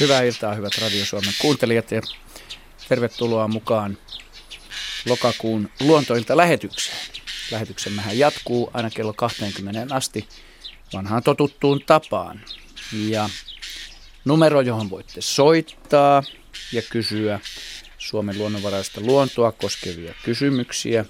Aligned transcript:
Hyvää 0.00 0.22
iltaa, 0.22 0.54
hyvät 0.54 0.72
Radio 0.82 1.04
Suomen 1.04 1.34
kuuntelijat 1.38 1.90
ja 1.90 2.02
tervetuloa 2.88 3.48
mukaan 3.48 3.98
lokakuun 5.08 5.70
luontoilta 5.80 6.36
lähetykseen. 6.36 6.98
Lähetyksemmehän 7.50 8.18
jatkuu 8.18 8.70
aina 8.74 8.90
kello 8.90 9.12
20 9.12 9.94
asti 9.94 10.28
vanhaan 10.92 11.22
totuttuun 11.22 11.80
tapaan. 11.86 12.40
Ja 12.92 13.30
numero, 14.24 14.60
johon 14.60 14.90
voitte 14.90 15.20
soittaa 15.20 16.22
ja 16.72 16.82
kysyä 16.82 17.40
Suomen 17.98 18.38
luonnonvaraista 18.38 19.00
luontoa 19.00 19.52
koskevia 19.52 20.14
kysymyksiä 20.24 21.04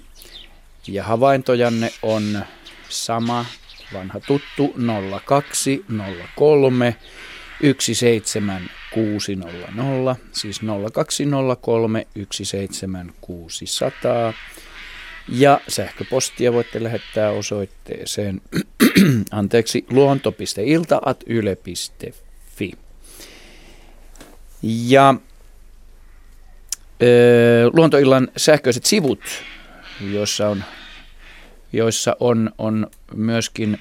ja 0.87 1.03
havaintojanne 1.03 1.93
on 2.01 2.45
sama 2.89 3.45
vanha 3.93 4.19
tuttu 4.19 4.75
0203 5.25 6.95
17600, 8.93 10.15
siis 10.31 10.61
0203 10.93 12.07
17600. 12.31 14.33
Ja 15.29 15.61
sähköpostia 15.67 16.53
voitte 16.53 16.83
lähettää 16.83 17.31
osoitteeseen 17.31 18.41
anteeksi 19.31 19.85
luonto.ilta.yle.fi. 19.89 22.71
Ja 24.63 25.15
ö, 27.01 27.69
luontoillan 27.73 28.27
sähköiset 28.37 28.85
sivut, 28.85 29.19
joissa 30.11 30.49
on, 30.49 30.63
joissa 31.73 32.15
on, 32.19 32.51
on 32.57 32.87
myöskin 33.15 33.79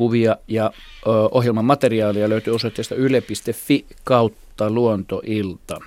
kuvia 0.00 0.36
ja 0.48 0.72
ö, 1.06 1.10
ohjelman 1.30 1.64
materiaalia 1.64 2.28
löytyy 2.28 2.54
osoitteesta 2.54 2.94
yle.fi 2.94 3.84
kautta 4.04 4.70
luontoilta. 4.70 5.80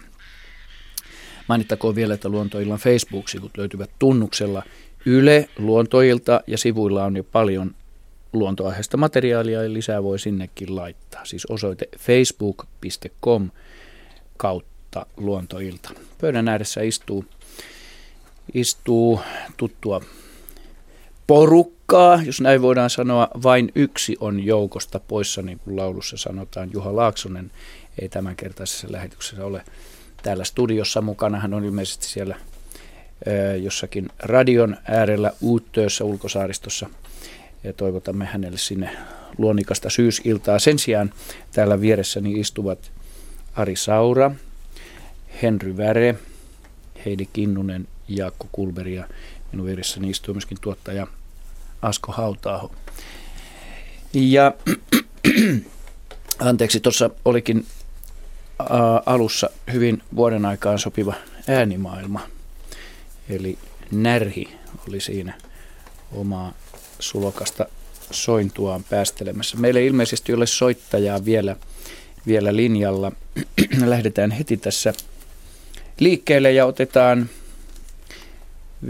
Mainittakoon 1.48 1.96
vielä, 1.96 2.14
että 2.14 2.30
Luontoillan 2.30 2.80
Facebook-sivut 2.80 3.58
löytyvät 3.58 3.90
tunnuksella 4.00 4.64
Yle 5.06 5.50
Luontoilta 5.58 6.42
ja 6.48 6.58
sivuilla 6.58 7.04
on 7.04 7.16
jo 7.16 7.24
paljon 7.24 7.76
luontoaiheista 8.34 8.98
materiaalia 8.98 9.64
ja 9.64 9.74
lisää 9.74 10.04
voi 10.04 10.20
sinnekin 10.20 10.76
laittaa. 10.76 11.26
Siis 11.26 11.46
osoite 11.46 11.86
facebook.com 11.98 13.50
kautta 14.38 15.06
luontoilta. 15.18 15.90
Pöydän 16.22 16.48
ääressä 16.48 16.82
istuu, 16.82 17.26
istuu 18.54 19.20
tuttua 19.58 20.02
porukkaa, 21.34 22.24
jos 22.24 22.42
näin 22.42 22.62
voidaan 22.62 22.90
sanoa, 22.90 23.28
vain 23.44 23.72
yksi 23.76 24.18
on 24.20 24.44
joukosta 24.44 25.00
poissa, 25.00 25.42
niin 25.42 25.60
kuin 25.60 25.76
laulussa 25.76 26.18
sanotaan. 26.18 26.70
Juha 26.74 26.96
Laaksonen 26.96 27.52
ei 28.02 28.10
tämänkertaisessa 28.10 28.88
lähetyksessä 28.92 29.46
ole 29.46 29.62
täällä 30.24 30.44
studiossa 30.44 31.02
mukana. 31.02 31.40
Hän 31.40 31.54
on 31.54 31.66
ilmeisesti 31.66 32.06
siellä 32.06 32.36
jossakin 33.62 34.10
radion 34.20 34.78
äärellä 34.84 35.32
Uuttöössä 35.42 36.04
ulkosaaristossa 36.04 36.90
ja 37.64 37.74
toivotamme 37.74 38.26
hänelle 38.26 38.58
sinne 38.58 38.90
luonnikasta 39.38 39.90
syysiltaa. 39.90 40.60
Sen 40.60 40.80
sijaan 40.80 41.14
täällä 41.52 41.82
vieressäni 41.82 42.40
istuvat 42.40 42.92
Ari 43.56 43.76
Saura, 43.76 44.32
Henry 45.42 45.78
Väre, 45.78 46.16
Heidi 47.06 47.28
Kinnunen, 47.34 47.88
Jaakko 48.08 48.48
Kulberi 48.52 48.96
ja 48.96 49.08
minun 49.52 49.66
vieressäni 49.68 50.10
istuu 50.10 50.34
myöskin 50.34 50.58
tuottaja 50.62 51.08
Asko 51.84 52.12
Hautaaho. 52.12 52.72
Ja 54.14 54.54
anteeksi, 56.40 56.80
tuossa 56.80 57.10
olikin 57.26 57.66
alussa 59.06 59.50
hyvin 59.74 60.04
vuoden 60.16 60.46
aikaan 60.46 60.80
sopiva 60.80 61.14
äänimaailma. 61.48 62.22
Eli 63.30 63.58
närhi 63.92 64.58
oli 64.88 65.00
siinä 65.02 65.34
omaa 66.12 66.54
sulokasta 67.00 67.66
sointuaan 68.12 68.84
päästelemässä. 68.84 69.58
Meillä 69.58 69.80
ei 69.80 69.88
ilmeisesti 69.88 70.34
ole 70.34 70.48
soittajaa 70.48 71.26
vielä, 71.26 71.56
vielä 72.28 72.56
linjalla. 72.56 73.12
Lähdetään 73.86 74.32
heti 74.32 74.58
tässä 74.58 74.94
liikkeelle 76.00 76.52
ja 76.52 76.66
otetaan 76.66 77.30
15.10. 78.86 78.90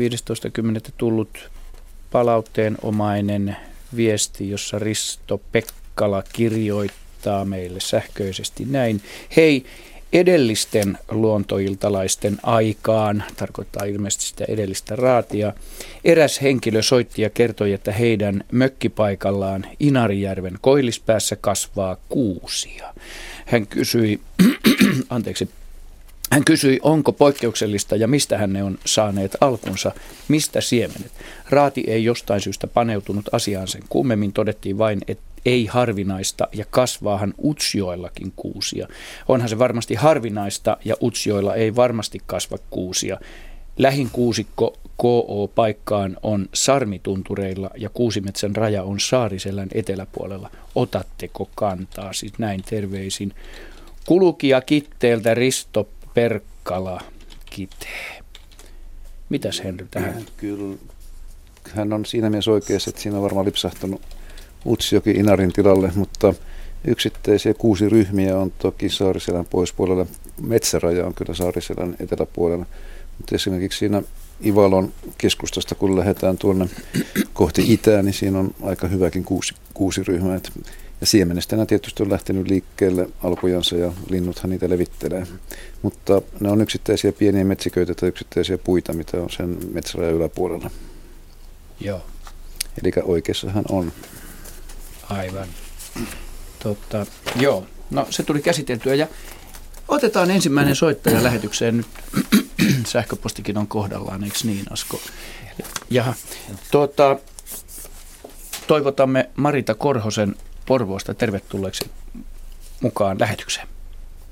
tullut 0.98 1.53
palautteenomainen 2.13 3.56
viesti, 3.96 4.50
jossa 4.50 4.79
Risto 4.79 5.41
Pekkala 5.51 6.24
kirjoittaa 6.34 7.46
meille 7.46 7.79
sähköisesti 7.79 8.66
näin. 8.66 9.01
Hei, 9.35 9.66
edellisten 10.13 10.97
luontoiltalaisten 11.12 12.38
aikaan, 12.44 13.24
tarkoittaa 13.35 13.85
ilmeisesti 13.85 14.25
sitä 14.25 14.46
edellistä 14.47 14.96
raatia, 14.96 15.53
eräs 16.03 16.41
henkilö 16.41 16.81
soitti 16.81 17.22
ja 17.22 17.29
kertoi, 17.29 17.74
että 17.74 17.91
heidän 17.91 18.44
mökkipaikallaan 18.51 19.66
Inarijärven 19.80 20.57
koillispäässä 20.62 21.35
kasvaa 21.35 21.97
kuusia. 22.09 22.94
Hän 23.45 23.68
kysyi, 23.68 24.19
anteeksi, 25.09 25.50
hän 26.33 26.45
kysyi, 26.45 26.79
onko 26.83 27.11
poikkeuksellista 27.11 27.95
ja 27.95 28.07
mistä 28.07 28.38
hän 28.38 28.53
ne 28.53 28.63
on 28.63 28.77
saaneet 28.85 29.38
alkunsa, 29.41 29.91
mistä 30.27 30.61
siemenet. 30.61 31.11
Raati 31.49 31.83
ei 31.88 32.03
jostain 32.03 32.41
syystä 32.41 32.67
paneutunut 32.67 33.29
asiaan 33.31 33.67
sen 33.67 33.81
kummemmin, 33.89 34.33
todettiin 34.33 34.77
vain, 34.77 34.99
että 35.07 35.23
ei 35.45 35.66
harvinaista 35.66 36.47
ja 36.53 36.66
kasvaahan 36.69 37.33
Utsjoillakin 37.44 38.33
kuusia. 38.35 38.88
Onhan 39.27 39.49
se 39.49 39.59
varmasti 39.59 39.95
harvinaista 39.95 40.77
ja 40.85 40.95
Utsjoilla 41.01 41.55
ei 41.55 41.75
varmasti 41.75 42.19
kasva 42.25 42.57
kuusia. 42.69 43.19
Lähin 43.77 44.09
kuusikko 44.11 44.77
KO-paikkaan 44.97 46.17
on 46.23 46.50
Sarmituntureilla 46.53 47.69
ja 47.77 47.89
Kuusimetsän 47.89 48.55
raja 48.55 48.83
on 48.83 49.00
Saariselän 49.00 49.69
eteläpuolella. 49.73 50.50
Otatteko 50.75 51.50
kantaa? 51.55 52.13
Siis 52.13 52.33
näin 52.38 52.63
terveisin. 52.69 53.33
Kulukija 54.05 54.61
Kitteeltä 54.61 55.33
Risto 55.33 55.88
Perkkala 56.13 57.01
kitee. 57.46 58.24
Mitäs 59.29 59.63
Henry 59.63 59.88
tähän? 59.91 60.25
Kyllä, 60.38 60.78
hän 61.74 61.94
on 61.94 62.06
siinä 62.06 62.29
mielessä 62.29 62.51
oikeassa, 62.51 62.90
että 62.90 63.01
siinä 63.01 63.18
on 63.18 63.24
varmaan 63.24 63.46
lipsahtanut 63.46 64.01
Utsjoki 64.66 65.12
Inarin 65.12 65.53
tilalle, 65.53 65.91
mutta 65.96 66.34
yksittäisiä 66.85 67.53
kuusi 67.53 67.90
ryhmiä 67.90 68.38
on 68.38 68.51
toki 68.57 68.90
Saariselän 68.90 69.46
poispuolella. 69.46 70.06
Metsäraja 70.41 71.06
on 71.06 71.13
kyllä 71.13 71.34
Saariselän 71.34 71.96
eteläpuolella, 72.00 72.66
mutta 73.18 73.35
esimerkiksi 73.35 73.80
siinä 73.80 74.01
Ivalon 74.45 74.94
keskustasta, 75.18 75.75
kun 75.75 76.00
lähdetään 76.00 76.38
tuonne 76.38 76.69
kohti 77.34 77.74
itää, 77.74 78.01
niin 78.01 78.13
siinä 78.13 78.40
on 78.40 78.56
aika 78.63 78.88
hyväkin 78.88 79.24
kuusi, 79.24 79.56
kuusi 79.74 80.03
ryhmää. 80.03 80.40
Ja 81.03 81.08
siemenestä 81.08 81.56
nämä 81.56 81.66
tietysti 81.66 82.03
on 82.03 82.12
lähtenyt 82.12 82.47
liikkeelle 82.47 83.09
alkujansa 83.24 83.75
ja 83.75 83.92
linnuthan 84.10 84.50
niitä 84.50 84.69
levittelee. 84.69 85.27
Mutta 85.81 86.22
ne 86.39 86.50
on 86.51 86.62
yksittäisiä 86.62 87.12
pieniä 87.12 87.44
metsiköitä 87.44 87.94
tai 87.94 88.10
yksittäisiä 88.10 88.57
puita, 88.57 88.94
mitä 88.94 89.18
on 89.18 89.30
sen 89.30 89.57
metsärajan 89.72 90.13
yläpuolella. 90.13 90.72
Joo. 91.80 92.01
Eli 92.83 92.92
oikeassahan 93.04 93.63
on. 93.69 93.92
Aivan. 95.10 95.48
Totta, 96.60 97.06
joo. 97.36 97.66
No 97.92 98.07
se 98.10 98.24
tuli 98.24 98.42
käsiteltyä 98.42 98.95
ja 98.95 99.07
otetaan 99.88 100.31
ensimmäinen 100.31 100.75
soittaja 100.75 101.24
lähetykseen 101.24 101.77
nyt. 101.77 101.88
Sähköpostikin 102.88 103.57
on 103.57 103.68
kohdallaan, 103.68 104.24
eikö 104.24 104.38
niin 104.44 104.66
Asko? 104.69 105.01
Ja 105.89 106.13
tuota, 106.72 107.19
toivotamme 108.68 109.30
Marita 109.36 109.75
Korhosen 109.75 110.36
Porvoosta 110.65 111.13
tervetulleeksi 111.13 111.92
mukaan 112.81 113.19
lähetykseen. 113.19 113.68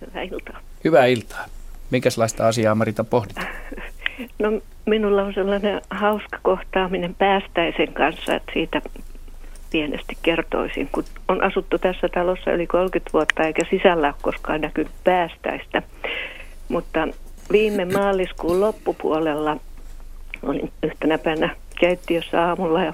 Hyvää 0.02 0.24
iltaa. 0.24 0.60
Hyvää 0.84 1.06
iltaa. 1.06 1.46
Minkälaista 1.92 2.48
asiaa 2.48 2.76
Marita 2.76 3.04
pohdit? 3.04 3.38
No 4.40 4.62
minulla 4.86 5.24
on 5.24 5.34
sellainen 5.34 5.82
hauska 5.90 6.40
kohtaaminen 6.42 7.16
päästäisen 7.16 7.94
kanssa, 7.94 8.36
että 8.36 8.52
siitä 8.54 8.82
pienesti 9.72 10.18
kertoisin, 10.24 10.90
kun 10.92 11.04
on 11.28 11.44
asuttu 11.44 11.78
tässä 11.78 12.10
talossa 12.10 12.52
yli 12.52 12.68
30 12.68 13.10
vuotta 13.14 13.44
eikä 13.44 13.62
sisällä 13.70 14.08
ole 14.08 14.16
koskaan 14.22 14.62
näkynyt 14.62 14.92
päästäistä. 15.04 15.82
Mutta 16.70 17.08
viime 17.52 17.86
maaliskuun 17.86 18.62
loppupuolella 18.62 19.58
olin 20.44 20.72
yhtenä 20.84 21.18
päivänä 21.18 21.56
keittiössä 21.80 22.48
aamulla 22.48 22.84
ja 22.84 22.94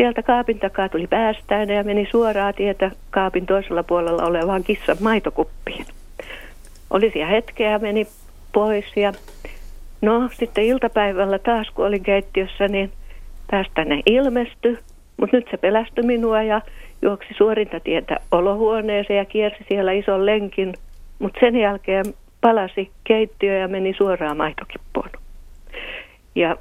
sieltä 0.00 0.22
kaapin 0.22 0.58
takaa 0.58 0.88
tuli 0.88 1.06
päästäinen 1.06 1.76
ja 1.76 1.84
meni 1.84 2.08
suoraa 2.10 2.52
tietä 2.52 2.90
kaapin 3.10 3.46
toisella 3.46 3.82
puolella 3.82 4.22
olevaan 4.22 4.64
kissan 4.64 4.96
maitokuppiin. 5.00 5.86
Oli 6.90 7.10
siellä 7.10 7.30
hetkeä, 7.30 7.78
meni 7.78 8.06
pois 8.52 8.84
ja 8.96 9.12
no 10.02 10.28
sitten 10.32 10.64
iltapäivällä 10.64 11.38
taas 11.38 11.70
kun 11.70 11.86
olin 11.86 12.02
keittiössä, 12.02 12.68
niin 12.68 12.92
päästäinen 13.50 14.02
ilmestyi, 14.06 14.78
mutta 15.16 15.36
nyt 15.36 15.48
se 15.50 15.56
pelästyi 15.56 16.04
minua 16.04 16.42
ja 16.42 16.62
juoksi 17.02 17.34
suorinta 17.36 17.80
tietä 17.80 18.16
olohuoneeseen 18.32 19.18
ja 19.18 19.24
kiersi 19.24 19.64
siellä 19.68 19.92
ison 19.92 20.26
lenkin 20.26 20.74
Mutta 21.18 21.40
sen 21.40 21.56
jälkeen 21.56 22.04
palasi 22.40 22.90
keittiö 23.04 23.58
ja 23.58 23.68
meni 23.68 23.94
suoraan 23.98 24.36
maitokippoon. 24.36 25.10
Ja 26.34 26.56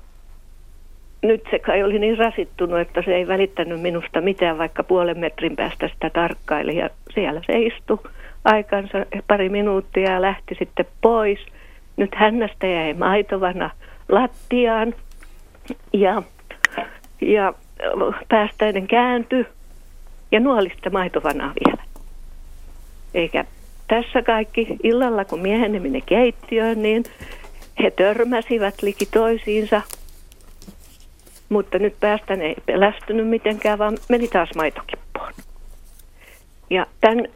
nyt 1.21 1.43
se 1.51 1.59
kai 1.59 1.83
oli 1.83 1.99
niin 1.99 2.17
rasittunut, 2.17 2.79
että 2.79 3.01
se 3.01 3.15
ei 3.15 3.27
välittänyt 3.27 3.81
minusta 3.81 4.21
mitään, 4.21 4.57
vaikka 4.57 4.83
puolen 4.83 5.19
metrin 5.19 5.55
päästä 5.55 5.87
sitä 5.87 6.09
tarkkaili. 6.09 6.75
Ja 6.75 6.89
siellä 7.13 7.41
se 7.45 7.59
istui 7.59 7.99
aikansa 8.45 9.05
pari 9.27 9.49
minuuttia 9.49 10.11
ja 10.11 10.21
lähti 10.21 10.55
sitten 10.59 10.85
pois. 11.01 11.39
Nyt 11.97 12.15
hännästä 12.15 12.67
jäi 12.67 12.93
maitovana 12.93 13.69
lattiaan 14.09 14.95
ja, 15.93 16.21
ja 17.21 17.53
päästäinen 18.29 18.87
kääntyi 18.87 19.45
ja 20.31 20.39
nuolista 20.39 20.89
maitovanaa 20.89 21.53
vielä. 21.65 21.83
Eikä 23.13 23.45
tässä 23.87 24.21
kaikki 24.21 24.67
illalla, 24.83 25.25
kun 25.25 25.39
mieheni 25.39 25.79
meni 25.79 26.01
keittiöön, 26.01 26.81
niin 26.81 27.03
he 27.83 27.91
törmäsivät 27.91 28.81
liki 28.81 29.05
toisiinsa. 29.05 29.81
Mutta 31.49 31.79
nyt 31.79 31.99
päästään 31.99 32.41
ei 32.41 32.55
pelästynyt 32.65 33.27
mitenkään, 33.27 33.79
vaan 33.79 33.97
meni 34.09 34.27
taas 34.27 34.49
maitokippoon. 34.55 35.33
Ja 36.69 36.85
tämän 37.01 37.27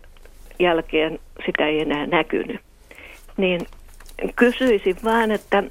jälkeen 0.59 1.19
sitä 1.45 1.67
ei 1.67 1.81
enää 1.81 2.07
näkynyt. 2.07 2.61
Niin 3.37 3.67
kysyisin 4.35 4.95
vaan, 5.03 5.31
että 5.31 5.63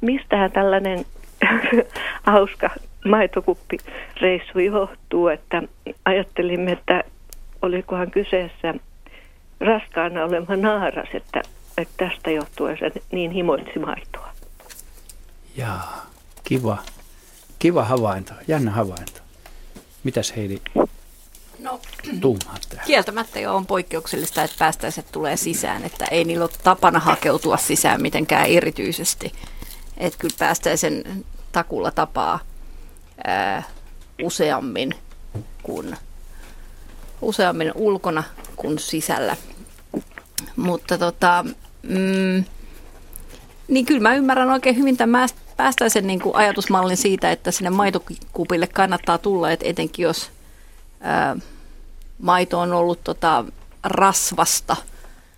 mistähän 0.00 0.52
tällainen 0.52 1.04
hauska 2.26 2.70
maitokuppireissu 3.08 4.58
johtuu, 4.58 5.28
että 5.28 5.62
ajattelimme, 6.04 6.72
että 6.72 7.04
olikohan 7.62 8.10
kyseessä 8.10 8.74
raskaana 9.60 10.24
oleva 10.24 10.56
naaras, 10.56 11.08
että, 11.14 11.42
että 11.78 12.06
tästä 12.08 12.30
johtuen 12.30 12.78
se 12.78 12.92
niin 13.12 13.30
himoitsi 13.30 13.78
maitoa. 13.78 14.28
Jaa, 15.56 16.06
kiva. 16.44 16.78
Kiva 17.58 17.84
havainto, 17.84 18.32
jännä 18.48 18.70
havainto. 18.70 19.20
Mitäs 20.04 20.32
Heidi 20.36 20.58
no, 21.58 21.80
tuumaat 22.20 22.66
tähän? 22.68 22.86
Kieltämättä 22.86 23.40
jo 23.40 23.56
on 23.56 23.66
poikkeuksellista, 23.66 24.42
että 24.42 24.56
päästäiset 24.58 25.06
tulee 25.12 25.36
sisään, 25.36 25.84
että 25.84 26.04
ei 26.04 26.24
niillä 26.24 26.44
ole 26.44 26.50
tapana 26.62 26.98
hakeutua 26.98 27.56
sisään 27.56 28.02
mitenkään 28.02 28.46
erityisesti. 28.46 29.32
Että 29.96 30.18
kyllä 30.18 30.34
päästäisen 30.38 31.24
takulla 31.52 31.90
tapaa 31.90 32.40
ää, 33.24 33.62
useammin 34.22 34.94
kuin 35.62 35.96
useammin 37.22 37.72
ulkona 37.74 38.24
kuin 38.56 38.78
sisällä. 38.78 39.36
Mutta 40.56 40.98
tota, 40.98 41.44
mm, 41.82 42.44
niin 43.68 43.86
kyllä 43.86 44.00
mä 44.00 44.14
ymmärrän 44.14 44.50
oikein 44.50 44.76
hyvin 44.76 44.96
tämän 44.96 45.28
päästäisen 45.58 46.06
niin 46.06 46.20
kuin 46.20 46.36
ajatusmallin 46.36 46.96
siitä, 46.96 47.32
että 47.32 47.50
sinne 47.50 47.70
maitokupille 47.70 48.66
kannattaa 48.66 49.18
tulla, 49.18 49.50
että 49.50 49.66
etenkin 49.68 50.02
jos 50.02 50.30
ää, 51.00 51.36
maito 52.18 52.58
on 52.60 52.72
ollut 52.72 53.04
tota, 53.04 53.44
rasvasta. 53.84 54.76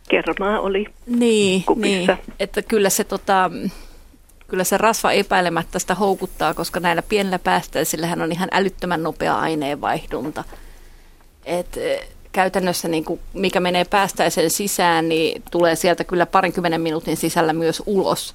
Kermaa 0.09 0.61
oli 0.61 0.87
niin, 1.07 1.65
niin, 1.77 2.09
että 2.41 2.63
kyllä 2.63 2.91
se, 2.91 3.05
tota, 3.05 3.51
kyllä 4.49 4.65
se 4.65 4.79
rasva 4.79 5.13
epäilemättä 5.13 5.79
sitä 5.79 5.95
houkuttaa, 5.95 6.55
koska 6.55 6.81
näillä 6.81 7.03
pienillä 7.03 7.39
päästäisillähän 7.39 8.23
on 8.23 8.33
ihan 8.33 8.49
älyttömän 8.53 9.03
nopea 9.03 9.39
aineenvaihdunta. 9.39 10.45
Et, 11.45 11.79
käytännössä 12.33 12.89
niin 12.89 13.05
kuin, 13.05 13.21
mikä 13.35 13.61
menee 13.61 13.85
päästäisen 13.85 14.51
sisään, 14.51 15.09
niin 15.09 15.43
tulee 15.51 15.77
sieltä 15.77 16.05
kyllä 16.05 16.27
parinkymmenen 16.27 16.81
minuutin 16.81 17.17
sisällä 17.17 17.53
myös 17.53 17.83
ulos. 17.87 18.35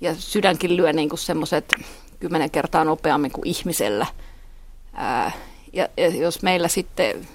Ja 0.00 0.14
sydänkin 0.14 0.76
lyö 0.76 0.92
niin 0.92 1.10
semmoiset 1.14 1.74
kymmenen 2.20 2.50
kertaa 2.50 2.84
nopeammin 2.84 3.30
kuin 3.30 3.46
ihmisellä. 3.46 4.06
Ää, 4.92 5.32
ja, 5.72 5.88
ja 5.96 6.08
jos 6.08 6.42
meillä 6.42 6.68
sitten 6.68 7.28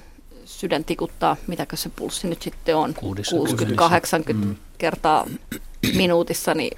sydän 0.45 0.83
tikuttaa, 0.83 1.38
mitäkö 1.47 1.75
se 1.75 1.89
pulssi 1.89 2.27
nyt 2.27 2.41
sitten 2.41 2.75
on, 2.75 2.95
60-80 2.95 4.33
mm. 4.33 4.56
kertaa 4.77 5.25
minuutissa, 5.95 6.53
niin 6.53 6.77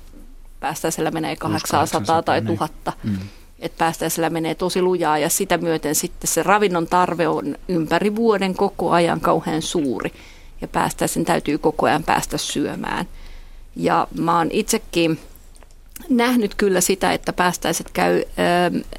päästäisellä 0.60 1.12
menee 1.12 1.36
800 1.36 2.24
tai 2.24 2.42
1000. 2.42 2.72
Mm 3.04 3.18
että 3.62 3.78
päästäisellä 3.78 4.30
menee 4.30 4.56
tosi 4.56 4.82
lujaa 4.82 5.18
ja 5.18 5.30
sitä 5.30 5.58
myöten 5.58 5.96
sitten 5.96 6.28
se 6.28 6.44
ravinnon 6.44 6.88
tarve 6.88 7.28
on 7.28 7.56
ympäri 7.68 8.16
vuoden 8.16 8.54
koko 8.54 8.92
ajan 8.92 9.22
kauhean 9.22 9.62
suuri 9.62 10.12
ja 10.62 10.68
päästäisen 10.68 11.26
täytyy 11.26 11.58
koko 11.58 11.86
ajan 11.86 12.04
päästä 12.04 12.38
syömään. 12.38 13.08
Ja 13.76 14.08
mä 14.20 14.38
oon 14.38 14.48
itsekin 14.52 15.20
nähnyt 16.10 16.56
kyllä 16.56 16.82
sitä, 16.82 17.14
että 17.14 17.34
päästäiset 17.34 17.90
käy 17.94 18.22
ö, 18.22 18.24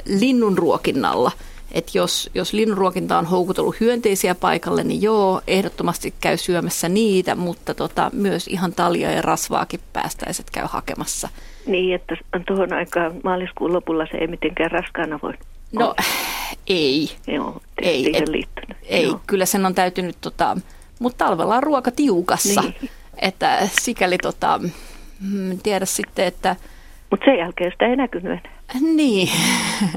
linnunruokinnalla– 0.07 1.31
että 1.73 1.99
jos, 1.99 2.31
jos 2.35 2.53
linnunruokinta 2.53 3.19
on 3.19 3.27
houkutellut 3.27 3.81
hyönteisiä 3.81 4.35
paikalle, 4.35 4.85
niin 4.85 5.03
joo, 5.03 5.41
ehdottomasti 5.47 6.15
käy 6.21 6.37
syömässä 6.37 6.89
niitä, 6.89 7.35
mutta 7.35 7.75
tota, 7.75 8.11
myös 8.13 8.49
ihan 8.49 8.73
talia 8.73 9.11
ja 9.11 9.23
rasvaakin 9.23 9.81
päästäiset 9.93 10.51
käy 10.51 10.65
hakemassa. 10.69 11.29
Niin, 11.67 11.95
että 11.95 12.17
tuohon 12.47 12.73
aikaan 12.73 13.13
maaliskuun 13.25 13.73
lopulla 13.73 14.07
se 14.11 14.17
ei 14.19 14.27
mitenkään 14.27 14.71
raskaana 14.71 15.19
voi 15.23 15.33
No 15.73 15.85
olla. 15.85 15.95
ei. 16.67 17.11
Joo, 17.27 17.63
ei, 17.83 18.17
et, 18.17 18.29
liittynyt. 18.29 18.77
Ei, 18.83 19.05
Joo. 19.05 19.21
kyllä 19.27 19.47
sen 19.47 19.67
on 19.67 19.75
täytynyt, 19.75 20.17
tota, 20.21 20.57
mutta 20.99 21.25
talvella 21.25 21.57
on 21.57 21.63
ruoka 21.63 21.91
tiukassa. 21.91 22.63
Niin. 22.63 22.91
Että 23.19 23.69
sikäli 23.81 24.19
tota, 24.19 24.61
mm, 25.21 25.59
tiedä 25.63 25.85
sitten, 25.85 26.27
että... 26.27 26.57
Mutta 27.13 27.25
sen 27.25 27.39
jälkeen 27.39 27.73
sitä 27.73 27.87
ei 27.87 27.97
näkynyt 27.97 28.27
enää. 28.27 28.95
Niin. 28.95 29.29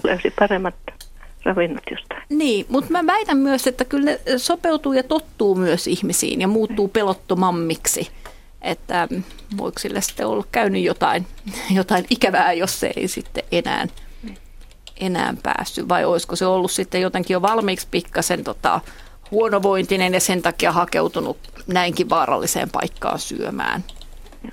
Löysi 0.04 0.34
paremmat 0.40 0.76
ravinnot 1.46 1.84
jostain. 1.92 2.22
Niin, 2.30 2.66
mutta 2.70 2.92
mä 2.92 3.06
väitän 3.06 3.38
myös, 3.38 3.68
että 3.68 3.86
kyllä 3.86 4.06
ne 4.06 4.20
sopeutuu 4.38 4.94
ja 4.94 5.04
tottuu 5.04 5.56
myös 5.56 5.88
ihmisiin 5.88 6.42
ja 6.42 6.48
muuttuu 6.48 6.88
pelottomammiksi. 6.88 8.12
Että 8.62 9.08
mm, 9.12 9.24
voiko 9.58 9.80
sille 9.80 10.02
sitten 10.02 10.28
olla 10.28 10.46
käynyt 10.52 10.84
jotain, 10.84 11.28
jotain 11.72 12.06
ikävää, 12.10 12.54
jos 12.54 12.80
se 12.80 12.92
ei 12.96 13.08
sitten 13.08 13.44
enää, 13.52 13.88
enää 15.00 15.34
päässyt. 15.44 15.90
Vai 15.90 16.06
olisiko 16.06 16.36
se 16.36 16.46
ollut 16.46 16.72
sitten 16.72 17.02
jotenkin 17.02 17.34
jo 17.34 17.42
valmiiksi 17.42 17.88
pikkasen 17.92 18.44
tota, 18.44 18.82
huonovointinen 19.32 20.14
ja 20.14 20.20
sen 20.20 20.42
takia 20.42 20.72
hakeutunut 20.72 21.38
näinkin 21.68 22.10
vaaralliseen 22.10 22.70
paikkaan 22.70 23.20
syömään. 23.20 23.84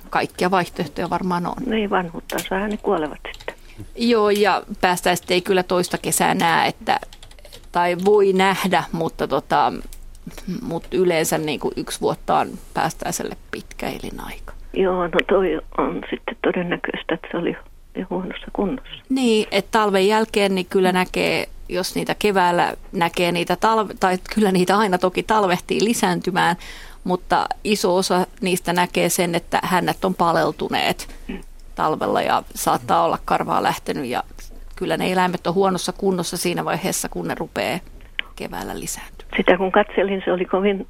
Kaikkia 0.09 0.51
vaihtoehtoja 0.51 1.09
varmaan 1.09 1.45
on. 1.45 1.55
Niin, 1.65 1.89
vanhuuttansa 1.89 2.67
ne 2.67 2.77
kuolevat 2.77 3.19
sitten. 3.33 3.55
Joo, 3.95 4.29
ja 4.29 4.63
päästäisiin 4.81 5.31
ei 5.31 5.41
kyllä 5.41 5.63
toista 5.63 5.97
kesää 5.97 6.33
näe, 6.33 6.67
että, 6.67 6.99
tai 7.71 7.95
voi 8.05 8.33
nähdä, 8.33 8.83
mutta, 8.91 9.27
tota, 9.27 9.73
mutta 10.61 10.89
yleensä 10.91 11.37
niin 11.37 11.59
kuin 11.59 11.73
yksi 11.77 12.01
vuotta 12.01 12.39
on 12.39 12.49
päästäiselle 12.73 13.37
pitkä 13.51 13.89
elinaika. 13.89 14.53
Joo, 14.73 15.07
no 15.07 15.19
toi 15.29 15.59
on 15.77 16.01
sitten 16.09 16.37
todennäköistä, 16.43 17.13
että 17.13 17.27
se 17.31 17.37
oli 17.37 17.55
jo 17.95 18.05
huonossa 18.09 18.47
kunnossa. 18.53 19.03
Niin, 19.09 19.47
että 19.51 19.71
talven 19.71 20.07
jälkeen 20.07 20.55
niin 20.55 20.65
kyllä 20.69 20.91
näkee, 20.91 21.49
jos 21.69 21.95
niitä 21.95 22.15
keväällä 22.19 22.73
näkee 22.91 23.31
niitä 23.31 23.55
talve, 23.55 23.93
tai 23.99 24.17
kyllä 24.35 24.51
niitä 24.51 24.77
aina 24.77 24.97
toki 24.97 25.23
talvehtii 25.23 25.83
lisääntymään, 25.83 26.55
mutta 27.03 27.45
iso 27.63 27.95
osa 27.95 28.27
niistä 28.41 28.73
näkee 28.73 29.09
sen, 29.09 29.35
että 29.35 29.59
hänet 29.63 30.05
on 30.05 30.15
paleltuneet. 30.15 31.15
Mm 31.27 31.39
talvella 31.75 32.21
ja 32.21 32.43
saattaa 32.55 33.05
olla 33.05 33.17
karvaa 33.25 33.63
lähtenyt 33.63 34.05
ja 34.05 34.23
kyllä 34.75 34.97
ne 34.97 35.11
eläimet 35.11 35.47
on 35.47 35.53
huonossa 35.53 35.91
kunnossa 35.91 36.37
siinä 36.37 36.65
vaiheessa, 36.65 37.09
kun 37.09 37.27
ne 37.27 37.35
rupeaa 37.39 37.79
keväällä 38.35 38.79
lisääntymään. 38.79 39.37
Sitä 39.37 39.57
kun 39.57 39.71
katselin, 39.71 40.21
se 40.25 40.31
oli 40.33 40.45
kovin 40.45 40.87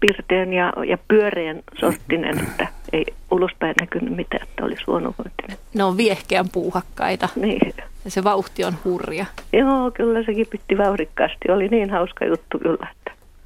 pirteän 0.00 0.52
ja, 0.52 0.72
ja 0.88 0.98
pyöreän 1.08 1.62
sorttinen, 1.80 2.38
että 2.38 2.66
ei 2.92 3.06
ulospäin 3.30 3.74
näkynyt 3.80 4.16
mitään, 4.16 4.48
että 4.48 4.64
olisi 4.64 4.84
huonovointinen. 4.86 5.56
Ne 5.74 5.84
on 5.84 5.96
viehkeän 5.96 6.48
puuhakkaita. 6.52 7.28
Niin. 7.36 7.74
Ja 8.04 8.10
se 8.10 8.24
vauhti 8.24 8.64
on 8.64 8.74
hurja. 8.84 9.26
Joo, 9.52 9.90
kyllä 9.90 10.22
se 10.22 10.34
kipitti 10.34 10.78
vauhdikkaasti. 10.78 11.50
Oli 11.50 11.68
niin 11.68 11.90
hauska 11.90 12.24
juttu 12.24 12.58
kyllä. 12.58 12.88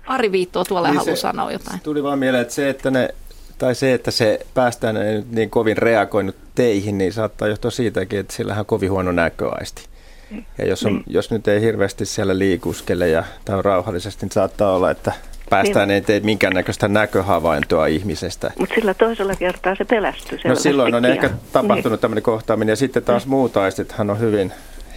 Ari 0.06 0.32
Viitto 0.32 0.64
tuolla 0.64 0.88
niin 0.88 0.98
haluaa 0.98 1.16
sanoa 1.16 1.52
jotain. 1.52 1.80
Tuli 1.80 2.02
vaan 2.02 2.18
mieleen, 2.18 2.42
että 2.42 2.54
se, 2.54 2.68
että 2.68 2.90
ne 2.90 3.08
tai 3.58 3.74
se, 3.74 3.94
että 3.94 4.10
se 4.10 4.46
päästään 4.54 4.96
niin 5.30 5.50
kovin 5.50 5.76
reagoinut 5.76 6.36
teihin, 6.54 6.98
niin 6.98 7.12
saattaa 7.12 7.48
johtua 7.48 7.70
siitäkin, 7.70 8.18
että 8.18 8.32
sillä 8.34 8.54
on 8.58 8.66
kovin 8.66 8.90
huono 8.90 9.12
näköaisti. 9.12 9.84
Ja 10.58 10.66
jos, 10.66 10.84
on, 10.84 10.92
niin. 10.92 11.04
jos 11.06 11.30
nyt 11.30 11.48
ei 11.48 11.60
hirveästi 11.60 12.06
siellä 12.06 12.38
liikuskele 12.38 13.08
ja 13.08 13.24
tämä 13.44 13.58
on 13.58 13.64
rauhallisesti, 13.64 14.26
niin 14.26 14.32
saattaa 14.32 14.74
olla, 14.74 14.90
että 14.90 15.12
päästään 15.50 15.88
niin. 15.88 15.94
ei 15.94 16.00
tee 16.00 16.20
minkäännäköistä 16.20 16.88
näköhavaintoa 16.88 17.86
ihmisestä. 17.86 18.50
Mutta 18.58 18.74
sillä 18.74 18.94
toisella 18.94 19.34
kertaa 19.34 19.74
se 19.74 19.84
pelästyy. 19.84 20.38
No 20.44 20.54
silloin 20.54 20.94
on 20.94 21.04
ehkä 21.04 21.30
tapahtunut 21.52 21.96
niin. 21.96 22.00
tämmöinen 22.00 22.22
kohtaaminen 22.22 22.72
ja 22.72 22.76
sitten 22.76 23.02
taas 23.02 23.22
niin. 23.22 23.30
muut 23.30 23.56
aistithan 23.56 24.10
on 24.10 24.18
hyvin 24.18 24.52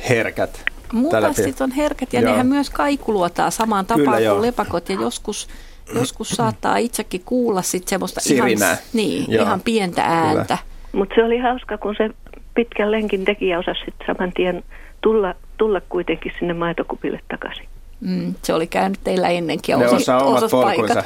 herkät. 0.09 0.65
Muut 0.95 1.13
aistit 1.13 1.61
on 1.61 1.71
herkät 1.71 2.13
ja 2.13 2.21
Joo. 2.21 2.31
nehän 2.31 2.47
myös 2.47 2.69
kaikuluotaa 2.69 3.51
samaan 3.51 3.85
tapaan 3.85 4.23
kuin 4.23 4.41
lepakot 4.41 4.89
ja 4.89 4.95
joskus 4.95 5.47
joskus 5.95 6.29
saattaa 6.29 6.77
itsekin 6.77 7.21
kuulla 7.25 7.61
sit 7.61 7.87
semmoista 7.87 8.19
Sirinää. 8.19 8.71
ihan, 8.71 8.83
niin, 8.93 9.31
ihan 9.31 9.61
pientä 9.61 10.03
ääntä. 10.03 10.57
Mutta 10.91 11.15
se 11.15 11.23
oli 11.23 11.37
hauska, 11.37 11.77
kun 11.77 11.95
se 11.97 12.09
pitkän 12.53 12.91
lenkin 12.91 13.25
tekijä 13.25 13.59
osasi 13.59 13.79
sitten 13.85 14.07
saman 14.07 14.31
tien 14.33 14.63
tulla, 15.01 15.35
tulla 15.57 15.81
kuitenkin 15.89 16.31
sinne 16.39 16.53
maitokupille 16.53 17.19
takaisin. 17.27 17.65
Mm, 18.01 18.33
se 18.41 18.53
oli 18.53 18.67
käynyt 18.67 18.99
teillä 19.03 19.29
ennenkin 19.29 19.73
ja 19.73 19.77
Ne 19.77 19.85
osasi, 19.85 20.01
osaa 20.01 20.23
omat 20.23 20.51
polkunsa. 20.51 21.03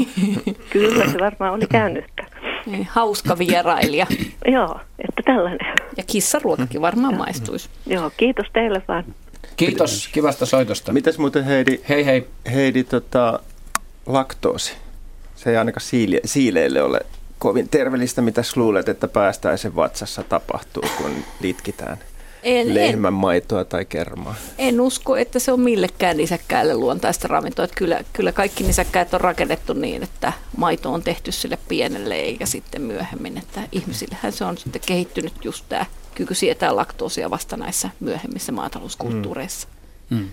Kyllä 0.70 1.12
se 1.12 1.18
varmaan 1.18 1.52
oli 1.52 1.66
käynyt. 1.70 2.04
Niin, 2.68 2.88
Hauska 2.90 3.38
vierailija. 3.38 4.06
Joo, 4.54 4.80
että 4.98 5.22
tällainen. 5.24 5.76
Ja 5.96 6.02
kissaruokakin 6.06 6.80
varmaan 6.80 7.16
maistuisi. 7.16 7.68
Joo, 7.86 8.10
kiitos 8.16 8.46
teille 8.52 8.82
vaan. 8.88 9.04
Kiitos 9.56 10.08
kivasta 10.12 10.46
soitosta. 10.46 10.92
Mitäs 10.92 11.18
muuten 11.18 11.44
Heidi, 11.44 11.80
Hei 11.88 12.06
hei. 12.06 12.28
Heidi 12.52 12.84
tota, 12.84 13.40
laktoosi? 14.06 14.72
Se 15.36 15.50
ei 15.50 15.56
ainakaan 15.56 15.82
siile, 15.82 16.20
siileille 16.24 16.82
ole 16.82 17.00
kovin 17.38 17.68
terveellistä. 17.68 18.22
Mitäs 18.22 18.56
luulet, 18.56 18.88
että 18.88 19.08
päästäisen 19.08 19.76
vatsassa 19.76 20.22
tapahtuu, 20.22 20.82
kun 20.96 21.10
litkitään 21.40 21.98
En, 22.42 22.74
lehmän 22.74 23.12
maitoa 23.12 23.64
tai 23.64 23.84
kermaa? 23.84 24.34
en 24.58 24.80
usko, 24.80 25.16
että 25.16 25.38
se 25.38 25.52
on 25.52 25.60
millekään 25.60 26.16
nisäkkäälle 26.16 26.74
luontaista 26.74 27.28
ravintoa. 27.28 27.64
Että 27.64 27.76
kyllä, 27.76 28.00
kyllä 28.12 28.32
kaikki 28.32 28.64
nisäkkäät 28.64 29.14
on 29.14 29.20
rakennettu 29.20 29.72
niin, 29.72 30.02
että 30.02 30.32
maito 30.56 30.92
on 30.92 31.02
tehty 31.02 31.32
sille 31.32 31.58
pienelle 31.68 32.14
eikä 32.14 32.46
sitten 32.46 32.82
myöhemmin. 32.82 33.38
Että 33.38 33.60
ihmisillähän 33.72 34.32
se 34.32 34.44
on 34.44 34.58
sitten 34.58 34.82
kehittynyt 34.86 35.44
just 35.44 35.64
tämä 35.68 35.86
kyky 36.14 36.34
sietää 36.34 36.76
laktoosia 36.76 37.30
vasta 37.30 37.56
näissä 37.56 37.90
myöhemmissä 38.00 38.52
maatalouskulttuureissa. 38.52 39.68
Mm. 40.10 40.28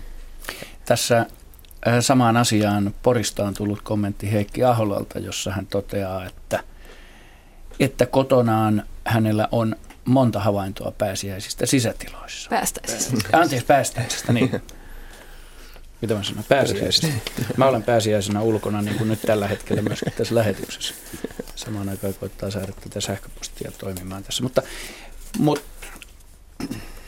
Tässä 0.84 1.18
äh, 1.18 1.94
samaan 2.00 2.36
asiaan 2.36 2.94
Porista 3.02 3.44
on 3.44 3.54
tullut 3.54 3.82
kommentti 3.82 4.32
Heikki 4.32 4.64
Aholalta, 4.64 5.18
jossa 5.18 5.52
hän 5.52 5.66
toteaa, 5.66 6.26
että, 6.26 6.60
että 7.80 8.06
kotonaan 8.06 8.82
hänellä 9.04 9.48
on 9.52 9.76
monta 10.06 10.40
havaintoa 10.40 10.90
pääsiäisistä 10.98 11.66
sisätiloissa. 11.66 12.50
Päästäisiin. 12.50 13.18
Anteeksi, 13.32 13.66
pääsiäisestä, 13.66 14.32
niin. 14.32 14.50
Mitä 16.02 16.14
mä 16.14 16.22
sanon? 16.22 16.44
Pääsiäisestä. 16.48 17.06
Mä 17.56 17.66
olen 17.66 17.82
pääsiäisenä 17.82 18.42
ulkona, 18.42 18.82
niin 18.82 18.96
kuin 18.96 19.08
nyt 19.08 19.22
tällä 19.22 19.48
hetkellä 19.48 19.82
myös 19.82 20.04
tässä 20.16 20.34
lähetyksessä. 20.34 20.94
Samaan 21.54 21.88
aikaan 21.88 22.14
koittaa 22.14 22.50
saada 22.50 22.72
tätä 22.80 23.00
sähköpostia 23.00 23.72
toimimaan 23.78 24.24
tässä. 24.24 24.42
Mutta, 24.42 24.62
mutta 25.38 25.86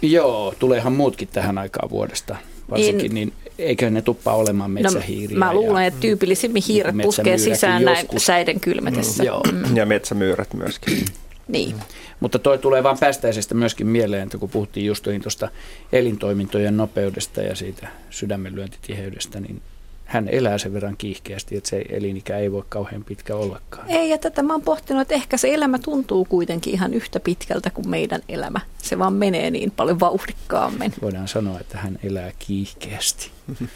joo, 0.03 0.55
tuleehan 0.59 0.93
muutkin 0.93 1.29
tähän 1.29 1.59
aikaan 1.59 1.91
vuodesta. 1.91 2.37
Varsinkin, 2.71 3.15
niin, 3.15 3.33
eikö 3.59 3.91
ne 3.91 4.03
tuppaa 4.03 4.35
olemaan 4.35 4.71
metsähiiriä? 4.71 5.39
No, 5.39 5.47
mä 5.47 5.55
luulen, 5.55 5.83
ja 5.83 5.87
että 5.87 6.01
tyypillisimmin 6.01 6.63
hiiret 6.69 6.95
puskee 7.03 7.39
sisään 7.39 7.85
näin 7.85 7.99
joskus. 7.99 8.27
säiden 8.27 8.61
kylmetessä. 8.61 9.23
Mm, 9.23 9.27
joo. 9.27 9.43
Ja 9.75 9.87
metsämyyrät 9.87 10.55
myöskin. 10.55 11.05
Niin. 11.49 11.75
Mutta 12.21 12.39
toi 12.39 12.59
tulee 12.59 12.83
vaan 12.83 12.99
päästäisestä 12.99 13.55
myöskin 13.55 13.87
mieleen, 13.87 14.23
että 14.23 14.39
kun 14.39 14.51
puhuttiin 14.51 14.87
just 14.87 15.05
tuosta 15.23 15.49
elintoimintojen 15.93 16.77
nopeudesta 16.77 17.43
ja 17.43 17.55
siitä 17.55 17.89
sydämenlyöntitiheydestä, 18.11 19.41
niin 19.41 19.63
hän 20.09 20.29
elää 20.29 20.59
sen 20.59 20.73
verran 20.73 20.97
kiihkeästi, 20.97 21.57
että 21.57 21.71
se 21.71 21.85
elinikä 21.89 22.39
ei 22.39 22.53
voi 22.53 22.65
kauhean 22.69 23.05
pitkä 23.05 23.37
ollakaan. 23.37 23.91
Ei, 23.91 24.11
ja 24.11 24.19
tätä 24.19 24.43
mä 24.43 24.53
oon 24.53 24.63
pohtinut, 24.63 25.03
että 25.03 25.15
ehkä 25.15 25.37
se 25.37 25.55
elämä 25.55 25.79
tuntuu 25.79 26.25
kuitenkin 26.25 26.75
ihan 26.75 26.95
yhtä 26.95 27.21
pitkältä 27.21 27.71
kuin 27.71 27.89
meidän 27.89 28.21
elämä. 28.29 28.61
Se 28.79 28.99
vaan 28.99 29.13
menee 29.13 29.51
niin 29.51 29.71
paljon 29.71 30.01
vauhdikkaammin. 30.01 30.95
Voidaan 31.03 31.29
sanoa, 31.29 31.61
että 31.61 31.79
hän 31.79 31.99
elää 32.03 32.33
kiihkeästi. 32.39 33.31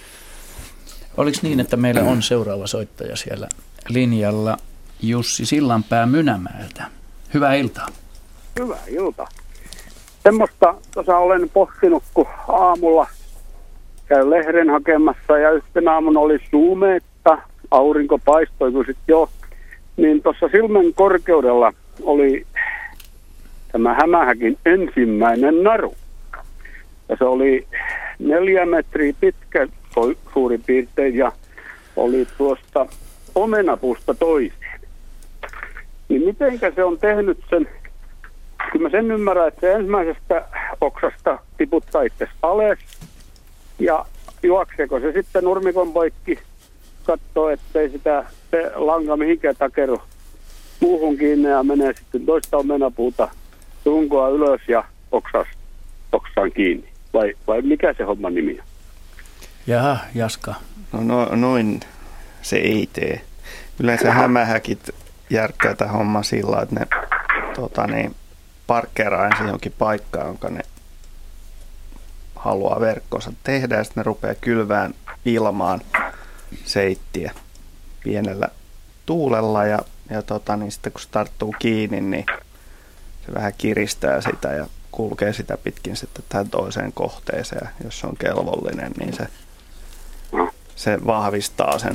Oliko 1.17 1.39
niin, 1.43 1.61
että 1.61 1.77
meillä 1.77 2.03
on 2.03 2.23
seuraava 2.23 2.67
soittaja 2.67 3.17
siellä 3.17 3.49
linjalla 3.89 4.57
Jussi 5.03 5.47
Sillanpää 5.47 6.07
Mynämäeltä? 6.07 7.02
Hyvää 7.35 7.55
iltaa. 7.55 7.87
Hyvää 8.61 8.83
iltaa. 8.89 9.29
Semmoista 10.23 10.75
tuossa 10.95 11.19
olen 11.19 11.51
pohtinut, 11.51 12.03
kun 12.15 12.27
aamulla 12.49 13.07
käyn 14.07 14.31
lehden 14.31 14.71
hakemassa 14.71 15.39
ja 15.39 15.51
yhtenä 15.51 15.93
aamuna 15.93 16.21
oli 16.21 16.39
suumeetta, 16.51 17.39
aurinko 17.71 18.19
paistoi 18.19 18.73
kun 18.73 18.85
sitten 18.87 19.03
jo, 19.09 19.29
niin 19.97 20.23
tuossa 20.23 20.49
silmän 20.49 20.95
korkeudella 20.95 21.73
oli 22.03 22.47
tämä 23.73 23.95
Hämähäkin 23.95 24.59
ensimmäinen 24.67 25.63
naru. 25.63 25.95
Ja 27.09 27.17
se 27.17 27.25
oli 27.25 27.67
neljä 28.19 28.67
metriä 28.67 29.13
pitkä 29.21 29.69
suurin 30.35 30.63
piirtein 30.67 31.17
ja 31.17 31.33
oli 31.97 32.27
tuosta 32.39 32.87
omenapuusta 33.35 34.15
toiseen. 34.15 34.62
Niin 36.13 36.25
mitenkä 36.25 36.73
se 36.75 36.85
on 36.85 36.99
tehnyt 36.99 37.39
sen 37.51 37.69
kyllä 38.73 38.89
mä 38.89 38.91
sen 38.91 39.11
ymmärrän, 39.11 39.49
että 39.49 39.61
se 39.61 39.73
ensimmäisestä 39.73 40.49
oksasta 40.81 41.39
tiputtaa 41.57 42.03
itse 42.03 42.29
alas 42.43 42.79
ja 43.79 44.05
juokseeko 44.43 45.01
se 45.01 45.13
sitten 45.13 45.45
nurmikon 45.45 45.93
poikki, 45.93 46.39
katsoo, 47.05 47.49
ettei 47.49 47.91
sitä 47.91 48.25
se 48.51 48.71
langa 48.75 49.17
mihinkään 49.17 49.57
takeru 49.59 50.03
muuhun 50.81 51.19
kiinni 51.19 51.49
ja 51.49 51.63
menee 51.63 51.93
sitten 51.93 52.27
toista 52.27 52.57
omenapuuta 52.57 53.29
tunkoa 53.85 54.29
ylös 54.29 54.61
ja 54.69 54.85
oksas, 55.13 55.47
oksaan 56.13 56.53
kiinni. 56.53 56.89
Vai, 57.15 57.35
vai 57.47 57.63
mikä 57.63 57.95
se 57.99 58.05
homman 58.05 58.35
nimi 58.35 58.53
on? 58.53 58.67
Jaha, 59.67 59.99
Jaska. 60.15 60.55
No, 60.93 61.01
no 61.01 61.29
noin 61.35 61.81
se 62.43 62.57
ei 62.57 62.89
tee. 62.93 63.21
Yleensä 63.81 64.13
hämähäkit 64.13 65.02
järkkää 65.33 65.75
tämä 65.75 65.93
homma 65.93 66.23
sillä, 66.23 66.63
että 66.63 66.75
ne 66.81 66.87
tota, 67.55 67.87
niin, 67.87 68.17
parkkeeraa 68.67 69.27
ensin 69.27 69.47
johonkin 69.47 69.75
paikkaan, 69.79 70.27
jonka 70.27 70.49
ne 70.49 70.61
haluaa 72.37 72.81
verkkonsa 72.81 73.33
tehdä 73.45 73.77
ja 73.77 73.85
sitten 73.85 74.01
ne 74.01 74.05
rupeaa 74.05 74.35
kylvään 74.35 74.95
ilmaan 75.25 75.81
seittiä 76.65 77.33
pienellä 78.05 78.49
tuulella 79.07 79.65
ja, 79.65 79.79
ja 80.11 80.23
tota, 80.23 80.57
niin 80.57 80.73
sitten 80.73 80.93
kun 80.93 81.01
se 81.01 81.09
tarttuu 81.11 81.55
kiinni, 81.59 82.01
niin 82.01 82.27
se 83.27 83.35
vähän 83.35 83.53
kiristää 83.59 84.21
sitä 84.21 84.49
ja 84.49 84.67
kulkee 84.93 85.33
sitä 85.33 85.57
pitkin 85.57 85.97
sitten 85.97 86.25
tähän 86.29 86.51
toiseen 86.51 86.93
kohteeseen. 86.93 87.69
Jos 87.85 88.01
se 88.01 88.07
on 88.07 88.17
kelvollinen, 88.17 88.93
niin 88.99 89.13
se, 89.13 89.27
se 90.77 91.07
vahvistaa 91.07 91.79
sen 91.79 91.95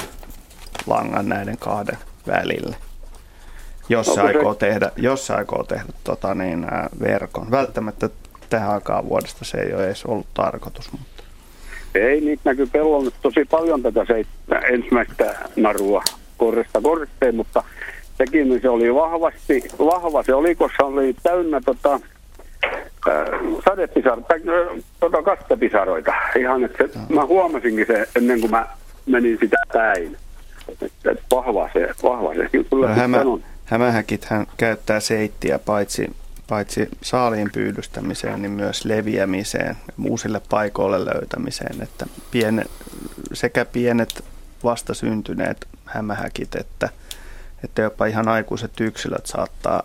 langan 0.88 1.30
näiden 1.30 1.58
kahden 1.58 1.98
välille. 2.28 2.87
Jos 3.90 4.06
se 4.06 4.14
se- 4.14 4.22
aikoo 4.22 4.56
tehdä, 4.56 4.92
jos 4.96 5.28
se 5.28 5.34
aikoo 5.34 5.64
tehdä 5.64 5.86
tota, 6.04 6.36
niin, 6.36 6.64
ää, 6.64 6.90
verkon. 7.00 7.52
Välttämättä 7.52 8.10
tähän 8.50 8.72
aikaan 8.72 9.10
vuodesta 9.10 9.46
se 9.46 9.58
ei 9.58 9.74
ole 9.74 9.86
edes 9.86 10.06
ollut 10.06 10.28
tarkoitus. 10.34 10.92
Mutta. 10.92 11.24
Ei, 11.96 12.22
niitä 12.22 12.42
näkyy 12.46 12.68
pellolla 12.72 13.12
tosi 13.22 13.46
paljon 13.52 13.84
tätä 13.84 14.06
seitsemän, 14.06 14.74
ensimmäistä 14.74 15.36
narua 15.56 16.04
korresta 16.38 16.82
kortteen, 16.82 17.36
mutta 17.36 17.64
sekin 18.18 18.62
se 18.62 18.70
oli 18.70 18.96
vahvasti, 18.96 19.64
vahva 19.80 20.24
se 20.24 20.34
oli, 20.34 20.56
koska 20.56 20.78
se 20.78 20.84
oli 20.84 21.16
täynnä 21.24 21.62
tota, 21.66 22.00
sadepisaroita, 23.66 24.34
tota 25.00 25.24
kastepisaroita. 25.24 26.14
Ihan, 26.40 26.64
että 26.64 26.78
se, 26.88 27.14
mä 27.14 27.26
huomasinkin 27.26 27.86
se 27.88 28.08
ennen 28.16 28.40
kuin 28.40 28.52
mä 28.52 28.68
menin 29.06 29.38
sitä 29.42 29.58
päin. 29.74 30.18
Että 30.70 30.86
että 31.12 31.24
vahva 31.32 31.70
se, 31.74 31.90
vahva 32.04 32.34
se 32.34 32.50
kyllä 32.50 32.88
No, 32.88 32.94
hämä. 32.96 33.22
Hämähäkithän 33.68 34.48
käyttää 34.58 35.00
seittiä 35.00 35.60
paitsi, 35.60 36.16
paitsi 36.48 36.90
saaliin 37.02 37.50
pyydystämiseen, 37.54 38.42
niin 38.42 38.52
myös 38.52 38.86
leviämiseen, 38.86 39.78
uusille 40.04 40.42
paikoille 40.50 41.06
löytämiseen. 41.06 41.82
Että 41.82 42.06
piene, 42.32 42.66
sekä 43.34 43.66
pienet 43.66 44.26
vastasyntyneet 44.64 45.68
hämähäkit 45.86 46.56
että, 46.56 46.90
että 47.64 47.82
jopa 47.82 48.06
ihan 48.06 48.28
aikuiset 48.28 48.82
yksilöt 48.82 49.26
saattaa 49.26 49.84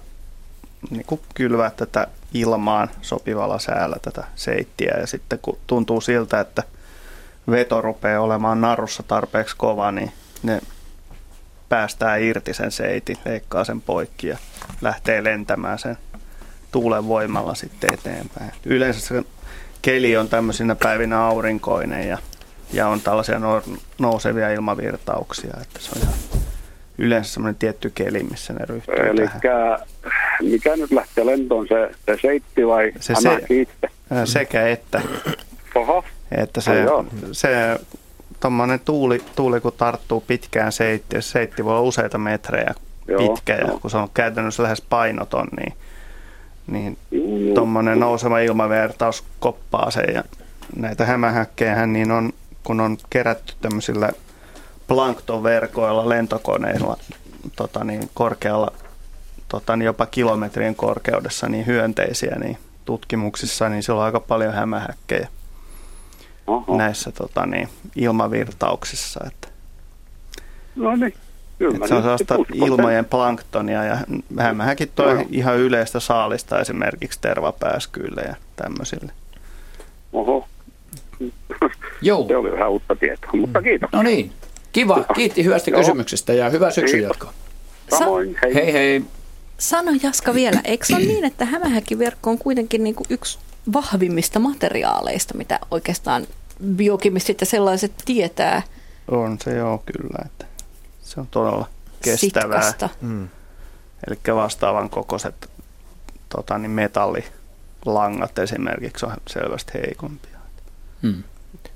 niin 0.91 1.05
kuin 1.07 1.21
kylvää 1.35 1.71
tätä 1.71 2.07
ilmaan 2.35 2.91
sopivalla 3.03 3.59
säällä 3.59 3.97
tätä 4.03 4.25
seittiä. 4.35 4.95
Ja 5.01 5.07
sitten 5.07 5.39
kun 5.43 5.59
tuntuu 5.67 6.01
siltä, 6.01 6.41
että 6.41 6.63
veto 7.51 7.81
rupeaa 7.81 8.23
olemaan 8.23 8.61
narussa 8.61 9.03
tarpeeksi 9.03 9.57
kova, 9.57 9.93
niin 9.93 10.13
ne 10.43 10.61
päästää 11.73 12.17
irti 12.17 12.55
sen 12.55 12.71
seitin, 12.71 13.17
leikkaa 13.25 13.65
sen 13.65 13.81
poikki 13.81 14.27
ja 14.27 14.37
lähtee 14.81 15.25
lentämään 15.25 15.79
sen 15.79 15.97
tuulen 16.73 17.09
voimalla 17.09 17.55
sitten 17.55 17.95
eteenpäin. 17.95 18.53
Yleensä 18.65 19.01
se 19.01 19.23
keli 19.83 20.17
on 20.17 20.29
tämmöisinä 20.29 20.75
päivinä 20.75 21.25
aurinkoinen 21.25 22.09
ja, 22.09 22.19
ja 22.73 22.89
on 22.89 23.01
tällaisia 23.01 23.39
no, 23.39 23.63
nousevia 23.99 24.51
ilmavirtauksia, 24.51 25.55
että 25.63 25.81
se 25.81 25.91
on 25.97 26.03
ihan 26.03 26.15
yleensä 26.99 27.33
semmoinen 27.33 27.59
tietty 27.59 27.93
keli, 27.95 28.23
missä 28.23 28.53
ne 28.53 28.65
ryhtyy 28.65 28.95
Eli 28.95 29.29
mikä 30.43 30.77
nyt 30.77 30.91
lähtee 30.91 31.27
lentoon, 31.27 31.69
se, 31.69 31.91
se 32.07 32.19
seitti 32.23 32.67
vai 32.67 32.93
Se 33.01 33.15
se, 33.15 33.21
se- 33.21 33.61
itse? 33.61 33.89
Sekä 34.25 34.69
että, 34.69 35.03
Oho, 35.75 36.05
että 36.33 36.61
se, 36.61 36.73
se 37.33 37.79
tuommoinen 38.43 38.81
tuuli, 38.81 39.23
tuuli, 39.37 39.61
kun 39.61 39.73
tarttuu 39.77 40.21
pitkään 40.27 40.73
seittiin, 40.73 41.23
seitti 41.23 41.65
voi 41.65 41.73
olla 41.73 41.89
useita 41.89 42.19
metrejä 42.19 42.75
Joo, 43.09 43.19
pitkä 43.19 43.55
ja 43.55 43.79
kun 43.81 43.91
se 43.91 43.97
on 43.97 44.09
käytännössä 44.15 44.63
lähes 44.63 44.81
painoton, 44.81 45.49
niin, 45.57 45.77
niin 46.67 46.99
tuommoinen 47.55 48.01
nouseva 48.01 48.39
ilmavertaus 48.39 49.25
koppaa 49.41 49.91
sen 49.91 50.15
ja 50.15 50.25
näitä 50.77 51.07
hämähäkkejä 51.07 51.87
niin 51.87 52.11
on, 52.11 52.33
kun 52.65 52.81
on 52.81 52.97
kerätty 53.11 53.53
tämmöisillä 53.61 54.11
planktonverkoilla 54.87 56.09
lentokoneilla 56.09 56.97
tota 57.57 57.85
niin, 57.85 58.11
korkealla, 58.15 58.73
tota 59.49 59.77
niin, 59.77 59.87
jopa 59.87 60.07
kilometrien 60.07 60.75
korkeudessa 60.75 61.49
niin 61.49 61.67
hyönteisiä, 61.67 62.37
niin 62.39 62.59
tutkimuksissa 62.85 63.69
niin 63.69 63.83
siellä 63.83 64.01
on 64.01 64.07
aika 64.07 64.21
paljon 64.21 64.55
hämähäkkejä 64.55 65.29
Oho. 66.47 66.77
näissä 66.77 67.13
tota 67.13 67.47
niin, 67.47 67.69
ilmavirtauksissa. 67.97 69.21
Että. 69.27 69.49
No 70.77 70.97
niin. 70.97 71.15
Että 71.75 71.89
se 71.89 71.95
on 71.95 72.03
sellaista 72.03 72.35
ilmojen 72.55 73.05
planktonia 73.05 73.85
ja 73.85 73.97
hämähäkin 74.39 74.89
toi 74.95 75.15
no. 75.15 75.25
ihan 75.31 75.59
yleistä 75.59 76.01
saalista 76.01 76.61
esimerkiksi 76.61 77.21
tervapääskyille 77.21 78.23
ja 78.23 78.35
tämmöisille. 78.57 79.13
Oho. 80.13 80.49
Joo. 82.03 82.27
Se 82.29 82.37
oli 82.37 82.53
vähän 82.53 82.71
uutta 82.71 82.97
tietoa, 82.97 83.31
mutta 83.33 83.63
kiitos. 83.63 83.91
No 83.93 84.03
niin, 84.03 84.33
kiva. 84.73 85.05
Kiitti 85.15 85.45
hyvästä 85.45 85.71
Joo. 85.71 85.81
kysymyksestä 85.81 86.33
ja 86.33 86.51
hyvää 86.51 86.71
syksyn 86.71 87.03
jatkoa. 87.03 87.33
Samoin, 87.99 88.37
hei. 88.43 88.55
Hei 88.55 88.73
hei. 88.73 89.05
Sano 89.59 89.93
Jaska 90.03 90.35
vielä, 90.35 90.61
eikö 90.65 90.87
se 90.87 90.97
ole 90.97 91.05
niin, 91.05 91.25
että 91.25 91.45
hämähäkkiverkko 91.45 92.31
on 92.31 92.39
kuitenkin 92.39 92.85
niin 92.85 92.95
kuin 92.95 93.07
yksi 93.11 93.39
vahvimmista 93.73 94.39
materiaaleista, 94.39 95.35
mitä 95.35 95.61
oikeastaan 95.71 96.27
biokimistit 96.77 97.41
ja 97.41 97.47
sellaiset 97.47 97.93
tietää? 98.05 98.63
On 99.09 99.39
se 99.45 99.57
joo 99.57 99.83
kyllä, 99.87 100.25
että 100.27 100.47
se 101.03 101.21
on 101.21 101.27
todella 101.31 101.69
kestävää. 102.03 102.73
Mm. 103.01 103.29
Eli 104.09 104.19
vastaavan 104.35 104.91
kokoiset 104.91 105.51
tota, 106.29 106.59
niin 106.59 106.71
metallilangat 106.71 108.39
esimerkiksi 108.39 109.07
on 109.07 109.17
selvästi 109.27 109.73
heikompia. 109.75 110.39
Mm. 111.03 111.23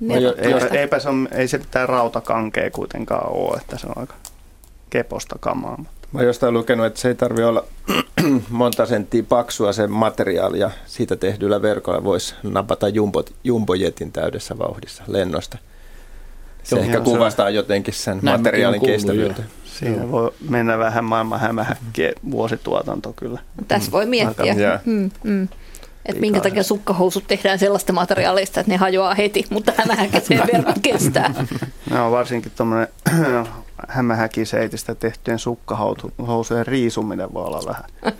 No, 0.00 0.14
ei, 0.14 0.78
eipä 0.78 0.99
se, 0.99 1.09
on, 1.09 1.28
ei 1.33 1.49
se 1.49 1.59
mitään 1.59 1.88
rautakankea 1.88 2.71
kuitenkaan 2.71 3.33
ole, 3.33 3.57
että 3.57 3.78
se 3.78 3.87
on 3.87 3.99
aika 3.99 4.14
keposta 4.90 5.37
kamaa. 5.40 5.85
Mä 6.12 6.18
oon 6.18 6.26
jostain 6.26 6.54
lukenut, 6.54 6.86
että 6.86 7.00
se 7.00 7.08
ei 7.08 7.14
tarvi 7.14 7.44
olla 7.44 7.64
monta 8.50 8.86
senttiä 8.86 9.22
paksua 9.22 9.72
se 9.72 9.86
materiaali 9.86 10.58
ja 10.58 10.70
siitä 10.86 11.16
tehdyllä 11.16 11.62
verkolla 11.62 12.04
voisi 12.04 12.34
napata 12.42 12.88
jumbo, 12.88 13.25
jumbojetin 13.44 14.12
täydessä 14.12 14.58
vauhdissa 14.58 15.02
lennosta. 15.06 15.58
Se 16.62 16.76
Joo, 16.76 16.84
ehkä 16.84 17.00
kuvastaa 17.00 17.46
se 17.46 17.52
jotenkin 17.52 17.94
sen 17.94 18.18
Näin 18.22 18.40
materiaalin 18.40 18.80
kestävyyttä. 18.80 19.42
Siinä 19.64 20.10
voi 20.10 20.32
mennä 20.48 20.78
vähän 20.78 21.04
maailman 21.04 21.40
hämähäkkien 21.40 22.14
vuosituotanto 22.30 23.12
kyllä. 23.12 23.40
Tässä 23.68 23.92
voi 23.92 24.06
miettiä. 24.06 24.80
Mm, 24.84 25.10
mm. 25.24 25.48
Että 26.07 26.20
minkä 26.20 26.40
takia 26.40 26.62
sukkahousut 26.62 27.24
tehdään 27.26 27.59
sellaista 27.59 27.92
materiaalista, 27.92 28.61
että 28.61 28.72
ne 28.72 28.76
hajoaa 28.76 29.14
heti, 29.14 29.46
mutta 29.50 29.72
hämähäkiseen 29.76 30.48
verran 30.52 30.81
kestää. 30.83 31.35
No 31.90 32.11
varsinkin 32.11 32.52
tuommoinen 32.57 32.88
hämähäkiseitistä 33.88 34.94
tehtyjen 34.94 35.38
sukkahousujen 35.38 36.66
riisuminen 36.66 37.34
voi 37.34 37.44
olla 37.44 37.62
vähän 37.66 37.84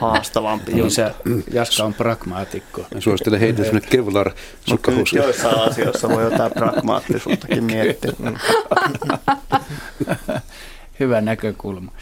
haastavampi. 0.00 0.78
Joo, 0.78 0.90
se 0.90 1.14
Jaska 1.52 1.84
on 1.84 1.94
pragmaatikko. 1.94 2.80
Mä 2.94 3.00
suosittelen 3.00 3.40
heitä 3.40 3.64
sinne 3.64 3.80
Kevlar 3.80 4.30
sukkahousu. 4.68 5.16
Joissain 5.16 5.58
asioissa 5.58 6.08
voi 6.08 6.24
jotain 6.24 6.52
pragmaattisuuttakin 6.52 7.64
miettiä. 7.64 8.12
Hyvä 11.00 11.20
näkökulma. 11.20 11.92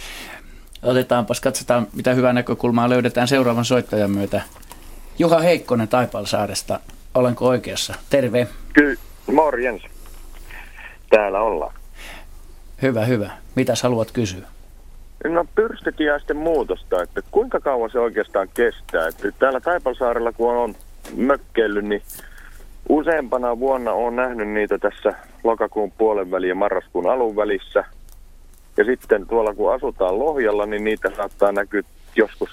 Otetaanpas, 0.83 1.41
katsotaan 1.41 1.87
mitä 1.93 2.15
hyvää 2.15 2.33
näkökulmaa 2.33 2.91
löydetään 2.91 3.29
seuraavan 3.29 3.65
soittajan 3.65 4.11
myötä. 4.11 4.43
Juha 5.19 5.39
Heikkonen 5.39 5.89
Taipalsaaresta, 5.89 6.81
olenko 7.15 7.47
oikeassa? 7.47 7.95
Terve. 8.11 8.49
Kyllä, 8.73 9.01
morjens. 9.33 9.83
Täällä 11.11 11.41
ollaan. 11.41 11.78
Hyvä, 12.83 13.05
hyvä. 13.05 13.31
Mitä 13.55 13.73
haluat 13.83 14.13
kysyä? 14.13 14.47
No 15.25 15.47
pyrstötiaisten 15.55 16.37
muutosta, 16.37 17.03
että 17.03 17.21
kuinka 17.31 17.61
kauan 17.61 17.91
se 17.91 17.99
oikeastaan 17.99 18.49
kestää. 18.55 19.09
Että 19.09 19.33
täällä 19.39 19.61
Taipalsaarella 19.61 20.33
kun 20.33 20.55
on 20.55 20.75
mökkeillyt, 21.17 21.85
niin 21.85 22.03
useampana 22.89 23.59
vuonna 23.59 23.93
on 23.93 24.17
nähnyt 24.17 24.49
niitä 24.49 24.79
tässä 24.79 25.15
lokakuun 25.45 25.93
puolen 25.99 26.31
väliin 26.31 26.49
ja 26.49 26.55
marraskuun 26.55 27.11
alun 27.11 27.37
välissä. 27.37 27.85
Ja 28.77 28.85
sitten 28.85 29.27
tuolla 29.27 29.55
kun 29.55 29.75
asutaan 29.75 30.19
Lohjalla, 30.19 30.67
niin 30.67 30.85
niitä 30.85 31.11
saattaa 31.17 31.53
näkyä 31.53 31.83
joskus 32.17 32.51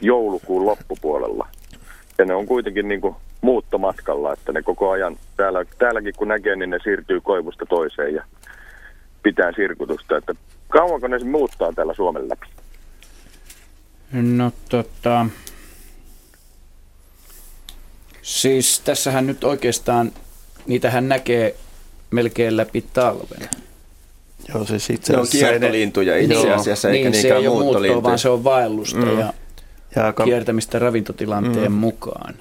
joulukuun 0.00 0.66
loppupuolella. 0.66 1.48
Ja 2.18 2.24
ne 2.24 2.34
on 2.34 2.46
kuitenkin 2.46 2.88
niin 2.88 3.00
kuin 3.00 3.16
muuttomatkalla, 3.40 4.32
että 4.32 4.52
ne 4.52 4.62
koko 4.62 4.90
ajan, 4.90 5.16
täällä, 5.36 5.64
täälläkin 5.78 6.14
kun 6.16 6.28
näkee, 6.28 6.56
niin 6.56 6.70
ne 6.70 6.78
siirtyy 6.84 7.20
koivusta 7.20 7.66
toiseen 7.66 8.14
ja 8.14 8.24
pitää 9.24 9.52
sirkutusta. 9.56 10.16
Että 10.16 10.34
kauanko 10.68 11.08
ne 11.08 11.18
muuttaa 11.18 11.72
täällä 11.72 11.94
Suomen 11.94 12.28
läpi? 12.28 12.46
No 14.12 14.52
tota... 14.68 15.26
Siis 18.22 18.80
tässähän 18.80 19.26
nyt 19.26 19.44
oikeastaan, 19.44 20.12
niitähän 20.66 21.08
näkee 21.08 21.56
melkein 22.10 22.56
läpi 22.56 22.84
talven. 22.92 23.48
Joo, 24.48 24.64
siis 24.64 24.90
itse 24.90 25.12
asiassa... 25.12 25.36
Ne 25.38 25.44
on 25.44 25.50
kiertolintuja 25.50 26.16
itse 26.16 26.52
asiassa, 26.52 26.90
eikä 26.90 27.10
niin, 27.10 27.22
se 27.22 27.28
ei 27.28 27.48
ole 27.48 27.62
muuttoa, 27.62 28.02
vaan 28.02 28.18
se 28.18 28.28
on 28.28 28.44
vaellusta 28.44 29.06
mm. 29.06 29.18
ja, 29.18 29.32
ja 29.96 30.06
aika... 30.06 30.24
kiertämistä 30.24 30.78
ravintotilanteen 30.78 31.72
mm. 31.72 31.78
mukaan. 31.78 32.34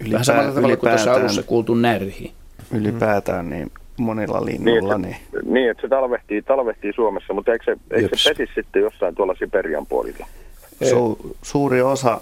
Ylipä, 0.00 0.12
Vähän 0.12 0.24
samalla 0.24 0.52
tavalla 0.52 0.76
kuin 0.76 0.90
tuossa 0.90 1.12
alussa 1.12 1.42
kuultu 1.42 1.74
närhi. 1.74 2.32
Ylipäätään 2.74 3.50
niin 3.50 3.72
monilla 3.98 4.44
linnuilla. 4.44 4.98
Niin, 4.98 5.14
että, 5.14 5.38
niin. 5.38 5.52
niin, 5.54 5.70
että 5.70 5.80
se 5.80 5.88
talvehtii, 5.88 6.42
talvehtii 6.42 6.92
Suomessa, 6.92 7.34
mutta 7.34 7.52
eikö 7.52 7.64
se, 7.64 7.76
eikö 7.90 8.16
se 8.16 8.34
pesi 8.34 8.52
sitten 8.54 8.82
jossain 8.82 9.14
tuolla 9.14 9.34
Siperian 9.38 9.86
puolilla? 9.86 10.26
Su, 10.90 11.36
suuri 11.42 11.82
osa, 11.82 12.20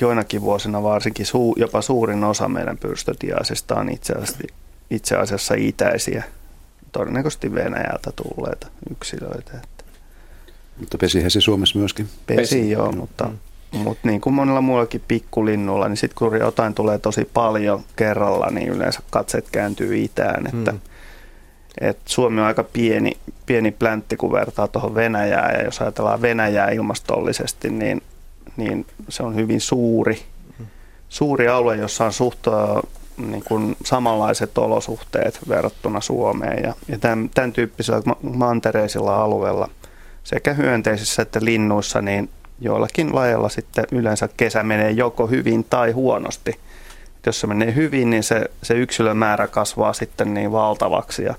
joinakin 0.00 0.40
vuosina 0.40 0.82
varsinkin, 0.82 1.26
su, 1.26 1.54
jopa 1.56 1.82
suurin 1.82 2.24
osa 2.24 2.48
meidän 2.48 2.78
pyrstötiaisista 2.78 3.74
on 3.74 3.88
itse 3.88 4.12
asiassa, 4.12 4.38
itse 4.90 5.16
asiassa 5.16 5.54
itäisiä, 5.58 6.24
todennäköisesti 6.92 7.54
Venäjältä 7.54 8.10
tulleita 8.16 8.66
yksilöitä. 8.90 9.52
Että. 9.54 9.84
Mutta 10.80 10.98
pesihän 10.98 11.30
se 11.30 11.40
Suomessa 11.40 11.78
myöskin. 11.78 12.08
Pesi, 12.26 12.40
Pesi. 12.40 12.70
joo, 12.70 12.92
mutta 12.92 13.24
mm. 13.24 13.38
Mutta 13.72 14.08
niin 14.08 14.20
kuin 14.20 14.34
monella 14.34 14.60
muullakin 14.60 15.02
pikkulinnulla, 15.08 15.88
niin 15.88 15.96
sitten 15.96 16.16
kun 16.18 16.38
jotain 16.38 16.74
tulee 16.74 16.98
tosi 16.98 17.30
paljon 17.34 17.82
kerralla, 17.96 18.50
niin 18.50 18.68
yleensä 18.68 19.00
katseet 19.10 19.50
kääntyy 19.52 19.98
itään. 19.98 20.46
Että, 20.46 20.72
mm. 20.72 20.80
Et 21.80 21.98
Suomi 22.04 22.40
on 22.40 22.46
aika 22.46 22.64
pieni, 22.64 23.16
pieni 23.46 23.70
pläntti, 23.70 24.16
kun 24.16 24.32
vertaa 24.32 24.68
tuohon 24.68 24.94
Venäjään. 24.94 25.54
Ja 25.54 25.64
jos 25.64 25.80
ajatellaan 25.80 26.22
Venäjää 26.22 26.70
ilmastollisesti, 26.70 27.70
niin, 27.70 28.02
niin 28.56 28.86
se 29.08 29.22
on 29.22 29.34
hyvin 29.34 29.60
suuri, 29.60 30.22
suuri 31.08 31.48
alue, 31.48 31.76
jossa 31.76 32.04
on 32.04 32.12
suht 32.12 32.46
niin 33.16 33.44
kuin 33.44 33.76
samanlaiset 33.84 34.58
olosuhteet 34.58 35.40
verrattuna 35.48 36.00
Suomeen. 36.00 36.62
Ja, 36.62 36.74
ja 36.88 36.98
tämän, 36.98 37.30
tämän 37.34 37.52
tyyppisellä 37.52 38.02
mantereisilla 38.22 39.22
alueella 39.22 39.68
sekä 40.24 40.52
hyönteisissä 40.52 41.22
että 41.22 41.38
linnuissa, 41.42 42.02
niin 42.02 42.30
joillakin 42.60 43.14
lajeilla 43.14 43.48
sitten 43.48 43.84
yleensä 43.92 44.28
kesä 44.36 44.62
menee 44.62 44.90
joko 44.90 45.26
hyvin 45.26 45.64
tai 45.64 45.90
huonosti. 45.92 46.50
Et 47.16 47.26
jos 47.26 47.40
se 47.40 47.46
menee 47.46 47.74
hyvin, 47.74 48.10
niin 48.10 48.22
se, 48.22 48.50
se 48.62 48.74
yksilömäärä 48.74 49.46
kasvaa 49.46 49.92
sitten 49.92 50.34
niin 50.34 50.52
valtavaksi 50.52 51.24
ja, 51.24 51.34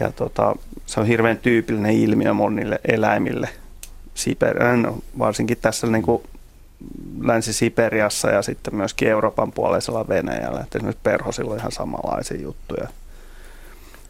ja 0.00 0.12
tota, 0.12 0.56
se 0.86 1.00
on 1.00 1.06
hirveän 1.06 1.38
tyypillinen 1.38 1.92
ilmiö 1.92 2.34
monille 2.34 2.80
eläimille. 2.88 3.48
Siper, 4.14 4.56
varsinkin 5.18 5.58
tässä 5.62 5.86
niin 5.86 6.02
kuin 6.02 6.22
Länsi-Siperiassa 7.20 8.30
ja 8.30 8.42
sitten 8.42 8.74
myöskin 8.74 9.08
Euroopan 9.08 9.52
puoleisella 9.52 10.08
Venäjällä. 10.08 10.60
Et 10.60 10.74
esimerkiksi 10.74 11.02
perhosilla 11.02 11.52
on 11.52 11.58
ihan 11.58 11.72
samanlaisia 11.72 12.40
juttuja. 12.40 12.88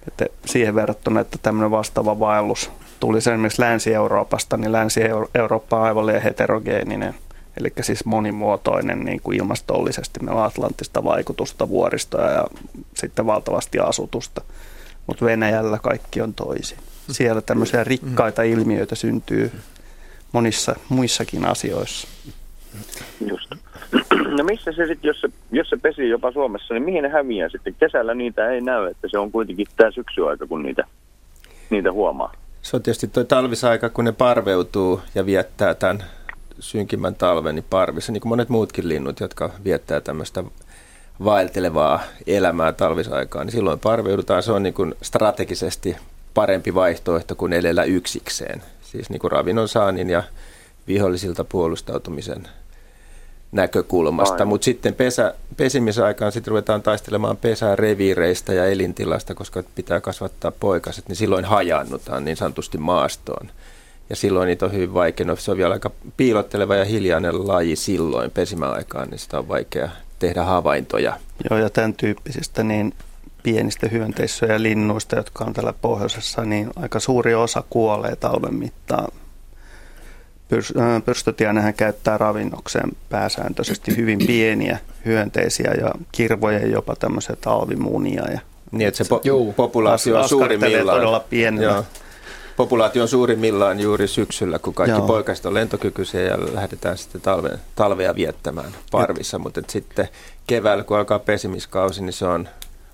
Että 0.09 0.27
siihen 0.47 0.75
verrattuna, 0.75 1.21
että 1.21 1.38
tämmöinen 1.43 1.71
vastaava 1.71 2.21
vaellus 2.21 2.71
tuli 3.01 3.19
esimerkiksi 3.19 3.62
Länsi-Euroopasta, 3.62 4.57
niin 4.57 4.73
Länsi-Eurooppa 4.73 5.77
on 5.77 5.83
aivan 5.83 6.07
liian 6.07 6.23
heterogeeninen, 6.23 7.14
eli 7.57 7.73
siis 7.81 8.05
monimuotoinen 8.05 9.05
niin 9.05 9.21
kuin 9.21 9.38
ilmastollisesti. 9.38 10.21
Meillä 10.21 10.41
on 10.41 10.47
atlanttista 10.47 11.05
vaikutusta, 11.05 11.69
vuoristoja 11.69 12.31
ja 12.31 12.47
sitten 12.95 13.27
valtavasti 13.27 13.79
asutusta, 13.79 14.43
mutta 15.09 15.25
Venäjällä 15.25 15.79
kaikki 15.79 16.21
on 16.21 16.35
toisin. 16.35 16.79
Siellä 17.11 17.40
tämmöisiä 17.40 17.85
rikkaita 17.85 18.42
ilmiöitä 18.42 18.94
syntyy 18.94 19.53
monissa 20.33 20.77
muissakin 20.88 21.47
asioissa. 21.47 22.09
Just. 23.31 23.51
No 24.37 24.44
missä 24.44 24.73
se 24.73 24.87
sitten, 24.87 25.09
jos 25.09 25.21
se, 25.21 25.29
jos 25.53 25.68
se 25.68 25.77
pesi 25.77 26.09
jopa 26.09 26.33
Suomessa, 26.33 26.75
niin 26.75 26.83
mihin 26.83 27.03
ne 27.03 27.09
häviää 27.09 27.49
sitten? 27.49 27.75
Kesällä 27.75 28.14
niitä 28.14 28.51
ei 28.51 28.61
näy, 28.61 28.87
että 28.87 29.09
se 29.11 29.18
on 29.18 29.33
kuitenkin 29.33 29.66
tämä 29.77 29.90
syksyaika, 29.90 30.47
kun 30.47 30.62
niitä, 30.62 30.85
niitä 31.71 31.92
huomaa. 31.92 32.33
Se 32.62 32.77
on 32.77 32.83
tietysti 32.83 33.09
tuo 33.09 33.25
talvisaika, 33.25 33.88
kun 33.88 34.05
ne 34.05 34.12
parveutuu 34.12 35.01
ja 35.14 35.27
viettää 35.27 35.75
tämän 35.75 36.05
synkimmän 36.61 37.14
talven 37.14 37.55
niin 37.55 37.64
parvissa, 37.71 38.12
niin 38.12 38.21
kuin 38.21 38.29
monet 38.31 38.49
muutkin 38.49 38.88
linnut, 38.88 39.21
jotka 39.21 39.51
viettää 39.64 40.01
tämmöistä 40.01 40.44
vaeltelevaa 41.24 42.00
elämää 42.26 42.72
talvisaikaan, 42.72 43.46
niin 43.46 43.52
silloin 43.52 43.78
parveudutaan. 43.78 44.42
Se 44.42 44.52
on 44.52 44.62
niin 44.62 44.74
kuin 44.74 44.94
strategisesti 45.02 45.96
parempi 46.35 46.74
vaihtoehto 46.74 47.35
kuin 47.35 47.52
elellä 47.52 47.85
yksikseen. 47.85 48.62
Siis 48.83 49.11
niin 49.11 49.20
kuin 49.20 49.33
ravinnon 49.33 49.68
saannin 49.68 50.11
ja 50.11 50.22
vihollisilta 50.88 51.44
puolustautumisen 51.44 52.48
näkökulmasta. 53.52 54.44
Mutta 54.44 54.64
sitten 54.64 54.94
pesä, 54.94 55.35
pesimisaikaan 55.57 56.33
sitten 56.33 56.50
ruvetaan 56.50 56.83
taistelemaan 56.83 57.37
pesää 57.37 57.76
reviireistä 57.76 58.54
ja 58.54 58.66
elintilasta, 58.66 59.35
koska 59.35 59.62
pitää 59.74 60.00
kasvattaa 60.00 60.50
poikaset, 60.50 61.09
niin 61.09 61.16
silloin 61.16 61.44
hajannutaan 61.44 62.24
niin 62.24 62.37
sanotusti 62.37 62.78
maastoon. 62.78 63.50
Ja 64.11 64.16
silloin 64.16 64.46
niitä 64.46 64.66
on 64.66 64.72
hyvin 64.72 64.94
vaikea, 64.94 65.26
no 65.26 65.37
se 65.37 65.50
on 65.50 65.57
vielä 65.57 65.74
aika 65.74 65.90
piilotteleva 66.16 66.76
ja 66.76 66.85
hiljainen 66.85 67.48
laji 67.48 67.76
silloin 67.76 68.31
pesimäaikaan, 68.31 69.09
niin 69.09 69.18
sitä 69.18 69.38
on 69.38 69.48
vaikea 69.48 69.88
tehdä 70.18 70.44
havaintoja. 70.44 71.16
Joo, 71.50 71.59
ja 71.59 71.70
tämän 71.70 71.94
tyyppisistä 71.94 72.62
niin 72.62 72.94
pienistä 73.42 73.88
hyönteistä 73.88 74.46
ja 74.46 74.62
linnuista, 74.62 75.16
jotka 75.16 75.44
on 75.44 75.52
täällä 75.52 75.72
pohjoisessa, 75.72 76.44
niin 76.44 76.70
aika 76.76 77.00
suuri 77.00 77.35
osa 77.35 77.64
kuolee 77.70 78.16
talven 78.16 78.54
mittaan. 78.54 79.09
Äh, 80.52 81.02
Pyrstötiainenhän 81.04 81.74
käyttää 81.74 82.18
ravinnokseen 82.18 82.90
pääsääntöisesti 83.09 83.96
hyvin 83.96 84.18
pieniä 84.26 84.78
hyönteisiä 85.04 85.74
ja 85.81 85.92
kirvoja 86.12 86.66
jopa 86.66 86.96
tämmöisiä 86.96 87.37
talvimunia. 87.40 88.31
Ja 88.31 88.40
niin, 88.72 88.88
että 88.88 89.04
se 89.04 89.14
po- 89.14 89.52
populaatio 89.57 90.18
on 90.18 90.28
suurimmillaan. 90.28 90.96
todella 90.96 91.20
pienellä. 91.20 91.72
Joo 91.72 91.85
populaatio 92.59 93.03
on 93.03 93.09
suurimmillaan 93.09 93.81
juuri 93.81 94.09
syksyllä, 94.09 94.59
kun 94.59 94.75
kaikki 94.75 94.99
Joo. 94.99 95.07
poikaiset 95.07 95.47
on 95.47 95.55
lentokykyisiä 95.55 96.21
ja 96.21 96.38
lähdetään 96.55 96.99
sitten 96.99 97.21
talve, 97.21 97.59
talvea 97.75 98.14
viettämään 98.14 98.73
parvissa, 98.90 99.35
Jop. 99.35 99.42
mutta 99.42 99.61
sitten 99.68 100.09
keväällä, 100.47 100.85
kun 100.85 100.97
alkaa 100.97 101.18
pesimiskausi, 101.18 102.03
niin 102.03 102.12
se 102.12 102.27
on 102.27 102.49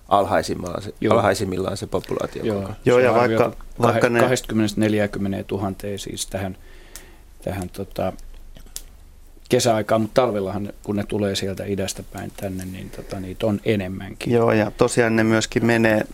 alhaisimmillaan 0.09 0.83
se, 0.83 0.92
alhaisimmillaan 1.11 1.77
se 1.77 1.87
populaatio. 1.87 2.44
Joo, 2.44 2.70
Joo 2.85 2.98
ja 2.98 3.14
vaikka, 3.14 3.53
vaikka 3.83 4.09
ne... 4.09 4.20
20-40 4.20 4.27
000 5.50 5.72
siis 5.96 6.27
tähän, 6.27 6.57
tähän 7.44 7.70
tota, 7.70 8.12
kesäaikaan, 9.48 10.00
mutta 10.00 10.22
talvellahan 10.22 10.72
kun 10.83 10.96
ne 10.96 11.04
tulee 11.09 11.35
sieltä 11.35 11.64
idästä 11.64 12.02
päin 12.12 12.33
tänne, 12.37 12.64
niin 12.64 12.90
tota, 12.90 13.20
niitä 13.20 13.46
on 13.46 13.61
enemmänkin. 13.64 14.33
Joo, 14.33 14.52
ja 14.52 14.70
tosiaan 14.70 15.16
ne 15.16 15.24
myöskin 15.24 15.66
menee, 15.66 16.04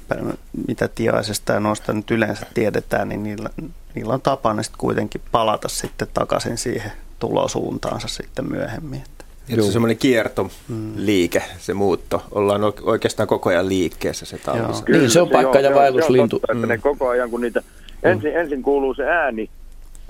mitä 0.68 0.88
tiaisesta 0.88 1.52
ja 1.52 1.60
noista 1.60 1.92
nyt 1.92 2.10
yleensä 2.10 2.46
tiedetään, 2.54 3.08
niin 3.08 3.22
niillä, 3.22 3.50
niillä 3.94 4.14
on 4.14 4.20
tapana 4.20 4.62
sitten 4.62 4.78
kuitenkin 4.78 5.20
palata 5.32 5.68
sitten 5.68 6.08
takaisin 6.14 6.58
siihen 6.58 6.92
tulosuuntaansa 7.18 8.08
sitten 8.08 8.50
myöhemmin. 8.50 9.00
Että 9.00 9.24
se 9.54 9.62
on 9.62 9.72
semmoinen 9.72 9.98
kiertoliike, 9.98 11.38
mm. 11.38 11.58
se 11.58 11.74
muutto. 11.74 12.22
Ollaan 12.30 12.60
oikeastaan 12.82 13.26
koko 13.26 13.50
ajan 13.50 13.68
liikkeessä 13.68 14.26
se 14.26 14.38
talvisa. 14.38 14.84
Niin, 14.88 15.10
se 15.10 15.20
on 15.20 15.28
paikka 15.28 15.60
ja 15.60 15.74
vaelluslintu. 15.74 16.36
Se 16.36 16.36
on 16.36 16.40
totta, 16.40 16.52
että 16.52 16.66
ne 16.66 16.76
mm. 16.76 16.82
koko 16.82 17.08
ajan, 17.08 17.30
kun 17.30 17.40
niitä, 17.40 17.62
ensin, 18.02 18.32
mm. 18.32 18.38
ensin 18.38 18.62
kuuluu 18.62 18.94
se 18.94 19.04
ääni, 19.04 19.50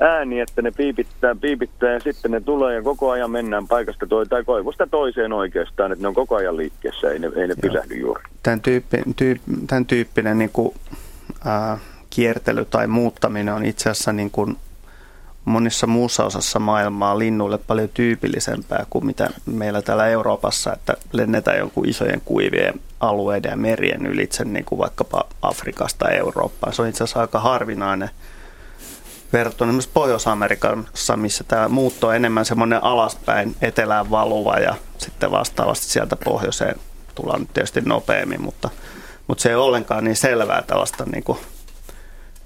ääni, 0.00 0.40
että 0.40 0.62
ne 0.62 0.70
piipittää, 0.70 1.34
piipittää 1.34 1.92
ja 1.92 2.00
sitten 2.00 2.30
ne 2.30 2.40
tulee 2.40 2.74
ja 2.74 2.82
koko 2.82 3.10
ajan 3.10 3.30
mennään 3.30 3.68
paikasta 3.68 4.06
toi, 4.06 4.26
tai 4.26 4.44
koivusta 4.44 4.86
toiseen 4.86 5.32
oikeastaan, 5.32 5.92
että 5.92 6.02
ne 6.02 6.08
on 6.08 6.14
koko 6.14 6.36
ajan 6.36 6.56
liikkeessä, 6.56 7.10
ei 7.10 7.18
ne, 7.18 7.30
ei 7.36 7.48
ne 7.48 7.54
pysähdy 7.60 7.94
juuri. 7.94 8.22
Tämän, 8.42 8.60
tyyppi, 8.60 8.96
tyyp, 9.16 9.40
tämän 9.66 9.86
tyyppinen 9.86 10.38
niin 10.38 10.50
kuin, 10.52 10.74
ää, 11.44 11.78
kiertely 12.10 12.64
tai 12.64 12.86
muuttaminen 12.86 13.54
on 13.54 13.64
itse 13.64 13.90
asiassa 13.90 14.12
niin 14.12 14.30
kuin 14.30 14.56
monissa 15.44 15.86
muussa 15.86 16.24
osassa 16.24 16.58
maailmaa 16.58 17.18
linnuille 17.18 17.58
paljon 17.58 17.88
tyypillisempää 17.94 18.86
kuin 18.90 19.06
mitä 19.06 19.30
meillä 19.46 19.82
täällä 19.82 20.06
Euroopassa, 20.06 20.72
että 20.72 20.94
lennetään 21.12 21.58
jonkun 21.58 21.88
isojen 21.88 22.22
kuivien 22.24 22.74
alueiden 23.00 23.50
ja 23.50 23.56
merien 23.56 24.06
ylitse, 24.06 24.44
niin 24.44 24.64
kuin 24.64 24.78
vaikkapa 24.78 25.24
Afrikasta 25.42 26.08
Eurooppaan. 26.08 26.72
Se 26.72 26.82
on 26.82 26.88
itse 26.88 27.04
asiassa 27.04 27.20
aika 27.20 27.40
harvinainen 27.40 28.10
verrattuna 29.32 29.72
myös 29.72 29.86
Pohjois-Amerikassa, 29.86 31.16
missä 31.16 31.44
tämä 31.44 31.68
muutto 31.68 32.06
on 32.08 32.16
enemmän 32.16 32.44
semmoinen 32.44 32.84
alaspäin 32.84 33.56
etelään 33.62 34.10
valuva 34.10 34.56
ja 34.56 34.74
sitten 34.98 35.30
vastaavasti 35.30 35.86
sieltä 35.86 36.16
pohjoiseen 36.16 36.76
tullaan 37.14 37.40
nyt 37.40 37.52
tietysti 37.52 37.80
nopeammin, 37.80 38.42
mutta, 38.42 38.70
mutta 39.26 39.42
se 39.42 39.48
ei 39.48 39.54
ole 39.54 39.64
ollenkaan 39.64 40.04
niin 40.04 40.16
selvää 40.16 40.62
tällaista 40.62 41.04
niin 41.04 41.24
kuin 41.24 41.38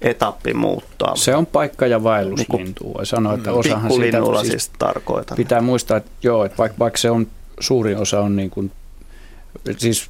etappimuuttoa. 0.01 1.15
Se 1.15 1.35
on 1.35 1.45
paikka- 1.45 1.87
ja 1.87 2.03
vaelluslintu. 2.03 2.93
Voi 2.93 3.05
sanoa, 3.05 3.33
että 3.33 3.51
osahan 3.51 3.91
siitä 3.91 4.17
siis, 4.41 4.47
siis 4.47 4.71
tarkoitan. 4.79 5.37
Pitää 5.37 5.61
muistaa, 5.61 5.97
että 5.97 6.11
joo, 6.23 6.45
että 6.45 6.57
vaikka, 6.57 6.79
vaikka 6.79 6.97
se 6.97 7.11
on, 7.11 7.27
suurin 7.59 7.97
osa 7.97 8.19
on 8.21 8.35
niin 8.35 8.49
kuin, 8.49 8.71
siis 9.77 10.09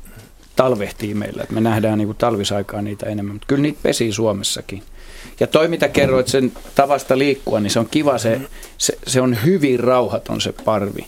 talvehtii 0.56 1.14
meillä, 1.14 1.44
että 1.44 1.56
me 1.56 1.62
nähdään 1.62 1.98
niin 1.98 2.08
kuin 2.08 2.18
talvisaikaa 2.18 2.82
niitä 2.82 3.06
enemmän, 3.06 3.36
mutta 3.36 3.48
kyllä 3.48 3.62
niitä 3.62 3.80
pesii 3.84 4.12
Suomessakin. 4.12 4.84
Ja 5.40 5.48
toi, 5.48 5.68
mitä 5.68 5.88
kerroit 5.88 6.28
sen 6.28 6.52
tavasta 6.76 7.18
liikkua, 7.18 7.60
niin 7.60 7.72
se 7.72 7.80
on 7.80 7.88
kiva, 7.92 8.18
se, 8.18 8.42
se, 8.78 8.98
se 9.08 9.22
on 9.22 9.38
hyvin 9.46 9.80
rauhaton 9.80 10.42
se 10.42 10.54
parvi 10.66 11.06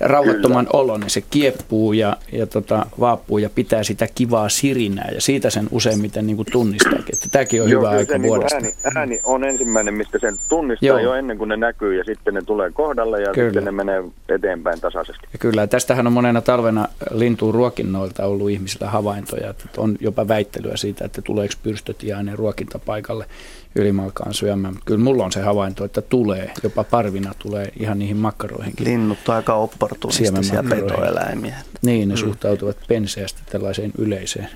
rauhattoman 0.00 0.66
olon, 0.72 1.00
niin 1.00 1.10
se 1.10 1.22
kieppuu 1.30 1.92
ja, 1.92 2.16
ja 2.32 2.46
tota, 2.46 2.86
vaappuu 3.00 3.38
ja 3.38 3.50
pitää 3.50 3.82
sitä 3.82 4.08
kivaa 4.14 4.48
sirinää 4.48 5.08
ja 5.14 5.20
siitä 5.20 5.50
sen 5.50 5.68
useimmiten 5.70 6.26
niin 6.26 6.46
tunnistaakin. 6.52 7.14
Että 7.14 7.28
tämäkin 7.30 7.62
on 7.62 7.70
Joo, 7.70 7.80
hyvä 7.80 7.90
aika 7.90 8.18
niin 8.18 8.28
vuodesta. 8.28 8.56
Ääni, 8.56 8.74
ääni 8.94 9.20
on 9.24 9.44
ensimmäinen, 9.44 9.94
mistä 9.94 10.18
sen 10.18 10.38
tunnistaa 10.48 10.88
Joo. 10.88 10.98
jo 10.98 11.14
ennen 11.14 11.38
kuin 11.38 11.48
ne 11.48 11.56
näkyy 11.56 11.98
ja 11.98 12.04
sitten 12.04 12.34
ne 12.34 12.42
tulee 12.42 12.70
kohdalle 12.70 13.22
ja 13.22 13.32
kyllä. 13.32 13.46
sitten 13.46 13.64
ne 13.64 13.70
menee 13.70 14.04
eteenpäin 14.28 14.80
tasaisesti. 14.80 15.26
Ja 15.32 15.38
kyllä, 15.38 15.66
tästähän 15.66 16.06
on 16.06 16.12
monena 16.12 16.40
talvena 16.40 16.88
lintuun 17.10 17.54
ruokinnoilta 17.54 18.26
ollut 18.26 18.50
ihmisillä 18.50 18.90
havaintoja, 18.90 19.50
että 19.50 19.64
on 19.76 19.96
jopa 20.00 20.28
väittelyä 20.28 20.76
siitä, 20.76 21.04
että 21.04 21.22
tuleeko 21.22 21.54
pyrstötiainen 21.62 22.38
ruokintapaikalle 22.38 23.26
ylimalkaan 23.74 24.34
syömään. 24.34 24.74
Kyllä 24.84 25.00
mulla 25.00 25.24
on 25.24 25.32
se 25.32 25.40
havainto, 25.40 25.84
että 25.84 26.02
tulee, 26.02 26.52
jopa 26.62 26.84
parvina 26.84 27.34
tulee 27.38 27.72
ihan 27.80 27.98
niihin 27.98 28.16
makkaroihinkin. 28.16 28.86
Linnut 28.86 29.28
on 29.28 29.34
aika 29.34 29.54
opportunistisia 29.54 30.64
petoeläimiä. 30.68 31.56
Niin, 31.82 32.08
ne 32.08 32.14
mm. 32.14 32.18
suhtautuvat 32.18 32.76
penseästi 32.88 33.42
tällaiseen 33.50 33.92
yleiseen 33.98 34.48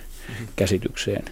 käsitykseen 0.56 1.24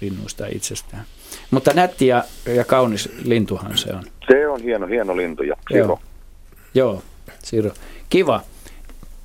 linnuista 0.00 0.46
itsestään. 0.46 1.04
Mutta 1.50 1.72
nätti 1.74 2.06
ja, 2.06 2.24
ja 2.54 2.64
kaunis 2.64 3.08
lintuhan 3.24 3.78
se 3.78 3.92
on. 3.92 4.04
Se 4.28 4.48
on 4.48 4.62
hieno, 4.62 4.86
hieno 4.86 5.16
lintu 5.16 5.42
ja 5.42 5.56
Siro. 5.72 5.86
Joo, 5.86 6.00
Joo 6.74 7.02
Siro. 7.42 7.70
Kiva. 8.10 8.40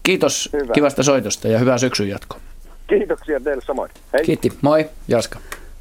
Kiitos 0.04 0.50
Hyvä. 0.54 0.74
kivasta 0.74 1.04
soitosta 1.04 1.48
ja 1.48 1.60
hyvää 1.60 1.78
syksyn 1.78 2.10
jatkoa. 2.10 2.40
Kiitoksia 2.88 3.40
teille 3.40 3.64
samoin. 3.66 3.92
Hei. 4.14 4.24
Kiitti. 4.26 4.52
Moi, 4.62 4.90
Jaska. 5.08 5.40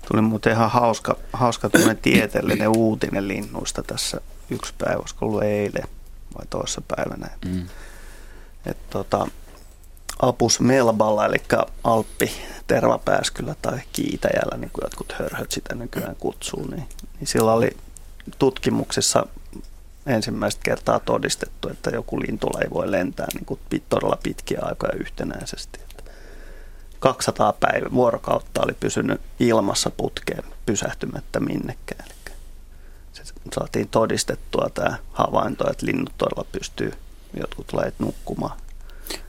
Tuli 0.08 0.22
muuten 0.22 0.52
ihan 0.52 0.70
hauska, 0.70 1.16
hauska 1.32 1.70
tieteellinen 2.02 2.68
uutinen 2.76 3.28
linnuista 3.28 3.82
tässä 3.82 4.20
yksi 4.50 4.74
päivä, 4.78 4.98
olisiko 4.98 5.26
ollut 5.26 5.42
eilen 5.42 5.88
vai 6.38 6.46
toisessa 6.50 6.82
päivänä. 6.96 7.30
Mm. 7.44 7.66
Et 8.66 8.90
tota, 8.90 9.26
Apus 10.22 10.60
melballa, 10.60 11.26
eli 11.26 11.42
Alppi 11.84 12.30
tervapääskyllä 12.66 13.54
tai 13.62 13.80
kiitäjällä, 13.92 14.56
niin 14.56 14.70
kuin 14.72 14.82
jotkut 14.84 15.12
hörhöt 15.12 15.52
sitä 15.52 15.74
nykyään 15.74 16.16
kutsuu, 16.16 16.66
niin, 16.66 16.88
niin 17.18 17.26
sillä 17.26 17.52
oli 17.52 17.76
tutkimuksessa 18.38 19.26
ensimmäistä 20.06 20.60
kertaa 20.64 21.00
todistettu, 21.00 21.68
että 21.68 21.90
joku 21.90 22.20
ei 22.62 22.70
voi 22.70 22.90
lentää 22.90 23.26
niin 23.34 23.44
kuin 23.44 23.60
todella 23.88 24.18
pitkiä 24.22 24.58
aikoja 24.62 24.92
yhtenäisesti. 24.92 25.87
200 26.98 27.52
päivä 27.52 27.86
vuorokautta 27.92 28.62
oli 28.64 28.72
pysynyt 28.80 29.20
ilmassa 29.40 29.90
putkeen 29.90 30.44
pysähtymättä 30.66 31.40
minnekään. 31.40 32.04
Eli 32.06 32.34
se 33.12 33.22
saatiin 33.54 33.88
todistettua 33.88 34.70
tämä 34.74 34.96
havainto, 35.12 35.70
että 35.70 35.86
linnut 35.86 36.12
todella 36.18 36.46
pystyy 36.52 36.92
jotkut 37.40 37.72
lajit 37.72 37.94
nukkumaan. 37.98 38.58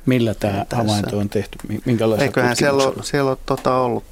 Millä 0.05 0.33
tämä 0.33 0.65
tässä. 0.65 0.75
havainto 0.75 1.17
on 1.17 1.29
tehty? 1.29 1.57
Minkälaista 1.85 2.25
Eiköhän 2.25 2.55
siellä 2.55 2.83
ole, 2.83 3.03
siellä 3.03 3.29
ole 3.29 3.37
tota 3.45 3.77
ollut 3.77 4.03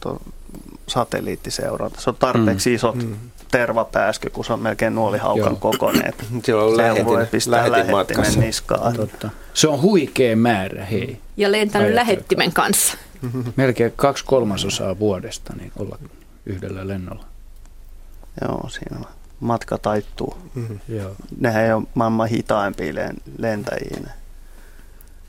satelliittiseuranta. 0.88 2.02
Se 2.02 2.10
on 2.10 2.16
tarpeeksi 2.16 2.70
mm. 2.70 2.76
isot 2.76 2.96
mm. 2.96 3.16
tervapääsky, 3.52 4.30
kun 4.30 4.46
se 4.46 4.54
on 4.54 4.60
melkein 4.60 4.96
nuolihaukan 4.96 5.58
kokoinen. 5.58 6.14
Siellä 6.44 6.64
on 6.64 6.78
lähetin, 6.78 7.06
voi 7.06 7.26
pistää 7.26 7.72
lähettimen 7.72 8.40
niskaan. 8.40 8.96
Totta. 8.96 9.30
Se 9.54 9.68
on 9.68 9.82
huikea 9.82 10.36
määrä, 10.36 10.86
hei. 10.86 11.18
Ja 11.38 11.52
lentänyt 11.52 11.94
lähettimen 11.94 12.54
kanssa. 12.54 12.98
Melkein 13.56 13.94
kaksi 13.96 14.26
kolmasosaa 14.26 15.00
vuodesta 15.00 15.54
niin 15.60 15.72
olla 15.80 16.00
yhdellä 16.46 16.88
lennolla. 16.88 17.26
Joo, 18.42 18.70
siinä 18.70 18.98
on. 18.98 19.06
Matka 19.40 19.78
taittuu. 19.78 20.38
Mm-hmm. 20.56 20.80
Joo. 20.88 21.16
Nehän 21.40 21.64
ei 21.64 21.74
ole 21.74 21.84
maailman 21.94 22.28
hitaimpia 22.28 22.94
lentäjiä. 23.38 24.12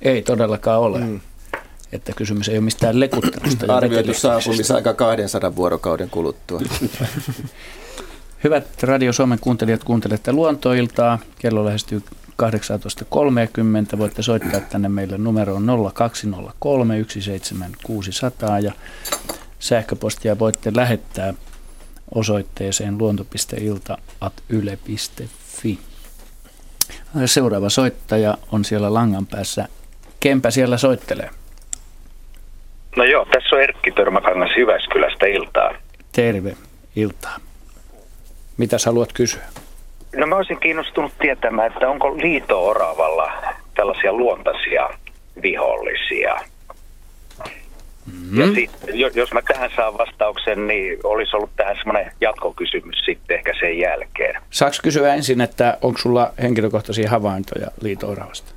Ei 0.02 0.22
todellakaan 0.22 0.80
ole. 0.80 0.98
Mm. 0.98 1.20
Että 1.92 2.12
kysymys 2.16 2.48
ei 2.48 2.56
ole 2.56 2.64
mistään 2.64 3.00
lekuttelusta. 3.00 3.76
Arvioitu 3.76 4.14
saapumisaika 4.14 4.94
200 4.94 5.56
vuorokauden 5.56 6.10
kuluttua. 6.10 6.60
Hyvät 8.44 8.82
Radio 8.82 9.12
Suomen 9.12 9.38
kuuntelijat, 9.40 9.84
kuuntelette 9.84 10.32
luontoiltaa. 10.32 11.18
Kello 11.38 11.64
lähestyy 11.64 12.02
18.30. 12.42 12.48
Voitte 13.98 14.22
soittaa 14.22 14.60
tänne 14.60 14.88
meille 14.88 15.18
numeroon 15.18 15.66
0203 15.94 17.04
17600 17.08 18.58
ja 18.58 18.72
sähköpostia 19.58 20.38
voitte 20.38 20.72
lähettää 20.76 21.34
osoitteeseen 22.14 22.98
luonto.ilta.yle.fi. 22.98 25.78
Seuraava 27.26 27.68
soittaja 27.68 28.38
on 28.52 28.64
siellä 28.64 28.94
langan 28.94 29.26
päässä. 29.26 29.68
Kempä 30.20 30.50
siellä 30.50 30.78
soittelee? 30.78 31.30
No 32.96 33.04
joo, 33.04 33.24
tässä 33.24 33.56
on 33.56 33.62
Erkki 33.62 33.92
Törmäkangas 33.92 34.50
Jyväskylästä 34.58 35.26
iltaa. 35.26 35.74
Terve, 36.12 36.56
iltaa. 36.96 37.36
Mitä 38.56 38.76
haluat 38.86 39.12
kysyä? 39.12 39.42
No 40.16 40.26
mä 40.26 40.36
olisin 40.36 40.60
kiinnostunut 40.60 41.12
tietämään, 41.20 41.72
että 41.72 41.88
onko 41.88 42.16
liito-oravalla 42.16 43.32
tällaisia 43.74 44.12
luontaisia 44.12 44.88
vihollisia. 45.42 46.36
Mm-hmm. 48.06 48.40
Ja 48.40 48.54
sit, 48.54 48.70
jos 49.16 49.32
mä 49.32 49.40
tähän 49.42 49.70
saan 49.76 49.98
vastauksen, 49.98 50.66
niin 50.66 50.98
olisi 51.04 51.36
ollut 51.36 51.50
tähän 51.56 51.76
semmoinen 51.76 52.12
jatkokysymys 52.20 52.96
sitten 53.04 53.36
ehkä 53.36 53.52
sen 53.60 53.78
jälkeen. 53.78 54.42
Saaks 54.50 54.80
kysyä 54.80 55.14
ensin, 55.14 55.40
että 55.40 55.78
onko 55.82 55.98
sulla 55.98 56.32
henkilökohtaisia 56.42 57.10
havaintoja 57.10 57.66
liito-oravasta? 57.80 58.52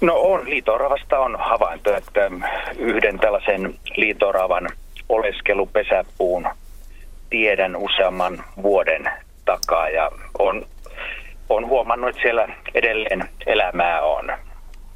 No 0.00 0.14
on, 0.14 0.50
liito-oravasta 0.50 1.18
on 1.18 1.36
havainto, 1.38 1.96
että 1.96 2.30
yhden 2.78 3.18
tällaisen 3.18 3.74
liito-oravan 3.96 4.68
oleskelu 5.08 5.66
pesäpuun 5.66 6.48
tiedän 7.30 7.76
useamman 7.76 8.44
vuoden 8.62 9.10
takaa 9.44 9.88
ja 9.88 10.10
on, 10.38 10.66
on 11.48 11.66
huomannut, 11.66 12.10
että 12.10 12.22
siellä 12.22 12.48
edelleen 12.74 13.28
elämää 13.46 14.02
on. 14.02 14.32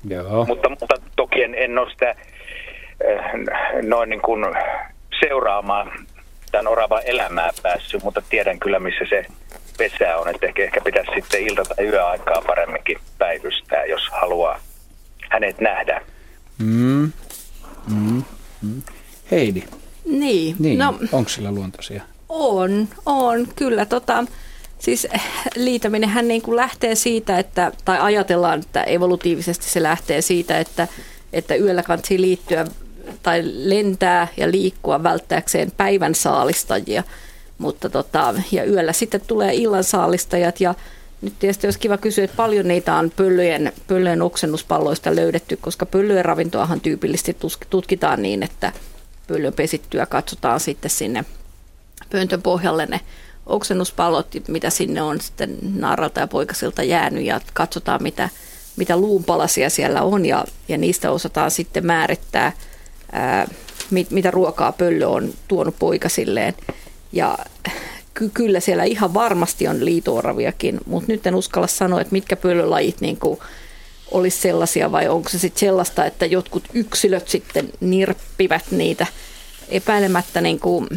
Joo. 0.08 0.44
Mutta, 0.44 0.68
mutta 0.68 0.94
toki 1.16 1.42
en, 1.42 1.54
en 1.54 1.78
ole 1.78 1.90
sitä 1.90 2.10
eh, 2.10 3.20
noin 3.82 4.10
niin 4.10 4.22
kuin 4.22 4.44
seuraamaan 5.20 5.92
tämän 6.52 6.66
oravan 6.66 7.02
elämää 7.04 7.50
päässyt, 7.62 8.02
mutta 8.02 8.22
tiedän 8.30 8.58
kyllä, 8.60 8.78
missä 8.78 9.04
se 9.08 9.26
pesä 9.78 10.16
on. 10.16 10.28
Että 10.28 10.46
ehkä, 10.46 10.64
ehkä 10.64 10.80
pitäisi 10.80 11.10
sitten 11.14 11.42
ilta- 11.42 11.74
tai 11.76 11.86
yöaikaa 11.86 12.42
paremminkin 12.46 12.98
päivystää, 13.18 13.84
jos 13.84 14.08
haluaa 14.12 14.60
hänet 15.30 15.60
nähdä. 15.60 16.00
Mm. 16.58 17.12
Mm. 17.88 18.22
Mm. 18.62 18.82
Heidi. 19.30 19.62
Niin. 20.04 20.56
niin. 20.58 20.78
No, 20.78 20.94
onko 21.12 21.28
sillä 21.28 21.52
luontoisia? 21.52 22.02
On, 22.28 22.88
on. 23.06 23.48
Kyllä 23.56 23.86
tota, 23.86 24.24
Siis 24.78 25.06
liitäminen 25.56 26.08
hän 26.08 26.28
niin 26.28 26.42
kuin 26.42 26.56
lähtee 26.56 26.94
siitä, 26.94 27.38
että, 27.38 27.72
tai 27.84 27.98
ajatellaan, 28.00 28.60
että 28.60 28.82
evolutiivisesti 28.82 29.70
se 29.70 29.82
lähtee 29.82 30.20
siitä, 30.20 30.58
että, 30.58 30.88
että 31.32 31.54
yöllä 31.54 31.82
kansi 31.82 32.20
liittyä 32.20 32.66
tai 33.22 33.42
lentää 33.44 34.28
ja 34.36 34.50
liikkua 34.50 35.02
välttääkseen 35.02 35.72
päivän 35.76 36.14
saalistajia. 36.14 37.02
Mutta 37.58 37.90
tota, 37.90 38.34
ja 38.52 38.64
yöllä 38.64 38.92
sitten 38.92 39.20
tulee 39.26 39.54
illan 39.54 39.84
saalistajat 39.84 40.60
ja 40.60 40.74
nyt 41.22 41.32
tietysti 41.38 41.66
olisi 41.66 41.78
kiva 41.78 41.98
kysyä, 41.98 42.24
että 42.24 42.36
paljon 42.36 42.68
niitä 42.68 42.96
on 42.96 43.12
pöllöjen, 43.16 43.72
pöllöjen 43.86 44.22
oksennuspalloista 44.22 45.16
löydetty, 45.16 45.56
koska 45.56 45.86
pöllöjen 45.86 46.24
ravintoahan 46.24 46.80
tyypillisesti 46.80 47.36
tutkitaan 47.70 48.22
niin, 48.22 48.42
että 48.42 48.72
pöllön 49.26 49.52
pesittyä 49.52 50.06
katsotaan 50.06 50.60
sitten 50.60 50.90
sinne 50.90 51.24
pöntön 52.10 52.42
pohjalle 52.42 52.86
ne 52.86 53.00
oksennuspallot, 53.46 54.26
mitä 54.48 54.70
sinne 54.70 55.02
on 55.02 55.20
sitten 55.20 55.56
naaralta 55.74 56.20
ja 56.20 56.26
poikasilta 56.26 56.82
jäänyt 56.82 57.24
ja 57.24 57.40
katsotaan 57.54 58.02
mitä, 58.02 58.28
mitä 58.76 58.96
luunpalasia 58.96 59.70
siellä 59.70 60.02
on 60.02 60.26
ja, 60.26 60.44
ja 60.68 60.78
niistä 60.78 61.10
osataan 61.10 61.50
sitten 61.50 61.86
määrittää, 61.86 62.52
ää, 63.12 63.48
mit, 63.90 64.10
mitä 64.10 64.30
ruokaa 64.30 64.72
pöllö 64.72 65.06
on 65.06 65.32
tuonut 65.48 65.74
poikasilleen. 65.78 66.54
Ja 67.12 67.38
ky- 68.14 68.30
kyllä 68.34 68.60
siellä 68.60 68.84
ihan 68.84 69.14
varmasti 69.14 69.68
on 69.68 69.84
liitooraviakin, 69.84 70.80
mutta 70.86 71.12
nyt 71.12 71.26
en 71.26 71.34
uskalla 71.34 71.66
sanoa, 71.66 72.00
että 72.00 72.12
mitkä 72.12 72.36
pöllölajit 72.36 73.00
niin 73.00 73.16
kuin 73.16 73.40
olisi 74.10 74.40
sellaisia 74.40 74.92
vai 74.92 75.08
onko 75.08 75.28
se 75.28 75.38
sitten 75.38 75.60
sellaista, 75.60 76.04
että 76.04 76.26
jotkut 76.26 76.64
yksilöt 76.74 77.28
sitten 77.28 77.68
nirppivät 77.80 78.64
niitä 78.70 79.06
epäilemättä 79.68 80.40
niin 80.40 80.60
kuin, 80.60 80.88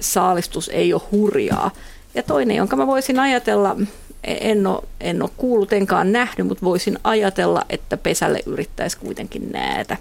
saalistus 0.00 0.68
ei 0.68 0.94
ole 0.94 1.02
hurjaa. 1.12 1.70
Ja 2.14 2.22
toinen, 2.22 2.56
jonka 2.56 2.76
mä 2.76 2.86
voisin 2.86 3.20
ajatella, 3.20 3.76
en 4.24 4.66
ole, 4.66 4.82
en 5.00 5.22
ole 5.22 5.30
kuullut 5.36 5.72
enkaan 5.72 6.12
nähnyt, 6.12 6.46
mutta 6.46 6.64
voisin 6.64 6.98
ajatella, 7.04 7.62
että 7.70 7.96
pesälle 7.96 8.40
yrittäisi 8.46 8.98
kuitenkin 8.98 9.52
näätä. 9.52 9.96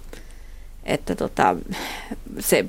Että 0.84 1.16
tota, 1.16 1.56
se 2.40 2.66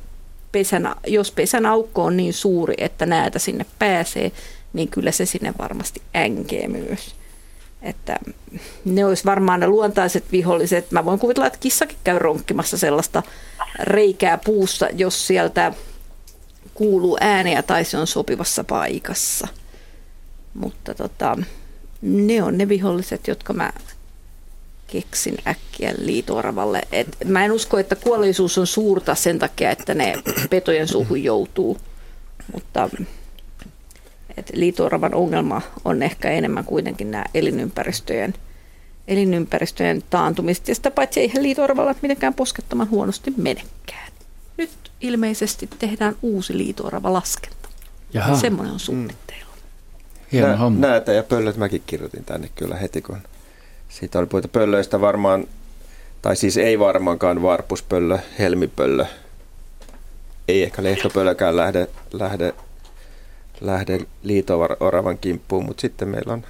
pesän, 0.53 0.95
jos 1.07 1.33
pesän 1.33 1.67
aukko 1.67 2.05
on 2.05 2.17
niin 2.17 2.33
suuri, 2.33 2.75
että 2.79 3.07
näätä 3.07 3.39
sinne 3.39 3.67
pääsee, 3.79 4.33
niin 4.73 4.89
kyllä 4.89 5.11
se 5.11 5.27
sinne 5.27 5.55
varmasti 5.59 6.03
änkee 6.17 6.69
myös. 6.69 7.15
Että 7.83 8.19
ne 8.85 9.05
olisi 9.05 9.25
varmaan 9.25 9.61
ne 9.61 9.67
luontaiset 9.67 10.25
viholliset. 10.33 10.91
Mä 10.91 11.05
voin 11.05 11.19
kuvitella, 11.19 11.47
että 11.47 11.59
kissakin 11.59 11.99
käy 12.05 12.19
ronkkimassa 12.19 12.79
sellaista 12.79 13.23
reikää 13.81 14.39
puussa, 14.39 14.89
jos 14.93 15.27
sieltä 15.27 15.73
kuuluu 16.83 17.19
ääniä 17.21 17.63
tai 17.63 17.85
se 17.85 17.99
on 17.99 18.07
sopivassa 18.07 18.65
paikassa. 18.65 19.49
Mutta 20.55 20.95
tota, 20.95 21.39
ne 22.03 22.43
on 22.43 22.59
ne 22.59 22.69
viholliset, 22.69 23.29
jotka 23.29 23.53
mä 23.53 23.73
keksin 24.87 25.39
äkkiä 25.47 25.95
liitoaravalle. 25.99 26.83
Et 26.93 27.17
mä 27.25 27.45
en 27.45 27.53
usko, 27.53 27.79
että 27.79 27.97
kuolleisuus 27.97 28.59
on 28.59 28.67
suurta 28.67 29.15
sen 29.15 29.39
takia, 29.39 29.71
että 29.71 29.95
ne 29.95 30.15
petojen 30.51 30.89
suuhun 30.89 31.23
joutuu. 31.23 31.79
Mutta 32.53 32.91
et 34.37 34.51
liitoaravan 34.55 35.15
ongelma 35.15 35.63
on 35.85 36.03
ehkä 36.03 36.31
enemmän 36.31 36.65
kuitenkin 36.65 37.11
nämä 37.11 37.25
elinympäristöjen, 37.35 38.35
elinympäristöjen 39.09 40.03
taantumiset. 40.11 40.69
Ja 40.69 40.75
sitä 40.75 40.91
paitsi 40.91 41.21
eihän 41.21 41.43
liitoaravalla 41.43 41.95
mitenkään 42.03 42.35
poskettoman 42.35 42.91
huonosti 42.91 43.35
menekään. 43.37 44.02
Nyt 44.63 44.91
ilmeisesti 45.01 45.69
tehdään 45.79 46.17
uusi 46.23 46.59
liitoorava 46.59 47.13
laskenta. 47.13 47.69
Jaha. 48.13 48.37
Semmoinen 48.37 48.73
on 48.73 48.81
suunnitteilla. 48.81 49.47
Hieno 50.33 50.57
homma. 50.57 50.87
Näitä 50.87 51.13
ja 51.13 51.23
pöllöt 51.23 51.57
mäkin 51.57 51.83
kirjoitin 51.87 52.25
tänne 52.25 52.51
kyllä 52.55 52.77
heti, 52.77 53.03
kun 53.03 53.19
siitä 53.89 54.19
oli 54.19 54.27
puhuta 54.27 54.49
pöllöistä 54.49 55.01
varmaan, 55.01 55.47
tai 56.23 56.37
siis 56.37 56.57
ei 56.57 56.79
varmaankaan 56.79 57.43
varpuspöllö, 57.43 58.19
helmipöllö. 58.39 59.07
Ei 60.49 60.63
ehkä 60.63 60.83
lehtopöllökään 60.83 61.57
lähde, 61.57 61.89
lähde, 62.13 62.55
lähde 63.61 64.01
liitooravan 64.23 65.19
kimppuun, 65.19 65.65
mutta 65.65 65.81
sitten 65.81 66.09
meillä 66.09 66.33
on 66.33 66.45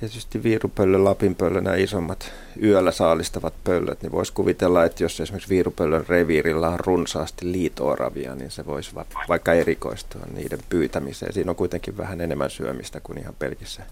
tietysti 0.00 0.42
viirupöllö, 0.42 1.04
lapinpöllö, 1.04 1.60
nämä 1.60 1.76
isommat 1.76 2.32
yöllä 2.62 2.92
saalistavat 2.92 3.54
pöllöt, 3.64 4.02
niin 4.02 4.12
voisi 4.12 4.32
kuvitella, 4.32 4.84
että 4.84 5.04
jos 5.04 5.20
esimerkiksi 5.20 5.50
viirupöllön 5.50 6.04
reviirillä 6.08 6.68
on 6.68 6.80
runsaasti 6.80 7.52
liitooravia, 7.52 8.34
niin 8.34 8.50
se 8.50 8.66
voisi 8.66 8.90
vaikka 9.28 9.52
erikoistua 9.52 10.22
niiden 10.34 10.58
pyytämiseen. 10.68 11.32
Siinä 11.32 11.50
on 11.50 11.56
kuitenkin 11.56 11.96
vähän 11.96 12.20
enemmän 12.20 12.50
syömistä 12.50 13.00
kuin 13.00 13.18
ihan 13.18 13.34
pelkissä 13.38 13.82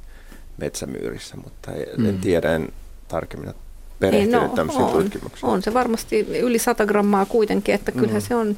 metsämyyrissä, 0.57 1.37
mutta 1.37 1.73
en 1.73 2.14
mm. 2.14 2.21
tiedä, 2.21 2.55
en 2.55 2.69
tarkemmin 3.09 3.55
perehtynyt 4.01 4.40
niin, 4.40 4.49
no, 4.49 4.57
tämmöisiin 4.57 4.87
tutkimuksiin. 4.87 5.51
On 5.51 5.62
se 5.62 5.75
varmasti 5.75 6.21
yli 6.21 6.59
100 6.59 6.87
grammaa 6.87 7.27
kuitenkin, 7.27 7.75
että 7.75 7.93
kyllähän 7.93 8.23
mm. 8.23 8.27
se 8.27 8.35
on 8.35 8.57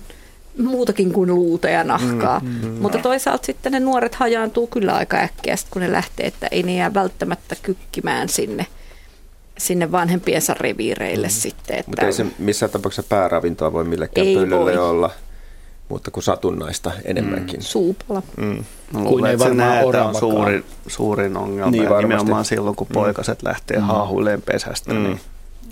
muutakin 0.58 1.12
kuin 1.12 1.34
luuta 1.34 1.68
ja 1.68 1.84
nahkaa. 1.84 2.40
Mm, 2.40 2.68
mm, 2.68 2.74
Mutta 2.80 2.98
toisaalta 2.98 3.46
sitten 3.46 3.72
ne 3.72 3.80
nuoret 3.80 4.14
hajaantuu 4.14 4.66
kyllä 4.66 4.94
aika 4.94 5.16
äkkiä, 5.16 5.54
kun 5.70 5.82
ne 5.82 5.92
lähtee, 5.92 6.26
että 6.26 6.48
ei 6.50 6.62
ne 6.62 6.74
jää 6.74 6.94
välttämättä 6.94 7.56
kykkimään 7.62 8.28
sinne, 8.28 8.66
sinne 9.58 9.92
vanhempiensa 9.92 10.54
reviireille 10.54 11.26
mm. 11.26 11.32
sitten. 11.32 11.78
Että 11.78 11.90
Mutta 11.90 12.06
ei 12.06 12.12
se 12.12 12.26
missään 12.38 12.72
tapauksessa 12.72 13.08
pääravintoa 13.08 13.72
voi 13.72 13.84
millekään 13.84 14.26
pöllölle 14.26 14.78
olla, 14.78 15.10
mutta 15.88 16.10
kuin 16.10 16.24
satunnaista 16.24 16.92
enemmänkin. 17.04 17.60
Mm. 17.60 17.62
Suupala. 17.62 18.22
Mm. 18.36 18.64
No, 18.92 19.04
kuin 19.04 19.26
ei 19.26 19.38
varmaan 19.38 20.06
on 20.06 20.14
suurin, 20.14 20.64
suurin 20.86 21.36
ongelma. 21.36 21.70
Niin, 21.70 21.84
ja 21.84 21.98
nimenomaan 21.98 22.44
silloin, 22.44 22.76
kun 22.76 22.86
mm. 22.90 22.92
poikaset 22.92 23.42
lähtee 23.42 23.76
mm. 23.76 23.82
haahuileen 23.82 24.42
pesästä. 24.42 24.94
Mm. 24.94 25.02
Niin, 25.02 25.20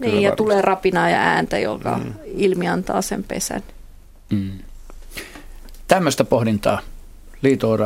niin 0.01 0.23
ja 0.23 0.37
tulee 0.37 0.63
rapinaa 0.63 1.11
ja 1.11 1.21
ääntä, 1.21 1.59
joka 1.59 1.99
mm. 1.99 2.13
ilmi 2.25 2.69
antaa 2.69 3.03
sen 3.03 3.25
pesän. 3.25 3.63
Mm. 4.31 4.51
Tämmöistä 5.89 6.25
pohdintaa 6.25 6.79
liito 7.43 7.77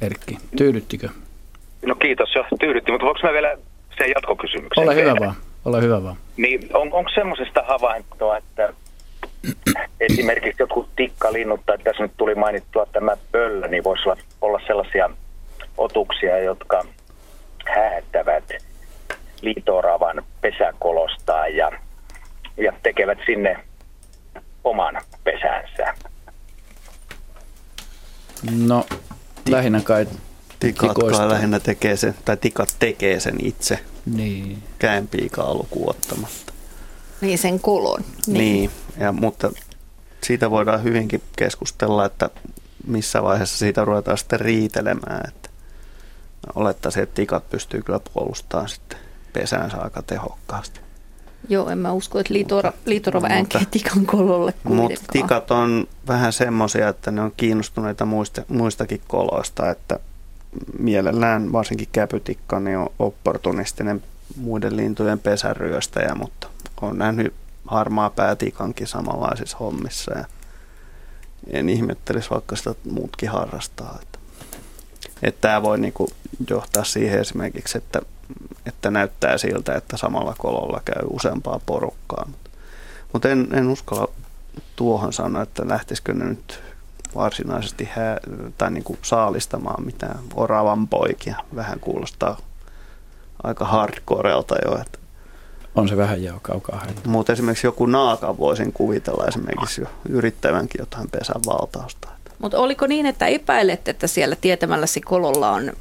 Erkki. 0.00 0.38
Tyydyttikö? 0.56 1.08
No 1.86 1.94
kiitos 1.94 2.34
jo, 2.34 2.44
tyydytti, 2.60 2.92
mutta 2.92 3.06
voiko 3.06 3.20
mä 3.22 3.32
vielä 3.32 3.56
se 3.98 4.06
jatkokysymyksen. 4.06 4.84
Ole 4.84 4.94
hyvä 4.94 5.14
vaan, 5.20 5.34
ole 5.64 5.82
hyvä 5.82 6.02
vaan. 6.02 6.16
Niin 6.36 6.68
on, 6.74 6.92
onko 6.92 7.10
semmoisesta 7.14 7.62
havaintoa, 7.68 8.36
että 8.36 8.72
esimerkiksi 10.00 10.62
jotkut 10.62 10.88
tikkalinnut, 10.96 11.60
tai 11.66 11.78
tässä 11.78 12.02
nyt 12.02 12.12
tuli 12.16 12.34
mainittua 12.34 12.86
tämä 12.92 13.16
pöllö, 13.32 13.68
niin 13.68 13.84
voisi 13.84 14.08
olla, 14.08 14.20
olla 14.40 14.60
sellaisia 14.66 15.10
otuksia, 15.78 16.38
jotka 16.38 16.84
häättävät 17.66 18.44
liitoravan 19.40 20.22
pesäkolostaan 20.40 21.56
ja, 21.56 21.72
ja 22.56 22.72
tekevät 22.82 23.18
sinne 23.26 23.56
oman 24.64 25.00
pesänsä. 25.24 25.94
No, 28.50 28.86
lähinnä 29.48 29.80
kai 29.80 30.06
Tikat 30.60 30.88
tikoista. 30.94 31.18
kai 31.18 31.28
lähinnä 31.28 31.60
tekee 31.60 31.96
sen, 31.96 32.14
tai 32.24 32.36
tikat 32.36 32.76
tekee 32.78 33.20
sen 33.20 33.36
itse, 33.46 33.78
Niin. 34.06 34.62
käenpiikaa 34.78 35.54
lukuun 35.54 35.90
ottamatta. 35.90 36.52
Niin 37.20 37.38
sen 37.38 37.60
kolon. 37.60 38.04
Niin. 38.26 38.34
niin 38.38 38.70
ja, 38.98 39.12
mutta 39.12 39.50
siitä 40.24 40.50
voidaan 40.50 40.82
hyvinkin 40.82 41.22
keskustella, 41.36 42.04
että 42.04 42.30
missä 42.86 43.22
vaiheessa 43.22 43.58
siitä 43.58 43.84
ruvetaan 43.84 44.18
sitten 44.18 44.40
riitelemään. 44.40 45.28
Että 45.28 45.50
olettaisin, 46.54 47.02
että 47.02 47.14
tikat 47.14 47.50
pystyy 47.50 47.82
kyllä 47.82 48.00
puolustamaan 48.14 48.68
sitten 48.68 48.98
pesäänsä 49.32 49.76
aika 49.76 50.02
tehokkaasti. 50.02 50.80
Joo, 51.48 51.68
en 51.68 51.78
mä 51.78 51.92
usko, 51.92 52.18
että 52.18 52.34
liitora, 52.34 52.72
liitorova 52.84 53.26
äänkeä 53.30 53.62
tikan 53.70 54.06
kololle 54.06 54.54
Mutta 54.64 55.00
tikat 55.12 55.50
on 55.50 55.88
vähän 56.08 56.32
semmoisia, 56.32 56.88
että 56.88 57.10
ne 57.10 57.20
on 57.20 57.32
kiinnostuneita 57.36 58.06
muista, 58.06 58.42
muistakin 58.48 59.00
koloista, 59.08 59.70
että 59.70 59.98
mielellään 60.78 61.52
varsinkin 61.52 61.88
käpytikka 61.92 62.60
niin 62.60 62.78
on 62.78 62.88
opportunistinen 62.98 64.02
muiden 64.36 64.76
lintujen 64.76 65.18
pesäryöstäjä, 65.18 66.14
mutta 66.14 66.48
on 66.80 66.98
nähnyt 66.98 67.34
harmaa 67.66 68.10
päätikankin 68.10 68.86
samanlaisissa 68.86 69.56
hommissa 69.56 70.18
ja 70.18 70.24
en 71.50 71.68
ihmettelisi 71.68 72.30
vaikka 72.30 72.56
sitä 72.56 72.74
muutkin 72.90 73.30
harrastaa. 73.30 73.98
Että, 74.02 74.18
että 75.22 75.40
tämä 75.40 75.62
voi 75.62 75.78
niinku 75.78 76.08
johtaa 76.50 76.84
siihen 76.84 77.20
esimerkiksi, 77.20 77.78
että, 77.78 78.02
että 78.66 78.90
näyttää 78.90 79.38
siltä, 79.38 79.74
että 79.74 79.96
samalla 79.96 80.34
kololla 80.38 80.80
käy 80.84 81.02
useampaa 81.10 81.60
porukkaa. 81.66 82.28
Mutta, 83.12 83.28
en, 83.28 83.48
en 83.52 83.68
uskalla 83.68 84.08
tuohon 84.76 85.12
sanoa, 85.12 85.42
että 85.42 85.68
lähtisikö 85.68 86.14
ne 86.14 86.24
nyt 86.24 86.60
varsinaisesti 87.14 87.88
hää, 87.92 88.18
tai 88.58 88.70
niin 88.70 88.84
kuin 88.84 88.98
saalistamaan 89.02 89.84
mitään 89.84 90.18
oravan 90.34 90.88
poikia. 90.88 91.36
Vähän 91.54 91.80
kuulostaa 91.80 92.36
aika 93.42 93.64
hardcorelta 93.64 94.54
jo. 94.64 94.78
Että. 94.80 94.98
On 95.74 95.88
se 95.88 95.96
vähän 95.96 96.22
jo 96.22 96.38
kaukaa 96.42 96.76
haettu. 96.78 97.10
Mutta 97.10 97.32
esimerkiksi 97.32 97.66
joku 97.66 97.86
naaka 97.86 98.38
voisin 98.38 98.72
kuvitella 98.72 99.26
esimerkiksi 99.26 99.80
jo 99.80 99.86
yrittävänkin 100.08 100.78
jotain 100.78 101.10
pesän 101.10 101.40
valtausta. 101.46 102.08
Mutta 102.38 102.58
oliko 102.58 102.86
niin, 102.86 103.06
että 103.06 103.26
epäilet, 103.26 103.88
että 103.88 104.06
siellä 104.06 104.36
tietämälläsi 104.36 105.00
kololla 105.00 105.50
on, 105.50 105.72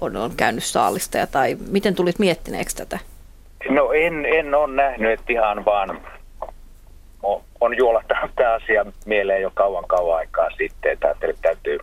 on, 0.00 0.16
on 0.16 0.30
käynyt 0.36 0.64
saalistaja, 0.64 1.26
tai 1.26 1.56
miten 1.70 1.94
tulit 1.94 2.18
miettineeksi 2.18 2.76
tätä? 2.76 2.98
No 3.70 3.92
en, 3.92 4.26
en 4.26 4.54
ole 4.54 4.74
nähnyt, 4.74 5.12
että 5.12 5.32
ihan 5.32 5.64
vaan 5.64 6.00
on, 7.22 7.40
on 7.60 7.76
juolahtanut 7.76 8.30
tämä 8.36 8.52
asia 8.54 8.84
mieleen 9.06 9.42
jo 9.42 9.50
kauan 9.54 9.84
kauan 9.88 10.18
aikaa 10.18 10.50
sitten, 10.50 10.92
että 10.92 11.06
ajattelin, 11.06 11.34
että 11.34 11.48
täytyy, 11.48 11.78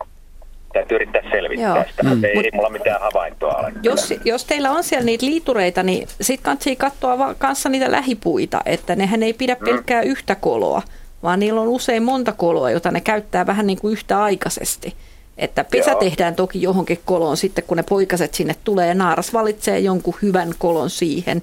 täytyy 0.72 0.96
yrittää 0.96 1.22
selvittää 1.30 1.76
Joo. 1.76 1.84
sitä, 1.90 2.02
Mm. 2.02 2.08
mutta 2.08 2.26
ei, 2.26 2.38
ei 2.38 2.50
mulla 2.52 2.70
mitään 2.70 3.00
havaintoa 3.00 3.54
ole. 3.54 3.72
Jos, 3.82 4.14
jos 4.24 4.44
teillä 4.44 4.70
on 4.70 4.84
siellä 4.84 5.04
niitä 5.04 5.26
liitureita, 5.26 5.82
niin 5.82 6.08
sitten 6.20 6.44
kannattaa 6.44 6.74
katsoa 6.90 7.18
va- 7.18 7.34
kanssa 7.34 7.68
niitä 7.68 7.92
lähipuita, 7.92 8.60
että 8.66 8.96
nehän 8.96 9.22
ei 9.22 9.32
pidä 9.32 9.56
pelkkää 9.56 10.02
yhtä 10.02 10.34
koloa, 10.34 10.82
vaan 11.22 11.40
niillä 11.40 11.60
on 11.60 11.68
usein 11.68 12.02
monta 12.02 12.32
koloa, 12.32 12.70
jota 12.70 12.90
ne 12.90 13.00
käyttää 13.00 13.46
vähän 13.46 13.66
niin 13.66 13.78
kuin 13.80 13.92
yhtäaikaisesti. 13.92 14.94
Että 15.38 15.64
pesä 15.64 15.90
Joo. 15.90 16.00
tehdään 16.00 16.34
toki 16.34 16.62
johonkin 16.62 17.00
koloon 17.04 17.36
sitten, 17.36 17.64
kun 17.64 17.76
ne 17.76 17.82
poikaset 17.82 18.34
sinne 18.34 18.56
tulee 18.64 18.94
naaras 18.94 19.32
valitsee 19.32 19.78
jonkun 19.78 20.14
hyvän 20.22 20.54
kolon 20.58 20.90
siihen 20.90 21.42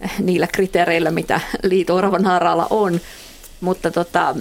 eh, 0.00 0.10
niillä 0.18 0.46
kriteereillä, 0.46 1.10
mitä 1.10 1.40
liito 1.62 2.00
naaralla 2.00 2.66
on. 2.70 3.00
Mutta, 3.60 3.90
tota, 3.90 4.36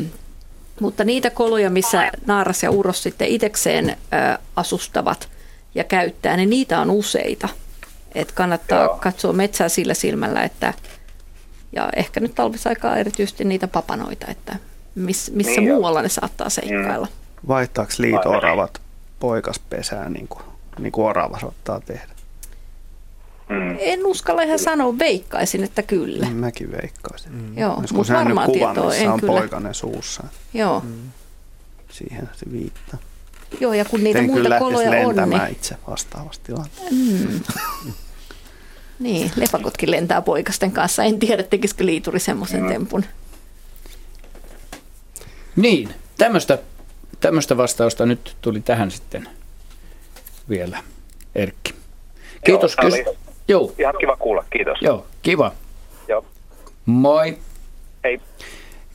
mutta 0.79 1.03
niitä 1.03 1.29
koloja, 1.29 1.69
missä 1.69 2.11
naaras 2.25 2.63
ja 2.63 2.71
uros 2.71 3.03
sitten 3.03 3.27
itekseen 3.27 3.89
ö, 3.89 3.95
asustavat 4.55 5.29
ja 5.75 5.83
käyttää, 5.83 6.37
niin 6.37 6.49
niitä 6.49 6.79
on 6.79 6.91
useita. 6.91 7.49
Et 8.15 8.31
kannattaa 8.31 8.83
Joo. 8.83 8.97
katsoa 9.01 9.33
metsää 9.33 9.69
sillä 9.69 9.93
silmällä, 9.93 10.43
että 10.43 10.73
ja 11.71 11.89
ehkä 11.95 12.19
nyt 12.19 12.35
talvisaikaa 12.35 12.97
erityisesti 12.97 13.43
niitä 13.43 13.67
papanoita, 13.67 14.25
että 14.29 14.55
miss, 14.95 15.31
missä 15.31 15.61
Niin 15.61 15.73
muualla 15.73 16.01
ne 16.01 16.09
saattaa 16.09 16.49
seikkailla. 16.49 17.07
Vaihtaako 17.47 17.91
liito-oravat 17.97 18.81
poikaspesää 19.19 20.09
niin 20.09 20.27
kuin, 20.27 20.43
niin 20.79 20.91
kuin 20.91 21.05
orava 21.05 21.39
saattaa 21.39 21.79
tehdä? 21.79 22.15
Mm. 23.49 23.77
En 23.79 24.05
uskalla 24.05 24.41
ihan 24.41 24.59
sanoa, 24.59 24.99
veikkaisin, 24.99 25.63
että 25.63 25.83
kyllä. 25.83 26.25
Mm. 26.25 26.35
Mäkin 26.35 26.71
veikkaisin. 26.71 27.31
Mm. 27.31 27.57
Joo, 27.57 27.75
kun 27.75 27.85
mutta 27.91 28.13
sä 28.13 28.23
nyt 28.23 28.33
kuvan, 28.33 28.51
tietoa 28.51 28.85
missä 28.89 29.03
en 29.03 29.11
on 29.11 29.19
kyllä. 29.19 29.33
poikainen 29.33 29.73
suussa, 29.73 30.23
Joo. 30.53 30.79
Mm. 30.79 31.11
siihen 31.91 32.29
se 32.35 32.51
viittaa. 32.51 32.99
Joo, 33.59 33.73
ja 33.73 33.85
kun 33.85 34.03
niitä 34.03 34.19
en 34.19 34.25
kyllä 34.33 34.49
muita 34.49 34.59
koloja 34.59 34.89
on, 34.89 34.95
lentämään 35.07 35.43
niin, 35.43 35.51
itse 35.51 35.75
vastaavasti 35.87 36.43
tilanteessa. 36.45 36.91
mm, 36.91 37.41
niin, 38.99 39.31
lepakotkin 39.35 39.91
lentää 39.91 40.21
poikasten 40.21 40.71
kanssa. 40.71 41.03
En 41.03 41.19
tiedä, 41.19 41.43
tekisikö 41.43 41.85
liituri 41.85 42.19
semmoisen 42.19 42.67
tempun. 42.67 43.05
Niin, 45.55 45.89
tämmöistä, 46.17 46.57
tämmöistä 47.19 47.57
vastausta 47.57 48.05
nyt 48.05 48.37
tuli 48.41 48.59
tähän 48.59 48.91
sitten 48.91 49.29
vielä, 50.49 50.83
Erkki. 51.35 51.73
Kiitos. 52.45 52.75
Joo, 52.81 52.89
kys- 52.89 53.17
Joo, 53.47 53.73
Ihan 53.79 53.95
kiva 53.99 54.17
kuulla, 54.17 54.45
kiitos. 54.49 54.81
joo, 54.81 55.05
kiva. 55.21 55.51
Joo. 56.07 56.25
Moi. 56.85 57.37
Hei. 58.03 58.21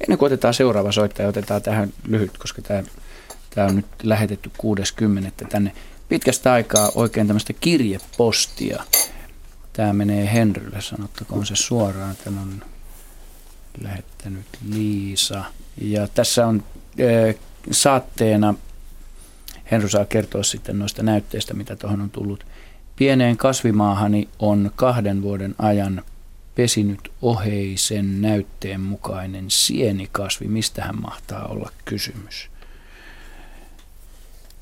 Ennen 0.01 0.19
kuin 0.19 0.27
otetaan 0.27 0.55
seuraava 0.55 0.93
soittaja, 0.93 1.29
otetaan 1.29 1.63
tähän 1.63 1.93
lyhyt, 2.09 2.39
koska 2.39 2.63
tämä, 2.63 2.83
tämä 3.51 3.67
on 3.67 3.77
nyt 3.77 3.87
lähetetty 4.03 4.51
60. 4.59 5.45
tänne. 5.49 5.73
Pitkästä 6.09 6.53
aikaa 6.53 6.91
oikein 6.95 7.27
tämmöistä 7.27 7.53
kirjepostia. 7.53 8.83
Tämä 9.73 9.93
menee 9.93 10.33
Henrylle, 10.33 10.81
sanottakoon 10.81 11.47
se 11.47 11.57
suoraan. 11.57 12.17
Tän 12.25 12.39
on 12.39 12.63
lähettänyt 13.83 14.47
Liisa. 14.73 15.45
Ja 15.81 16.09
tässä 16.09 16.47
on 16.47 16.63
äh, 17.01 17.35
saatteena, 17.71 18.55
Henry 19.71 19.89
saa 19.89 20.05
kertoa 20.05 20.43
sitten 20.43 20.79
noista 20.79 21.03
näytteistä, 21.03 21.55
mitä 21.55 21.77
tuohon 21.77 22.01
on 22.01 22.11
tullut. 22.11 22.47
Pieneen 22.97 23.37
kasvimaahani 23.37 24.29
on 24.39 24.71
kahden 24.77 25.23
vuoden 25.23 25.55
ajan 25.59 26.03
pesinyt 26.55 27.13
oheisen 27.23 28.23
näytteen 28.23 28.81
mukainen 28.81 29.45
sienikasvi. 29.49 30.49
Mistähän 30.49 31.01
mahtaa 31.01 31.47
olla 31.47 31.71
kysymys? 31.85 32.51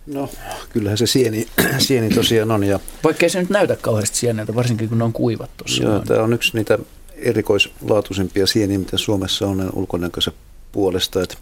No, 0.07 0.31
kyllähän 0.71 0.99
se 0.99 1.07
sieni, 1.07 1.47
sieni 1.79 2.09
tosiaan 2.15 2.51
on. 2.51 2.65
Ja, 2.65 2.81
Vaikkei 3.05 3.31
se 3.31 3.41
nyt 3.41 3.51
näytä 3.51 3.77
kauheasti 3.77 4.17
sieneltä, 4.19 4.55
varsinkin 4.55 4.89
kun 4.89 4.99
ne 4.99 5.05
on 5.05 5.13
kuivat 5.13 5.51
tuossa. 5.57 5.83
joo, 5.83 5.99
tämä 5.99 6.23
on 6.23 6.33
yksi 6.33 6.57
niitä 6.57 6.79
erikoislaatuisimpia 7.17 8.47
sieniä, 8.47 8.79
mitä 8.79 8.99
Suomessa 8.99 9.47
on 9.47 9.71
ulkonäköisen 9.73 10.33
puolesta. 10.73 11.23
Että 11.23 11.37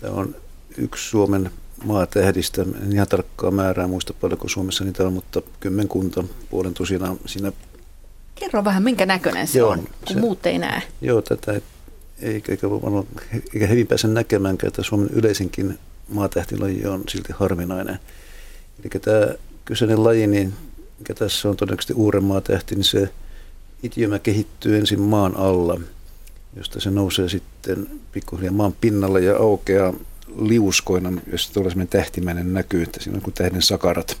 tämä 0.00 0.14
on 0.14 0.34
yksi 0.78 1.10
Suomen 1.10 1.50
maatähdistä. 1.84 2.62
En 2.62 2.92
ihan 2.92 3.08
tarkkaa 3.08 3.50
määrää 3.50 3.86
muista 3.86 4.12
paljonko 4.12 4.48
Suomessa 4.48 4.84
niitä 4.84 5.06
on, 5.06 5.12
mutta 5.12 5.42
kymmenkunta 5.60 6.24
puolen 6.50 6.74
tusina 6.74 7.16
siinä. 7.26 7.52
Kerro 8.34 8.64
vähän, 8.64 8.82
minkä 8.82 9.06
näköinen 9.06 9.46
se 9.46 9.58
Joo, 9.58 9.70
on, 9.70 9.78
kun 9.78 10.14
se- 10.14 10.20
muut 10.20 10.46
ei 10.46 10.58
näe. 10.58 10.82
Joo, 11.00 11.22
tätä 11.22 11.52
ei, 11.52 11.62
eikä, 12.22 12.52
eikä, 12.52 12.66
eikä 13.54 13.66
hevin 13.66 13.86
pääse 13.86 14.08
näkemäänkään, 14.08 14.68
että 14.68 14.82
Suomen 14.82 15.08
yleisinkin 15.12 15.78
maatähtilaji 16.08 16.86
on 16.86 17.04
silti 17.08 17.32
harvinainen. 17.32 17.98
Eli 18.80 19.00
tämä 19.00 19.34
kyseinen 19.64 20.04
laji, 20.04 20.26
niin 20.26 20.54
mikä 20.98 21.14
tässä 21.14 21.48
on 21.48 21.56
todennäköisesti 21.56 21.92
Uudenmaa 21.92 22.40
tähti, 22.40 22.74
niin 22.74 22.84
se 22.84 23.08
itiömä 23.82 24.18
kehittyy 24.18 24.76
ensin 24.76 25.00
maan 25.00 25.36
alla, 25.36 25.80
josta 26.56 26.80
se 26.80 26.90
nousee 26.90 27.28
sitten 27.28 27.86
pikkuhiljaa 28.12 28.52
maan 28.52 28.74
pinnalle 28.80 29.20
ja 29.20 29.36
aukeaa 29.36 29.94
liuskoina, 30.38 31.22
jos 31.32 31.50
tuolla 31.50 31.70
semmoinen 31.70 31.88
tähtimäinen 31.88 32.54
näkyy, 32.54 32.82
että 32.82 33.02
siinä 33.02 33.16
on 33.16 33.22
kuin 33.22 33.34
tähden 33.34 33.62
sakarat 33.62 34.16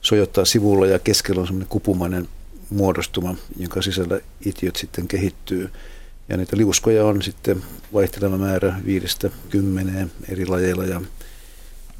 sojottaa 0.00 0.44
sivulla 0.44 0.86
ja 0.86 0.98
keskellä 0.98 1.40
on 1.40 1.46
semmoinen 1.46 1.68
kupumainen 1.68 2.28
muodostuma, 2.70 3.34
jonka 3.56 3.82
sisällä 3.82 4.20
itiöt 4.46 4.76
sitten 4.76 5.08
kehittyy. 5.08 5.70
Ja 6.28 6.36
niitä 6.36 6.56
liuskoja 6.56 7.04
on 7.04 7.22
sitten 7.22 7.62
vaihteleva 7.92 8.38
määrä 8.38 8.80
viidestä 8.86 9.30
kymmeneen 9.50 10.12
eri 10.28 10.46
lajeilla 10.46 10.84
ja, 10.84 11.00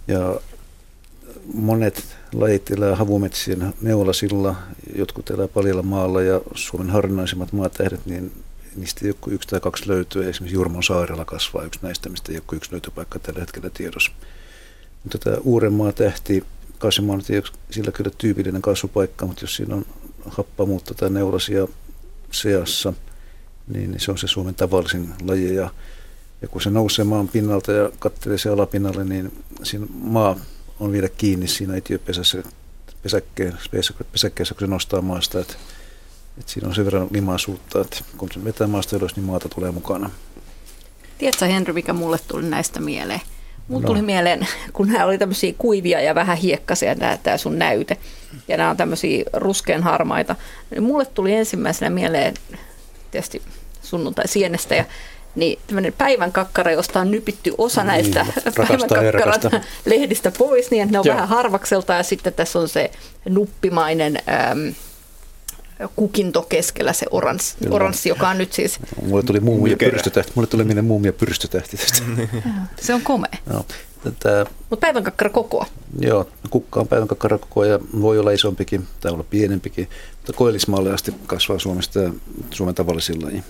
ja 0.08 0.40
monet 1.54 2.04
lajit 2.32 2.70
elää 2.70 2.96
havumetsien 2.96 3.74
neulasilla 3.80 4.56
jotkut 4.96 5.30
elää 5.30 5.48
paljalla 5.48 5.82
maalla 5.82 6.22
ja 6.22 6.40
Suomen 6.54 6.90
harvinaisimmat 6.90 7.52
maatähdet, 7.52 8.06
niin 8.06 8.32
niistä 8.76 9.06
joku 9.06 9.30
yksi 9.30 9.48
tai 9.48 9.60
kaksi 9.60 9.88
löytyy. 9.88 10.28
Esimerkiksi 10.28 10.54
Jurmon 10.54 10.82
saarella 10.82 11.24
kasvaa 11.24 11.64
yksi 11.64 11.80
näistä, 11.82 12.08
mistä 12.08 12.32
joku 12.32 12.54
yksi 12.54 12.72
löytöpaikka 12.72 13.18
tällä 13.18 13.40
hetkellä 13.40 13.70
tiedossa. 13.70 14.12
Mutta 15.02 15.18
tämä 15.18 15.36
Uudenmaa 15.36 15.92
tähti, 15.92 16.44
kasvimaa 16.78 17.14
ole 17.16 17.42
sillä 17.70 17.92
kyllä 17.92 18.10
tyypillinen 18.18 18.62
kasvupaikka, 18.62 19.26
mutta 19.26 19.44
jos 19.44 19.56
siinä 19.56 19.74
on 19.74 19.86
happamuutta 20.26 20.94
tai 20.94 21.10
neulasia 21.10 21.68
seassa, 22.30 22.92
niin 23.68 23.94
se 23.98 24.10
on 24.10 24.18
se 24.18 24.26
Suomen 24.26 24.54
tavallisin 24.54 25.14
laji. 25.24 25.54
Ja, 25.54 25.70
ja 26.42 26.48
kun 26.48 26.62
se 26.62 26.70
nousee 26.70 27.04
maan 27.04 27.28
pinnalta 27.28 27.72
ja 27.72 27.90
katselee 27.98 28.38
se 28.38 28.48
alapinnalle, 28.48 29.04
niin 29.04 29.44
siinä 29.62 29.86
maa 29.94 30.36
on 30.80 30.92
vielä 30.92 31.08
kiinni 31.08 31.48
siinä 31.48 31.76
etiöpesässä 31.76 32.42
pesäkkeessä, 34.12 34.54
kun 34.54 34.60
se 34.60 34.66
nostaa 34.66 35.02
maasta. 35.02 35.40
Että, 35.40 35.54
että 36.38 36.52
siinä 36.52 36.68
on 36.68 36.74
sen 36.74 36.84
verran 36.84 37.08
limaisuutta, 37.10 37.80
että 37.80 37.96
kun 38.16 38.28
se 38.32 38.44
vetää 38.44 38.66
maasta 38.66 38.96
ylös, 38.96 39.16
niin 39.16 39.24
maata 39.24 39.48
tulee 39.48 39.70
mukana. 39.70 40.10
Tiedätkö 41.18 41.46
Henry, 41.46 41.72
mikä 41.72 41.92
mulle 41.92 42.18
tuli 42.28 42.42
näistä 42.42 42.80
mieleen? 42.80 43.20
Mulle 43.68 43.82
no. 43.82 43.86
tuli 43.86 44.02
mieleen, 44.02 44.46
kun 44.72 44.88
nämä 44.88 45.04
oli 45.04 45.18
tämmöisiä 45.18 45.54
kuivia 45.58 46.00
ja 46.00 46.14
vähän 46.14 46.36
hiekkaisia, 46.36 46.96
tämä, 46.96 47.18
tämä 47.22 47.36
sun 47.36 47.58
näyte, 47.58 47.96
ja 48.48 48.56
nämä 48.56 48.70
on 48.70 48.76
tämmöisiä 48.76 49.24
ruskean 49.32 49.82
harmaita, 49.82 50.36
niin 50.70 50.82
mulle 50.82 51.06
tuli 51.06 51.32
ensimmäisenä 51.32 51.90
mieleen 51.90 52.34
tietysti 53.10 53.42
sunnuntai 53.82 54.28
sienestä 54.28 54.74
ja 54.74 54.84
niin 55.34 55.58
tämmöinen 55.66 55.92
päivän 55.92 56.32
kakkara, 56.32 56.70
josta 56.70 57.00
on 57.00 57.10
nypitty 57.10 57.54
osa 57.58 57.80
niin, 57.80 57.86
näistä 57.86 58.26
päivän 58.56 58.88
kakkaran 58.88 59.62
lehdistä 59.84 60.32
pois, 60.38 60.70
niin 60.70 60.88
ne 60.90 60.98
on 60.98 61.04
Joo. 61.04 61.14
vähän 61.14 61.28
harvakselta 61.28 61.92
ja 61.92 62.02
sitten 62.02 62.32
tässä 62.32 62.58
on 62.58 62.68
se 62.68 62.90
nuppimainen 63.28 64.18
äm, 64.50 64.74
kukinto 65.96 66.42
keskellä 66.42 66.92
se 66.92 67.06
oranssi, 67.10 67.56
oranssi, 67.70 68.08
joka 68.08 68.28
on 68.28 68.38
nyt 68.38 68.52
siis... 68.52 68.78
Mulle 69.06 69.22
tuli 69.22 69.40
muumia 69.40 69.76
pyrstötähti. 69.76 70.32
Mulle 70.34 70.46
tuli 70.46 70.64
minne 70.64 70.82
muumia 70.82 71.12
pyrstötähti 71.12 71.76
tästä. 71.76 72.02
se 72.86 72.94
on 72.94 73.02
komea. 73.02 73.38
No. 73.46 73.64
Tätä, 74.04 74.46
Mutta 74.70 74.86
päivänkakkara 74.86 75.30
kokoa. 75.30 75.66
Joo, 76.00 76.28
kukka 76.50 76.80
on 76.80 76.88
päivänkakkara 76.88 77.38
kokoa 77.38 77.66
ja 77.66 77.78
voi 78.00 78.18
olla 78.18 78.30
isompikin 78.30 78.86
tai 79.00 79.12
olla 79.12 79.24
pienempikin. 79.30 79.88
Mutta 80.16 80.32
koillismaalle 80.32 80.92
asti 80.92 81.14
kasvaa 81.26 81.58
Suomesta 81.58 82.00
Suomen 82.50 82.74
tavallisilla 82.74 83.26
laji. 83.26 83.42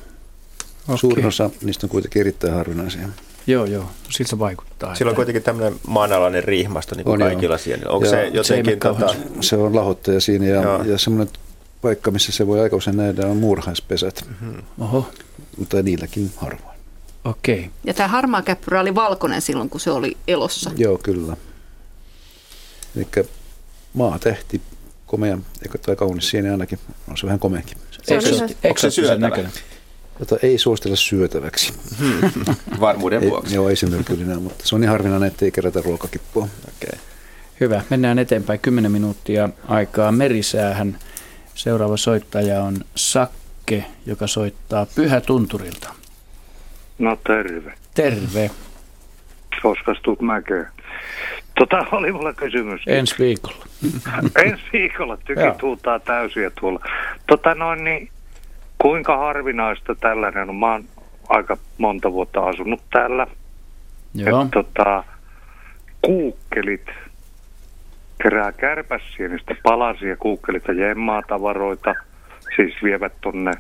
Okay. 0.84 0.98
Suurin 0.98 1.26
osa 1.26 1.50
niistä 1.62 1.86
on 1.86 1.90
kuitenkin 1.90 2.20
erittäin 2.20 2.54
harvinaisia. 2.54 3.08
Joo, 3.46 3.64
joo. 3.64 3.84
Siltä 4.10 4.30
se 4.30 4.38
vaikuttaa. 4.38 4.94
Sillä 4.94 5.10
on 5.10 5.16
kuitenkin 5.16 5.42
tämmöinen 5.42 5.74
maanalainen 5.86 6.44
riihmasto 6.44 6.94
niin 6.94 7.04
kuin 7.04 7.22
on, 7.22 7.28
kaikilla 7.28 7.58
siellä. 7.58 7.90
Onko 7.90 8.08
se 8.08 8.26
jotenkin... 8.26 8.72
Se, 8.72 8.78
tota... 8.78 9.14
se 9.40 9.56
on 9.56 9.76
lahottaja 9.76 10.20
siinä 10.20 10.46
ja, 10.46 10.80
ja 10.84 10.98
semmoinen 10.98 11.34
paikka, 11.83 12.11
missä 12.11 12.33
se 12.33 12.47
voi 12.47 12.61
aika 12.61 12.76
usein 12.76 12.97
nähdä, 12.97 13.26
on 13.26 13.37
muurhaispesät. 13.37 14.24
Mm-hmm. 14.28 14.62
Oho. 14.80 15.11
Mutta 15.59 15.83
niilläkin 15.83 16.33
harvoin. 16.37 16.78
Okei. 17.24 17.59
Okay. 17.59 17.70
Ja 17.85 17.95
tämä 17.95 18.09
harmaa 18.09 18.43
käppyrä 18.43 18.80
oli 18.80 18.95
valkoinen 18.95 19.43
silloin, 19.43 19.70
kun 19.70 19.80
se 19.80 19.91
oli 19.91 20.16
elossa. 20.28 20.70
Joo, 20.76 20.99
kyllä. 20.99 21.37
Eli 22.97 23.07
maatähti, 23.93 24.61
komea, 25.07 25.39
eikä 25.62 25.78
tai 25.78 25.97
kaunis 25.97 26.30
sieni 26.30 26.49
ainakin, 26.49 26.78
on 27.09 27.16
se 27.16 27.26
vähän 27.26 27.39
komeakin. 27.39 27.78
Se 28.03 28.14
on, 28.14 28.22
se, 28.22 28.57
onko 28.64 28.78
se 28.78 28.91
syötävä? 28.91 29.51
Jota 30.20 30.37
ei 30.43 30.59
suositella 30.59 30.97
syötäväksi. 30.97 31.72
Hmm. 31.99 32.30
Varmuuden 32.80 33.20
vuoksi. 33.30 33.53
Ei, 33.53 33.57
joo, 33.57 33.68
ei 33.68 33.76
se 33.76 33.87
myrkyllinen, 33.87 34.43
mutta 34.43 34.66
se 34.66 34.74
on 34.74 34.80
niin 34.80 34.91
harvinainen, 34.91 35.26
että 35.26 35.45
ei 35.45 35.51
kerätä 35.51 35.80
ruokakippua. 35.85 36.49
Okay. 36.68 37.01
Hyvä, 37.61 37.83
mennään 37.91 38.18
eteenpäin. 38.18 38.61
Kymmenen 38.61 38.93
minuuttia 38.93 39.49
aikaa 39.68 40.12
merisäähän. 40.12 40.99
Seuraava 41.55 41.96
soittaja 41.96 42.62
on 42.62 42.76
Sakke, 42.94 43.84
joka 44.07 44.26
soittaa 44.26 44.86
Pyhätunturilta. 44.94 45.94
No 46.98 47.16
terve. 47.26 47.72
Terve. 47.94 48.50
Koska 49.62 49.94
tuut 50.03 50.20
mäkeen? 50.20 50.66
Tota 51.59 51.86
oli 51.92 52.12
mulla 52.12 52.32
kysymys. 52.32 52.80
Ensi 52.86 53.14
viikolla. 53.18 53.66
Ensi 54.44 54.62
viikolla 54.72 55.16
tyki 55.16 55.40
tuutaa 55.61 55.98
täysiä 55.98 56.50
tuolla. 56.61 56.80
Tota 57.26 57.55
noin, 57.55 57.84
niin 57.84 58.11
kuinka 58.78 59.16
harvinaista 59.16 59.94
tällainen 59.94 60.48
on? 60.48 60.57
Mä 60.57 60.72
oon 60.72 60.84
aika 61.28 61.57
monta 61.78 62.12
vuotta 62.12 62.40
asunut 62.40 62.82
täällä. 62.90 63.26
Joo. 64.14 64.42
Et, 64.42 64.50
tota, 64.50 65.05
kuukkelit 66.03 66.86
kerää 68.22 68.52
kärpäsienistä 68.52 69.54
palasia, 69.62 70.16
kuukkelit 70.16 70.68
ja 70.68 70.74
jemmaa 70.74 71.22
tavaroita, 71.22 71.94
siis 72.56 72.74
vievät 72.82 73.12
tonne 73.20 73.52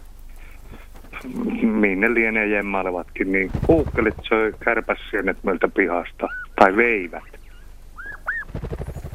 minne 1.62 2.14
lienee 2.14 2.46
jemmailevatkin, 2.46 3.32
niin 3.32 3.50
kuukkelit 3.66 4.14
söi 4.28 4.52
kärpäsienet 4.64 5.36
meiltä 5.42 5.68
pihasta, 5.68 6.28
tai 6.56 6.76
veivät. 6.76 7.24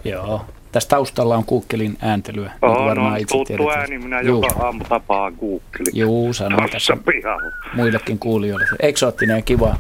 Joo. 0.03 0.45
Tässä 0.71 0.89
taustalla 0.89 1.37
on 1.37 1.45
kuukkelin 1.45 1.97
ääntelyä. 2.01 2.51
Oh, 2.61 2.75
niin 2.75 2.85
varmaan 2.85 3.11
no, 3.11 3.17
itse 3.17 3.37
tuttu 3.37 3.57
tiedät. 3.57 3.77
ääni, 3.77 3.97
minä 3.97 4.21
Juu. 4.21 4.43
joka 4.43 4.65
aamu 4.65 4.83
tapaan 4.89 5.35
kuukkelin. 5.35 5.91
Juu, 5.93 6.33
sanoo 6.33 6.67
tässä 6.71 6.97
pihalla. 7.05 7.51
muillekin 7.73 8.19
kuulijoille. 8.19 8.65
Eksoottinen 8.79 9.35
ja 9.35 9.41
kiva, 9.41 9.75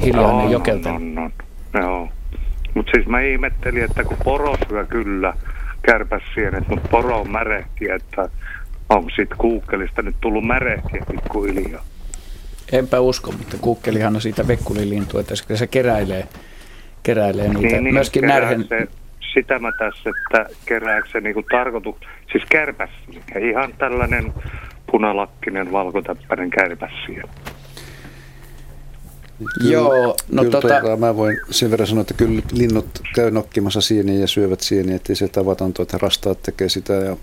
hiljainen 0.00 0.44
no, 0.44 0.50
jokelta. 0.50 0.92
No, 0.92 0.98
no, 0.98 1.30
no. 1.72 1.80
Joo. 1.80 2.08
Mutta 2.74 2.92
siis 2.94 3.06
mä 3.06 3.20
ihmettelin, 3.20 3.84
että 3.84 4.04
kun 4.04 4.16
poro 4.24 4.56
syö 4.68 4.84
kyllä 4.86 5.34
kärpäsienet, 5.82 6.68
mutta 6.68 6.88
poro 6.88 7.20
on 7.20 7.30
märehti, 7.30 7.90
että 7.90 8.28
onko 8.88 9.10
sitten 9.16 9.38
kuukkelista 9.38 10.02
nyt 10.02 10.16
tullut 10.20 10.46
märehtiä 10.46 11.02
pikkuhiljaa. 11.10 11.84
Enpä 12.72 13.00
usko, 13.00 13.32
mutta 13.32 13.56
kuukkelihan 13.60 14.14
on 14.14 14.20
siitä 14.20 14.48
vekkulilintu, 14.48 15.18
että 15.18 15.34
se 15.54 15.66
keräilee, 15.66 16.28
keräilee 17.02 17.48
niitä. 17.48 17.60
Niin, 17.60 17.84
niin, 17.84 17.94
Myöskin 17.94 18.26
närhen... 18.26 18.64
Se, 18.68 18.88
sitä 19.34 19.58
mä 19.58 19.72
tässä, 19.72 20.10
että 20.10 20.46
kerääkö 20.66 21.08
se 21.12 21.20
niinku 21.20 21.42
tarkoitus, 21.42 21.96
siis 22.32 22.44
kärpäs, 22.48 22.90
ihan 23.40 23.72
tällainen 23.78 24.32
punalakkinen 24.90 25.72
valkotäppäinen 25.72 26.50
kärpässiä. 26.50 27.22
Kyllä, 29.38 29.72
Joo, 29.72 30.16
no 30.32 30.42
kyllä 30.42 30.60
tota... 30.60 30.80
Tuota, 30.80 30.96
mä 30.96 31.16
voin 31.16 31.36
sen 31.50 31.70
verran 31.70 31.88
sanoa, 31.88 32.00
että 32.00 32.14
kyllä 32.14 32.42
linnut 32.52 32.86
käy 33.14 33.30
nokkimassa 33.30 33.80
sieniä 33.80 34.18
ja 34.18 34.26
syövät 34.26 34.60
sieniä, 34.60 34.96
ettei 34.96 35.16
se 35.16 35.28
tavatonta, 35.28 35.82
että 35.82 35.98
rastaat 35.98 36.42
tekee 36.42 36.68
sitä 36.68 36.92
ja 36.92 37.16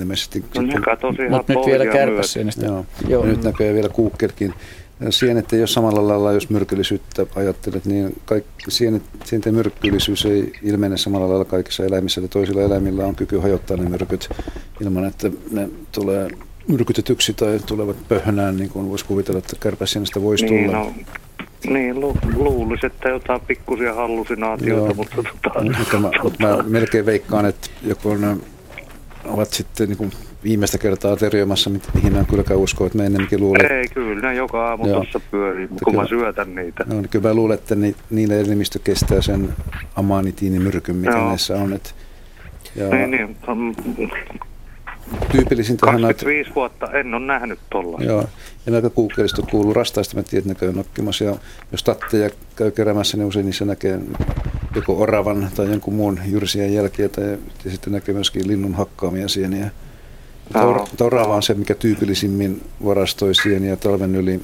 ilmeisesti... 0.00 0.44
No 0.54 0.62
sitten... 0.62 1.30
Mutta 1.30 1.52
nyt 1.52 1.66
vielä 1.66 1.86
kärpäsienistä. 1.86 2.66
Joo, 2.66 2.86
Joo. 3.08 3.24
Ja 3.24 3.30
nyt 3.30 3.44
näkyy 3.44 3.74
vielä 3.74 3.88
kuukkelkin. 3.88 4.54
Sienet 5.10 5.52
ei 5.52 5.60
ole 5.60 5.66
samalla 5.66 6.08
lailla, 6.08 6.32
jos 6.32 6.50
myrkyllisyyttä 6.50 7.26
ajattelet, 7.34 7.84
niin 7.84 8.16
kaikki, 8.24 8.50
sienet, 8.68 9.02
sienten 9.24 9.54
myrkyllisyys 9.54 10.26
ei 10.26 10.52
ilmene 10.62 10.96
samalla 10.96 11.28
lailla 11.28 11.44
kaikissa 11.44 11.84
eläimissä. 11.84 12.20
Eli 12.20 12.28
toisilla 12.28 12.62
eläimillä 12.62 13.06
on 13.06 13.14
kyky 13.14 13.38
hajottaa 13.38 13.76
ne 13.76 13.88
myrkyt 13.88 14.28
ilman, 14.80 15.04
että 15.04 15.30
ne 15.50 15.68
tulee 15.92 16.28
myrkytetyksi 16.68 17.34
tai 17.34 17.60
tulevat 17.66 17.96
pöhönään, 18.08 18.56
niin 18.56 18.70
kuin 18.70 18.88
voisi 18.88 19.04
kuvitella, 19.04 19.38
että 19.38 19.56
kärpäsienestä 19.60 20.22
voisi 20.22 20.44
niin, 20.44 20.64
tulla. 20.64 20.78
No, 20.78 20.92
niin, 21.66 22.00
lu, 22.00 22.16
luulisi, 22.34 22.86
että 22.86 23.08
jotain 23.08 23.40
pikkusia 23.40 23.94
hallusinaatioita, 23.94 24.86
Joo. 24.86 24.94
mutta, 24.94 25.16
tota, 25.42 25.60
mutta 25.64 25.98
mä, 25.98 26.56
mä 26.56 26.62
melkein 26.62 27.06
veikkaan, 27.06 27.46
että 27.46 27.68
joku 27.82 28.10
on, 28.10 28.42
ovat 29.24 29.50
sitten 29.50 29.88
niin 29.88 29.98
kuin 29.98 30.12
viimeistä 30.44 30.78
kertaa 30.78 31.16
terjoimassa, 31.16 31.70
mihin 31.94 32.12
mä 32.12 32.24
kylläkään 32.24 32.60
usko, 32.60 32.86
että 32.86 32.98
mä 32.98 33.04
ennenkin 33.04 33.40
luulen. 33.40 33.72
Ei, 33.72 33.88
kyllä 33.88 34.28
ne 34.28 34.34
joka 34.34 34.68
aamu 34.68 34.84
tuossa 34.84 35.20
pyörii, 35.30 35.68
kun 35.68 35.78
kyllä, 35.84 36.02
mä 36.02 36.08
syötän 36.08 36.54
niitä. 36.54 36.84
No, 36.86 36.94
niin 36.94 37.08
kyllä 37.08 37.28
mä 37.28 37.34
luulen, 37.34 37.54
että 37.54 37.74
ni, 37.74 37.94
niille 38.10 38.40
elimistö 38.40 38.78
kestää 38.84 39.20
sen 39.20 39.48
amanitiinimyrkyn, 39.96 40.96
mikä 40.96 41.10
Joo. 41.10 41.28
näissä 41.28 41.56
on. 41.56 41.72
Että, 41.72 41.90
ja 42.76 42.88
niin, 42.88 43.10
niin. 43.10 43.36
Tyypillisin 45.32 45.76
tähän 45.76 46.02
25 46.02 46.50
vuotta 46.54 46.92
en 46.92 47.14
ole 47.14 47.26
nähnyt 47.26 47.58
tuolla. 47.70 47.98
Joo, 48.00 48.24
ja 48.66 48.72
näitä 48.72 48.90
kuukkelista 48.90 49.42
kuuluu 49.42 49.74
rastaista, 49.74 50.16
mä 50.16 50.22
tiedän, 50.22 50.56
käy 50.56 50.72
nokkimassa. 50.72 51.24
Ja 51.24 51.36
jos 51.72 51.82
tatteja 51.82 52.30
käy 52.56 52.70
keräämässä, 52.70 53.16
niin 53.16 53.26
usein 53.26 53.46
niissä 53.46 53.64
näkee 53.64 54.00
joko 54.74 55.02
oravan 55.02 55.48
tai 55.56 55.70
jonkun 55.70 55.94
muun 55.94 56.20
jyrsien 56.26 56.74
jälkiä, 56.74 57.08
tai 57.08 57.38
ja 57.64 57.70
sitten 57.70 57.92
näkee 57.92 58.14
myöskin 58.14 58.48
linnun 58.48 58.74
hakkaamia 58.74 59.28
sieniä. 59.28 59.70
Mutta 60.90 61.04
orava 61.04 61.36
on 61.36 61.42
se, 61.42 61.54
mikä 61.54 61.74
tyypillisimmin 61.74 62.62
varastoi 62.84 63.34
sieniä 63.34 63.76
talven 63.76 64.16
yli 64.16 64.40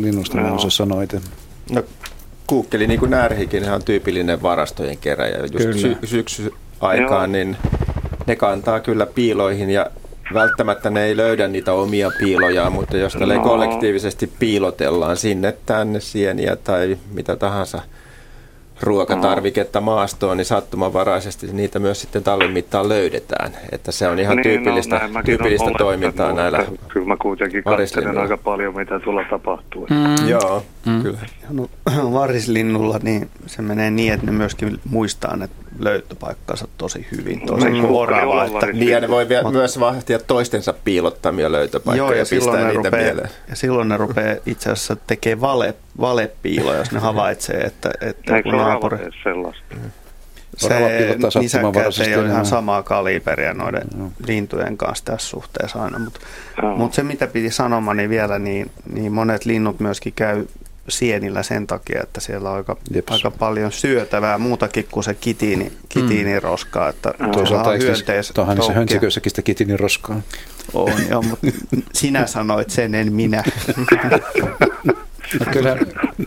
linnusta, 0.00 0.40
no. 0.40 0.54
osaa 0.54 0.70
sanoa 0.70 1.02
itse. 1.02 1.20
No, 1.70 1.82
kuukkeli, 2.46 2.86
niin 2.86 3.00
kuin 3.00 3.10
närhikin, 3.10 3.70
on 3.70 3.82
tyypillinen 3.82 4.42
varastojen 4.42 4.98
keräjä. 4.98 5.38
Just 5.38 5.80
sy- 5.80 5.98
syksy 6.04 6.52
aikaan, 6.80 7.32
niin 7.32 7.56
ne 8.28 8.36
kantaa 8.36 8.80
kyllä 8.80 9.06
piiloihin 9.06 9.70
ja 9.70 9.86
välttämättä 10.34 10.90
ne 10.90 11.04
ei 11.04 11.16
löydä 11.16 11.48
niitä 11.48 11.72
omia 11.72 12.10
piiloja, 12.18 12.70
mutta 12.70 12.96
jos 12.96 13.16
no. 13.16 13.26
ne 13.26 13.38
kollektiivisesti 13.38 14.30
piilotellaan 14.38 15.16
sinne 15.16 15.54
tänne 15.66 16.00
sieniä 16.00 16.56
tai 16.56 16.98
mitä 17.12 17.36
tahansa 17.36 17.82
ruokatarviketta 18.82 19.80
maastoon, 19.80 20.36
niin 20.36 20.44
sattumanvaraisesti 20.44 21.46
niitä 21.52 21.78
myös 21.78 22.00
sitten 22.00 22.24
talven 22.24 22.50
mittaan 22.50 22.88
löydetään. 22.88 23.56
Että 23.72 23.92
se 23.92 24.08
on 24.08 24.18
ihan 24.18 24.36
niin, 24.36 24.42
tyypillistä, 24.42 25.08
no, 25.14 25.22
tyypillistä 25.24 25.70
toimintaa 25.78 26.32
näillä 26.32 26.58
Kyllä 26.58 26.78
mä 27.08 27.16
kuitenkin 27.16 27.64
katselen 27.64 28.18
aika 28.18 28.36
paljon, 28.36 28.76
mitä 28.76 29.00
tuolla 29.00 29.24
tapahtuu. 29.30 29.86
Mm. 29.90 30.28
Joo, 30.28 30.62
mm. 30.86 31.02
kyllä. 31.02 31.18
No, 31.50 31.68
varislinnulla 32.18 32.98
niin 33.02 33.30
se 33.46 33.62
menee 33.62 33.90
niin, 33.90 34.12
että 34.12 34.26
ne 34.26 34.32
myöskin 34.32 34.80
muistaa 34.90 35.36
ne 35.36 35.48
löytöpaikkansa 35.78 36.68
tosi 36.78 37.06
hyvin, 37.12 37.46
tosi 37.46 37.70
mm. 37.70 37.84
orava. 37.84 38.44
Että, 38.44 38.66
niin, 38.66 38.88
ja 38.88 39.00
ne 39.00 39.08
voi 39.08 39.28
vielä, 39.28 39.50
myös 39.50 39.80
vahtia 39.80 40.18
toistensa 40.18 40.74
piilottamia 40.84 41.52
löytöpaikkoja 41.52 41.96
joo, 41.96 42.12
ja, 42.12 42.18
ja 42.18 42.26
pistää 42.30 42.64
niitä 42.64 42.72
rupeaa, 42.72 43.02
mieleen. 43.04 43.30
Ja 43.48 43.56
silloin 43.56 43.88
ne 43.88 43.96
rupeaa 43.96 44.36
itse 44.46 44.70
asiassa 44.70 44.96
tekemään 45.06 45.40
vale, 45.40 45.74
valepiiloja, 46.00 46.78
jos 46.78 46.92
ne 46.92 46.98
havaitsee, 46.98 47.60
että, 47.60 47.90
että 48.00 48.36
Eikö 48.36 48.50
kun 48.50 48.58
naapuri... 48.58 48.98
sellaista? 49.22 49.74
Se 50.58 51.40
nisäkkäät 51.40 51.98
ei 52.06 52.16
ole 52.16 52.26
ihan 52.28 52.46
samaa 52.46 52.82
kaliberia 52.82 53.54
noiden 53.54 53.86
no. 53.96 54.12
lintujen 54.26 54.76
kanssa 54.76 55.04
tässä 55.04 55.28
suhteessa 55.28 55.82
aina, 55.82 55.98
mutta 55.98 56.20
no. 56.62 56.76
mut 56.76 56.94
se 56.94 57.02
mitä 57.02 57.26
piti 57.26 57.50
sanomaan 57.50 57.96
niin 57.96 58.10
vielä, 58.10 58.38
niin, 58.38 58.70
niin 58.92 59.12
monet 59.12 59.44
linnut 59.44 59.80
myöskin 59.80 60.12
käy 60.12 60.46
sienillä 60.88 61.42
sen 61.42 61.66
takia, 61.66 62.02
että 62.02 62.20
siellä 62.20 62.50
on 62.50 62.56
aika, 62.56 62.76
aika 63.10 63.30
paljon 63.30 63.72
syötävää 63.72 64.38
muutakin 64.38 64.86
kuin 64.90 65.04
se 65.04 65.14
kitiini, 65.14 65.72
kitiiniroskaa. 65.88 66.84
Mm. 66.84 66.90
Että 66.90 67.14
Toisaalta 67.32 67.70
hyönteis, 67.70 68.32
Tuohan 68.34 68.62
se 68.62 68.72
hönsiköissäkin 68.72 69.30
sitä 69.30 69.42
kitiiniroskaa. 69.42 70.20
On, 70.74 70.92
joo, 71.10 71.22
mutta 71.22 71.46
sinä 71.92 72.26
sanoit 72.26 72.70
sen, 72.70 72.94
en 72.94 73.12
minä. 73.12 73.44
No 75.40 75.52
kyllä 75.52 75.76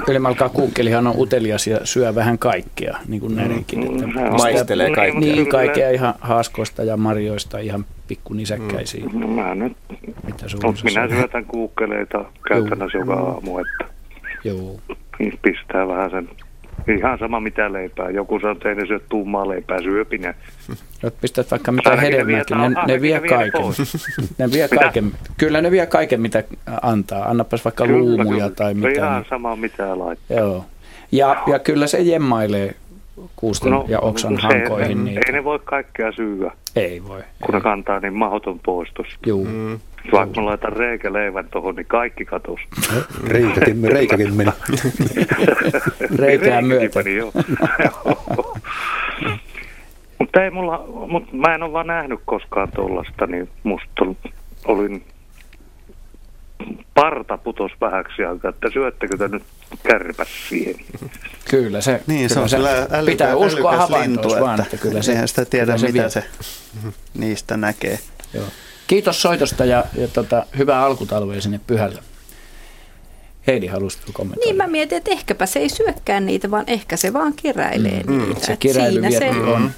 Ylimalkaa 0.07 0.49
kuukkelihan 0.49 1.07
on 1.07 1.13
utelias 1.17 1.67
ja 1.67 1.79
syö 1.83 2.15
vähän 2.15 2.37
kaikkea, 2.37 2.97
niin 3.07 3.21
kuin 3.21 3.35
näidenkin. 3.35 3.83
Että 3.83 4.07
mm, 4.07 4.13
Maistelee 4.37 4.91
kaikkea. 4.91 5.19
Niin, 5.19 5.49
kaikkea 5.49 5.89
ihan 5.89 6.13
haaskoista 6.19 6.83
ja 6.83 6.97
marjoista 6.97 7.59
ihan 7.59 7.85
pikkunisäkkäisiin. 8.07 9.13
Mm. 9.13 9.19
No, 9.19 9.27
mä 9.27 9.55
nyt, 9.55 9.77
Mitä 10.25 10.45
minä 10.83 11.09
syötän 11.09 11.45
kuukkeleita 11.45 12.25
käytännössä 12.47 12.97
joka 12.97 13.13
aamu, 13.13 13.59
että 13.59 13.91
Joo. 14.43 14.79
Niin 15.19 15.39
pistää 15.41 15.87
vähän 15.87 16.11
sen 16.11 16.29
Ihan 16.87 17.19
sama 17.19 17.39
mitä 17.39 17.73
leipää. 17.73 18.09
Joku 18.09 18.39
sanoo, 18.39 18.51
että 18.51 18.69
ei 18.69 18.75
ne 18.75 18.85
syö 18.85 18.99
tummaa 19.09 19.49
leipää, 19.49 19.81
syöpinen. 19.81 20.33
Olet 21.03 21.15
pistät 21.21 21.51
vaikka 21.51 21.71
mitä 21.71 21.95
hedelmääkin, 21.95 22.57
ne, 22.57 22.69
ne 22.87 23.01
vie 23.01 23.19
kaiken. 23.19 23.61
ne 24.37 24.51
vie 24.51 24.67
kaiken. 24.79 25.11
Kyllä 25.37 25.61
ne 25.61 25.71
vie 25.71 25.85
kaiken, 25.85 26.21
mitä 26.21 26.43
antaa. 26.81 27.25
Annapas 27.29 27.65
vaikka 27.65 27.85
kyllä, 27.85 27.99
luumuja 27.99 28.43
kyllä. 28.43 28.49
tai 28.49 28.73
mitä. 28.73 28.89
Ihan 28.89 29.25
sama 29.29 29.55
mitä 29.55 29.99
laittaa. 29.99 30.37
Joo. 30.37 30.65
Ja, 31.11 31.43
ja 31.47 31.59
kyllä 31.59 31.87
se 31.87 31.99
jemmailee 31.99 32.75
kuusten 33.35 33.71
no, 33.71 33.85
ja 33.87 33.99
oksan 33.99 34.35
se, 34.35 34.41
hankoihin. 34.41 35.05
Ne, 35.05 35.11
Ei 35.11 35.33
ne 35.33 35.43
voi 35.43 35.59
kaikkea 35.63 36.11
syyä. 36.11 36.51
Ei 36.75 37.03
voi. 37.03 37.21
Kun 37.41 37.55
ei. 37.55 37.59
ne 37.59 37.61
kantaa 37.61 37.99
niin 37.99 38.13
mahdoton 38.13 38.59
poistus. 38.59 39.07
Joo. 39.25 39.43
Mm. 39.43 39.79
Vaikka 40.11 40.41
mä 40.41 40.45
laitan 40.45 40.73
reikäleivän 40.73 41.47
tuohon, 41.51 41.75
niin 41.75 41.85
kaikki 41.85 42.25
katos. 42.25 42.59
Reikäkin, 43.27 43.83
reikäkin 43.83 44.33
meni. 44.33 44.51
Reikää 46.23 46.61
myötä. 46.61 46.99
mutta 50.19 50.43
ei 50.43 50.49
mulla, 50.49 50.85
mut 51.07 51.33
mä 51.33 51.55
en 51.55 51.63
ole 51.63 51.73
vaan 51.73 51.87
nähnyt 51.87 52.19
koskaan 52.25 52.71
tuollaista, 52.75 53.27
niin 53.27 53.49
musta 53.63 54.05
olin 54.65 55.03
parta 56.93 57.37
putos 57.37 57.71
vähäksi 57.81 58.23
aikaa, 58.23 58.49
että 58.49 58.69
syöttekö 58.73 59.17
te 59.17 59.27
nyt 59.27 59.43
siihen? 60.49 60.75
Kyllä 61.51 61.81
se, 61.81 62.01
niin, 62.07 62.27
kyllä 62.27 62.27
se, 62.27 62.39
on 62.39 62.49
se 62.49 62.57
äly, 62.91 63.05
pitää 63.05 63.35
uskoa 63.35 63.77
havaintoon 63.77 64.41
vaan, 64.41 64.61
että 64.61 64.77
kyllä 64.77 65.01
se, 65.01 65.21
sitä 65.27 65.45
tiedä, 65.45 65.77
se 65.77 65.87
mitä 65.87 65.99
vie. 65.99 66.09
se 66.09 66.23
niistä 67.13 67.57
näkee. 67.57 67.99
Joo. 68.33 68.45
Kiitos 68.87 69.21
soitosta 69.21 69.65
ja, 69.65 69.85
ja 69.97 70.07
tota, 70.07 70.45
hyvää 70.57 70.85
alkutalvea 70.85 71.41
sinne 71.41 71.59
pyhällä. 71.67 72.01
Heidi, 73.47 73.67
halusitko 73.67 74.11
kommentoida? 74.13 74.45
Niin 74.45 74.55
mä 74.55 74.67
mietin, 74.67 74.97
että 74.97 75.11
ehkäpä 75.11 75.45
se 75.45 75.59
ei 75.59 75.69
syökkään 75.69 76.25
niitä, 76.25 76.51
vaan 76.51 76.63
ehkä 76.67 76.97
se 76.97 77.13
vaan 77.13 77.33
keräilee 77.33 78.03
mm. 78.03 78.17
niitä. 78.17 78.45
Se 78.45 78.57
keräilyvietti 78.57 79.39
on, 79.39 79.71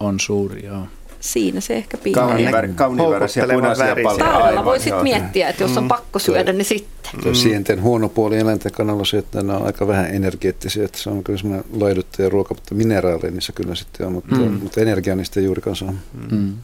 on 0.00 0.20
suuri, 0.20 0.66
joo. 0.66 0.86
Siinä 1.20 1.60
se 1.60 1.76
ehkä 1.76 1.96
piilee. 1.96 2.68
Kauniinvärisiä 2.74 3.46
punaisia 3.52 3.96
paljon. 4.02 4.18
Talvella 4.18 4.64
voisit 4.64 4.94
miettiä, 5.02 5.48
että 5.48 5.62
jos 5.62 5.76
on 5.76 5.84
mm. 5.84 5.88
pakko 5.88 6.18
syödä, 6.18 6.52
niin 6.52 6.64
sitten. 6.64 7.12
Mm. 7.24 7.34
Sienten 7.34 7.82
huono 7.82 8.08
puoli 8.08 8.38
eläinten 8.38 8.72
kannalla 8.72 9.04
se, 9.04 9.18
että 9.18 9.42
ne 9.42 9.52
on 9.52 9.66
aika 9.66 9.86
vähän 9.86 10.14
energeettisiä, 10.14 10.84
että 10.84 10.98
se 10.98 11.10
on 11.10 11.24
kyllä 11.24 11.38
semmoinen 11.38 11.64
laiduttaja 11.80 12.28
ruoka, 12.28 12.54
mutta 12.54 12.74
mineraaleja 12.74 13.30
niissä 13.30 13.52
kyllä 13.52 13.74
sitten 13.74 14.06
on, 14.06 14.12
mutta, 14.12 14.34
mm. 14.34 14.52
mutta 14.62 14.80
energiaa 14.80 15.16
niistä 15.16 15.40
ei 15.40 15.46
juurikaan 15.46 15.76
saa. 15.76 15.94
Mm. 16.30 16.54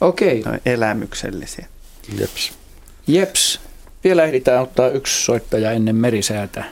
Okei. 0.00 0.40
Okay. 0.40 0.58
elämyksellisiä. 0.66 1.66
Jeps. 2.18 2.52
Jeps. 3.06 3.60
Vielä 4.04 4.24
ehditään 4.24 4.62
ottaa 4.62 4.88
yksi 4.88 5.24
soittaja 5.24 5.70
ennen 5.70 5.96
merisäätä. 5.96 6.64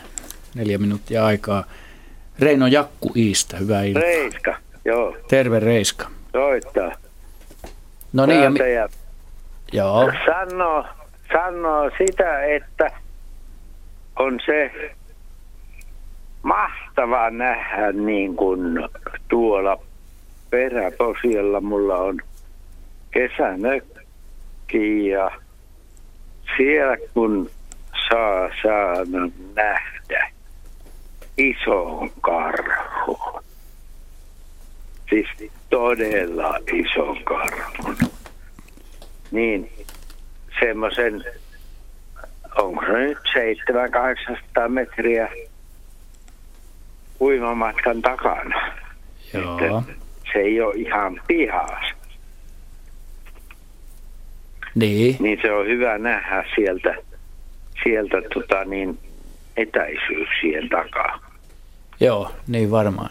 Neljä 0.55 0.79
minuuttia 0.79 1.27
aikaa. 1.27 1.65
Reino 2.39 2.67
Jakku 2.67 3.13
Iistä, 3.17 3.57
hyvää 3.57 3.83
iltaa. 3.85 4.03
Reiska, 4.03 4.57
joo. 4.85 5.17
Terve 5.29 5.61
Reiska. 5.61 6.11
Soittaa. 6.33 6.93
No 8.13 8.27
niin, 8.27 8.43
ja 8.43 8.51
mi- 8.51 8.59
joo. 9.73 10.13
Sanoo, 10.27 10.85
sanoo 11.33 11.91
sitä, 11.99 12.45
että 12.45 12.91
on 14.17 14.41
se 14.47 14.73
mahtava 16.43 17.31
nähdä 17.31 17.93
niin 17.93 18.37
kuin 18.37 18.89
tuolla 19.29 19.79
peräposialla 20.51 21.61
mulla 21.61 21.97
on– 21.97 22.21
kesänökkiin 23.13 25.07
ja 25.11 25.31
siellä 26.57 26.97
kun 27.15 27.51
saa 28.11 28.49
saada 28.63 29.29
nähdä 29.55 30.31
ison 31.37 32.11
karhun, 32.21 33.43
siis 35.11 35.53
todella 35.73 36.59
ison 36.73 37.25
karhun, 37.25 37.97
niin 39.31 39.71
semmoisen, 40.61 41.25
onko 42.59 42.85
se 42.87 42.93
nyt 42.93 43.19
700-800 44.65 44.69
metriä 44.69 45.29
uimamatkan 47.21 48.03
takana. 48.03 48.73
Joo. 49.35 49.83
se 50.33 50.39
ei 50.39 50.61
ole 50.61 50.75
ihan 50.75 51.21
pihas. 51.27 51.95
Niin. 54.75 55.17
niin 55.21 55.39
se 55.43 55.53
on 55.53 55.67
hyvä 55.67 55.99
nähdä 55.99 56.45
sieltä, 56.55 56.95
sieltä 57.83 58.17
tota 58.35 58.65
niin, 58.65 58.99
etäisyyksien 59.57 60.69
takaa. 60.69 61.19
Joo, 62.01 62.31
niin 62.47 62.71
varmaan. 62.71 63.11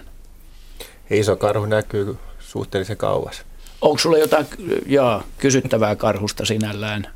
Iso 1.09 1.35
karhu 1.35 1.65
näkyy 1.65 2.17
suhteellisen 2.51 2.97
kauas. 2.97 3.45
Onko 3.81 3.97
sulla 3.97 4.17
jotain 4.17 4.45
jaa, 4.85 5.23
kysyttävää 5.37 5.95
karhusta 5.95 6.45
sinällään? 6.45 7.07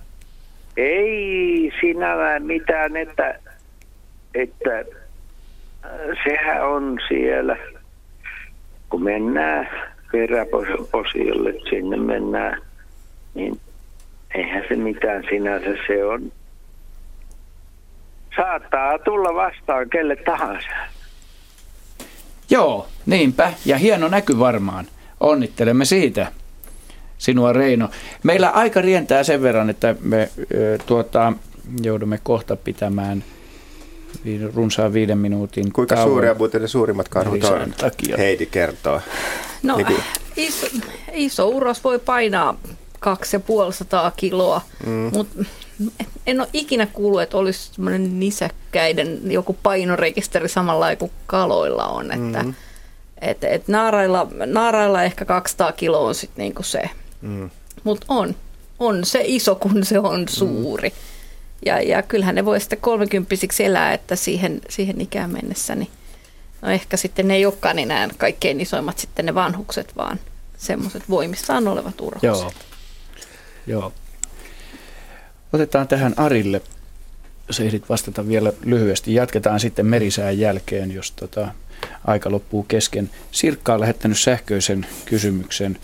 Ei 0.78 1.72
sinällään 1.82 2.44
mitään, 2.44 2.98
että, 2.98 3.40
että 4.34 4.78
äh, 4.80 5.92
sehän 6.24 6.68
on 6.68 7.00
siellä, 7.08 7.58
kun 8.90 9.04
mennään 9.04 9.70
peräposiolle, 10.12 11.54
sinne 11.70 11.98
mennään, 11.98 12.62
niin 13.34 13.60
eihän 14.36 14.64
se 14.70 14.76
mitään 14.76 15.24
sinänsä 15.30 15.70
se 15.88 16.06
on. 16.06 16.32
Saattaa 18.36 19.00
tulla 19.00 19.36
vastaan 19.36 19.90
kelle 19.90 20.16
tahansa. 20.16 20.70
Joo, 22.50 22.88
niinpä. 23.06 23.54
Ja 23.66 23.78
hieno 23.78 24.08
näky 24.08 24.40
varmaan. 24.40 24.86
Onnittelemme 25.20 25.86
siitä 25.86 26.32
sinua 27.18 27.54
Reino. 27.54 27.90
Meillä 28.24 28.50
aika 28.50 28.82
rientää 28.82 29.24
sen 29.24 29.42
verran, 29.42 29.70
että 29.70 29.96
me 30.02 30.30
tuota, 30.86 31.34
joudumme 31.84 32.20
kohta 32.24 32.56
pitämään 32.56 33.24
runsaan 34.54 34.94
viiden 34.94 35.18
minuutin 35.18 35.72
Kuinka 35.74 35.96
tauon. 35.96 36.10
suuria 36.10 36.34
muuten 36.34 36.62
ne 36.62 36.68
suurimmat 36.68 37.10
karhut 37.10 37.44
on? 37.44 37.74
Takia. 37.78 38.18
Heidi 38.18 38.46
kertoo. 38.46 39.02
No, 39.64 39.78
niin 39.78 39.88
iso, 40.38 40.68
iso 41.14 41.48
uros 41.48 41.84
voi 41.84 42.00
painaa 42.00 42.58
2500 43.00 44.12
kiloa, 44.12 44.62
mm. 44.86 45.10
mutta 45.14 45.44
en 46.28 46.40
ole 46.40 46.50
ikinä 46.54 46.88
kuullut, 46.94 47.22
että 47.22 47.38
olisi 47.38 47.74
semmoinen 47.74 48.20
nisäkkäiden 48.20 49.32
joku 49.32 49.58
painorekisteri 49.64 50.50
samalla 50.50 50.96
kuin 50.96 51.12
kaloilla 51.26 51.88
on, 51.88 52.12
että 52.12 52.44
mm. 52.44 52.54
Et, 53.22 53.44
et 53.44 53.68
naarailla, 53.68 54.28
naarailla 54.46 55.04
ehkä 55.04 55.26
200 55.26 55.72
kiloa 55.72 56.08
on 56.08 56.16
sitten 56.16 56.44
niinku 56.44 56.64
se, 56.64 56.90
mm. 57.22 57.50
mutta 57.84 58.06
on, 58.10 58.36
on 58.80 59.06
se 59.06 59.22
iso, 59.26 59.56
kun 59.56 59.86
se 59.86 60.00
on 60.00 60.26
suuri. 60.30 60.90
Mm. 60.90 60.96
Ja, 61.66 61.82
ja 61.82 62.02
kyllähän 62.02 62.36
ne 62.36 62.46
voi 62.46 62.60
sitten 62.60 62.80
kolmekymppisiksi 62.82 63.64
elää, 63.64 63.94
että 63.94 64.16
siihen, 64.16 64.62
siihen 64.70 65.02
ikään 65.02 65.30
mennessä 65.30 65.76
niin 65.76 65.90
No 66.66 66.72
ehkä 66.72 66.98
sitten 66.98 67.28
ne 67.28 67.36
ei 67.36 67.46
olekaan 67.46 67.80
enää 67.80 68.10
kaikkein 68.18 68.62
isoimmat 68.62 69.00
sitten 69.00 69.26
ne 69.26 69.36
vanhukset, 69.36 69.98
vaan 69.98 70.20
semmoiset 70.58 71.04
voimissaan 71.10 71.68
olevat 71.68 72.02
urokset. 72.02 72.24
Joo. 72.24 72.52
Joo. 73.68 73.94
Otetaan 75.54 75.88
tähän 75.88 76.14
Arille, 76.18 76.62
jos 77.48 77.60
ehdit 77.60 77.90
vastata 77.90 78.28
vielä 78.28 78.54
lyhyesti. 78.66 79.14
Jatketaan 79.14 79.60
sitten 79.60 79.86
merisään 79.86 80.40
jälkeen, 80.40 80.92
jos 80.92 81.12
tota, 81.12 81.48
aika 82.06 82.32
loppuu 82.32 82.64
kesken. 82.64 83.10
Sirkka 83.32 83.74
on 83.74 83.80
lähettänyt 83.80 84.20
sähköisen 84.20 84.86
kysymyksen. 85.06 85.78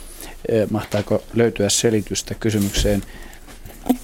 Mahtaako 0.69 1.23
löytyä 1.33 1.69
selitystä 1.69 2.35
kysymykseen? 2.39 3.03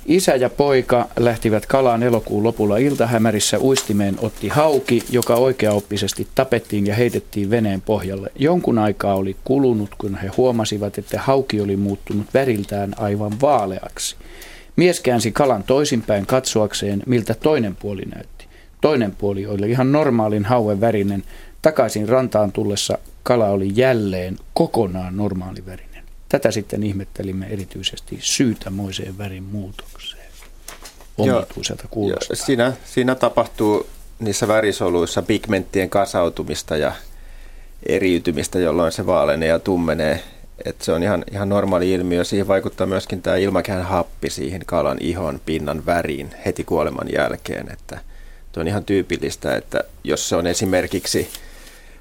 Isä 0.06 0.36
ja 0.36 0.50
poika 0.50 1.08
lähtivät 1.20 1.66
kalaan 1.66 2.04
elokuun 2.04 2.44
lopulla 2.44 2.78
iltahämärissä. 2.78 3.60
Uistimeen 3.60 4.16
otti 4.22 4.48
hauki, 4.48 5.04
joka 5.10 5.36
oikeaoppisesti 5.36 6.28
tapettiin 6.36 6.88
ja 6.88 6.96
heitettiin 6.96 7.50
veneen 7.50 7.82
pohjalle. 7.82 8.32
Jonkun 8.36 8.78
aikaa 8.78 9.16
oli 9.16 9.36
kulunut, 9.44 9.90
kun 9.98 10.16
he 10.16 10.32
huomasivat, 10.38 10.98
että 10.98 11.20
hauki 11.20 11.62
oli 11.62 11.76
muuttunut 11.76 12.26
väriltään 12.34 12.94
aivan 12.98 13.42
vaaleaksi. 13.42 14.16
Mies 14.76 15.00
käänsi 15.00 15.32
kalan 15.32 15.64
toisinpäin 15.64 16.26
katsoakseen, 16.26 17.04
miltä 17.06 17.34
toinen 17.34 17.76
puoli 17.76 18.04
näytti. 18.16 18.46
Toinen 18.82 19.16
puoli 19.16 19.46
oli 19.46 19.72
ihan 19.72 19.92
normaalin 19.92 20.46
hauen 20.46 20.82
värinen. 20.82 21.24
Takaisin 21.68 22.10
rantaan 22.10 22.52
tullessa 22.52 22.98
kala 23.24 23.48
oli 23.48 23.72
jälleen 23.76 24.38
kokonaan 24.54 25.18
normaalivärinen. 25.18 26.04
Tätä 26.30 26.52
sitten 26.52 26.84
ihmettelimme 26.84 27.48
erityisesti 27.50 28.18
syytämoiseen 28.22 29.18
värin 29.18 29.44
muutokseen. 29.44 30.24
Omituiselta 31.18 31.84
kuulostaa. 31.92 32.36
Siinä, 32.36 32.74
siinä 32.86 33.16
tapahtuu 33.16 33.88
niissä 34.20 34.48
värisoluissa 34.48 35.22
pigmenttien 35.22 35.90
kasautumista 35.90 36.78
ja 36.78 36.92
eriytymistä, 37.86 38.60
jolloin 38.60 38.92
se 38.92 39.06
vaalenee 39.06 39.50
ja 39.50 39.60
tummenee. 39.60 40.24
Et 40.66 40.82
se 40.82 40.92
on 40.92 41.04
ihan, 41.04 41.24
ihan 41.32 41.50
normaali 41.50 41.94
ilmiö. 41.94 42.24
Siihen 42.24 42.48
vaikuttaa 42.48 42.88
myöskin 42.88 43.22
tämä 43.22 43.36
ilmakehän 43.36 43.86
happi 43.86 44.30
siihen 44.30 44.62
kalan 44.66 44.98
ihon 45.00 45.42
pinnan 45.46 45.86
väriin 45.86 46.32
heti 46.46 46.64
kuoleman 46.64 47.08
jälkeen. 47.14 47.72
Että 47.72 48.00
on 48.58 48.68
ihan 48.68 48.86
tyypillistä, 48.86 49.56
että 49.56 49.84
jos 50.04 50.30
se 50.30 50.36
on 50.36 50.48
esimerkiksi 50.48 51.30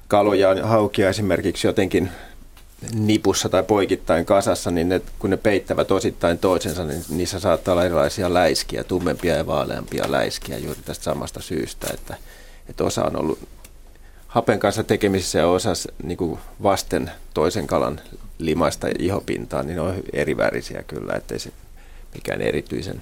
kaloja 0.07 0.67
haukia 0.67 1.09
esimerkiksi 1.09 1.67
jotenkin 1.67 2.09
nipussa 2.93 3.49
tai 3.49 3.63
poikittain 3.63 4.25
kasassa, 4.25 4.71
niin 4.71 4.89
ne, 4.89 5.01
kun 5.19 5.29
ne 5.29 5.37
peittävät 5.37 5.91
osittain 5.91 6.37
toisensa, 6.37 6.83
niin 6.83 7.03
niissä 7.09 7.39
saattaa 7.39 7.71
olla 7.71 7.85
erilaisia 7.85 8.33
läiskiä, 8.33 8.83
tummempia 8.83 9.35
ja 9.35 9.47
vaaleampia 9.47 10.11
läiskiä 10.11 10.57
juuri 10.57 10.79
tästä 10.85 11.03
samasta 11.03 11.41
syystä, 11.41 11.87
että, 11.93 12.15
että 12.69 12.83
osa 12.83 13.03
on 13.03 13.15
ollut 13.15 13.39
hapen 14.27 14.59
kanssa 14.59 14.83
tekemisissä 14.83 15.39
ja 15.39 15.47
osa 15.47 15.73
niin 16.03 16.37
vasten 16.63 17.11
toisen 17.33 17.67
kalan 17.67 18.01
limaista 18.37 18.87
ihopintaa, 18.99 19.63
niin 19.63 19.75
ne 19.75 19.81
on 19.81 19.95
eri 20.13 20.37
värisiä 20.37 20.83
kyllä, 20.87 21.13
ettei 21.13 21.39
se 21.39 21.51
mikään 22.13 22.41
erityisen 22.41 23.01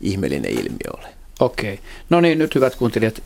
ihmeellinen 0.00 0.52
ilmiö 0.52 0.90
ole. 0.98 1.08
Okei. 1.40 1.80
No 2.10 2.20
niin, 2.20 2.38
nyt 2.38 2.54
hyvät 2.54 2.74
kuuntelijat, 2.74 3.22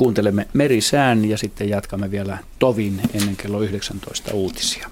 kuuntelemme 0.00 0.48
merisään 0.52 1.24
ja 1.24 1.38
sitten 1.38 1.68
jatkamme 1.68 2.10
vielä 2.10 2.38
tovin 2.58 3.00
ennen 3.14 3.36
kello 3.36 3.60
19 3.60 4.30
uutisia. 4.34 4.90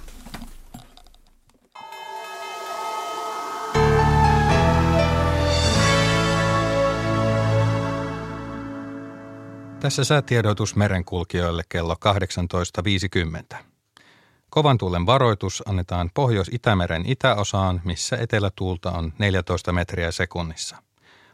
Tässä 9.81 10.05
säätiedotus 10.05 10.77
merenkulkijoille 10.77 11.63
kello 11.69 11.97
18.50. 13.53 13.57
Kovan 14.51 14.79
tuulen 14.79 15.07
varoitus 15.07 15.63
annetaan 15.67 16.11
Pohjois-Itämeren 16.15 17.07
itäosaan, 17.07 17.81
missä 17.85 18.17
etelätuulta 18.17 18.91
on 18.91 19.13
14 19.19 19.73
metriä 19.73 20.11
sekunnissa. 20.13 20.88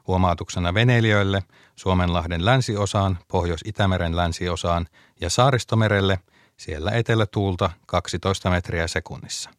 Huomautuksena 0.06 0.74
veneilijöille 0.74 1.42
Suomenlahden 1.76 2.44
länsiosaan, 2.44 3.18
Pohjois-Itämeren 3.28 4.16
länsiosaan 4.16 4.86
ja 5.20 5.30
Saaristomerelle, 5.30 6.18
siellä 6.56 6.90
etelätuulta 6.90 7.70
12 7.86 8.50
metriä 8.50 8.86
sekunnissa. 8.86 9.50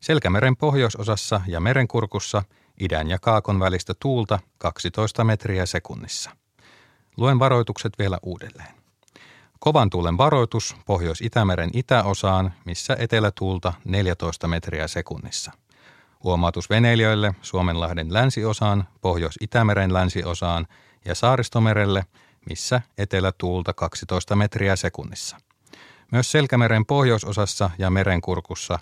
Selkämeren 0.00 0.56
pohjoisosassa 0.56 1.40
ja 1.46 1.60
merenkurkussa 1.60 2.42
idän 2.80 3.10
ja 3.10 3.18
kaakon 3.18 3.60
välistä 3.60 3.94
tuulta 4.00 4.38
12 4.58 5.24
metriä 5.24 5.66
sekunnissa. 5.66 6.30
Luen 7.16 7.38
varoitukset 7.38 7.92
vielä 7.98 8.18
uudelleen. 8.22 8.74
Kovan 9.58 9.90
tuulen 9.90 10.18
varoitus 10.18 10.76
Pohjois-Itämeren 10.86 11.70
itäosaan, 11.72 12.52
missä 12.64 12.96
etelätuulta 12.98 13.72
14 13.84 14.48
metriä 14.48 14.88
sekunnissa. 14.88 15.52
Huomautus 16.24 16.70
veneilijöille 16.70 17.34
Suomenlahden 17.42 18.12
länsiosaan, 18.12 18.88
Pohjois-Itämeren 19.00 19.92
länsiosaan 19.92 20.66
ja 21.04 21.14
Saaristomerelle, 21.14 22.04
missä 22.48 22.80
etelätuulta 22.98 23.72
12 23.72 24.36
metriä 24.36 24.76
sekunnissa. 24.76 25.36
Myös 26.12 26.32
Selkämeren 26.32 26.86
pohjoisosassa 26.86 27.70
ja 27.78 27.90
merenkurkussa 27.90 28.78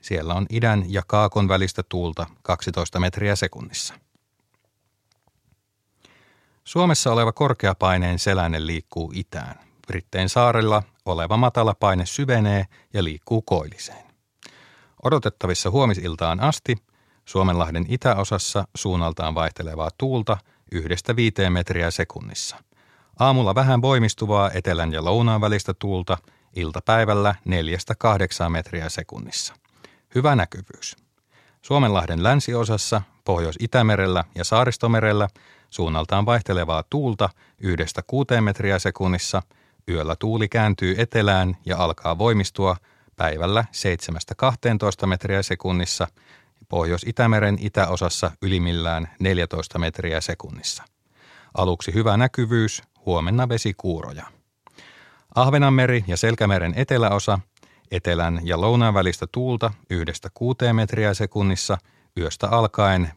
siellä 0.00 0.34
on 0.34 0.46
idän 0.50 0.84
ja 0.88 1.02
kaakon 1.06 1.48
välistä 1.48 1.82
tuulta 1.82 2.26
12 2.42 3.00
metriä 3.00 3.36
sekunnissa. 3.36 3.94
Suomessa 6.64 7.12
oleva 7.12 7.32
korkeapaineen 7.32 8.18
seläinen 8.18 8.66
liikkuu 8.66 9.12
itään. 9.14 9.58
Brittein 9.86 10.28
saarella 10.28 10.82
oleva 11.04 11.36
matala 11.36 11.74
paine 11.74 12.06
syvenee 12.06 12.66
ja 12.94 13.04
liikkuu 13.04 13.42
koilliseen. 13.42 14.11
Odotettavissa 15.02 15.70
huomisiltaan 15.70 16.40
asti 16.40 16.76
Suomenlahden 17.24 17.86
itäosassa 17.88 18.64
suunnaltaan 18.76 19.34
vaihtelevaa 19.34 19.90
tuulta 19.98 20.36
yhdestä 20.72 21.16
viiteen 21.16 21.52
metriä 21.52 21.90
sekunnissa. 21.90 22.56
Aamulla 23.18 23.54
vähän 23.54 23.82
voimistuvaa 23.82 24.50
etelän 24.54 24.92
ja 24.92 25.04
lounaan 25.04 25.40
välistä 25.40 25.74
tuulta, 25.74 26.18
iltapäivällä 26.56 27.34
neljästä 27.44 27.94
kahdeksaan 27.94 28.52
metriä 28.52 28.88
sekunnissa. 28.88 29.54
Hyvä 30.14 30.36
näkyvyys. 30.36 30.96
Suomenlahden 31.62 32.22
länsiosassa, 32.22 33.02
Pohjois-Itämerellä 33.24 34.24
ja 34.34 34.44
Saaristomerellä 34.44 35.28
suunnaltaan 35.70 36.26
vaihtelevaa 36.26 36.84
tuulta 36.90 37.28
yhdestä 37.58 38.02
kuuteen 38.06 38.44
metriä 38.44 38.78
sekunnissa, 38.78 39.42
yöllä 39.88 40.16
tuuli 40.16 40.48
kääntyy 40.48 40.94
etelään 40.98 41.56
ja 41.66 41.78
alkaa 41.78 42.18
voimistua 42.18 42.76
päivällä 43.22 43.64
7-12 45.04 45.06
metriä 45.06 45.42
sekunnissa, 45.42 46.08
Pohjois-Itämeren 46.68 47.58
itäosassa 47.60 48.30
ylimmillään 48.42 49.08
14 49.20 49.78
metriä 49.78 50.20
sekunnissa. 50.20 50.82
Aluksi 51.54 51.94
hyvä 51.94 52.16
näkyvyys, 52.16 52.82
huomenna 53.06 53.48
vesikuuroja. 53.48 54.26
Ahvenanmeri 55.34 56.04
ja 56.06 56.16
Selkämeren 56.16 56.72
eteläosa, 56.76 57.38
etelän 57.90 58.40
ja 58.44 58.60
lounaan 58.60 58.94
välistä 58.94 59.26
tuulta 59.32 59.72
yhdestä 59.90 60.28
kuuteen 60.34 60.76
metriä 60.76 61.14
sekunnissa, 61.14 61.78
yöstä 62.18 62.48
alkaen 62.48 63.12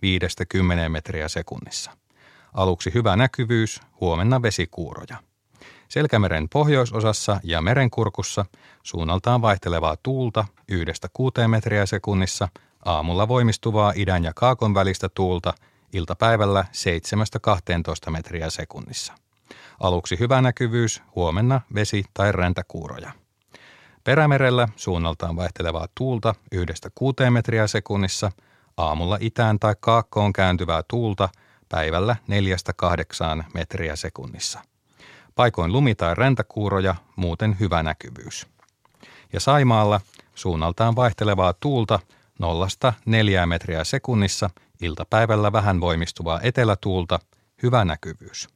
5-10 0.85 0.89
metriä 0.89 1.27
sekunnissa. 1.27 1.91
Aluksi 2.53 2.93
hyvä 2.93 3.15
näkyvyys, 3.15 3.81
huomenna 4.01 4.41
vesikuuroja. 4.41 5.17
Selkämeren 5.89 6.49
pohjoisosassa 6.49 7.39
ja 7.43 7.61
merenkurkussa 7.61 8.45
suunnaltaan 8.83 9.41
vaihtelevaa 9.41 9.95
tuulta 10.03 10.45
yhdestä 10.69 11.07
kuuteen 11.13 11.49
metriä 11.49 11.85
sekunnissa, 11.85 12.47
aamulla 12.85 13.27
voimistuvaa 13.27 13.93
idän 13.95 14.23
ja 14.23 14.31
kaakon 14.35 14.73
välistä 14.73 15.09
tuulta, 15.09 15.53
iltapäivällä 15.93 16.65
7-12 18.07 18.11
metriä 18.11 18.49
sekunnissa. 18.49 19.13
Aluksi 19.79 20.19
hyvä 20.19 20.41
näkyvyys, 20.41 21.01
huomenna 21.15 21.61
vesi- 21.75 22.05
tai 22.13 22.31
räntäkuuroja. 22.31 23.11
Perämerellä 24.03 24.67
suunnaltaan 24.75 25.35
vaihtelevaa 25.35 25.87
tuulta 25.97 26.35
yhdestä 26.51 26.89
kuuteen 26.95 27.33
metriä 27.33 27.67
sekunnissa, 27.67 28.31
aamulla 28.77 29.17
itään 29.21 29.59
tai 29.59 29.75
kaakkoon 29.79 30.33
kääntyvää 30.33 30.83
tuulta– 30.87 31.29
päivällä 31.69 32.15
4-8 33.39 33.43
metriä 33.53 33.95
sekunnissa. 33.95 34.59
Paikoin 35.35 35.71
lumi- 35.71 35.95
tai 35.95 36.15
räntäkuuroja, 36.15 36.95
muuten 37.15 37.59
hyvä 37.59 37.83
näkyvyys. 37.83 38.47
Ja 39.33 39.39
Saimaalla 39.39 40.01
suunnaltaan 40.35 40.95
vaihtelevaa 40.95 41.53
tuulta 41.53 41.99
0-4 42.39 43.45
metriä 43.45 43.83
sekunnissa, 43.83 44.49
iltapäivällä 44.81 45.51
vähän 45.51 45.81
voimistuvaa 45.81 46.39
etelätuulta, 46.43 47.19
hyvä 47.63 47.85
näkyvyys. 47.85 48.47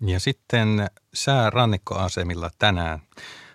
Ja 0.00 0.20
sitten 0.20 0.86
sää 1.14 1.50
rannikkoasemilla 1.50 2.50
tänään. 2.58 3.00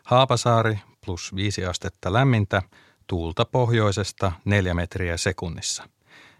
Haapasaari 0.04 0.80
plus 1.06 1.36
5 1.36 1.66
astetta 1.66 2.14
lämmintä, 2.14 2.62
tuulta 3.08 3.46
pohjoisesta 3.46 4.32
4 4.46 4.74
metriä 4.74 5.18
sekunnissa. 5.18 5.90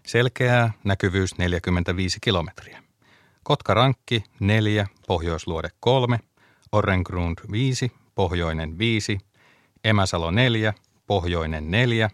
Selkeää, 0.06 0.72
näkyvyys 0.84 1.38
45 1.38 2.18
kilometriä. 2.20 2.83
Kotkarankki 3.44 4.24
4, 4.40 4.86
Pohjoisluode 5.06 5.68
3, 5.80 6.20
Orrengrund 6.72 7.38
5, 7.52 7.92
pohjoinen 8.14 8.78
5, 8.78 9.18
Emäsalo 9.84 10.30
4, 10.30 10.74
pohjoinen 11.06 11.70
4, 11.70 12.10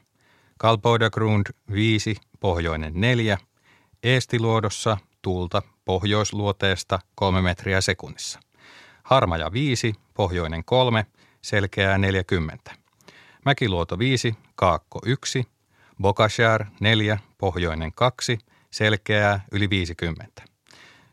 Kalpoidagrund 0.58 1.46
5, 1.72 2.16
pohjoinen 2.40 2.92
4, 2.94 3.38
Eestiluodossa 4.02 4.98
tuulta 5.22 5.62
pohjoisluoteesta 5.84 6.98
3 7.14 7.42
metriä 7.42 7.80
sekunnissa. 7.80 8.40
Harmaja 9.02 9.52
5, 9.52 9.94
pohjoinen 10.14 10.64
3, 10.64 11.06
selkeää 11.42 11.98
40. 11.98 12.70
Mäkiluoto 13.44 13.98
5, 13.98 14.34
Kaakko 14.54 15.00
1, 15.06 15.44
Bokashär 16.02 16.64
4, 16.80 17.18
pohjoinen 17.38 17.92
2, 17.92 18.38
selkeää 18.70 19.44
yli 19.52 19.70
50. 19.70 20.49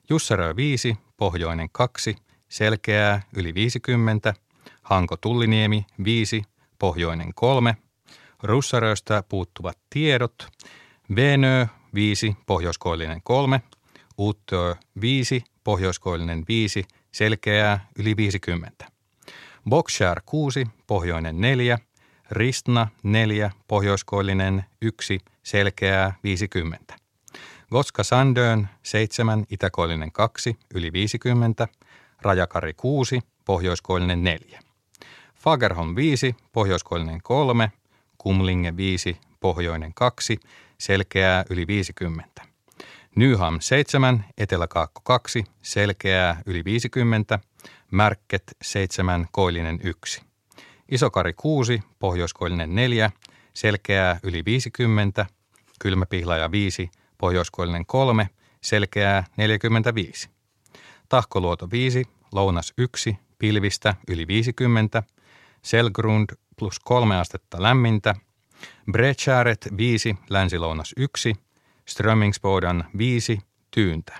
Jussarö 0.09 0.55
5, 0.55 0.97
pohjoinen 1.17 1.69
2, 1.71 2.15
selkeää 2.49 3.21
yli 3.35 3.53
50. 3.53 4.33
Hanko 4.81 5.17
Tulliniemi 5.17 5.85
5, 6.03 6.43
pohjoinen 6.79 7.33
3. 7.33 7.77
Russaröstä 8.43 9.23
puuttuvat 9.29 9.77
tiedot. 9.89 10.47
Venö 11.15 11.65
5, 11.93 12.35
pohjoiskoillinen 12.45 13.21
3. 13.23 13.61
Uttö 14.17 14.75
5, 15.01 15.43
pohjoiskoillinen 15.63 16.45
5, 16.47 16.85
selkeää 17.11 17.87
yli 17.99 18.17
50. 18.17 18.85
Bokshar 19.69 20.21
6, 20.25 20.67
pohjoinen 20.87 21.41
4. 21.41 21.79
Ristna 22.31 22.87
4, 23.03 23.51
pohjoiskoillinen 23.67 24.65
1, 24.81 25.19
selkeää 25.43 26.15
50. 26.23 27.06
Goska 27.71 28.03
Sandön 28.03 28.69
7, 28.83 29.45
itäkoillinen 29.49 30.11
2, 30.11 30.57
yli 30.73 30.93
50. 30.93 31.67
Rajakari 32.21 32.73
6, 32.73 33.19
pohjoiskoillinen 33.45 34.23
4. 34.23 34.59
Fagerholm 35.35 35.95
5, 35.95 36.35
pohjoiskoillinen 36.51 37.21
3. 37.23 37.71
Kumlinge 38.17 38.77
5, 38.77 39.17
pohjoinen 39.39 39.93
2, 39.93 40.39
selkeää 40.77 41.45
yli 41.49 41.67
50. 41.67 42.41
Nyham 43.15 43.59
7, 43.59 44.25
eteläkaakko 44.37 45.01
2, 45.03 45.43
selkeää 45.61 46.41
yli 46.45 46.65
50. 46.65 47.39
Märket 47.91 48.43
7, 48.61 49.27
koillinen 49.31 49.79
1. 49.83 50.21
Isokari 50.91 51.33
6, 51.33 51.83
pohjoiskoillinen 51.99 52.75
4, 52.75 53.11
selkeää 53.53 54.19
yli 54.23 54.45
50, 54.45 55.25
kylmäpihlaja 55.79 56.51
5, 56.51 56.91
pohjoiskoillinen 57.17 57.85
3, 57.85 58.29
selkeää 58.61 59.23
45. 59.37 60.29
Tahkoluoto 61.09 61.67
5, 61.71 62.03
lounas 62.31 62.73
1, 62.77 63.17
pilvistä 63.39 63.95
yli 64.07 64.27
50, 64.27 65.03
Selgrund 65.61 66.29
plus 66.59 66.79
3 66.79 67.17
astetta 67.17 67.61
lämmintä, 67.61 68.15
Brecháret 68.91 69.67
5, 69.77 70.15
länsilounas 70.29 70.93
1, 70.97 71.35
Strömingsbodan 71.85 72.85
5, 72.97 73.39
tyyntä. 73.71 74.17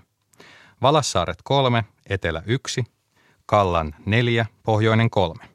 Valassaaret 0.82 1.38
3, 1.44 1.84
etelä 2.10 2.44
1, 2.46 2.84
Kallan 3.46 3.96
4, 4.06 4.46
pohjoinen 4.64 5.10
3. 5.10 5.46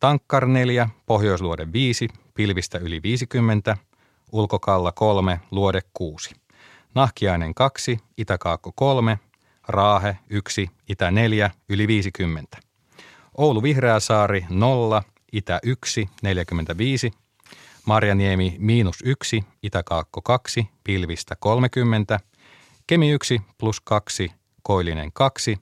Tankkar 0.00 0.46
4, 0.46 0.88
Pohjoisluode 1.06 1.72
5, 1.72 2.08
pilvistä 2.34 2.78
yli 2.78 3.02
50, 3.02 3.76
Ulkokalla 4.32 4.92
3, 4.92 5.40
Luode 5.50 5.80
6. 5.94 6.39
Nahkiainen 6.94 7.54
2, 7.54 7.98
Itäkaakko 8.16 8.72
3, 8.74 9.18
Raahe 9.68 10.18
1, 10.30 10.70
Itä 10.88 11.10
4, 11.10 11.50
yli 11.68 11.86
50. 11.86 12.58
Oulu 13.38 13.62
Vihreäsaari 13.62 14.46
0, 14.48 15.02
Itä 15.32 15.60
1, 15.62 16.08
45. 16.22 17.10
Marjaniemi 17.86 18.56
miinus 18.58 18.98
1, 19.04 19.44
Itäkaakko 19.62 20.22
2, 20.22 20.68
pilvistä 20.84 21.36
30. 21.40 22.20
Kemi 22.86 23.10
1 23.10 23.40
plus 23.58 23.80
2, 23.80 24.32
Koillinen 24.62 25.12
2 25.12 25.58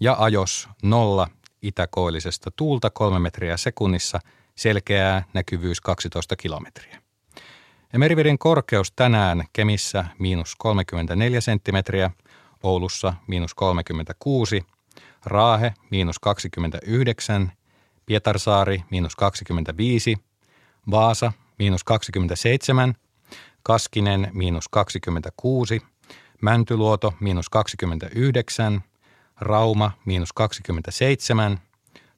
ja 0.00 0.16
Ajos 0.18 0.68
0, 0.82 1.28
itäkoillisesta 1.62 2.50
tuulta 2.50 2.90
3 2.90 3.18
metriä 3.18 3.56
sekunnissa, 3.56 4.20
selkeää 4.54 5.24
näkyvyys 5.34 5.80
12 5.80 6.36
kilometriä. 6.36 7.05
Ja 7.96 8.00
meriveden 8.00 8.38
korkeus 8.38 8.92
tänään 8.92 9.44
Kemissä 9.52 10.04
miinus 10.18 10.56
34 10.58 11.40
senttimetriä, 11.40 12.10
Oulussa 12.62 13.14
miinus 13.26 13.54
36, 13.54 14.62
Raahe 15.24 15.74
miinus 15.90 16.18
29, 16.18 17.52
Pietarsaari 18.06 18.82
miinus 18.90 19.16
25, 19.16 20.16
Vaasa 20.90 21.32
miinus 21.58 21.84
27, 21.84 22.94
Kaskinen 23.62 24.30
miinus 24.32 24.68
26, 24.68 25.80
Mäntyluoto 26.42 27.12
miinus 27.20 27.50
29, 27.50 28.80
Rauma 29.40 29.90
miinus 30.04 30.32
27, 30.32 31.58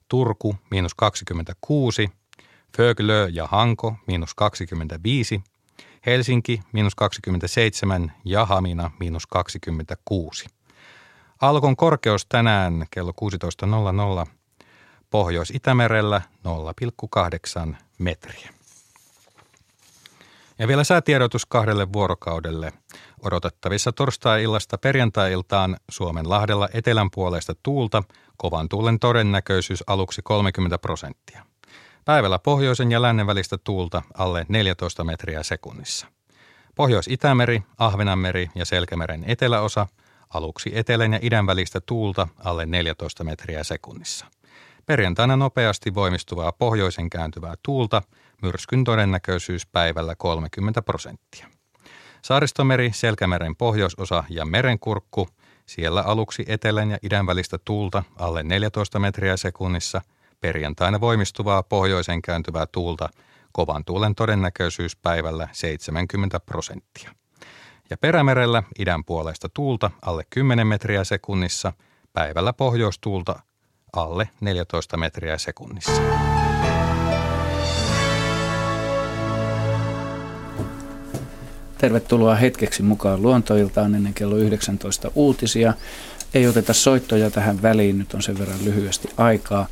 Turku 0.09 0.57
miinus 0.71 0.95
26, 0.95 2.11
Föglö 2.77 3.29
ja 3.33 3.47
Hanko 3.47 3.95
miinus 4.07 4.35
25, 4.35 5.43
Helsinki 6.09 6.61
miinus 6.73 6.95
27 6.95 8.13
ja 8.25 8.47
Hamina 8.47 8.91
miinus 9.01 9.27
26. 9.27 10.47
Alkon 11.41 11.77
korkeus 11.77 12.27
tänään 12.27 12.87
kello 12.91 13.13
16.00 14.25 14.31
Pohjois-Itämerellä 15.11 16.21
0,8 17.71 17.77
metriä. 17.99 18.51
Ja 20.59 20.69
vielä 20.69 20.85
säätiedotus 20.85 21.47
kahdelle 21.47 21.93
vuorokaudelle. 21.93 22.73
Odotettavissa 23.23 23.93
torstai-illasta 23.93 24.79
perjantai-iltaan 24.79 25.77
Suomen 25.91 26.29
lahdella 26.29 26.69
etelän 26.73 27.11
puolesta 27.11 27.55
tuulta, 27.63 28.03
kovan 28.37 28.69
tuulen 28.69 28.99
todennäköisyys 28.99 29.85
aluksi 29.87 30.23
30 30.25 30.79
prosenttia. 30.79 31.45
Päivällä 32.09 32.39
pohjoisen 32.39 32.93
ja 32.93 33.03
lännen 33.03 33.27
välistä 33.27 33.59
tuulta 33.59 34.03
alle 34.15 34.47
14 34.49 35.05
metriä 35.05 35.43
sekunnissa. 35.43 36.07
Pohjois-Itämeri, 36.75 37.63
Ahvenanmeri 37.79 38.51
ja 38.55 38.65
Selkämeren 38.65 39.25
eteläosa 39.27 39.87
aluksi 40.35 40.71
etelän 40.75 41.13
ja 41.13 41.19
idän 41.23 41.47
välistä 41.47 41.81
tuulta 41.81 42.29
alle 42.45 42.67
14 42.67 43.25
metriä 43.25 43.65
sekunnissa. 43.65 44.27
Perjantaina 44.87 45.37
nopeasti 45.37 45.95
voimistuvaa 45.95 46.53
pohjoisen 46.53 47.11
kääntyvää 47.11 47.55
tuulta, 47.63 48.03
myrskyn 48.43 48.85
todennäköisyys 48.85 49.67
päivällä 49.67 50.15
30 50.17 50.83
prosenttia. 50.83 51.47
Saaristomeri, 52.23 52.91
Selkämeren 52.95 53.57
pohjoisosa 53.57 54.25
ja 54.29 54.45
merenkurkku, 54.45 55.29
siellä 55.67 56.03
aluksi 56.03 56.45
etelän 56.47 56.91
ja 56.91 56.99
idän 57.03 57.27
välistä 57.27 57.59
tuulta 57.65 58.03
alle 58.17 58.43
14 58.43 58.99
metriä 58.99 59.37
sekunnissa– 59.37 60.01
Perjantaina 60.41 61.01
voimistuvaa 61.01 61.63
pohjoisen 61.63 62.23
kääntyvää 62.23 62.67
tuulta, 62.67 63.09
kovan 63.53 63.85
tuulen 63.85 64.15
todennäköisyys 64.15 64.97
päivällä 64.97 65.49
70 65.53 66.41
prosenttia. 66.41 67.11
Ja 67.91 67.97
perämerellä 67.97 68.63
idän 68.79 69.05
puolesta 69.05 69.49
tuulta 69.55 69.91
alle 70.03 70.23
10 70.31 70.67
metriä 70.67 71.05
sekunnissa, 71.05 71.73
päivällä 72.13 72.53
pohjoistuulta 72.53 73.41
alle 73.93 74.29
14 74.41 74.97
metriä 74.97 75.39
sekunnissa. 75.39 76.03
Tervetuloa 81.79 82.35
hetkeksi 82.35 82.83
mukaan 82.83 83.23
luontoiltaan 83.23 83.95
ennen 83.95 84.15
kello 84.15 84.37
19 84.37 85.11
uutisia. 85.15 85.75
Ei 86.35 86.47
oteta 86.47 86.73
soittoja 86.73 87.31
tähän 87.31 87.63
väliin, 87.63 87.99
nyt 87.99 88.15
on 88.15 88.23
sen 88.23 88.39
verran 88.39 88.65
lyhyesti 88.65 89.09
aikaa 89.17 89.67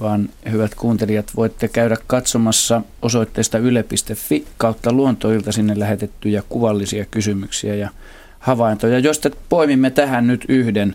vaan 0.00 0.28
hyvät 0.50 0.74
kuuntelijat, 0.74 1.32
voitte 1.36 1.68
käydä 1.68 1.96
katsomassa 2.06 2.82
osoitteesta 3.02 3.58
yle.fi 3.58 4.46
kautta 4.56 4.92
luontoilta 4.92 5.52
sinne 5.52 5.78
lähetettyjä 5.78 6.42
kuvallisia 6.48 7.04
kysymyksiä 7.04 7.74
ja 7.74 7.90
havaintoja, 8.38 8.98
joista 8.98 9.30
poimimme 9.48 9.90
tähän 9.90 10.26
nyt 10.26 10.44
yhden 10.48 10.94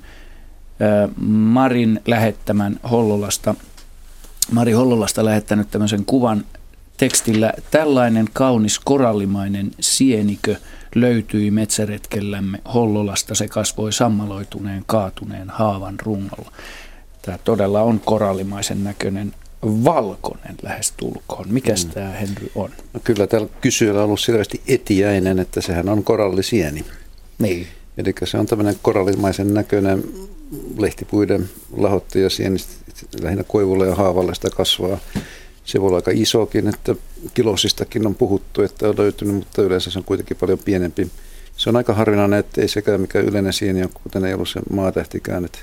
Marin 1.28 2.02
lähettämän 2.08 2.80
Hollolasta. 2.91 3.56
Mari 4.52 4.72
Hollolasta 4.72 5.26
lähettänyt 5.26 5.72
tämmöisen 5.72 6.06
kuvan 6.06 6.45
tekstillä 6.97 7.54
Tällainen 7.72 8.30
kaunis 8.34 8.80
korallimainen 8.80 9.72
sienikö 9.80 10.56
löytyi 10.95 11.52
metsäretkellämme 11.52 12.62
Hollolasta. 12.74 13.36
Se 13.36 13.47
kasvoi 13.47 13.93
sammaloituneen 13.93 14.84
kaatuneen 14.86 15.49
haavan 15.49 15.95
rungolla. 15.99 16.52
Tämä 17.22 17.38
todella 17.38 17.82
on 17.82 18.00
korallimaisen 18.00 18.84
näköinen 18.84 19.34
valkoinen 19.64 20.56
lähes 20.62 20.94
tulkoon. 20.98 21.46
Mikäs 21.50 21.86
mm. 21.86 21.92
tämä 21.92 22.10
Henry 22.10 22.52
on? 22.56 22.70
No 22.94 23.00
kyllä 23.04 23.28
täällä 23.28 23.48
kysyjällä 23.62 24.00
on 24.00 24.06
ollut 24.06 24.20
selvästi 24.20 24.62
etiäinen, 24.68 25.40
että 25.40 25.62
sehän 25.62 25.90
on 25.90 26.04
korallisieni. 26.04 26.86
Niin. 27.40 27.68
Eli 27.98 28.14
se 28.24 28.38
on 28.38 28.46
tämmöinen 28.46 28.76
korallimaisen 28.82 29.54
näköinen 29.54 30.04
lehtipuiden 30.78 31.50
lahottaja 31.78 32.30
sienistä, 32.30 32.74
lähinnä 33.22 33.44
koivulla 33.44 33.86
ja 33.86 33.96
haavalla 33.96 34.34
sitä 34.34 34.50
kasvaa. 34.50 34.98
Se 35.66 35.82
voi 35.82 35.88
olla 35.88 35.98
aika 35.98 36.12
isokin, 36.14 36.68
että 36.68 36.96
kilosistakin 37.34 38.08
on 38.08 38.16
puhuttu, 38.16 38.62
että 38.62 38.90
on 38.90 38.96
löytynyt, 38.98 39.36
mutta 39.36 39.62
yleensä 39.62 39.92
se 39.92 40.00
on 40.00 40.06
kuitenkin 40.06 40.38
paljon 40.38 40.60
pienempi. 40.60 41.12
Se 41.58 41.70
on 41.70 41.76
aika 41.76 41.94
harvinainen, 41.94 42.40
että 42.40 42.62
ei 42.62 42.68
sekään 42.68 43.02
mikä 43.02 43.20
yleinen 43.20 43.54
sieni 43.54 43.84
on, 43.84 43.90
kuten 44.04 44.26
ei 44.26 44.34
ollut 44.34 44.50
se 44.50 44.60
maatähtikään. 44.70 45.46
Että 45.46 45.60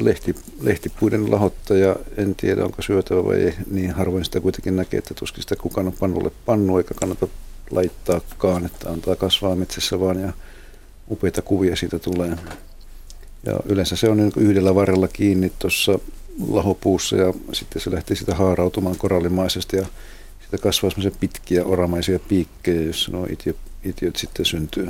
lehti, 0.00 0.34
lehtipuiden 0.60 1.30
lahottaja, 1.30 1.96
en 2.16 2.34
tiedä 2.34 2.64
onko 2.64 2.82
syötävä 2.82 3.24
vai 3.24 3.42
ei, 3.42 3.54
niin 3.70 3.90
harvoin 3.90 4.24
sitä 4.24 4.40
kuitenkin 4.40 4.76
näkee, 4.76 4.98
että 4.98 5.14
tuskin 5.14 5.42
sitä 5.42 5.56
kukaan 5.56 5.86
on 5.86 5.92
pannulle 5.92 6.30
pannu, 6.46 6.78
eikä 6.78 6.94
kannata 6.94 7.28
laittaakaan, 7.70 8.66
että 8.66 8.90
antaa 8.90 9.16
kasvaa 9.16 9.56
metsässä 9.56 10.00
vaan 10.00 10.20
ja 10.20 10.32
upeita 11.10 11.42
kuvia 11.42 11.76
siitä 11.76 11.98
tulee. 11.98 12.36
Ja 13.46 13.60
yleensä 13.66 13.96
se 13.96 14.08
on 14.08 14.16
niin 14.16 14.32
yhdellä 14.36 14.74
varrella 14.74 15.08
kiinni 15.08 15.52
tuossa 15.58 15.98
lahopuussa 16.48 17.16
ja 17.16 17.34
sitten 17.52 17.82
se 17.82 17.90
lähtee 17.90 18.16
sitä 18.16 18.34
haarautumaan 18.34 18.96
korallimaisesti 18.96 19.76
ja 19.76 19.86
siitä 20.40 20.58
kasvaa 20.58 20.90
semmoisia 20.90 21.18
pitkiä 21.20 21.64
oramaisia 21.64 22.18
piikkejä, 22.18 22.82
joissa 22.82 23.12
nuo 23.12 23.26
itiöt, 23.30 23.56
itiöt 23.84 24.16
sitten 24.16 24.46
syntyy. 24.46 24.88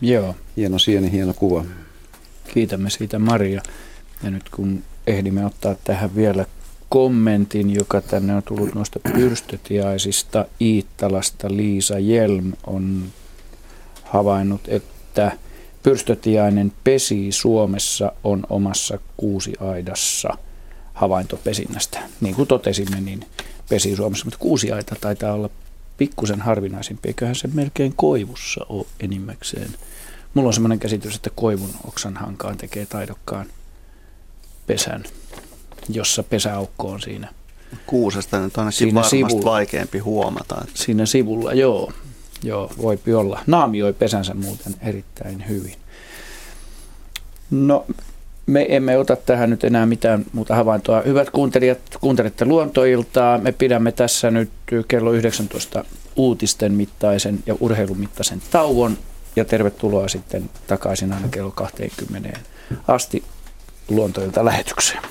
Joo. 0.00 0.34
Hieno 0.56 0.78
sieni, 0.78 1.12
hieno 1.12 1.34
kuva. 1.34 1.64
Kiitämme 2.54 2.90
siitä 2.90 3.18
Maria. 3.18 3.62
Ja 4.24 4.30
nyt 4.30 4.48
kun 4.48 4.82
ehdimme 5.06 5.46
ottaa 5.46 5.74
tähän 5.84 6.14
vielä 6.16 6.46
kommentin, 6.88 7.74
joka 7.74 8.00
tänne 8.00 8.36
on 8.36 8.42
tullut 8.42 8.74
noista 8.74 9.00
pyrstötiaisista 9.12 10.44
Iittalasta. 10.60 11.48
Liisa 11.50 11.98
Jelm 11.98 12.52
on 12.66 13.04
havainnut, 14.04 14.60
että 14.68 15.32
pyrstötiainen 15.82 16.72
pesi 16.84 17.32
Suomessa 17.32 18.12
on 18.24 18.46
omassa 18.50 18.98
kuusiaidassa 19.16 20.28
havaintopesinnästä. 20.94 22.00
Niin 22.20 22.34
kuin 22.34 22.48
totesimme, 22.48 23.00
niin 23.00 23.26
pesi 23.68 23.96
Suomessa, 23.96 24.24
mutta 24.24 24.38
kuusiaita 24.38 24.96
taitaa 25.00 25.34
olla 25.34 25.50
pikkusen 25.96 26.40
harvinaisempi. 26.40 27.08
Eiköhän 27.08 27.34
se 27.34 27.48
melkein 27.54 27.92
koivussa 27.96 28.66
ole 28.68 28.86
enimmäkseen. 29.00 29.70
Mulla 30.34 30.48
on 30.48 30.54
sellainen 30.54 30.78
käsitys, 30.78 31.16
että 31.16 31.30
koivun 31.34 31.70
oksan 31.88 32.16
hankaan 32.16 32.56
tekee 32.56 32.86
taidokkaan 32.86 33.46
pesän 34.66 35.04
jossa 35.88 36.22
pesäaukko 36.22 36.88
on 36.88 37.00
siinä. 37.00 37.28
Kuusesta 37.86 38.40
nyt 38.40 38.56
on 38.56 38.72
siinä 38.72 38.94
varmasti 38.94 39.16
sivulla. 39.16 39.50
vaikeampi 39.50 39.98
huomata. 39.98 40.54
Että... 40.60 40.70
Siinä 40.74 41.06
sivulla, 41.06 41.52
joo. 41.52 41.92
Joo, 42.42 42.70
voipi 42.82 43.14
olla. 43.14 43.40
Naamioi 43.46 43.92
pesänsä 43.92 44.34
muuten 44.34 44.74
erittäin 44.80 45.48
hyvin. 45.48 45.74
No, 47.50 47.86
me 48.46 48.66
emme 48.68 48.98
ota 48.98 49.16
tähän 49.16 49.50
nyt 49.50 49.64
enää 49.64 49.86
mitään 49.86 50.24
muuta 50.32 50.54
havaintoa. 50.54 51.02
Hyvät 51.02 51.30
kuuntelijat, 51.30 51.78
kuuntelette 52.00 52.44
luontoiltaa. 52.44 53.38
Me 53.38 53.52
pidämme 53.52 53.92
tässä 53.92 54.30
nyt 54.30 54.50
kello 54.88 55.12
19 55.12 55.84
uutisten 56.16 56.72
mittaisen 56.72 57.38
ja 57.46 57.56
urheilumittaisen 57.60 58.42
tauon. 58.50 58.98
Ja 59.36 59.44
tervetuloa 59.44 60.08
sitten 60.08 60.50
takaisin 60.66 61.12
aina 61.12 61.28
kello 61.28 61.50
20 61.50 62.38
asti 62.88 63.24
luontoilta 63.88 64.44
lähetykseen. 64.44 65.02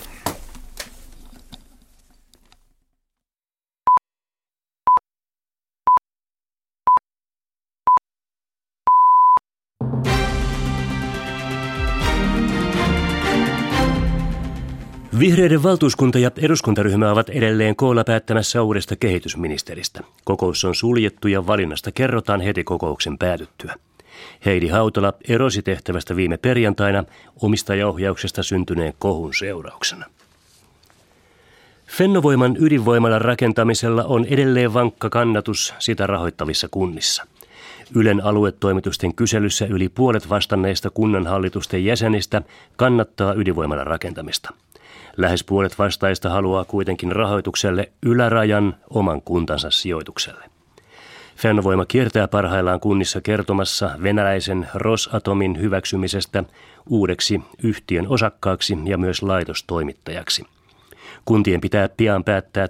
Vihreiden 15.20 15.64
valtuuskunta 15.64 16.20
ja 16.20 16.32
eduskuntaryhmä 16.38 17.12
ovat 17.12 17.30
edelleen 17.30 17.76
koolla 17.76 18.04
päättämässä 18.04 18.62
uudesta 18.62 18.96
kehitysministeristä. 18.96 20.02
Kokous 20.26 20.66
on 20.66 20.76
suljettu 20.76 21.28
ja 21.28 21.48
valinnasta 21.48 21.92
kerrotaan 21.92 22.42
heti 22.42 22.64
kokouksen 22.64 23.18
päätyttyä. 23.18 23.76
Heidi 24.46 24.68
Hautala 24.68 25.14
erosi 25.28 25.62
tehtävästä 25.62 26.16
viime 26.16 26.38
perjantaina 26.38 27.04
omistajaohjauksesta 27.42 28.44
syntyneen 28.44 28.94
kohun 29.00 29.34
seurauksena. 29.34 30.06
Fennovoiman 31.88 32.56
ydinvoimalan 32.60 33.22
rakentamisella 33.22 34.04
on 34.04 34.26
edelleen 34.26 34.74
vankka 34.74 35.10
kannatus 35.10 35.74
sitä 35.80 36.08
rahoittavissa 36.08 36.68
kunnissa. 36.72 37.28
Ylen 37.96 38.26
aluetoimitusten 38.26 39.16
kyselyssä 39.16 39.66
yli 39.66 39.90
puolet 39.90 40.30
vastanneista 40.30 40.90
kunnanhallitusten 40.90 41.86
jäsenistä 41.86 42.42
kannattaa 42.76 43.34
ydinvoimalan 43.34 43.88
rakentamista. 43.88 44.54
Lähes 45.18 45.44
puolet 45.44 45.80
vastaista 45.80 46.30
haluaa 46.30 46.66
kuitenkin 46.66 47.12
rahoitukselle 47.12 47.92
ylärajan 48.06 48.76
oman 48.90 49.22
kuntansa 49.22 49.72
sijoitukselle. 49.72 50.53
Fennovoima 51.44 51.86
kiertää 51.86 52.28
parhaillaan 52.28 52.80
kunnissa 52.80 53.22
kertomassa 53.22 53.90
venäläisen 54.04 54.68
Rosatomin 54.74 55.60
hyväksymisestä 55.60 56.44
uudeksi 56.90 57.42
yhtiön 57.64 58.08
osakkaaksi 58.08 58.78
ja 58.86 58.98
myös 58.98 59.24
laitostoimittajaksi. 59.24 60.44
Kuntien 61.26 61.62
pitää 61.62 61.90
pian 61.90 62.24
päättää 62.24 62.68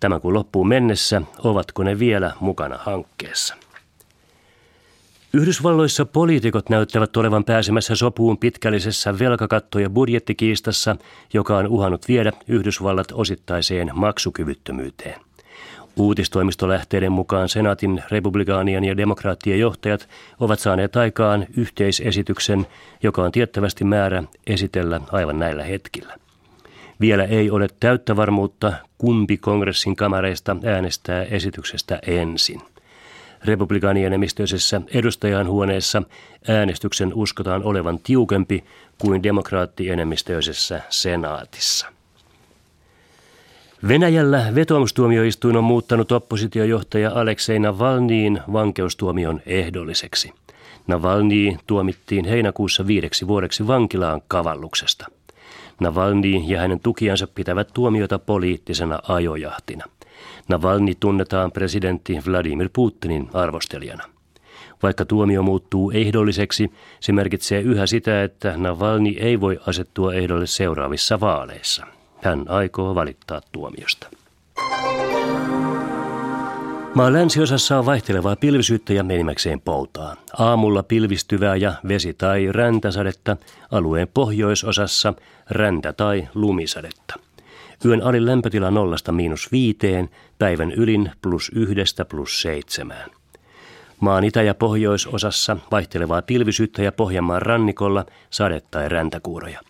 tämän 0.00 0.20
kuun 0.20 0.34
loppuun 0.34 0.68
mennessä, 0.68 1.22
ovatko 1.38 1.82
ne 1.82 1.98
vielä 1.98 2.32
mukana 2.40 2.78
hankkeessa. 2.78 3.54
Yhdysvalloissa 5.32 6.04
poliitikot 6.04 6.68
näyttävät 6.68 7.16
olevan 7.16 7.44
pääsemässä 7.44 7.94
sopuun 7.94 8.38
pitkällisessä 8.38 9.18
velkakatto- 9.18 9.78
ja 9.78 9.90
budjettikiistassa, 9.90 10.96
joka 11.32 11.56
on 11.56 11.66
uhannut 11.66 12.08
viedä 12.08 12.32
Yhdysvallat 12.48 13.12
osittaiseen 13.12 13.90
maksukyvyttömyyteen. 13.94 15.20
Uutistoimistolähteiden 15.96 17.12
mukaan 17.12 17.48
senaatin 17.48 18.02
republikaanien 18.10 18.84
ja 18.84 18.96
demokraattien 18.96 19.60
johtajat 19.60 20.08
ovat 20.40 20.60
saaneet 20.60 20.96
aikaan 20.96 21.46
yhteisesityksen, 21.56 22.66
joka 23.02 23.22
on 23.22 23.32
tiettävästi 23.32 23.84
määrä 23.84 24.22
esitellä 24.46 25.00
aivan 25.12 25.38
näillä 25.38 25.64
hetkillä. 25.64 26.16
Vielä 27.00 27.24
ei 27.24 27.50
ole 27.50 27.68
täyttä 27.80 28.16
varmuutta, 28.16 28.72
kumpi 28.98 29.36
kongressin 29.36 29.96
kamareista 29.96 30.56
äänestää 30.64 31.22
esityksestä 31.22 31.98
ensin 32.06 32.60
republikaanienemmistöisessä 33.44 34.80
edustajanhuoneessa 34.94 36.02
äänestyksen 36.48 37.14
uskotaan 37.14 37.62
olevan 37.62 37.98
tiukempi 37.98 38.64
kuin 38.98 39.22
demokraattienemmistöisessä 39.22 40.80
senaatissa. 40.90 41.93
Venäjällä 43.88 44.46
vetoomustuomioistuin 44.54 45.56
on 45.56 45.64
muuttanut 45.64 46.12
oppositiojohtaja 46.12 47.10
Aleksei 47.14 47.58
Navalniin 47.58 48.40
vankeustuomion 48.52 49.40
ehdolliseksi. 49.46 50.32
Navalny 50.86 51.56
tuomittiin 51.66 52.24
heinäkuussa 52.24 52.86
viideksi 52.86 53.28
vuodeksi 53.28 53.66
vankilaan 53.66 54.22
kavalluksesta. 54.28 55.06
Navalny 55.80 56.36
ja 56.46 56.60
hänen 56.60 56.80
tukijansa 56.80 57.26
pitävät 57.26 57.68
tuomiota 57.74 58.18
poliittisena 58.18 58.98
ajojahtina. 59.08 59.84
Navalny 60.48 60.94
tunnetaan 61.00 61.52
presidentti 61.52 62.18
Vladimir 62.26 62.68
Putinin 62.72 63.28
arvostelijana. 63.32 64.04
Vaikka 64.82 65.04
tuomio 65.04 65.42
muuttuu 65.42 65.90
ehdolliseksi, 65.90 66.72
se 67.00 67.12
merkitsee 67.12 67.60
yhä 67.60 67.86
sitä, 67.86 68.22
että 68.22 68.56
Navalny 68.56 69.14
ei 69.18 69.40
voi 69.40 69.60
asettua 69.66 70.14
ehdolle 70.14 70.46
seuraavissa 70.46 71.20
vaaleissa. 71.20 71.93
Hän 72.24 72.44
aikoo 72.48 72.94
valittaa 72.94 73.40
tuomiosta. 73.52 74.08
Maan 76.94 77.12
länsiosassa 77.12 77.78
on 77.78 77.86
vaihtelevaa 77.86 78.36
pilvisyyttä 78.36 78.92
ja 78.92 79.00
enimmäkseen 79.00 79.60
poutaa. 79.60 80.16
Aamulla 80.38 80.82
pilvistyvää 80.82 81.56
ja 81.56 81.74
vesi- 81.88 82.14
tai 82.14 82.48
räntäsadetta, 82.52 83.36
alueen 83.70 84.08
pohjoisosassa 84.14 85.14
räntä- 85.50 85.92
tai 85.92 86.28
lumisadetta. 86.34 87.14
Yön 87.84 88.02
alin 88.02 88.26
lämpötila 88.26 88.70
nollasta 88.70 89.12
miinus 89.12 89.52
viiteen, 89.52 90.10
päivän 90.38 90.72
ylin 90.72 91.10
plus 91.22 91.50
yhdestä 91.54 92.04
plus 92.04 92.42
seitsemään. 92.42 93.10
Maan 94.00 94.24
itä- 94.24 94.42
ja 94.42 94.54
pohjoisosassa 94.54 95.56
vaihtelevaa 95.70 96.22
pilvisyyttä 96.22 96.82
ja 96.82 96.92
Pohjanmaan 96.92 97.42
rannikolla 97.42 98.06
sade- 98.30 98.62
tai 98.70 98.88
räntäkuuroja. 98.88 99.60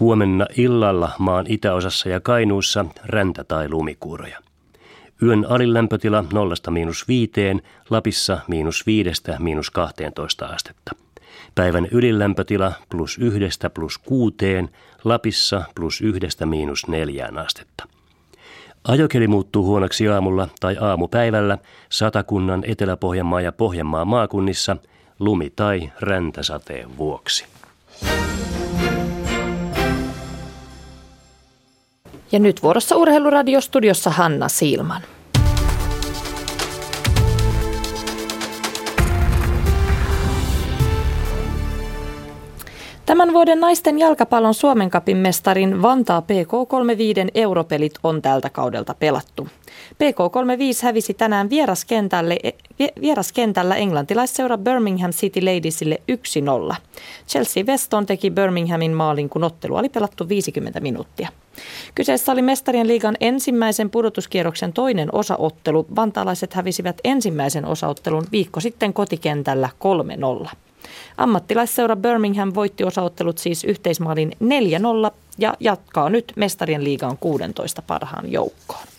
Huomenna 0.00 0.46
illalla 0.56 1.10
maan 1.18 1.46
itäosassa 1.48 2.08
ja 2.08 2.20
Kainuussa 2.20 2.84
räntä- 3.04 3.44
tai 3.44 3.68
lumikuuroja. 3.68 4.38
Yön 5.22 5.46
alilämpötila 5.48 6.24
nollasta 6.32 6.70
miinus 6.70 7.08
viiteen, 7.08 7.62
Lapissa 7.90 8.38
miinus 8.48 8.86
viidestä 8.86 9.36
miinus 9.38 9.70
12 9.70 10.46
astetta. 10.46 10.92
Päivän 11.54 11.86
ylilämpötila 11.90 12.72
plus 12.88 13.18
yhdestä 13.18 13.70
plus 13.70 13.98
kuuteen, 13.98 14.68
Lapissa 15.04 15.62
plus 15.74 16.00
yhdestä 16.00 16.46
miinus 16.46 16.88
neljään 16.88 17.38
astetta. 17.38 17.84
Ajokeli 18.88 19.28
muuttuu 19.28 19.64
huonoksi 19.64 20.08
aamulla 20.08 20.48
tai 20.60 20.76
aamupäivällä 20.80 21.58
Satakunnan, 21.88 22.62
Etelä-Pohjanmaa 22.66 23.40
ja 23.40 23.52
Pohjanmaa 23.52 24.04
maakunnissa 24.04 24.76
lumi- 25.18 25.52
tai 25.56 25.92
räntäsateen 26.00 26.98
vuoksi. 26.98 27.46
Ja 32.32 32.38
nyt 32.38 32.62
vuorossa 32.62 32.96
Urheiluradiostudiossa 32.96 34.10
Hanna 34.10 34.48
Silman. 34.48 35.02
Tämän 43.06 43.32
vuoden 43.32 43.60
naisten 43.60 43.98
jalkapallon 43.98 44.54
Suomen 44.54 44.90
kapin 44.90 45.16
mestarin 45.16 45.82
Vantaa 45.82 46.20
PK35 46.20 47.30
europelit 47.34 47.92
on 48.02 48.22
tältä 48.22 48.50
kaudelta 48.50 48.94
pelattu. 48.98 49.48
PK35 50.02 50.82
hävisi 50.82 51.14
tänään 51.14 51.50
vieraskentälle, 51.50 52.38
vieraskentällä 53.00 53.76
englantilaisseura 53.76 54.58
Birmingham 54.58 55.10
City 55.10 55.40
Ladiesille 55.40 56.02
1-0. 56.72 56.74
Chelsea 57.28 57.64
Weston 57.64 58.06
teki 58.06 58.30
Birminghamin 58.30 58.92
maalin, 58.92 59.28
kun 59.28 59.44
ottelu 59.44 59.76
oli 59.76 59.88
pelattu 59.88 60.28
50 60.28 60.80
minuuttia. 60.80 61.28
Kyseessä 61.94 62.32
oli 62.32 62.42
mestarien 62.42 62.88
liigan 62.88 63.16
ensimmäisen 63.20 63.90
pudotuskierroksen 63.90 64.72
toinen 64.72 65.08
osaottelu. 65.14 65.86
Vantaalaiset 65.96 66.54
hävisivät 66.54 67.00
ensimmäisen 67.04 67.64
osaottelun 67.64 68.26
viikko 68.32 68.60
sitten 68.60 68.92
kotikentällä 68.92 69.68
3-0. 70.44 70.48
Ammattilaisseura 71.16 71.96
Birmingham 71.96 72.52
voitti 72.54 72.84
osaottelut 72.84 73.38
siis 73.38 73.64
yhteismaalin 73.64 74.32
4-0 75.08 75.14
ja 75.38 75.54
jatkaa 75.60 76.10
nyt 76.10 76.32
mestarien 76.36 76.84
liigan 76.84 77.18
16 77.18 77.82
parhaan 77.82 78.32
joukkoon. 78.32 78.91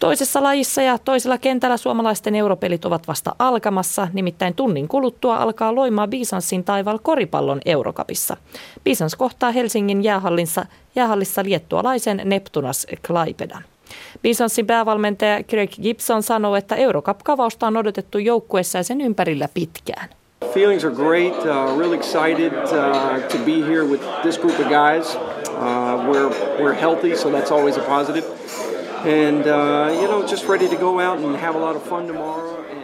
Toisessa 0.00 0.42
lajissa 0.42 0.82
ja 0.82 0.98
toisella 0.98 1.38
kentällä 1.38 1.76
suomalaisten 1.76 2.34
europelit 2.34 2.84
ovat 2.84 3.08
vasta 3.08 3.34
alkamassa, 3.38 4.08
nimittäin 4.12 4.54
tunnin 4.54 4.88
kuluttua 4.88 5.36
alkaa 5.36 5.74
loimaa 5.74 6.08
Bisanssin 6.08 6.64
taival 6.64 6.98
koripallon 7.02 7.60
Eurokapissa. 7.66 8.36
Bisans 8.84 9.14
kohtaa 9.14 9.50
Helsingin 9.50 10.04
jäähallissa, 10.04 10.66
jäähallissa 10.96 11.44
liettualaisen 11.44 12.20
Neptunas 12.24 12.86
Klaipedan. 13.06 13.62
Bisanssin 14.22 14.66
päävalmentaja 14.66 15.44
Greg 15.44 15.70
Gibson 15.82 16.22
sanoo, 16.22 16.56
että 16.56 16.76
Eurocup-kavausta 16.76 17.66
on 17.66 17.76
odotettu 17.76 18.18
joukkueessa 18.18 18.78
ja 18.78 18.84
sen 18.84 19.00
ympärillä 19.00 19.48
pitkään. 19.54 20.08
Feelings 20.54 20.84
are 20.84 20.94
great. 20.94 21.32
Uh, 21.32 21.78
really 21.78 21.96
excited 21.96 22.52
uh, 22.52 23.22
to 23.28 23.38
be 23.44 23.60
here 23.66 23.84
with 23.84 24.02
this 24.22 24.38
group 24.38 24.60
of 24.60 24.66
guys. 24.66 25.16
Uh, 25.16 26.12
we're 26.12 26.30
we're 26.58 26.80
healthy, 26.80 27.16
so 27.16 27.30
that's 27.30 27.52
always 27.52 27.78
a 27.78 27.80
positive. 27.80 28.24
And 29.04 29.46
uh, 29.46 30.00
you 30.00 30.08
know, 30.08 30.22
just 30.22 30.48
ready 30.48 30.68
to 30.68 30.76
go 30.76 31.00
out 31.00 31.24
and 31.24 31.36
have 31.36 31.56
a 31.56 31.60
lot 31.60 31.76
of 31.76 31.82
fun 31.88 32.06
tomorrow. 32.06 32.60
Uh, 32.60 32.80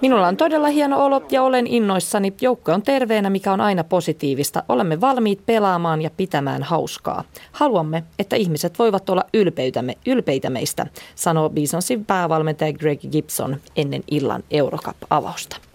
Minulla 0.00 0.28
on 0.28 0.36
todella 0.36 0.68
hieno 0.68 1.04
olo 1.04 1.22
ja 1.30 1.42
olen 1.42 1.66
innoissani. 1.66 2.32
Joukko 2.40 2.72
on 2.72 2.82
terveenä, 2.82 3.30
mikä 3.30 3.52
on 3.52 3.60
aina 3.60 3.84
positiivista. 3.84 4.62
Olemme 4.68 5.00
valmiit 5.00 5.46
pelaamaan 5.46 6.02
ja 6.02 6.10
pitämään 6.16 6.62
hauskaa. 6.62 7.24
Haluamme, 7.52 8.04
että 8.18 8.36
ihmiset 8.36 8.78
voivat 8.78 9.10
olla 9.10 9.24
ylpeitämme, 9.34 9.96
ylpeitä 10.06 10.50
meistä, 10.50 10.86
sanoo 11.14 11.50
Bisonsin 11.50 12.04
päävalmentaja 12.04 12.72
Greg 12.72 13.00
Gibson 13.12 13.56
ennen 13.76 14.02
illan 14.10 14.42
Eurocup-avausta. 14.50 15.67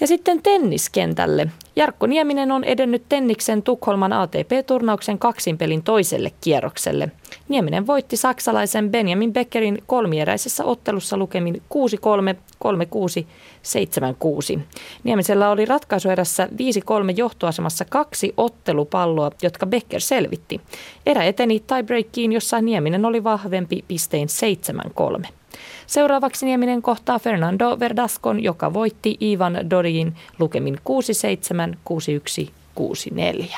Ja 0.00 0.06
sitten 0.06 0.42
tenniskentälle. 0.42 1.46
Jarkko 1.76 2.06
Nieminen 2.06 2.52
on 2.52 2.64
edennyt 2.64 3.02
Tenniksen 3.08 3.62
Tukholman 3.62 4.12
ATP-turnauksen 4.12 5.18
kaksinpelin 5.18 5.82
toiselle 5.82 6.32
kierrokselle. 6.40 7.10
Nieminen 7.48 7.86
voitti 7.86 8.16
saksalaisen 8.16 8.90
Benjamin 8.90 9.32
Beckerin 9.32 9.78
kolmieräisessä 9.86 10.64
ottelussa 10.64 11.16
lukemin 11.16 11.62
6-3, 12.34 12.36
3-6, 12.64 13.26
7-6. 14.56 14.60
Niemisellä 15.04 15.50
oli 15.50 15.64
ratkaisuerässä 15.64 16.48
5-3 16.52 16.56
johtoasemassa 17.16 17.84
kaksi 17.84 18.34
ottelupalloa, 18.36 19.30
jotka 19.42 19.66
Becker 19.66 20.00
selvitti. 20.00 20.60
Erä 21.06 21.24
eteni 21.24 21.60
tiebreakiin, 21.66 22.32
jossa 22.32 22.60
Nieminen 22.60 23.04
oli 23.04 23.24
vahvempi 23.24 23.84
pistein 23.88 24.28
7-3. 25.22 25.28
Seuraavaksi 25.86 26.46
Nieminen 26.46 26.82
kohtaa 26.82 27.18
Fernando 27.18 27.76
Verdascon, 27.80 28.42
joka 28.42 28.74
voitti 28.74 29.16
Ivan 29.20 29.70
Dorin 29.70 30.16
lukemin 30.38 30.78
6-7, 31.72 31.76
6-1, 32.46 32.50
6-4. 33.44 33.54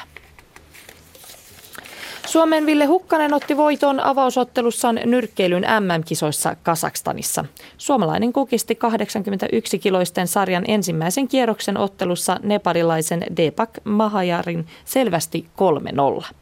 Suomen 2.26 2.66
Ville 2.66 2.86
Hukkanen 2.86 3.34
otti 3.34 3.56
voiton 3.56 4.00
avausottelussaan 4.00 5.00
nyrkkeilyn 5.04 5.62
MM-kisoissa 5.80 6.56
Kasakstanissa. 6.62 7.44
Suomalainen 7.78 8.32
kukisti 8.32 8.78
81-kiloisten 8.84 10.26
sarjan 10.26 10.64
ensimmäisen 10.68 11.28
kierroksen 11.28 11.76
ottelussa 11.76 12.40
neparilaisen 12.42 13.24
Deepak 13.36 13.70
Mahajarin 13.84 14.66
selvästi 14.84 15.46
3-0. 16.20 16.41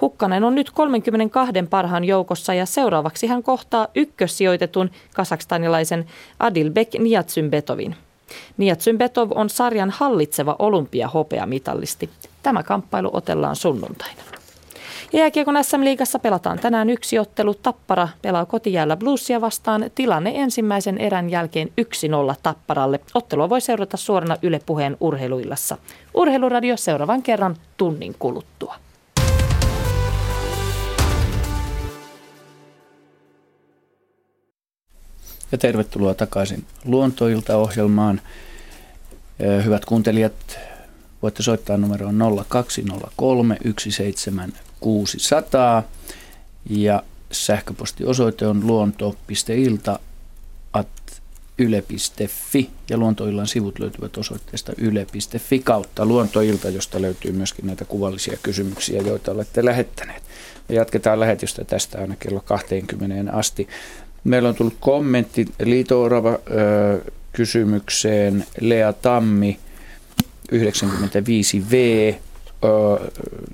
Hukkanen 0.00 0.44
on 0.44 0.54
nyt 0.54 0.70
32 0.70 1.52
parhaan 1.70 2.04
joukossa 2.04 2.54
ja 2.54 2.66
seuraavaksi 2.66 3.26
hän 3.26 3.42
kohtaa 3.42 3.88
ykkössijoitetun 3.94 4.90
kasakstanilaisen 5.14 6.06
Adilbek 6.38 6.94
Niatsymbetovin. 6.98 7.96
Niatsymbetov 8.56 9.30
on 9.34 9.50
sarjan 9.50 9.90
hallitseva 9.90 10.56
olympiahopeamitalisti. 10.58 12.10
Tämä 12.42 12.62
kamppailu 12.62 13.10
otellaan 13.12 13.56
sunnuntaina. 13.56 14.22
Jääkiekon 15.12 15.64
SM-liigassa 15.64 16.18
pelataan 16.18 16.58
tänään 16.58 16.90
yksi 16.90 17.18
ottelu. 17.18 17.54
Tappara 17.54 18.08
pelaa 18.22 18.46
kotijäällä 18.46 18.96
Bluesia 18.96 19.40
vastaan. 19.40 19.90
Tilanne 19.94 20.32
ensimmäisen 20.34 20.98
erän 20.98 21.30
jälkeen 21.30 21.68
1-0 21.68 22.34
Tapparalle. 22.42 23.00
Ottelua 23.14 23.48
voi 23.48 23.60
seurata 23.60 23.96
suorana 23.96 24.36
Yle 24.42 24.60
Puheen 24.66 24.96
urheiluillassa. 25.00 25.78
Urheiluradio 26.14 26.76
seuraavan 26.76 27.22
kerran 27.22 27.56
tunnin 27.76 28.14
kuluttua. 28.18 28.74
Ja 35.52 35.58
tervetuloa 35.58 36.14
takaisin 36.14 36.64
Luontoilta-ohjelmaan. 36.84 38.20
Hyvät 39.64 39.84
kuuntelijat, 39.84 40.58
voitte 41.22 41.42
soittaa 41.42 41.76
numeroon 41.76 42.18
0203 42.48 43.56
17600 43.78 45.82
ja 46.70 47.02
sähköpostiosoite 47.32 48.46
on 48.46 48.66
luonto.ilta 48.66 49.98
yle.fi 51.58 52.70
ja 52.90 52.98
Luontoillan 52.98 53.46
sivut 53.46 53.78
löytyvät 53.78 54.16
osoitteesta 54.16 54.72
yle.fi 54.76 55.58
kautta 55.58 56.06
Luontoilta, 56.06 56.68
josta 56.68 57.02
löytyy 57.02 57.32
myöskin 57.32 57.66
näitä 57.66 57.84
kuvallisia 57.84 58.38
kysymyksiä, 58.42 59.02
joita 59.02 59.32
olette 59.32 59.64
lähettäneet. 59.64 60.22
Me 60.68 60.74
jatketaan 60.74 61.20
lähetystä 61.20 61.64
tästä 61.64 61.98
aina 61.98 62.16
kello 62.16 62.40
20 62.40 63.32
asti. 63.32 63.68
Meillä 64.24 64.48
on 64.48 64.54
tullut 64.54 64.76
kommentti 64.80 65.44
Liito-Orava 65.62 66.38
kysymykseen. 67.32 68.46
Lea 68.60 68.92
Tammi 68.92 69.58
95V 70.52 72.14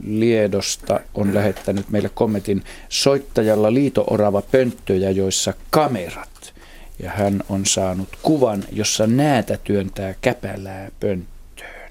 Liedosta 0.06 1.00
on 1.14 1.34
lähettänyt 1.34 1.90
meille 1.90 2.10
kommentin 2.14 2.64
soittajalla 2.88 3.74
liito-orava 3.74 4.42
pönttöjä, 4.42 5.10
joissa 5.10 5.54
kamerat. 5.70 6.54
Ja 7.02 7.10
hän 7.10 7.42
on 7.48 7.66
saanut 7.66 8.08
kuvan, 8.22 8.64
jossa 8.72 9.06
näätä 9.06 9.58
työntää 9.64 10.14
käpälää 10.20 10.90
pönttöön. 11.00 11.90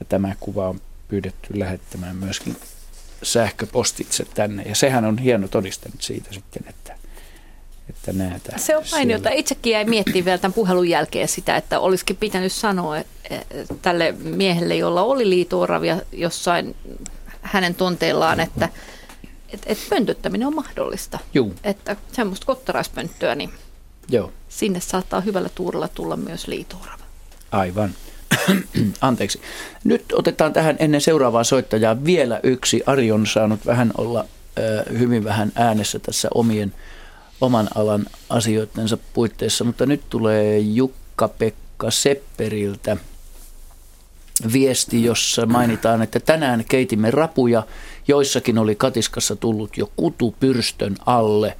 Ja 0.00 0.06
tämä 0.08 0.34
kuva 0.40 0.68
on 0.68 0.80
pyydetty 1.08 1.58
lähettämään 1.58 2.16
myöskin 2.16 2.56
sähköpostitse 3.22 4.24
tänne. 4.34 4.62
Ja 4.62 4.74
sehän 4.74 5.04
on 5.04 5.18
hieno 5.18 5.48
todiste 5.48 5.90
siitä 5.98 6.32
sitten, 6.32 6.62
että 6.68 6.97
että 7.88 8.12
näitä 8.12 8.58
Se 8.58 8.76
on 8.76 8.84
mainiota. 8.92 9.30
Itsekin 9.30 9.72
jäi 9.72 9.84
miettimään 9.84 10.24
vielä 10.24 10.38
tämän 10.38 10.52
puhelun 10.52 10.88
jälkeen 10.88 11.28
sitä, 11.28 11.56
että 11.56 11.80
olisikin 11.80 12.16
pitänyt 12.16 12.52
sanoa 12.52 12.96
tälle 13.82 14.12
miehelle, 14.12 14.76
jolla 14.76 15.02
oli 15.02 15.30
liitooravia 15.30 16.00
jossain 16.12 16.76
hänen 17.42 17.74
tonteillaan, 17.74 18.40
että 18.40 18.68
et, 19.48 19.62
et 19.66 19.78
pöntöttäminen 19.90 20.46
on 20.46 20.54
mahdollista. 20.54 21.18
Juu. 21.34 21.54
Että 21.64 21.96
semmoista 22.12 22.46
kottaraispönttöä, 22.46 23.34
niin 23.34 23.50
Joo. 24.08 24.32
sinne 24.48 24.80
saattaa 24.80 25.20
hyvällä 25.20 25.48
tuurella 25.54 25.88
tulla 25.88 26.16
myös 26.16 26.46
liitoorava. 26.46 27.04
Aivan. 27.50 27.90
Anteeksi. 29.00 29.40
Nyt 29.84 30.04
otetaan 30.12 30.52
tähän 30.52 30.76
ennen 30.78 31.00
seuraavaa 31.00 31.44
soittajaa 31.44 32.04
vielä 32.04 32.40
yksi. 32.42 32.82
Ari 32.86 33.12
on 33.12 33.26
saanut 33.26 33.66
vähän 33.66 33.92
olla 33.98 34.24
hyvin 34.98 35.24
vähän 35.24 35.52
äänessä 35.54 35.98
tässä 35.98 36.28
omien 36.34 36.74
oman 37.40 37.68
alan 37.74 38.06
asioittensa 38.28 38.98
puitteissa, 39.14 39.64
mutta 39.64 39.86
nyt 39.86 40.02
tulee 40.10 40.58
Jukka-Pekka 40.58 41.90
Sepperiltä 41.90 42.96
viesti, 44.52 45.04
jossa 45.04 45.46
mainitaan, 45.46 46.02
että 46.02 46.20
tänään 46.20 46.64
keitimme 46.68 47.10
rapuja, 47.10 47.62
joissakin 48.08 48.58
oli 48.58 48.74
katiskassa 48.74 49.36
tullut 49.36 49.76
jo 49.76 49.92
kutu 49.96 50.34
pyrstön 50.40 50.96
alle. 51.06 51.56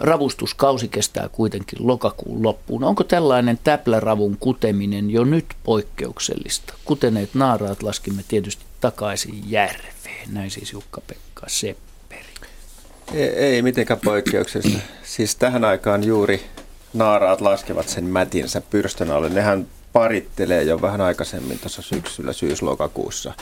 Ravustuskausi 0.00 0.88
kestää 0.88 1.28
kuitenkin 1.28 1.86
lokakuun 1.86 2.42
loppuun. 2.42 2.84
Onko 2.84 3.04
tällainen 3.04 3.58
täpläravun 3.64 4.36
kuteminen 4.40 5.10
jo 5.10 5.24
nyt 5.24 5.46
poikkeuksellista? 5.64 6.74
Kuteneet 6.84 7.34
naaraat 7.34 7.82
laskimme 7.82 8.24
tietysti 8.28 8.64
takaisin 8.80 9.50
järveen. 9.50 10.28
Näin 10.32 10.50
siis 10.50 10.72
Jukka-Pekka 10.72 11.46
Sepperi. 11.46 11.93
Ei, 13.12 13.28
ei 13.28 13.62
mitenkään 13.62 14.00
poikkeuksesta. 14.04 14.78
Siis 15.02 15.36
tähän 15.36 15.64
aikaan 15.64 16.04
juuri 16.04 16.44
naaraat 16.94 17.40
laskevat 17.40 17.88
sen 17.88 18.04
mätinsä 18.04 18.60
pyrstön 18.60 19.10
alle. 19.10 19.28
Nehän 19.28 19.66
parittelee 19.92 20.62
jo 20.62 20.82
vähän 20.82 21.00
aikaisemmin 21.00 21.58
tuossa 21.58 21.82
syksyllä 21.82 22.32
syyslokakuussa. 22.32 23.32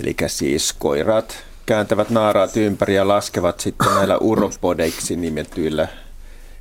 Eli 0.00 0.16
siis 0.26 0.72
koirat 0.72 1.36
kääntävät 1.66 2.10
naaraat 2.10 2.56
ympäri 2.56 2.94
ja 2.94 3.08
laskevat 3.08 3.60
sitten 3.60 3.94
näillä 3.94 4.18
uropodeiksi 4.18 5.16
nimetyillä 5.16 5.88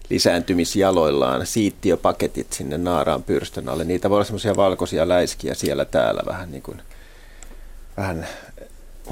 lisääntymisjaloillaan 0.10 1.46
siittiöpaketit 1.46 2.54
sinne 2.54 2.78
naaraan 2.78 3.24
pyrstön 3.24 3.70
alle. 3.70 3.84
Niitä 3.84 4.10
voi 4.10 4.16
olla 4.16 4.26
semmoisia 4.26 4.56
valkoisia 4.56 5.08
läiskiä 5.08 5.54
siellä 5.54 5.86
täällä 5.86 6.22
vähän 6.26 6.52
niin 6.52 6.64
kuin, 6.64 6.82
vähän 7.98 8.28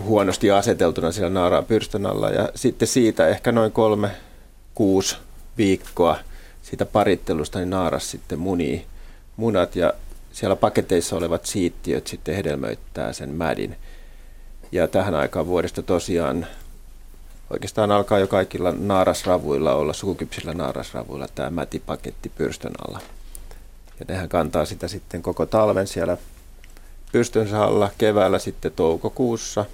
huonosti 0.04 0.52
aseteltuna 0.52 1.12
siellä 1.12 1.30
naaraan 1.30 1.66
pyrstön 1.66 2.06
alla. 2.06 2.30
Ja 2.30 2.50
sitten 2.56 2.88
siitä 2.88 3.28
ehkä 3.28 3.52
noin 3.52 3.72
kolme, 3.72 4.10
kuusi 4.76 5.18
viikkoa 5.58 6.18
siitä 6.62 6.86
parittelusta, 6.86 7.60
niin 7.60 7.70
naaras 7.70 8.12
sitten 8.12 8.40
munii 8.40 8.86
munat 9.38 9.76
ja 9.76 9.94
siellä 10.32 10.56
paketeissa 10.56 11.16
olevat 11.16 11.46
siittiöt 11.46 12.08
sitten 12.08 12.36
hedelmöittää 12.36 13.14
sen 13.14 13.30
mädin. 13.30 13.76
Ja 14.72 14.88
tähän 14.88 15.16
aikaan 15.16 15.48
vuodesta 15.48 15.82
tosiaan 15.82 16.48
oikeastaan 17.50 17.92
alkaa 17.92 18.20
jo 18.20 18.28
kaikilla 18.28 18.72
naarasravuilla 18.72 19.76
olla, 19.76 19.94
sukukypsillä 19.94 20.54
naarasravuilla 20.54 21.28
tämä 21.36 21.50
mätipaketti 21.50 22.30
pyrstön 22.30 22.74
alla. 22.88 23.00
Ja 24.00 24.06
nehän 24.08 24.30
kantaa 24.30 24.66
sitä 24.66 24.88
sitten 24.88 25.22
koko 25.22 25.46
talven 25.46 25.88
siellä 25.88 26.18
pyrstönsä 27.12 27.64
alla, 27.64 27.90
keväällä 27.98 28.40
sitten 28.40 28.72
toukokuussa, 28.72 29.66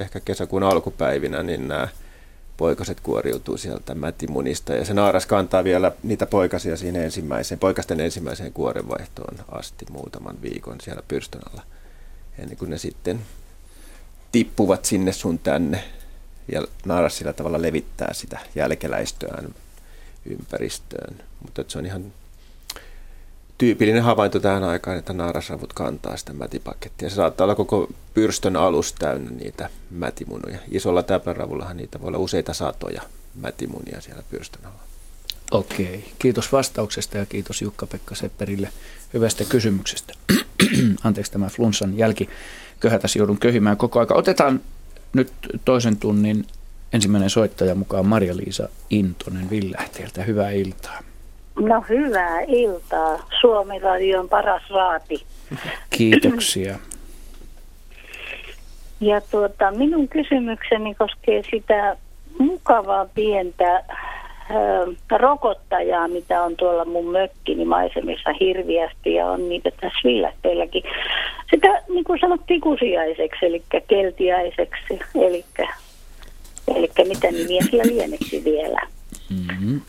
ehkä 0.00 0.20
kesäkuun 0.20 0.62
alkupäivinä, 0.62 1.42
niin 1.42 1.68
nämä 1.68 1.88
poikaset 2.56 3.00
kuoriutuu 3.00 3.56
sieltä 3.56 3.94
mätimunista 3.94 4.72
ja 4.72 4.84
se 4.84 4.94
naaras 4.94 5.26
kantaa 5.26 5.64
vielä 5.64 5.92
niitä 6.02 6.26
poikasia 6.26 6.76
siinä 6.76 7.02
ensimmäiseen, 7.02 7.58
poikasten 7.58 8.00
ensimmäiseen 8.00 8.52
kuorenvaihtoon 8.52 9.36
asti 9.48 9.86
muutaman 9.90 10.42
viikon 10.42 10.80
siellä 10.80 11.02
pyrstön 11.08 11.40
alla 11.52 11.62
ennen 12.38 12.56
kuin 12.56 12.70
ne 12.70 12.78
sitten 12.78 13.20
tippuvat 14.32 14.84
sinne 14.84 15.12
sun 15.12 15.38
tänne 15.38 15.84
ja 16.52 16.62
naaras 16.84 17.18
sillä 17.18 17.32
tavalla 17.32 17.62
levittää 17.62 18.12
sitä 18.12 18.38
jälkeläistöään 18.54 19.54
ympäristöön. 20.26 21.16
Mutta 21.42 21.64
se 21.68 21.78
on 21.78 21.86
ihan 21.86 22.12
tyypillinen 23.58 24.02
havainto 24.02 24.40
tähän 24.40 24.64
aikaan, 24.64 24.98
että 24.98 25.12
naarasravut 25.12 25.72
kantaa 25.72 26.16
sitä 26.16 26.32
mätipakettia. 26.32 27.10
Se 27.10 27.14
saattaa 27.14 27.44
olla 27.44 27.54
koko 27.54 27.88
pyrstön 28.14 28.56
alus 28.56 28.92
täynnä 28.92 29.30
niitä 29.30 29.68
mätimunuja. 29.90 30.58
Isolla 30.70 31.02
täpläravullahan 31.02 31.76
niitä 31.76 32.00
voi 32.00 32.08
olla 32.08 32.18
useita 32.18 32.54
satoja 32.54 33.02
mätimunia 33.40 34.00
siellä 34.00 34.22
pyrstön 34.30 34.66
alla. 34.66 34.80
Okei, 35.50 36.12
kiitos 36.18 36.52
vastauksesta 36.52 37.18
ja 37.18 37.26
kiitos 37.26 37.62
Jukka-Pekka 37.62 38.14
Sepperille 38.14 38.68
hyvästä 39.14 39.44
kysymyksestä. 39.44 40.14
Anteeksi 41.04 41.32
tämä 41.32 41.48
flunssan 41.48 41.98
jälki. 41.98 42.28
Köhätäsi 42.80 43.18
joudun 43.18 43.38
köhimään 43.38 43.76
koko 43.76 44.00
aika. 44.00 44.14
Otetaan 44.14 44.60
nyt 45.12 45.32
toisen 45.64 45.96
tunnin 45.96 46.46
ensimmäinen 46.92 47.30
soittaja 47.30 47.74
mukaan 47.74 48.06
Maria-Liisa 48.06 48.68
Intonen 48.90 49.50
Villähteeltä. 49.50 50.22
Hyvää 50.22 50.50
iltaa. 50.50 51.02
No 51.60 51.84
hyvää 51.88 52.40
iltaa. 52.40 53.28
Suomi 53.40 53.78
Radion 53.78 54.28
paras 54.28 54.70
raati. 54.70 55.24
Kiitoksia. 55.90 56.78
Ja 59.00 59.20
tuota, 59.20 59.70
minun 59.70 60.08
kysymykseni 60.08 60.94
koskee 60.94 61.42
sitä 61.50 61.96
mukavaa 62.38 63.06
pientä 63.14 63.74
ö, 63.76 65.16
rokottajaa, 65.18 66.08
mitä 66.08 66.42
on 66.42 66.56
tuolla 66.56 66.84
mun 66.84 67.06
mökkini 67.12 67.64
maisemissa 67.64 68.30
hirviästi 68.40 69.14
ja 69.14 69.26
on 69.26 69.48
niitä 69.48 69.70
tässä 69.70 69.98
Villähteelläkin. 70.04 70.82
Sitä 71.50 71.68
niin 71.88 72.04
kuin 72.04 72.20
sanottiin 72.20 72.60
kusiaiseksi, 72.60 73.46
eli 73.46 73.62
keltiaiseksi, 73.86 74.98
eli, 75.14 75.44
eli 76.76 76.90
mitä 77.08 77.30
nimiä 77.30 77.60
sillä 77.70 77.82
lieneksi 77.86 78.44
vielä. 78.44 78.80
Mm-hmm. 79.30 79.80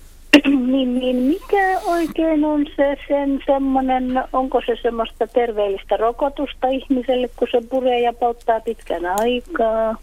niin, 0.72 1.00
niin 1.00 1.16
mikä 1.16 1.80
oikein 1.86 2.46
on 2.46 2.66
se 2.76 2.98
sen 3.08 3.40
semmoinen, 3.46 4.24
onko 4.34 4.62
se 4.66 4.76
semmoista 4.82 5.28
terveellistä 5.28 5.98
rokotusta 5.98 6.68
ihmiselle, 6.68 7.30
kun 7.36 7.48
se 7.52 7.62
puree 7.70 8.00
ja 8.00 8.14
polttaa 8.14 8.60
pitkän 8.60 9.06
aikaa? 9.06 9.96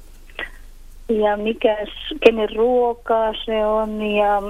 Ja 1.08 1.36
mikä, 1.36 1.76
kenen 2.24 2.56
ruokaa 2.56 3.32
se 3.44 3.66
on 3.66 4.02
ja 4.02 4.42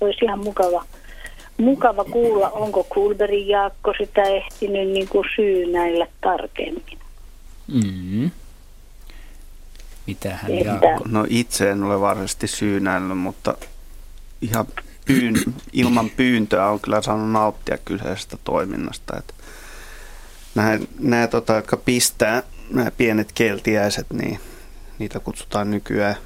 olisi 0.00 0.24
ihan 0.24 0.44
mukava, 0.44 0.84
mukava 1.58 2.04
kuulla, 2.04 2.50
onko 2.50 2.84
Kulberin 2.84 3.48
Jaakko 3.48 3.94
sitä 3.98 4.22
ehtinyt 4.22 4.88
niin 4.88 5.08
kuin 5.08 5.24
näillä 5.72 6.06
tarkemmin. 6.20 6.98
Mm. 7.66 8.30
Mitähän 10.06 10.58
Jaakko? 10.64 11.04
No 11.08 11.26
itse 11.28 11.70
en 11.70 11.82
ole 11.82 12.00
varsinaisesti 12.00 12.46
syynäillyt, 12.46 13.18
mutta 13.18 13.54
ihan 14.40 14.66
pyyn, 15.06 15.34
ilman 15.72 16.10
pyyntöä 16.10 16.68
on 16.68 16.80
kyllä 16.80 17.02
saanut 17.02 17.30
nauttia 17.30 17.78
kyseisestä 17.84 18.36
toiminnasta. 18.44 19.16
Että 19.18 19.34
nämä, 20.54 20.78
nämä 20.98 21.26
tota, 21.26 21.54
jotka 21.54 21.76
pistää 21.76 22.42
nämä 22.70 22.90
pienet 22.90 23.32
keltiäiset, 23.32 24.06
niin 24.12 24.38
niitä 24.98 25.20
kutsutaan 25.20 25.70
nykyään 25.70 26.16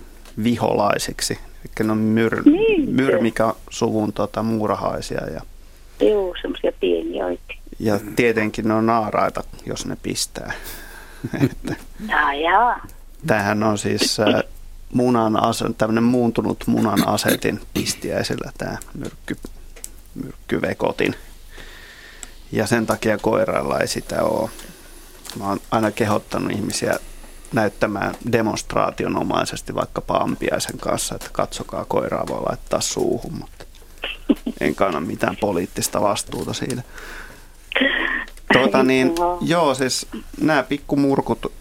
viholaisiksi. 0.45 1.39
Eli 1.65 1.87
ne 1.87 1.93
on 1.93 1.99
myr, 1.99 2.43
niin, 2.45 2.91
myrmikä 2.91 3.55
suvun 3.71 4.13
tota, 4.13 4.43
muurahaisia. 4.43 5.27
Ja, 5.35 5.41
Joo, 6.01 6.35
semmoisia 6.43 6.73
pieniä 6.81 7.25
oikein. 7.27 7.61
Ja 7.79 8.01
tietenkin 8.17 8.69
ne 8.69 8.75
on 8.75 8.87
naaraita, 8.87 9.45
jos 9.67 9.87
ne 9.87 9.97
pistää. 10.03 10.53
Tämähän 13.27 13.63
on 13.63 13.79
siis 13.79 14.17
munan 14.93 15.43
ase, 15.43 15.65
tämmöinen 15.79 16.05
muuntunut 16.05 16.65
munan 16.67 17.09
asetin 17.09 17.61
pistiäisellä 17.75 18.53
tämä 18.59 18.79
myrkky, 18.95 19.37
myrkkyvekotin. 20.15 21.15
Ja 22.53 22.67
sen 22.67 22.87
takia 22.87 23.19
koirailla 23.19 23.81
ei 23.81 23.89
sitä 23.89 24.23
ole. 24.23 24.51
Mä 25.39 25.49
oon 25.49 25.61
aina 25.71 25.91
kehottanut 25.91 26.53
ihmisiä 26.53 26.99
näyttämään 27.53 28.15
demonstraationomaisesti 28.33 29.75
vaikka 29.75 30.03
ampiaisen 30.09 30.79
kanssa, 30.79 31.15
että 31.15 31.31
katsokaa 31.33 31.85
koiraa 31.85 32.25
voi 32.29 32.43
laittaa 32.49 32.81
suuhun, 32.81 33.33
mutta 33.33 33.65
en 34.61 34.75
kanna 34.75 35.01
mitään 35.01 35.37
poliittista 35.37 36.01
vastuuta 36.01 36.53
siitä. 36.53 36.83
Tuota 38.53 38.83
niin, 38.83 39.15
joo, 39.41 39.75
siis 39.75 40.07
nämä 40.41 40.63
pikkumurkut 40.63 41.53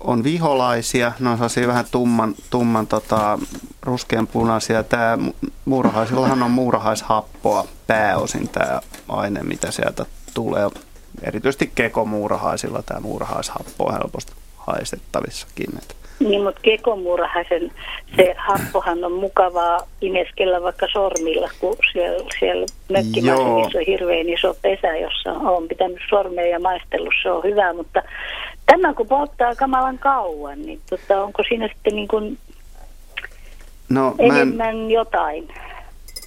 on 0.00 0.24
viholaisia, 0.24 1.12
ne 1.20 1.28
on 1.30 1.36
sellaisia 1.36 1.68
vähän 1.68 1.84
tumman, 1.90 2.34
tumman 2.50 2.86
tota, 2.86 3.38
ruskeanpunaisia. 3.82 4.82
Tämä 4.82 5.18
muurahaisillahan 5.64 6.42
on 6.42 6.50
muurahaishappoa 6.50 7.66
pääosin 7.86 8.48
tämä 8.48 8.80
aine, 9.08 9.42
mitä 9.42 9.70
sieltä 9.70 10.06
tulee. 10.34 10.70
Erityisesti 11.22 11.72
kekomuurahaisilla 11.74 12.82
tämä 12.82 13.00
muurahaishappo 13.00 13.84
on 13.86 13.92
helposti 13.92 14.32
haistettavissakin. 14.56 15.80
Niin, 16.20 16.42
mutta 16.42 16.60
kekomuurahaisen 16.62 17.72
se 18.16 18.34
happohan 18.38 19.04
on 19.04 19.12
mukavaa 19.12 19.88
imeskellä 20.00 20.62
vaikka 20.62 20.86
sormilla, 20.92 21.48
kun 21.60 21.76
siellä, 21.92 22.24
siellä 22.38 22.66
mökkimaisemmissa 22.88 23.78
on 23.78 23.84
hirveän 23.86 24.28
iso 24.28 24.56
pesä, 24.62 24.96
jossa 24.96 25.32
on 25.32 25.68
pitänyt 25.68 26.00
sormea 26.10 26.46
ja 26.46 26.60
maistellut, 26.60 27.14
se 27.22 27.30
on 27.30 27.44
hyvä, 27.44 27.72
mutta 27.72 28.02
Tämä 28.66 28.94
kun 28.94 29.08
polttaa 29.08 29.54
kamalan 29.54 29.98
kauan, 29.98 30.62
niin 30.62 30.80
tota, 30.90 31.22
onko 31.22 31.42
siinä 31.48 31.68
sitten 31.68 31.96
niin 31.96 32.08
kuin 32.08 32.38
no, 33.88 34.14
enemmän 34.18 34.76
en, 34.76 34.90
jotain? 34.90 35.48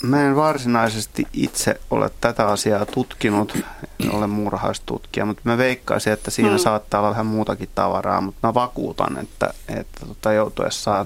Mä 0.03 0.27
en 0.27 0.35
varsinaisesti 0.35 1.27
itse 1.33 1.79
ole 1.91 2.11
tätä 2.21 2.47
asiaa 2.47 2.85
tutkinut, 2.85 3.57
en 3.99 4.11
ole 4.11 4.27
muurahaistutkija, 4.27 5.25
mutta 5.25 5.41
mä 5.45 5.57
veikkaisin, 5.57 6.13
että 6.13 6.31
siinä 6.31 6.49
hmm. 6.49 6.57
saattaa 6.57 6.99
olla 6.99 7.09
vähän 7.09 7.25
muutakin 7.25 7.69
tavaraa, 7.75 8.21
mutta 8.21 8.47
mä 8.47 8.53
vakuutan, 8.53 9.17
että, 9.17 9.53
että 9.69 10.05
tota, 10.05 10.33
joutuessaan 10.33 11.05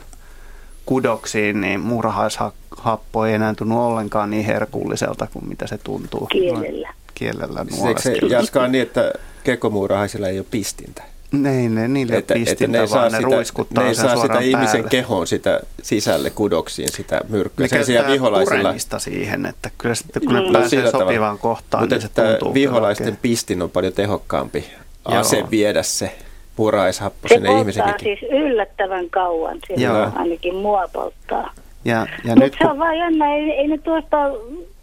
kudoksiin, 0.85 1.61
niin 1.61 1.79
muurahaishappo 1.79 3.25
ei 3.25 3.33
enää 3.33 3.53
tunnu 3.53 3.85
ollenkaan 3.85 4.29
niin 4.29 4.45
herkulliselta 4.45 5.27
kuin 5.27 5.49
mitä 5.49 5.67
se 5.67 5.77
tuntuu. 5.77 6.27
Kielellä. 6.27 6.93
Kielellä 7.15 7.65
Eikö 7.87 8.01
se 8.01 8.13
jaskaan 8.29 8.71
niin, 8.71 8.81
että 8.81 9.13
kekomuurahaisilla 9.43 10.27
ei 10.27 10.39
ole 10.39 10.45
pistintä? 10.51 11.03
Niin, 11.31 11.75
ne, 11.75 11.87
niille 11.87 12.17
että, 12.17 12.33
pistintä, 12.33 12.63
että 12.65 12.67
ne 12.67 12.79
ei 12.79 12.87
saa 12.87 13.09
ne 13.09 13.17
sitä, 13.17 13.81
ne 13.81 13.87
ei 13.87 13.95
saa 13.95 14.15
sitä 14.15 14.39
ihmisen 14.39 14.89
kehoon 14.89 15.27
sitä 15.27 15.59
sisälle 15.81 16.29
kudoksiin 16.29 16.91
sitä 16.91 17.21
myrkkyä. 17.29 17.67
Ne 17.71 17.83
Sen 17.83 18.07
viholaisilla... 18.07 18.99
siihen, 18.99 19.45
että 19.45 19.69
kyllä 19.77 19.95
sitten 19.95 20.25
kun 20.25 20.33
ne 20.33 20.41
no, 20.41 20.51
pääsee 20.51 20.91
sopivaan 20.91 21.37
kohtaan, 21.37 21.83
Mutta 21.83 21.95
niin 21.95 22.01
se 22.01 22.09
tuntuu 22.09 22.53
viholaisten 22.53 23.17
pistin 23.21 23.61
on 23.61 23.69
paljon 23.69 23.93
tehokkaampi 23.93 24.65
ase 25.05 25.37
Joo. 25.37 25.47
viedä 25.51 25.83
se 25.83 26.15
puuraishappo 26.55 27.27
sinne 27.27 27.59
ihmisen 27.59 27.83
siis 28.03 28.19
yllättävän 28.31 29.09
kauan. 29.09 29.59
Siellä 29.67 30.11
ainakin 30.15 30.55
mua 30.55 30.89
polttaa. 30.93 31.53
Ja, 31.85 32.07
ja 32.25 32.35
Mutta 32.35 32.57
se 32.61 32.67
on 32.67 32.79
vaan 32.79 32.97
jännä, 32.97 33.35
ei, 33.35 33.51
ei 33.51 33.67
ne 33.67 33.77
tuosta 33.77 34.17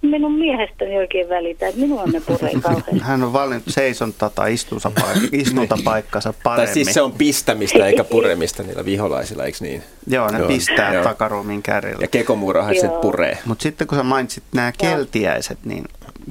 minun 0.07 0.33
miehestäni 0.33 0.99
oikein 0.99 1.29
välitä, 1.29 1.69
että 1.69 1.81
minua 1.81 2.05
ne 2.05 2.21
puree 2.21 2.53
kauhean. 2.63 3.01
Hän 3.01 3.23
on 3.23 3.33
valinnut 3.33 3.65
seisonta 3.69 4.31
tai 4.31 4.55
istuntapaikkansa 5.33 6.35
paremmin. 6.43 6.67
Tai 6.67 6.75
siis 6.75 6.95
se 6.95 7.03
on 7.03 7.13
pistämistä 7.13 7.87
eikä 7.87 8.05
puremista 8.05 8.63
niillä 8.63 8.85
viholaisilla, 8.85 9.45
eikö 9.45 9.59
niin? 9.61 9.83
Joo, 10.07 10.31
ne 10.31 10.39
Joo. 10.39 10.49
pistää 10.49 10.95
Joo. 10.95 11.05
takaruumin 11.05 11.63
kärjellä. 11.63 12.03
Ja 12.05 12.09
kekomuurahaiset 12.09 13.01
puree. 13.01 13.39
Mutta 13.45 13.63
sitten 13.63 13.87
kun 13.87 13.99
sä 13.99 14.05
mainitsit 14.05 14.45
nämä 14.53 14.73
keltiäiset, 14.79 15.59
niin 15.65 15.85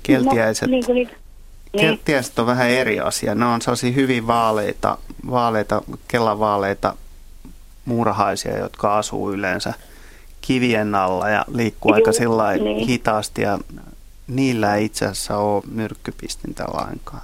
keltiäiset, 0.03 0.68
no, 0.68 0.72
niin 0.72 0.85
kuin 0.85 0.95
niitä 0.95 1.14
niin. 1.73 1.81
Keltiäiset 1.81 2.39
on 2.39 2.45
vähän 2.45 2.69
eri 2.69 2.99
asia. 2.99 3.35
Ne 3.35 3.45
on 3.45 3.61
sellaisia 3.61 3.91
hyvin 3.91 4.27
vaaleita, 4.27 4.97
vaaleita 5.30 5.81
kellavaaleita 6.07 6.93
muurahaisia, 7.85 8.57
jotka 8.57 8.97
asuu 8.97 9.34
yleensä– 9.34 9.73
kivien 10.47 10.95
alla 10.95 11.30
ja 11.30 11.45
liikkuu 11.53 11.89
Juu, 11.89 11.95
aika 11.95 12.11
sillä 12.11 12.53
niin. 12.53 12.88
hitaasti 12.88 13.41
ja 13.41 13.59
niillä 14.27 14.76
ei 14.76 14.85
itse 14.85 15.05
asiassa 15.05 15.38
ole 15.38 15.63
myrkkypistintä 15.72 16.63
lainkaan. 16.73 17.22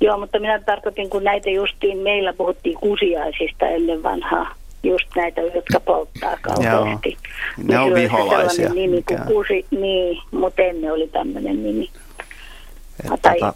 Joo, 0.00 0.18
mutta 0.18 0.38
minä 0.38 0.58
tarkoitin, 0.58 1.10
kun 1.10 1.24
näitä 1.24 1.50
justiin, 1.50 1.98
meillä 1.98 2.32
puhuttiin 2.32 2.78
kusiaisista 2.78 3.66
ennen 3.66 4.02
vanhaa, 4.02 4.54
just 4.82 5.06
näitä, 5.16 5.40
jotka 5.40 5.80
polttaa 5.80 6.36
kauheasti. 6.42 7.16
Joo, 7.58 7.64
ne 7.64 7.78
on 7.78 7.94
viholaisia. 7.94 8.74
Nimi 8.74 9.02
kuin 9.02 9.20
kusi, 9.26 9.66
niin, 9.70 10.18
mutta 10.30 10.62
ennen 10.62 10.92
oli 10.92 11.08
tämmöinen 11.08 11.62
nimi. 11.62 11.90
Että 13.04 13.16
tai 13.22 13.38
tota, 13.38 13.54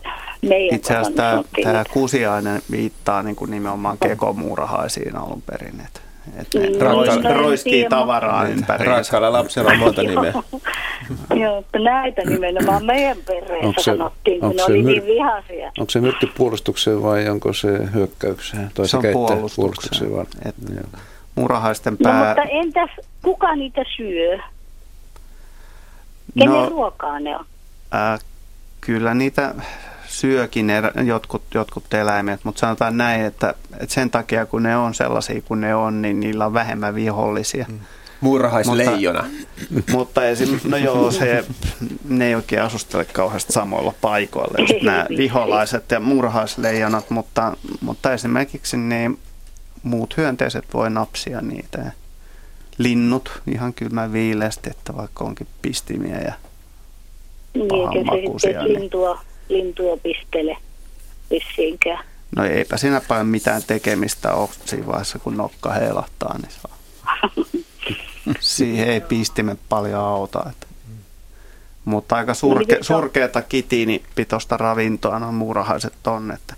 itse 0.51 0.97
asiassa 0.97 1.13
tämä, 1.13 1.43
tämä 1.63 1.85
kusiainen 1.93 2.63
viittaa 2.71 3.23
niin 3.23 3.37
kuin 3.37 3.51
nimenomaan 3.51 3.99
kekomuurahaisiin 4.03 5.17
alun 5.17 5.43
perin. 5.43 5.81
Että 5.87 6.01
että 6.37 6.59
ne 6.59 6.79
Rakka, 6.79 7.35
roiskii 7.35 7.87
tavaraa 7.89 8.49
ympäri. 8.49 8.85
Rakkaalla 8.85 9.33
lapsella 9.33 9.71
on 9.71 9.79
monta 9.79 10.03
nimeä. 10.11 10.33
Joo, 11.35 11.59
että 11.59 11.79
näitä 11.79 12.23
nimenomaan 12.23 12.85
meidän 12.85 13.17
perheessä 13.27 13.73
se, 13.83 13.83
sanottiin, 13.83 14.41
kun 14.41 14.57
ne 14.57 14.65
oli 14.65 14.83
myr- 14.83 14.87
niin 14.87 15.07
vihaisia. 15.07 15.73
Onko 15.79 15.91
se 15.91 16.01
myrkky 16.01 16.29
puolustukseen 16.37 17.03
vai 17.03 17.29
onko 17.29 17.53
se 17.53 17.69
hyökkäykseen? 17.95 18.71
Tai 18.75 18.89
se 18.89 18.97
on 18.97 19.03
puolustukseen. 19.13 19.57
puolustukseen 19.57 20.13
vaan. 20.13 20.27
Et, 20.45 20.55
murahaisten 21.35 21.97
pää... 21.99 22.21
No, 22.21 22.27
mutta 22.27 22.43
entäs 22.43 22.91
kuka 23.23 23.57
niitä 23.57 23.85
syö? 23.97 24.39
Kenen 26.39 26.53
no, 26.55 26.69
ruokaa 26.69 27.21
ne 27.21 27.37
on? 27.37 27.45
Äh, 27.95 28.21
kyllä 28.81 29.15
niitä 29.15 29.55
syökin 30.17 30.71
erä, 30.71 30.93
jotkut, 31.05 31.43
jotkut 31.55 31.95
eläimet, 31.95 32.41
mutta 32.45 32.61
sanotaan 32.61 32.97
näin, 32.97 33.25
että, 33.25 33.55
että 33.81 33.95
sen 33.95 34.11
takia 34.11 34.47
kun 34.47 34.63
ne 34.63 34.77
on 34.77 34.95
sellaisia 34.95 35.41
kuin 35.41 35.61
ne 35.61 35.75
on, 35.75 36.03
niin 36.03 36.21
niillä 36.21 36.47
on 36.47 36.55
vähemmän 36.55 36.95
vihollisia. 36.95 37.67
Mm. 37.69 37.79
Muurahaisleijona. 38.21 39.25
Mutta, 39.71 39.93
mutta 39.93 40.25
esim, 40.25 40.61
no 40.65 40.77
joo, 40.77 41.11
se, 41.11 41.45
ne 42.09 42.27
ei 42.27 42.35
oikein 42.35 42.63
asustele 42.63 43.05
kauheasti 43.05 43.53
samoilla 43.53 43.95
paikoilla, 44.01 44.59
just 44.59 44.83
nämä 44.83 45.07
viholaiset 45.19 45.91
ja 45.91 46.01
muurahaisleijonat, 46.01 47.11
mutta, 47.11 47.57
mutta 47.81 48.13
esimerkiksi 48.13 48.77
niin 48.77 49.19
muut 49.83 50.17
hyönteiset 50.17 50.65
voi 50.75 50.91
napsia 50.91 51.41
niitä. 51.41 51.79
Ja 51.79 51.91
linnut 52.79 53.43
ihan 53.47 53.75
kylmä 53.75 54.13
viileästi, 54.13 54.71
että 54.71 54.97
vaikka 54.97 55.25
onkin 55.25 55.47
pistimiä 55.63 56.19
ja 56.19 56.33
pahanmakuisia. 57.69 58.63
Niin, 58.63 58.81
lintua 58.81 59.21
lintua 59.49 59.97
pistele 59.97 60.57
vissiinkään. 61.31 62.05
No 62.37 62.45
eipä 62.45 62.77
siinä 62.77 63.01
paljon 63.09 63.27
mitään 63.27 63.63
tekemistä 63.67 64.33
ole 64.35 64.49
siinä 64.65 64.87
vaiheessa, 64.87 65.19
kun 65.19 65.37
nokka 65.37 65.73
heilahtaa, 65.73 66.39
niin 66.39 66.53
saa. 66.63 66.77
Siihen 68.41 68.89
ei 68.89 69.01
pistimme 69.01 69.57
paljon 69.69 70.01
auta. 70.01 70.45
Että. 70.51 70.67
Mutta 71.85 72.17
aika 72.17 72.35
surke, 72.35 72.77
no, 72.77 72.83
surkeata 72.83 73.43
kitiinipitoista 73.43 74.57
ravintoa 74.57 75.19
nuo 75.19 75.33
muurahaiset 75.33 76.07
on, 76.07 76.31
että 76.31 76.55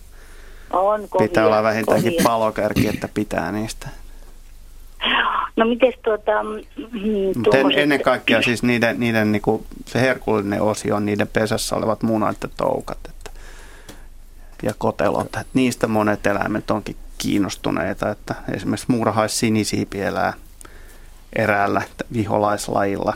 on 0.70 1.09
kovia, 1.09 1.28
pitää 1.28 1.47
olla 1.47 1.62
vähintäänkin 1.62 2.12
kovia. 2.12 2.24
palokärki, 2.24 2.89
että 2.89 3.09
pitää 3.09 3.52
niistä. 3.52 3.89
No 5.59 5.65
miten 5.65 5.93
tuota... 6.05 6.43
Mm, 6.43 7.43
tuommoiset... 7.43 7.83
Ennen 7.83 8.03
kaikkea 8.03 8.43
siis 8.43 8.63
niiden, 8.63 9.01
niiden 9.01 9.33
niinku, 9.33 9.67
se 9.87 10.01
herkullinen 10.01 10.63
osio 10.63 10.97
on 10.97 11.07
niiden 11.07 11.29
pesässä 11.29 11.77
olevat 11.77 12.03
munat 12.03 12.37
ja 12.43 12.49
toukat 12.57 12.99
että, 13.09 13.31
ja 14.63 14.73
kotelot. 14.79 15.27
Että 15.27 15.45
niistä 15.55 15.87
monet 15.87 16.27
eläimet 16.27 16.71
onkin 16.71 16.97
kiinnostuneita, 17.19 18.11
että 18.11 18.35
esimerkiksi 18.55 18.87
muurahaisinisiipi 18.89 20.01
elää 20.01 20.33
eräällä 21.37 21.83
viholaislajilla 22.13 23.15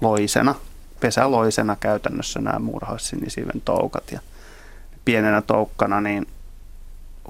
loisena, 0.00 0.54
pesäloisena 1.00 1.76
käytännössä 1.80 2.40
nämä 2.40 2.58
muurahaisinisiiven 2.58 3.60
toukat 3.64 4.12
ja 4.12 4.20
pienenä 5.04 5.42
toukkana 5.42 6.00
niin 6.00 6.26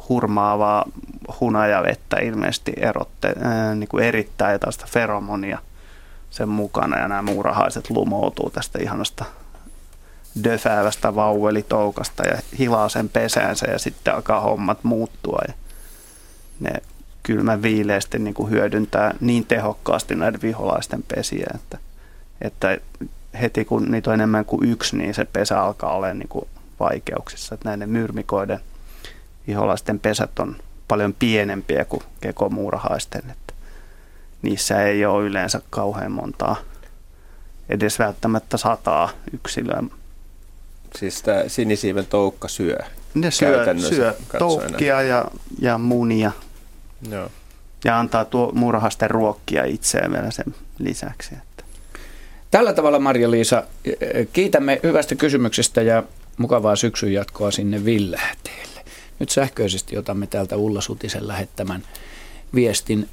hurmaavaa 0.08 0.84
hunajavettä 1.40 2.16
ilmeisesti 2.16 2.72
erotte, 2.76 3.34
ää, 3.42 3.74
niin 3.74 3.88
kuin 3.88 4.04
erittää 4.04 4.58
tästä 4.58 4.86
feromonia 4.88 5.58
sen 6.30 6.48
mukana 6.48 6.98
ja 6.98 7.08
nämä 7.08 7.22
muurahaiset 7.22 7.90
lumoutuu 7.90 8.50
tästä 8.50 8.78
ihanasta 8.82 9.24
döfäävästä 10.44 11.14
vauvelitoukasta 11.14 12.22
ja 12.26 12.38
hilaa 12.58 12.88
sen 12.88 13.08
pesäänsä 13.08 13.70
ja 13.70 13.78
sitten 13.78 14.14
alkaa 14.14 14.40
hommat 14.40 14.84
muuttua 14.84 15.38
ja 15.48 15.54
ne 16.60 16.70
kylmän 17.22 17.62
viileästi 17.62 18.18
niin 18.18 18.34
kuin 18.34 18.50
hyödyntää 18.50 19.14
niin 19.20 19.46
tehokkaasti 19.46 20.14
näiden 20.14 20.42
viholaisten 20.42 21.04
pesiä, 21.14 21.46
että, 21.54 21.78
että 22.40 22.78
heti 23.40 23.64
kun 23.64 23.90
niitä 23.90 24.10
on 24.10 24.14
enemmän 24.14 24.44
kuin 24.44 24.70
yksi, 24.70 24.96
niin 24.96 25.14
se 25.14 25.24
pesä 25.24 25.62
alkaa 25.62 25.94
olla 25.94 26.14
niin 26.14 26.28
kuin 26.28 26.48
vaikeuksissa. 26.80 27.54
Että 27.54 27.68
näiden 27.68 27.90
myrmikoiden 27.90 28.60
viholaisten 29.48 30.00
pesät 30.00 30.38
on 30.38 30.56
paljon 30.88 31.14
pienempiä 31.14 31.84
kuin 31.84 32.02
kekomuurahaisten. 32.20 33.22
Että 33.30 33.54
niissä 34.42 34.82
ei 34.82 35.04
ole 35.04 35.24
yleensä 35.24 35.60
kauhean 35.70 36.12
montaa, 36.12 36.56
edes 37.68 37.98
välttämättä 37.98 38.56
sataa 38.56 39.10
yksilöä. 39.32 39.82
Siis 40.96 41.22
tämä 41.22 41.42
sinisiiven 41.46 42.06
toukka 42.06 42.48
syö? 42.48 42.78
Ne 43.14 43.30
syö, 43.30 43.64
syö 43.88 44.14
toukkia 44.38 45.02
ja, 45.02 45.24
ja 45.58 45.78
munia. 45.78 46.32
Joo. 47.10 47.30
Ja 47.84 47.98
antaa 47.98 48.24
tuo 48.24 48.52
muurahasten 48.54 49.10
ruokkia 49.10 49.64
itseään 49.64 50.12
vielä 50.12 50.30
sen 50.30 50.54
lisäksi. 50.78 51.34
Että. 51.34 51.64
Tällä 52.50 52.72
tavalla 52.72 52.98
Marja-Liisa, 52.98 53.62
kiitämme 54.32 54.80
hyvästä 54.82 55.14
kysymyksestä 55.14 55.82
ja 55.82 56.02
mukavaa 56.38 56.76
syksyn 56.76 57.12
jatkoa 57.12 57.50
sinne 57.50 57.84
Villähteelle. 57.84 58.77
Nyt 59.18 59.30
sähköisesti 59.30 59.98
otamme 59.98 60.26
täältä 60.26 60.56
Ulla 60.56 60.80
Sutisen 60.80 61.28
lähettämän 61.28 61.82
viestin, 62.54 63.08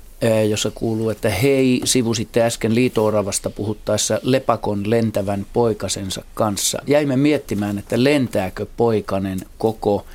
jossa 0.49 0.71
kuuluu, 0.71 1.09
että 1.09 1.29
hei, 1.29 1.81
sivusitte 1.83 2.41
äsken 2.41 2.75
liitooravasta 2.75 3.49
puhuttaessa 3.49 4.19
lepakon 4.23 4.89
lentävän 4.89 5.45
poikasensa 5.53 6.23
kanssa. 6.33 6.81
Jäimme 6.87 7.15
miettimään, 7.15 7.77
että 7.77 8.03
lentääkö 8.03 8.65
poikanen 8.77 9.39
koko 9.57 10.05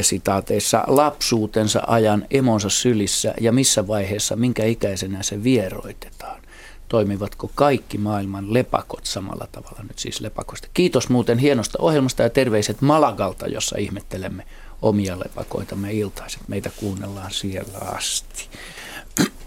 sitaateissa 0.00 0.84
lapsuutensa 0.86 1.82
ajan 1.86 2.26
emonsa 2.30 2.68
sylissä 2.68 3.34
ja 3.40 3.52
missä 3.52 3.86
vaiheessa, 3.86 4.36
minkä 4.36 4.64
ikäisenä 4.64 5.22
se 5.22 5.42
vieroitetaan. 5.44 6.42
Toimivatko 6.88 7.50
kaikki 7.54 7.98
maailman 7.98 8.54
lepakot 8.54 9.06
samalla 9.06 9.48
tavalla 9.52 9.82
nyt 9.82 9.98
siis 9.98 10.20
lepakosta? 10.20 10.68
Kiitos 10.74 11.08
muuten 11.08 11.38
hienosta 11.38 11.78
ohjelmasta 11.82 12.22
ja 12.22 12.30
terveiset 12.30 12.80
Malagalta, 12.80 13.46
jossa 13.46 13.78
ihmettelemme 13.78 14.44
omia 14.82 15.18
lepakoitamme 15.18 15.92
iltaiset. 15.92 16.40
Meitä 16.48 16.70
kuunnellaan 16.76 17.30
siellä 17.30 17.78
asti. 17.78 18.48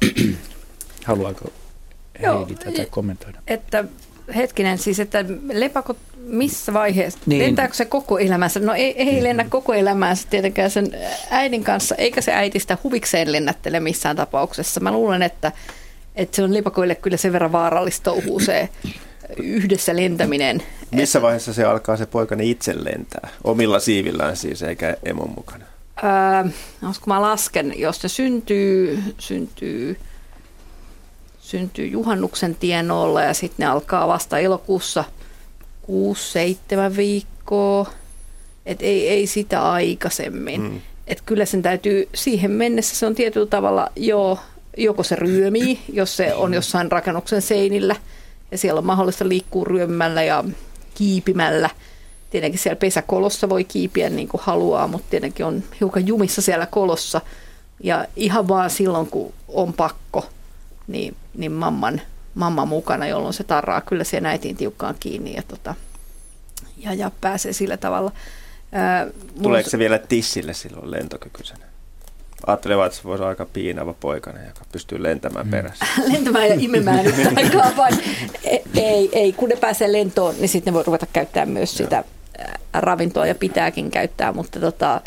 Haluaako 1.05 1.49
Heidi 2.21 2.55
tätä 2.55 2.85
kommentoida? 2.89 3.39
Että 3.47 3.85
hetkinen, 4.35 4.77
siis 4.77 4.99
että 4.99 5.25
lepakot 5.53 5.97
missä 6.17 6.73
vaiheessa? 6.73 7.19
Niin. 7.25 7.41
Lentääkö 7.41 7.73
se 7.73 7.85
koko 7.85 8.19
elämänsä? 8.19 8.59
No 8.59 8.73
ei, 8.73 9.09
ei 9.09 9.23
lennä 9.23 9.45
koko 9.49 9.73
elämänsä 9.73 10.27
tietenkään 10.29 10.71
sen 10.71 10.91
äidin 11.29 11.63
kanssa, 11.63 11.95
eikä 11.95 12.21
se 12.21 12.33
äiti 12.33 12.59
sitä 12.59 12.77
huvikseen 12.83 13.31
lennättele 13.31 13.79
missään 13.79 14.15
tapauksessa. 14.15 14.79
Mä 14.79 14.91
luulen, 14.91 15.21
että, 15.21 15.51
että 16.15 16.35
se 16.35 16.43
on 16.43 16.53
lepakoille 16.53 16.95
kyllä 16.95 17.17
sen 17.17 17.33
verran 17.33 17.51
vaarallista 17.51 18.03
touhuu 18.03 18.39
se 18.39 18.69
yhdessä 19.37 19.95
lentäminen. 19.95 20.63
Missä 20.91 21.21
vaiheessa 21.21 21.53
se 21.53 21.63
alkaa 21.63 21.97
se 21.97 22.05
poikani 22.05 22.51
itse 22.51 22.83
lentää? 22.83 23.29
Omilla 23.43 23.79
siivillään 23.79 24.37
siis, 24.37 24.63
eikä 24.63 24.97
emon 25.03 25.29
mukana? 25.37 25.65
Öö, 26.03 26.51
kun 26.81 27.13
mä 27.13 27.21
lasken, 27.21 27.79
jos 27.79 28.01
se 28.01 28.07
syntyy, 28.07 29.03
syntyy, 29.17 29.97
syntyy 31.39 31.87
juhannuksen 31.87 32.55
tienoilla 32.55 33.21
ja 33.21 33.33
sitten 33.33 33.63
ne 33.65 33.71
alkaa 33.71 34.07
vasta 34.07 34.39
elokuussa 34.39 35.03
6-7 35.83 36.97
viikkoa. 36.97 37.91
Et 38.65 38.81
ei, 38.81 39.09
ei 39.09 39.27
sitä 39.27 39.71
aikaisemmin. 39.71 40.61
Hmm. 40.61 40.81
että 41.07 41.23
kyllä 41.25 41.45
sen 41.45 41.61
täytyy 41.61 42.09
siihen 42.15 42.51
mennessä, 42.51 42.95
se 42.95 43.05
on 43.05 43.15
tietyllä 43.15 43.47
tavalla 43.47 43.87
jo, 43.95 44.39
joko 44.77 45.03
se 45.03 45.15
ryömii, 45.15 45.79
jos 45.93 46.17
se 46.17 46.33
on 46.33 46.53
jossain 46.53 46.91
rakennuksen 46.91 47.41
seinillä 47.41 47.95
ja 48.51 48.57
siellä 48.57 48.79
on 48.79 48.85
mahdollista 48.85 49.27
liikkua 49.27 49.63
ryömmällä 49.65 50.23
ja 50.23 50.43
kiipimällä. 50.93 51.69
Tietenkin 52.29 52.59
siellä 52.59 52.79
pesäkolossa 52.79 53.49
voi 53.49 53.63
kiipiä 53.63 54.09
niin 54.09 54.27
kuin 54.27 54.41
haluaa, 54.43 54.87
mutta 54.87 55.07
tietenkin 55.09 55.45
on 55.45 55.63
hiukan 55.79 56.07
jumissa 56.07 56.41
siellä 56.41 56.65
kolossa. 56.65 57.21
Ja 57.83 58.05
ihan 58.15 58.47
vaan 58.47 58.69
silloin, 58.69 59.07
kun 59.07 59.33
on 59.47 59.73
pakko, 59.73 60.25
niin, 60.87 61.15
niin 61.33 61.51
mamman, 61.51 62.01
mamma 62.35 62.65
mukana, 62.65 63.07
jolloin 63.07 63.33
se 63.33 63.43
tarraa 63.43 63.81
kyllä 63.81 64.03
siihen 64.03 64.25
äitiin 64.25 64.57
tiukkaan 64.57 64.95
kiinni 64.99 65.35
ja, 65.35 65.43
tota, 65.47 65.75
ja, 66.77 66.93
ja 66.93 67.11
pääsee 67.21 67.53
sillä 67.53 67.77
tavalla. 67.77 68.11
Ää, 68.71 69.07
Tuleeko 69.41 69.69
se 69.69 69.77
vielä 69.77 69.97
tissille 69.97 70.53
silloin 70.53 70.91
lentokykyisenä? 70.91 71.70
Ajattelevat, 72.47 72.85
että 72.85 72.97
se 72.97 73.03
voisi 73.03 73.22
olla 73.22 73.30
aika 73.30 73.45
piinava 73.45 73.93
poikainen, 73.93 74.47
joka 74.47 74.61
pystyy 74.72 75.03
lentämään 75.03 75.45
mm. 75.45 75.51
perässä. 75.51 75.85
lentämään 76.13 76.47
ja 76.47 76.55
imemään 76.59 77.05
yhtä 77.05 77.31
aikaa 77.38 77.72
vai? 77.77 77.91
Ei, 78.43 78.63
ei, 78.76 79.09
ei, 79.13 79.34
kun 79.34 79.49
ne 79.49 79.55
pääsee 79.55 79.91
lentoon, 79.91 80.35
niin 80.39 80.49
sitten 80.49 80.73
ne 80.73 80.76
voi 80.76 80.84
ruveta 80.84 81.05
käyttämään 81.13 81.49
myös 81.49 81.77
sitä 81.77 82.03
ravintoa 82.73 83.26
ja 83.26 83.35
pitääkin 83.35 83.91
käyttää, 83.91 84.31
mutta 84.31 84.59
tota, 84.59 85.01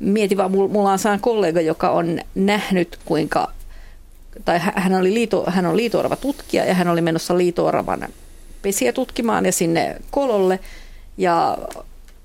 mieti 0.00 0.36
vaan, 0.36 0.50
mulla 0.50 0.92
on 0.92 0.98
saan 0.98 1.20
kollega, 1.20 1.60
joka 1.60 1.90
on 1.90 2.20
nähnyt 2.34 2.98
kuinka, 3.04 3.52
tai 4.44 4.58
hän, 4.58 4.94
oli 4.94 5.14
liito, 5.14 5.44
hän 5.46 5.66
on 5.66 5.76
liitoorava 5.76 6.16
tutkija 6.16 6.64
ja 6.64 6.74
hän 6.74 6.88
oli 6.88 7.00
menossa 7.00 7.38
liitooravan 7.38 8.08
pesiä 8.62 8.92
tutkimaan 8.92 9.46
ja 9.46 9.52
sinne 9.52 9.96
kololle 10.10 10.60
ja 11.16 11.58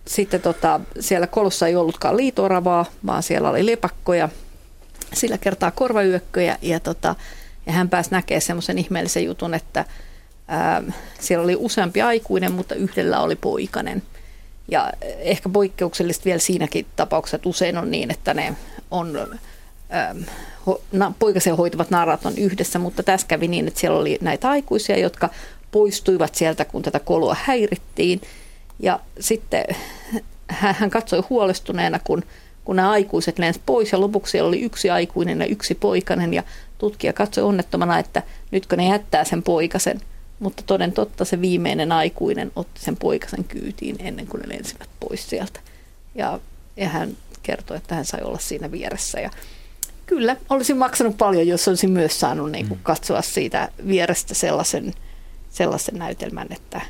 sitten 0.10 0.42
tota, 0.42 0.80
siellä 1.00 1.28
kolossa 1.28 1.68
ei 1.68 1.76
ollutkaan 1.76 2.18
liitoravaa, 2.18 2.86
vaan 3.06 3.24
siellä 3.24 3.50
oli 3.50 3.66
lepakkoja, 3.66 4.30
sillä 5.14 5.38
kertaa 5.38 5.72
korvayökköjä 5.72 6.58
ja, 6.62 6.80
tota, 6.80 7.16
ja 7.66 7.72
hän 7.72 7.90
pääsi 7.90 8.12
näkemään 8.12 8.42
semmoisen 8.42 8.78
ihmeellisen 8.78 9.26
jutun, 9.26 9.54
että 9.54 9.86
ää, 10.48 10.84
siellä 11.20 11.44
oli 11.44 11.56
useampi 11.56 12.02
aikuinen, 12.02 12.52
mutta 12.52 12.76
yhdellä 12.76 13.20
oli 13.20 13.36
poikainen. 13.36 14.04
Ja 14.68 14.92
ehkä 15.20 15.50
poikkeuksellista 15.50 16.26
vielä 16.26 16.40
siinäkin 16.40 16.86
tapauksessa, 16.96 17.36
että 17.36 17.50
usein 17.50 17.78
on 17.78 17.92
niin, 17.92 18.12
että 18.12 18.34
ne 18.34 18.56
on 18.92 19.30
poikasen 21.20 21.58
hoitavat 21.58 21.90
naarat 21.90 22.26
on 22.26 22.38
yhdessä, 22.38 22.80
mutta 22.80 23.04
tässä 23.04 23.28
kävi 23.28 23.48
niin, 23.48 23.68
että 23.68 23.80
siellä 23.80 24.00
oli 24.00 24.18
näitä 24.22 24.50
aikuisia, 24.50 24.98
jotka 24.98 25.30
poistuivat 25.72 26.36
sieltä, 26.36 26.66
kun 26.66 26.82
tätä 26.82 27.00
koloa 27.00 27.36
häirittiin. 27.44 28.22
Ja 28.80 29.00
sitten 29.20 29.66
hän 30.50 30.90
katsoi 30.90 31.24
huolestuneena, 31.30 32.00
kun, 32.04 32.24
kun 32.66 32.76
nämä 32.76 32.92
aikuiset 32.92 33.40
lensivät 33.40 33.66
pois 33.66 33.92
ja 33.92 34.02
lopuksi 34.02 34.32
siellä 34.32 34.48
oli 34.48 34.62
yksi 34.62 34.90
aikuinen 34.90 35.40
ja 35.40 35.46
yksi 35.46 35.76
poikainen 35.76 36.34
ja 36.34 36.44
tutkija 36.78 37.14
katsoi 37.14 37.44
onnettomana, 37.44 38.00
että 38.00 38.24
nytkö 38.52 38.76
ne 38.76 38.88
jättää 38.88 39.24
sen 39.24 39.44
poikasen. 39.44 40.02
Mutta 40.40 40.64
toden 40.66 40.92
totta 40.92 41.26
se 41.26 41.42
viimeinen 41.42 41.92
aikuinen 41.92 42.52
otti 42.56 42.82
sen 42.82 42.98
poikasen 42.98 43.44
kyytiin 43.44 43.96
ennen 44.00 44.28
kuin 44.28 44.42
ne 44.42 44.50
lensivät 44.50 44.90
pois 45.00 45.30
sieltä. 45.30 45.60
Ja, 46.16 46.40
ja 46.78 46.90
hän 46.90 47.18
kertoi, 47.44 47.78
että 47.78 47.96
hän 47.96 48.06
sai 48.06 48.22
olla 48.22 48.40
siinä 48.40 48.72
vieressä. 48.72 49.20
Ja 49.20 49.30
kyllä, 50.06 50.36
olisin 50.50 50.78
maksanut 50.78 51.18
paljon, 51.18 51.48
jos 51.48 51.68
olisin 51.68 51.92
myös 51.92 52.20
saanut 52.20 52.52
niin 52.52 52.68
kuin, 52.68 52.78
mm. 52.78 52.84
katsoa 52.84 53.22
siitä 53.22 53.70
vierestä 53.88 54.34
sellaisen, 54.34 54.94
sellaisen 55.50 55.96
näytelmän, 55.96 56.48
että 56.50 56.82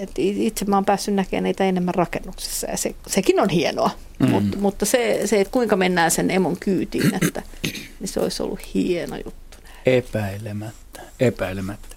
et 0.00 0.10
itse 0.16 0.64
mä 0.64 0.76
oon 0.76 0.84
päässyt 0.84 1.14
näkemään 1.14 1.44
niitä 1.44 1.64
enemmän 1.64 1.94
rakennuksessa 1.94 2.66
ja 2.70 2.76
se, 2.76 2.94
sekin 3.06 3.40
on 3.40 3.48
hienoa, 3.48 3.90
mm. 4.18 4.28
Mut, 4.28 4.56
mutta 4.60 4.86
se, 4.86 5.20
se, 5.24 5.40
että 5.40 5.52
kuinka 5.52 5.76
mennään 5.76 6.10
sen 6.10 6.30
emon 6.30 6.56
kyytiin, 6.60 7.14
että, 7.22 7.42
niin 8.00 8.08
se 8.08 8.20
olisi 8.20 8.42
ollut 8.42 8.74
hieno 8.74 9.16
juttu. 9.16 9.58
Epäilemättä, 9.86 11.00
epäilemättä. 11.20 11.96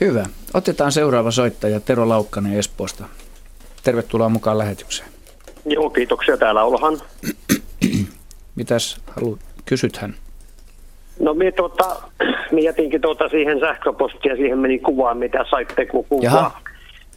Hyvä. 0.00 0.26
Otetaan 0.54 0.92
seuraava 0.92 1.30
soittaja 1.30 1.80
Tero 1.80 2.08
Laukkanen 2.08 2.58
Espoosta. 2.58 3.04
Tervetuloa 3.82 4.28
mukaan 4.28 4.58
lähetykseen. 4.58 5.08
Joo, 5.66 5.90
kiitoksia. 5.90 6.36
Täällä 6.36 6.64
ollaan. 6.64 7.00
Mitäs 8.56 8.96
haluat, 9.06 9.40
kysythän? 9.64 10.14
No 11.20 11.34
minä 11.34 11.52
tuota, 11.52 12.02
mietinkin 12.52 13.00
tuota 13.00 13.28
siihen 13.28 13.60
sähköpostia, 13.60 14.36
siihen 14.36 14.58
meni 14.58 14.78
kuvaan, 14.78 15.18
mitä 15.18 15.44
saitte 15.50 15.86
kun 15.86 16.04
kuvaa. 16.04 16.24
Jaha. 16.24 16.60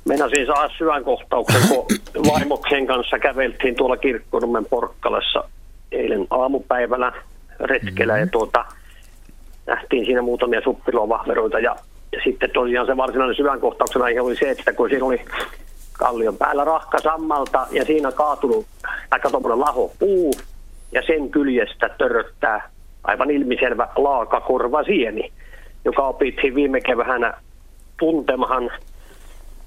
Meinasin 0.05 0.45
saada 0.45 0.73
syvän 0.77 1.03
kohtauksen, 1.03 1.61
kun 1.69 1.85
vaimoksen 2.33 2.87
kanssa 2.87 3.19
käveltiin 3.19 3.75
tuolla 3.75 3.97
Kirkkonummen 3.97 4.65
Porkkalassa 4.65 5.43
eilen 5.91 6.27
aamupäivällä 6.29 7.11
retkellä 7.59 8.13
mm-hmm. 8.13 8.25
ja 8.25 8.31
tuota, 8.31 8.65
nähtiin 9.65 10.05
siinä 10.05 10.21
muutamia 10.21 10.61
suppilovahveroita 10.61 11.59
ja, 11.59 11.75
ja 12.11 12.21
sitten 12.23 12.49
tosiaan 12.51 12.87
se 12.87 12.97
varsinainen 12.97 13.35
syvän 13.35 13.59
kohtauksen 13.59 14.01
aihe 14.01 14.21
oli 14.21 14.35
se, 14.35 14.49
että 14.49 14.73
kun 14.73 14.89
siinä 14.89 15.05
oli 15.05 15.21
kallion 15.93 16.37
päällä 16.37 16.63
rahka 16.63 16.99
sammalta 16.99 17.67
ja 17.71 17.85
siinä 17.85 18.11
kaatunut 18.11 18.65
aika 19.11 19.29
tuommoinen 19.29 19.59
laho 19.59 19.91
puu 19.99 20.33
ja 20.91 21.01
sen 21.07 21.29
kyljestä 21.29 21.89
törröttää 21.97 22.69
aivan 23.03 23.31
ilmiselvä 23.31 23.87
laakakorva 23.95 24.83
sieni, 24.83 25.31
joka 25.85 26.07
opittiin 26.07 26.55
viime 26.55 26.81
keväänä 26.81 27.33
tuntemahan 27.99 28.71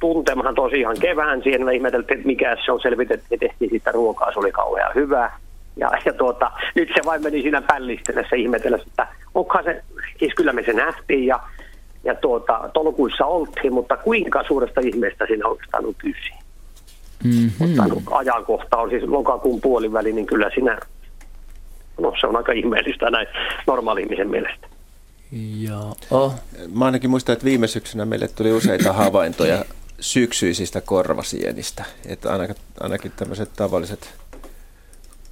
tuntemahan 0.00 0.54
tosiaan 0.54 0.96
kevään 1.00 1.42
siihen. 1.42 1.64
Me 1.64 1.74
ihmeteltiin, 1.74 2.18
että 2.18 2.26
mikä 2.26 2.56
se 2.64 2.72
on, 2.72 2.80
selvitettiin, 2.80 3.40
tehtiin 3.40 3.70
siitä 3.70 3.92
ruokaa, 3.92 4.32
se 4.32 4.38
oli 4.38 4.52
kauhean 4.52 4.94
hyvä. 4.94 5.32
Ja, 5.76 5.90
ja 6.04 6.12
tuota, 6.12 6.50
nyt 6.74 6.88
se 6.94 7.00
vain 7.04 7.22
meni 7.22 7.42
siinä 7.42 7.62
pällistellessä 7.62 8.36
ihmetellessä, 8.36 8.86
että 8.90 9.08
onkohan 9.34 9.64
se, 9.64 9.82
siis 10.18 10.34
kyllä 10.34 10.52
me 10.52 10.62
se 10.62 10.72
nähtiin 10.72 11.26
ja, 11.26 11.40
ja 12.04 12.14
tuota, 12.14 12.70
tolkuissa 12.74 13.26
oltiin, 13.26 13.74
mutta 13.74 13.96
kuinka 13.96 14.44
suuresta 14.48 14.80
ihmeestä 14.80 15.26
siinä 15.26 15.48
oikeastaan 15.48 15.86
on 15.86 15.94
kyse. 15.98 16.30
Mm-hmm. 17.24 18.02
ajankohta 18.10 18.76
on 18.76 18.90
siis 18.90 19.02
lokakuun 19.02 19.60
puoliväli, 19.60 20.12
niin 20.12 20.26
kyllä 20.26 20.50
siinä, 20.54 20.78
no 22.00 22.12
se 22.20 22.26
on 22.26 22.36
aika 22.36 22.52
ihmeellistä 22.52 23.10
näin 23.10 23.26
normaali 23.66 24.02
ihmisen 24.02 24.30
mielestä. 24.30 24.66
Joo. 25.60 26.34
Mä 26.74 26.84
ainakin 26.84 27.10
muistan, 27.10 27.32
että 27.32 27.44
viime 27.44 27.66
syksynä 27.66 28.04
meille 28.04 28.28
tuli 28.28 28.52
useita 28.52 28.92
havaintoja 28.92 29.64
syksyisistä 30.04 30.80
korvasienistä. 30.80 31.84
Että 32.06 32.32
ainakin, 32.32 32.56
ainakin 32.80 33.12
tämmöiset 33.16 33.50
tavalliset 33.56 34.08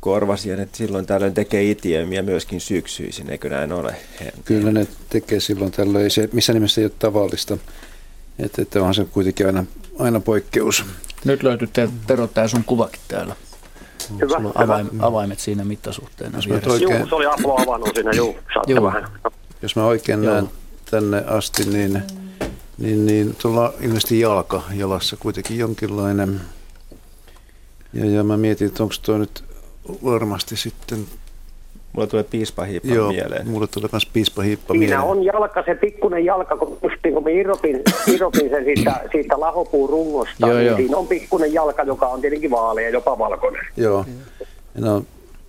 korvasienet 0.01 0.75
silloin 0.75 1.07
tällöin 1.07 1.35
tekee 1.35 1.71
itiemiä 1.71 2.23
myöskin 2.23 2.61
syksyisin, 2.61 3.31
eikö 3.31 3.49
näin 3.49 3.73
ole? 3.73 3.97
Kyllä 4.45 4.73
ne 4.73 4.87
tekee 5.09 5.41
silloin 5.41 5.73
tällöin. 5.73 6.05
Ei 6.05 6.11
se 6.11 6.29
missä 6.33 6.53
nimessä 6.53 6.81
ei 6.81 6.85
ole 6.85 6.93
tavallista. 6.99 7.59
Että, 8.39 8.63
että 8.63 8.79
onhan 8.79 8.95
se 8.95 9.05
kuitenkin 9.05 9.47
aina, 9.47 9.65
aina 9.99 10.21
poikkeus. 10.21 10.85
Nyt 11.25 11.43
löytyy 11.43 11.69
Tero 12.07 12.27
tämä 12.27 12.49
sun 12.49 12.65
kuvakin 12.65 13.01
täällä. 13.09 13.37
Hyvä, 14.21 14.37
Sulla 14.37 14.53
on 14.55 14.63
avaim, 14.63 14.89
avaimet 15.01 15.41
siinä 15.41 15.65
mittasuhteena 15.65 16.39
Jos 16.39 16.67
oikein... 16.67 16.99
Juu, 16.99 17.09
se 17.09 17.15
oli 17.15 17.27
Aplo 17.27 17.63
avannut 17.63 17.91
siinä, 17.95 18.11
juu, 18.17 18.37
saatte 18.55 18.73
juu. 18.73 18.85
vähän. 18.85 19.09
Jos 19.63 19.77
mä 19.77 19.85
oikein 19.85 20.25
Joo. 20.25 20.35
näen 20.35 20.51
tänne 20.91 21.25
asti, 21.27 21.65
niin 21.65 22.03
niin, 22.83 23.07
niin 23.07 23.37
tuolla 23.43 23.73
ilmeisesti 23.81 24.21
jalka 24.21 24.63
jalassa 24.75 25.17
kuitenkin 25.17 25.59
jonkinlainen. 25.59 26.41
Ja, 27.93 28.07
ja 28.07 28.25
mä 28.25 28.37
mietin, 28.37 28.67
että 28.67 28.83
onko 28.83 28.95
tuo 29.03 29.19
nyt 29.19 29.45
varmasti 30.05 30.57
sitten 30.57 31.07
Mulla 31.93 32.07
tulee 32.07 32.25
piispahiippa 32.25 32.95
Joo, 32.95 33.13
mieleen. 33.13 33.49
mulla 33.49 33.67
tulee 33.67 33.89
myös 33.93 34.07
piispahiippa 34.07 34.75
mieleen. 34.75 35.01
Siinä 35.01 35.03
on 35.03 35.25
jalka, 35.25 35.63
se 35.67 35.75
pikkunen 35.75 36.25
jalka, 36.25 36.57
kun, 36.57 36.79
justiin, 36.83 37.15
kun 37.15 37.25
me 37.25 37.33
irrotin, 37.33 37.83
irrotin 38.15 38.51
sen 38.51 38.65
siitä, 38.65 39.01
siitä 39.13 39.41
lahopuun 39.41 39.91
rungosta, 39.91 40.47
joo, 40.47 40.57
niin 40.57 40.67
joo. 40.67 40.77
siinä 40.77 40.97
on 40.97 41.07
pikkunen 41.07 41.53
jalka, 41.53 41.83
joka 41.83 42.07
on 42.07 42.21
tietenkin 42.21 42.51
vaalea, 42.51 42.89
jopa 42.89 43.19
valkoinen. 43.19 43.67
Joo. 43.77 44.05
No, 44.75 45.03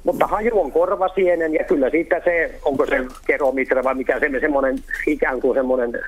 mutta 0.04 0.28
haju 0.28 0.62
on 0.62 0.72
korvasienen 0.72 1.54
ja 1.54 1.64
kyllä 1.64 1.90
siitä 1.90 2.22
se, 2.24 2.60
onko 2.66 2.86
se 2.86 3.06
keromitra 3.28 3.84
vai 3.84 3.96
mikä 3.96 4.20
se 4.20 4.40
semmoinen 4.40 4.80
ikään 5.08 5.42
kuin 5.42 5.56
semmoinen 5.56 6.00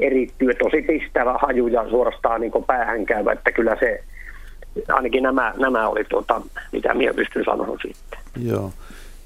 erittyy 0.00 0.54
tosi 0.54 0.82
pistävä 0.82 1.38
haju 1.42 1.66
ja 1.66 1.88
suorastaan 1.90 2.40
niin 2.40 2.52
päähän 2.66 3.06
käyvä, 3.06 3.32
että 3.32 3.52
kyllä 3.52 3.76
se, 3.80 4.04
ainakin 4.88 5.22
nämä, 5.22 5.54
nämä 5.56 5.88
oli 5.88 6.04
tuota, 6.04 6.42
mitä 6.72 6.94
minä 6.94 7.14
pystyn 7.14 7.44
sanomaan 7.44 7.78
sitten. 7.82 8.18
Joo. 8.46 8.72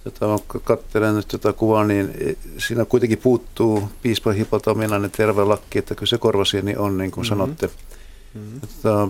Tota, 0.04 0.38
katselen 0.64 1.16
nyt 1.16 1.28
tätä 1.28 1.52
kuvaa, 1.52 1.84
niin 1.84 2.10
siinä 2.58 2.84
kuitenkin 2.84 3.18
puuttuu 3.18 3.88
piispa 4.02 4.32
hipotominainen 4.32 5.10
terve 5.10 5.44
lakki, 5.44 5.78
että 5.78 5.94
kyllä 5.94 6.10
se 6.10 6.18
korvasieni 6.18 6.76
on, 6.76 6.98
niin 6.98 7.10
kuin 7.10 7.26
mm-hmm. 7.26 7.38
sanotte. 7.38 7.66
Mm-hmm. 8.34 8.60
Tota, 8.60 9.08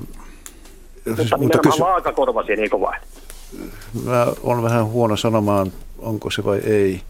mutta 1.07 1.39
mutta 1.39 1.59
kysy... 1.59 1.81
vaakakorvasieni, 1.81 2.62
eikö 2.62 2.81
vain? 2.81 3.01
Mä 4.05 4.27
olen 4.43 4.62
vähän 4.62 4.86
huono 4.86 5.16
sanomaan, 5.16 5.73
onko 5.99 6.31
se 6.31 6.45
vai 6.45 6.59
ei. 6.59 7.01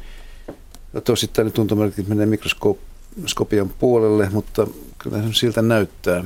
Tosittain 1.04 1.52
tuntuu, 1.52 1.82
että 1.82 2.02
menee 2.08 2.26
mikroskooppiin 2.26 2.93
skopian 3.26 3.68
puolelle, 3.68 4.28
mutta 4.32 4.66
kyllä 4.98 5.22
se 5.22 5.28
siltä 5.32 5.62
näyttää. 5.62 6.24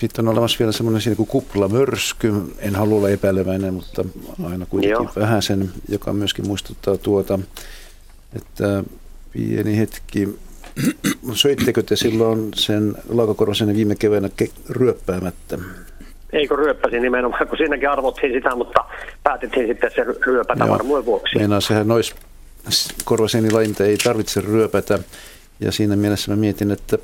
Sitten 0.00 0.28
on 0.28 0.32
olemassa 0.32 0.58
vielä 0.58 0.72
semmoinen 0.72 1.02
niin 1.04 1.16
kuin 1.16 1.26
kuplamörsky, 1.26 2.32
en 2.58 2.74
halua 2.74 2.98
olla 2.98 3.08
epäileväinen, 3.08 3.74
mutta 3.74 4.04
aina 4.50 4.66
kuitenkin 4.66 4.90
Joo. 4.90 5.12
vähän 5.16 5.42
sen, 5.42 5.70
joka 5.88 6.12
myöskin 6.12 6.46
muistuttaa 6.46 6.96
tuota, 6.96 7.38
että 8.36 8.84
pieni 9.32 9.78
hetki, 9.78 10.38
söittekö 11.34 11.82
te 11.82 11.96
silloin 11.96 12.50
sen 12.54 12.94
laukakorvasen 13.08 13.76
viime 13.76 13.94
keväänä 13.94 14.28
ryöppäämättä? 14.70 15.58
Eikö 16.32 16.56
ryöppäsi 16.56 17.00
nimenomaan, 17.00 17.48
kun 17.48 17.58
siinäkin 17.58 17.90
arvottiin 17.90 18.32
sitä, 18.32 18.54
mutta 18.54 18.84
päätettiin 19.22 19.66
sitten 19.66 19.90
se 19.94 20.04
ryöpätä 20.26 20.68
varmuuden 20.68 21.06
vuoksi. 21.06 21.38
Meinaa 21.38 21.60
sehän 21.60 21.88
nois 21.88 22.14
korvasienilajinta 23.04 23.84
ei 23.84 23.96
tarvitse 23.96 24.40
ryöpätä. 24.40 24.98
Ja 25.60 25.72
siinä 25.72 25.96
mielessä 25.96 26.30
mä 26.30 26.36
mietin, 26.36 26.70
että 26.70 26.98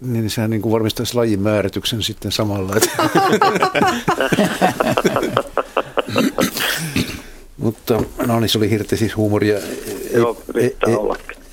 niin 0.00 0.30
sehän 0.30 0.50
niin 0.50 0.62
kuin 0.62 0.72
varmistaisi 0.72 1.14
lajin 1.14 1.40
määrityksen 1.40 2.02
sitten 2.02 2.32
samalla. 2.32 2.74
Mutta 7.56 8.02
no 8.26 8.40
niin, 8.40 8.48
se 8.48 8.58
oli 8.58 8.70
hirte 8.70 8.96
siis 8.96 9.16
huumoria. 9.16 9.58
Ei, 9.58 10.12
Joo, 10.12 10.42
ei, 10.54 10.76
ei, 10.86 10.96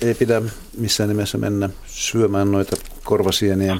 ei 0.00 0.14
pidä 0.14 0.42
missään 0.78 1.08
nimessä 1.08 1.38
mennä 1.38 1.70
syömään 1.86 2.52
noita 2.52 2.76
korvasieniä 3.04 3.76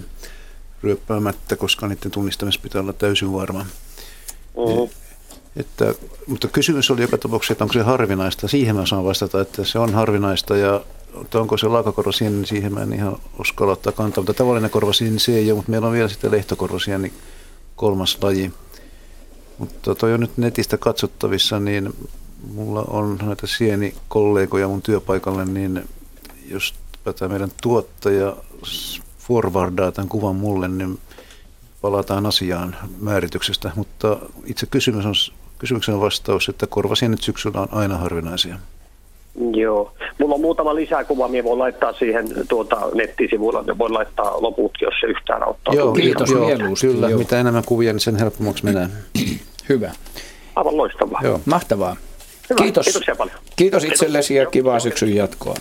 ryöppäämättä, 0.82 1.57
koska 1.57 1.89
niiden 1.89 2.11
tunnistamista 2.11 2.62
pitää 2.62 2.81
olla 2.81 2.93
täysin 2.93 3.32
varma. 3.32 3.66
Uh-huh. 4.55 4.90
Että, 5.57 5.94
mutta 6.27 6.48
kysymys 6.48 6.90
oli 6.90 7.03
joka 7.03 7.19
tapauksessa, 7.19 7.53
että 7.53 7.65
onko 7.65 7.73
se 7.73 7.82
harvinaista. 7.82 8.48
Siihen 8.48 8.77
mä 8.77 8.86
saan 8.86 9.05
vastata, 9.05 9.40
että 9.40 9.65
se 9.65 9.78
on 9.78 9.94
harvinaista 9.94 10.57
ja 10.57 10.81
että 11.21 11.41
onko 11.41 11.57
se 11.57 11.69
laakakorvasieni, 11.69 12.37
niin 12.37 12.47
siihen 12.47 12.75
mä 12.75 12.83
en 12.83 12.93
ihan 12.93 13.17
uskalla 13.41 13.73
ottaa 13.73 13.93
kantaa. 13.93 14.23
Mutta 14.23 14.35
tavallinen 14.35 14.71
korvasieni 14.71 15.11
niin 15.11 15.21
se 15.21 15.37
ei 15.37 15.51
ole, 15.51 15.57
mutta 15.57 15.71
meillä 15.71 15.87
on 15.87 15.93
vielä 15.93 16.09
sitten 16.09 16.31
lehtokorvasieni 16.31 17.03
niin 17.03 17.21
kolmas 17.77 18.19
laji. 18.23 18.53
Mutta 19.59 19.95
toi 19.95 20.15
on 20.15 20.21
nyt 20.21 20.37
netistä 20.37 20.77
katsottavissa, 20.79 21.61
niin 21.61 21.95
mulla 22.53 22.85
on 22.89 23.19
näitä 23.23 23.47
sienikollegoja 23.47 24.69
mun 24.69 24.83
työpaikalle, 24.83 25.45
niin 25.45 25.89
jos 26.49 26.75
tämä 27.19 27.29
meidän 27.29 27.51
tuottaja 27.63 28.37
forwardaa 29.19 29.93
tämän 29.93 30.09
kuvan 30.09 30.37
mulle, 30.37 30.69
niin 30.69 30.99
palataan 31.81 32.27
asiaan 32.27 32.77
määrityksestä. 33.01 33.71
Mutta 33.75 34.19
itse 34.45 34.67
kysymys 34.67 35.07
on, 35.07 35.15
kysymyksen 35.59 36.01
vastaus, 36.01 36.49
että 36.49 36.67
korvasienet 36.67 37.23
syksyllä 37.23 37.61
on 37.61 37.69
aina 37.71 37.97
harvinaisia. 37.97 38.59
Joo. 39.55 39.93
Mulla 40.19 40.35
on 40.35 40.41
muutama 40.41 40.75
lisäkuva, 40.75 41.29
minä 41.29 41.45
voin 41.45 41.59
laittaa 41.59 41.93
siihen 41.93 42.29
tuota, 42.49 42.81
nettisivuilla, 42.95 43.65
ja 43.67 43.79
voin 43.79 43.95
laittaa 43.95 44.43
loput, 44.43 44.73
jos 44.81 44.95
se 45.01 45.07
yhtään 45.07 45.43
auttaa. 45.43 45.75
Joo, 45.75 45.93
kiitos 45.93 46.31
joo, 46.31 46.47
Kyllä, 46.81 47.09
joo. 47.09 47.19
mitä 47.19 47.41
enemmän 47.41 47.65
kuvia, 47.67 47.93
niin 47.93 48.01
sen 48.01 48.17
helpommaksi 48.17 48.65
menee. 48.65 48.89
Hyvä. 49.69 49.93
Aivan 50.57 50.77
loistavaa. 50.77 51.21
Joo. 51.23 51.41
Mahtavaa. 51.45 51.97
Hyvä. 52.51 52.63
Kiitos. 52.63 52.85
Kiitoksia 52.85 53.17
paljon. 53.17 53.37
Kiitos 53.57 53.85
itsellesi 53.85 54.35
ja 54.35 54.47
kivaa 54.47 54.81
syksyn 54.81 55.15
jatkoa. 55.15 55.55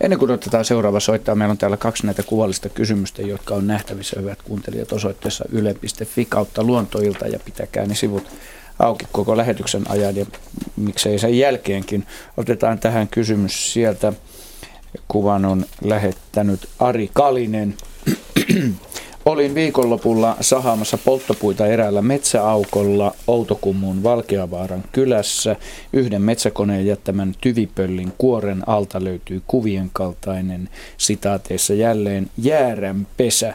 Ennen 0.00 0.18
kuin 0.18 0.30
otetaan 0.30 0.64
seuraava 0.64 1.00
soittaa, 1.00 1.34
meillä 1.34 1.52
on 1.52 1.58
täällä 1.58 1.76
kaksi 1.76 2.06
näitä 2.06 2.22
kuvallista 2.22 2.68
kysymystä, 2.68 3.22
jotka 3.22 3.54
on 3.54 3.66
nähtävissä, 3.66 4.20
hyvät 4.20 4.42
kuuntelijat, 4.42 4.92
osoitteessa 4.92 5.44
yle.fi 5.52 6.24
kautta 6.24 6.62
luontoilta 6.62 7.26
ja 7.26 7.38
pitäkää 7.44 7.86
ne 7.86 7.94
sivut 7.94 8.24
auki 8.78 9.06
koko 9.12 9.36
lähetyksen 9.36 9.90
ajan 9.90 10.16
ja 10.16 10.26
miksei 10.76 11.18
sen 11.18 11.38
jälkeenkin. 11.38 12.06
Otetaan 12.36 12.78
tähän 12.78 13.08
kysymys 13.08 13.72
sieltä. 13.72 14.12
Kuvan 15.08 15.44
on 15.44 15.64
lähettänyt 15.84 16.68
Ari 16.78 17.10
Kalinen. 17.14 17.74
Olin 19.28 19.54
viikonlopulla 19.54 20.36
sahaamassa 20.40 20.98
polttopuita 20.98 21.66
eräällä 21.66 22.02
metsäaukolla 22.02 23.14
Outokummun 23.26 24.02
Valkeavaaran 24.02 24.84
kylässä. 24.92 25.56
Yhden 25.92 26.22
metsäkoneen 26.22 26.86
jättämän 26.86 27.34
tyvipöllin 27.40 28.12
kuoren 28.18 28.68
alta 28.68 29.04
löytyy 29.04 29.42
kuvien 29.46 29.90
kaltainen 29.92 30.68
sitaateissa 30.96 31.74
jälleen 31.74 32.30
jäärän 32.38 33.06
pesä. 33.16 33.54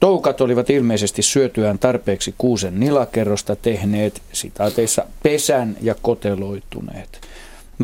Toukat 0.00 0.40
olivat 0.40 0.70
ilmeisesti 0.70 1.22
syötyään 1.22 1.78
tarpeeksi 1.78 2.34
kuusen 2.38 2.80
nilakerrosta 2.80 3.56
tehneet 3.56 4.22
sitaateissa 4.32 5.04
pesän 5.22 5.76
ja 5.80 5.94
koteloituneet. 6.02 7.20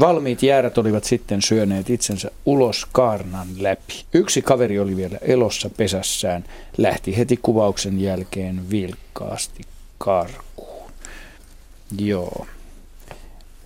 Valmiit 0.01 0.43
jäärät 0.43 0.78
olivat 0.78 1.05
sitten 1.05 1.43
syöneet 1.43 1.91
itsensä 1.91 2.31
ulos 2.47 2.86
kaarnan 2.93 3.49
läpi. 3.59 4.05
Yksi 4.15 4.43
kaveri 4.43 4.78
oli 4.78 4.97
vielä 4.97 5.19
elossa 5.20 5.70
pesässään, 5.77 6.45
lähti 6.78 7.16
heti 7.16 7.36
kuvauksen 7.43 8.01
jälkeen 8.01 8.70
vilkkaasti 8.70 9.62
karkuun. 9.99 10.93
Joo. 11.99 12.47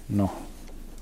No, 0.08 0.30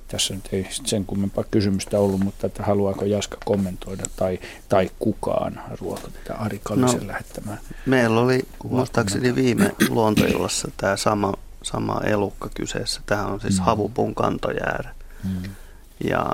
tässä 0.09 0.35
nyt 0.35 0.49
ei 0.53 0.67
sen 0.71 1.05
kummempaa 1.05 1.45
kysymystä 1.51 1.99
ollut, 1.99 2.21
mutta 2.21 2.47
että 2.47 2.63
haluaako 2.63 3.05
Jaska 3.05 3.37
kommentoida 3.45 4.05
tai, 4.17 4.39
tai 4.69 4.91
kukaan 4.99 5.61
ruoka 5.81 6.09
tätä 6.11 6.35
Ari 6.35 6.61
Kallisen 6.65 7.01
no, 7.01 7.07
lähettämään? 7.07 7.61
Meillä 7.87 8.21
oli 8.21 8.43
muistaakseni 8.65 9.35
viime 9.35 9.75
luontoillassa 9.89 10.71
tämä 10.77 10.97
sama, 10.97 11.35
sama 11.63 12.01
elukka 12.05 12.49
kyseessä. 12.55 13.01
Tämä 13.07 13.27
on 13.27 13.41
siis 13.41 13.59
mm. 13.59 13.65
havupun 13.65 14.15
kantojäärä. 14.15 14.95
Mm. 15.25 15.43
Ja 16.05 16.33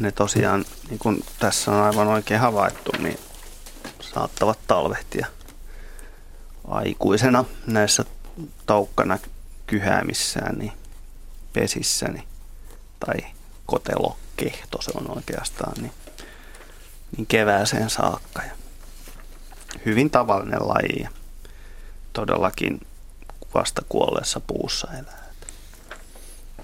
ne 0.00 0.12
tosiaan, 0.12 0.64
niin 0.88 0.98
kuin 0.98 1.24
tässä 1.38 1.70
on 1.70 1.82
aivan 1.82 2.08
oikein 2.08 2.40
havaittu, 2.40 2.92
niin 2.98 3.18
saattavat 4.00 4.58
talvehtia 4.66 5.26
aikuisena 6.68 7.44
näissä 7.66 8.04
taukkana 8.66 9.18
kyhäämissään, 9.66 10.58
niin 10.58 10.72
pesissäni 11.52 12.24
tai 13.00 13.16
kotelokehto 13.66 14.82
se 14.82 14.90
on 14.94 15.16
oikeastaan, 15.16 15.72
niin, 15.82 15.92
niin 17.16 17.26
kevääseen 17.26 17.90
saakka. 17.90 18.42
Ja 18.42 18.52
hyvin 19.86 20.10
tavallinen 20.10 20.68
laji 20.68 21.02
ja 21.02 21.10
todellakin 22.12 22.80
vasta 23.54 23.82
kuolleessa 23.88 24.40
puussa 24.40 24.88
elää. 24.92 25.26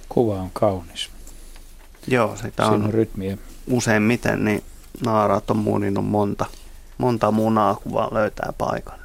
Kuva 0.09 0.35
on 0.35 0.51
kaunis. 0.53 1.11
Joo, 2.07 2.37
sitä 2.37 2.67
on, 2.67 2.85
on 2.85 2.95
rytmiä. 2.95 3.39
useimmiten, 3.67 4.45
niin 4.45 4.65
naaraat 5.05 5.51
on 5.51 5.57
muninut 5.57 6.07
monta, 6.07 6.47
monta 6.99 7.31
munaa, 7.31 7.75
kun 7.75 7.93
vaan 7.93 8.15
löytää 8.15 8.53
paikan. 8.59 8.99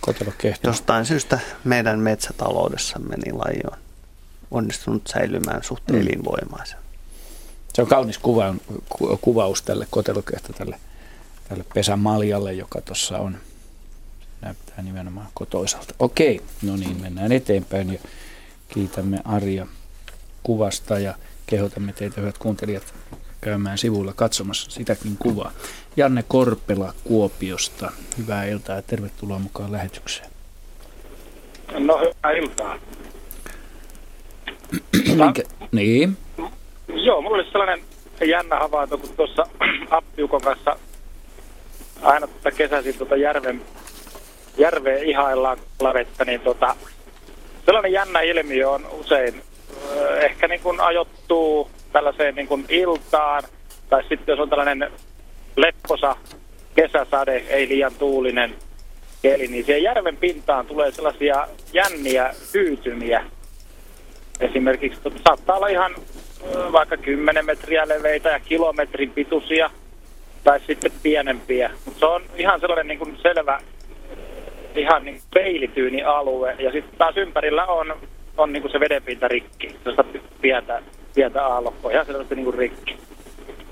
Kotelokehto. 0.00 0.68
Jostain 0.68 1.06
syystä 1.06 1.38
meidän 1.64 1.98
metsätaloudessamme 1.98 3.16
niin 3.16 3.38
laji 3.38 3.60
on 3.72 3.83
onnistunut 4.54 5.02
säilymään 5.06 5.62
suht 5.62 5.88
mm. 5.88 6.00
elinvoimaisen. 6.00 6.78
Se 7.72 7.82
on 7.82 7.88
kaunis 7.88 8.18
kuva, 8.18 8.54
ku, 8.88 9.18
kuvaus 9.20 9.62
tälle 9.62 9.86
kotelokehto, 9.90 10.52
tälle, 10.52 10.80
tälle 11.48 11.64
pesämaljalle, 11.74 12.52
joka 12.52 12.80
tuossa 12.80 13.18
on. 13.18 13.36
Näyttää 14.40 14.82
nimenomaan 14.82 15.28
kotoisalta. 15.34 15.94
Okei, 15.98 16.40
no 16.62 16.76
niin, 16.76 17.02
mennään 17.02 17.32
eteenpäin 17.32 17.92
ja 17.92 17.98
kiitämme 18.68 19.20
Arja 19.24 19.66
kuvasta 20.42 20.98
ja 20.98 21.14
kehotamme 21.46 21.92
teitä 21.92 22.20
hyvät 22.20 22.38
kuuntelijat 22.38 22.94
käymään 23.40 23.78
sivuilla 23.78 24.12
katsomassa 24.12 24.70
sitäkin 24.70 25.16
kuvaa. 25.18 25.52
Janne 25.96 26.24
Korpela 26.28 26.94
Kuopiosta, 27.04 27.92
hyvää 28.18 28.44
iltaa 28.44 28.76
ja 28.76 28.82
tervetuloa 28.82 29.38
mukaan 29.38 29.72
lähetykseen. 29.72 30.30
No 31.78 31.98
hyvää 31.98 32.32
iltaa. 32.32 32.78
Minkä? 35.16 35.42
Niin. 35.72 36.16
Joo, 36.88 37.22
mulla 37.22 37.36
oli 37.36 37.50
sellainen 37.50 37.80
jännä 38.24 38.58
havainto, 38.58 38.98
kun 38.98 39.10
tuossa 39.16 39.46
Appiukon 39.90 40.40
kanssa 40.40 40.76
aina 42.02 42.26
tuota 42.26 42.50
kesäisin 42.50 42.98
tuota 42.98 43.16
järven, 43.16 43.62
järveen 44.58 45.04
ihaillaan 45.04 45.58
vettä, 45.94 46.24
niin 46.24 46.40
tuota, 46.40 46.76
sellainen 47.66 47.92
jännä 47.92 48.20
ilmiö 48.20 48.70
on 48.70 48.86
usein 48.92 49.42
ehkä 50.20 50.48
niin 50.48 50.60
kuin 50.60 50.80
ajoittuu 50.80 51.70
tällaiseen 51.92 52.34
niin 52.34 52.48
kuin 52.48 52.64
iltaan, 52.68 53.42
tai 53.90 54.02
sitten 54.08 54.32
jos 54.32 54.40
on 54.40 54.50
tällainen 54.50 54.90
lepposa 55.56 56.16
kesäsade, 56.74 57.44
ei 57.48 57.68
liian 57.68 57.94
tuulinen 57.94 58.54
keli, 59.22 59.46
niin 59.46 59.64
siihen 59.64 59.82
järven 59.82 60.16
pintaan 60.16 60.66
tulee 60.66 60.90
sellaisia 60.90 61.48
jänniä 61.72 62.34
hyytymiä. 62.54 63.24
Esimerkiksi 64.40 65.00
saattaa 65.24 65.56
olla 65.56 65.68
ihan 65.68 65.94
vaikka 66.72 66.96
10 66.96 67.46
metriä 67.46 67.88
leveitä 67.88 68.28
ja 68.28 68.40
kilometrin 68.40 69.10
pituisia, 69.10 69.70
tai 70.44 70.60
sitten 70.66 70.92
pienempiä. 71.02 71.70
Mutta 71.84 72.00
se 72.00 72.06
on 72.06 72.22
ihan 72.36 72.60
sellainen 72.60 72.86
niin 72.86 72.98
kuin 72.98 73.18
selvä, 73.22 73.60
ihan 74.76 75.04
niin 75.04 75.20
peilityyni 75.34 76.02
alue. 76.02 76.56
Ja 76.58 76.72
sitten 76.72 76.98
taas 76.98 77.16
ympärillä 77.16 77.66
on 77.66 77.94
on 78.36 78.52
niin 78.52 78.62
kuin 78.62 78.72
se 78.72 78.80
vedenpinta 78.80 79.28
rikki, 79.28 79.76
josta 79.84 80.04
pientä, 80.40 80.82
pientä 81.14 81.46
aallokkoa, 81.46 81.90
ihan 81.90 82.06
selvästi 82.06 82.34
niin 82.34 82.44
kuin 82.44 82.58
rikki. 82.58 82.96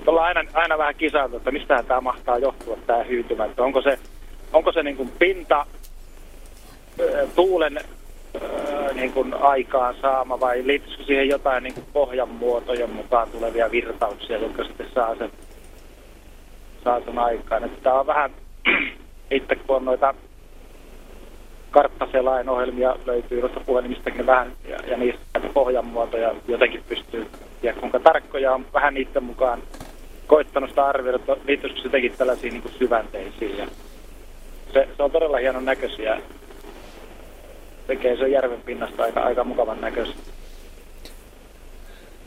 Ollaan 0.07 0.37
aina, 0.37 0.51
aina 0.53 0.77
vähän 0.77 0.95
kisailtu, 0.95 1.37
että 1.37 1.51
mistä 1.51 1.83
tämä 1.87 2.01
mahtaa 2.01 2.37
johtua, 2.37 2.77
tämä 2.87 3.03
hyytymä. 3.03 3.45
Että 3.45 3.63
onko 3.63 3.81
se, 3.81 3.99
onko 4.53 4.71
se 4.71 4.83
niin 4.83 4.97
kuin 4.97 5.11
pinta 5.19 5.65
tuulen 7.35 7.79
niin 8.93 9.13
kuin 9.13 9.33
aikaan 9.33 9.95
saama 10.01 10.39
vai 10.39 10.61
liittyisikö 10.65 11.03
siihen 11.03 11.29
jotain 11.29 11.63
niin 11.63 11.73
kuin 11.73 11.85
pohjan 11.93 12.29
muotojen 12.29 12.89
mukaan 12.89 13.29
tulevia 13.29 13.71
virtauksia, 13.71 14.37
jotka 14.37 14.63
sitten 14.63 14.87
saa 14.95 15.15
sen, 15.15 15.31
saa 16.83 17.01
sen 17.01 17.19
aikaan. 17.19 17.63
Että 17.63 17.81
tämä 17.83 17.99
on 17.99 18.07
vähän, 18.07 18.31
itse 19.31 19.55
kun 19.55 19.75
on 19.75 19.85
noita 19.85 20.13
karttaselain 21.71 22.49
ohjelmia 22.49 22.95
löytyy 23.05 23.41
noista 23.41 23.59
puhelimistakin 23.59 24.25
vähän 24.25 24.51
ja, 24.69 24.77
ja 24.87 24.97
niistä 24.97 25.39
pohjan 25.53 25.85
muotoja 25.85 26.35
jotenkin 26.47 26.83
pystyy 26.89 27.27
ja 27.63 27.73
kuinka 27.73 27.99
tarkkoja 27.99 28.53
on 28.53 28.65
vähän 28.73 28.93
niiden 28.93 29.23
mukaan 29.23 29.59
koittanut 30.27 30.69
sitä 30.69 30.85
arvioida, 30.85 31.15
että 31.15 31.37
liittyisikö 31.47 31.81
se 31.81 31.87
jotenkin 31.87 32.17
tällaisiin 32.17 32.53
niin 32.53 32.61
kuin 32.61 32.73
syvänteisiin 32.73 33.57
ja 33.57 33.67
se, 34.73 34.87
se 34.97 35.03
on 35.03 35.11
todella 35.11 35.37
hienon 35.37 35.65
näköisiä 35.65 36.17
tekee 37.87 38.17
se 38.17 38.27
järven 38.27 38.61
pinnasta 38.61 39.03
aika, 39.03 39.19
aika 39.19 39.43
mukavan 39.43 39.81
näköistä. 39.81 40.15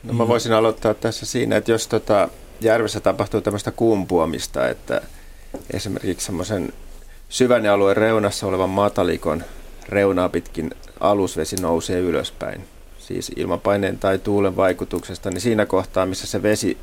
No 0.02 0.12
mä 0.12 0.28
voisin 0.28 0.52
aloittaa 0.52 0.94
tässä 0.94 1.26
siinä, 1.26 1.56
että 1.56 1.72
jos 1.72 1.88
tota 1.88 2.28
järvessä 2.60 3.00
tapahtuu 3.00 3.40
tämmöistä 3.40 3.70
kumpuamista, 3.70 4.68
että 4.68 5.00
esimerkiksi 5.72 6.26
semmoisen 6.26 6.72
syvän 7.28 7.66
alueen 7.66 7.96
reunassa 7.96 8.46
olevan 8.46 8.70
matalikon 8.70 9.44
reunaa 9.88 10.28
pitkin 10.28 10.70
alusvesi 11.00 11.56
nousee 11.56 12.00
ylöspäin, 12.00 12.64
siis 12.98 13.32
ilmapaineen 13.36 13.98
tai 13.98 14.18
tuulen 14.18 14.56
vaikutuksesta, 14.56 15.30
niin 15.30 15.40
siinä 15.40 15.66
kohtaa, 15.66 16.06
missä 16.06 16.26
se 16.26 16.42
vesi 16.42 16.78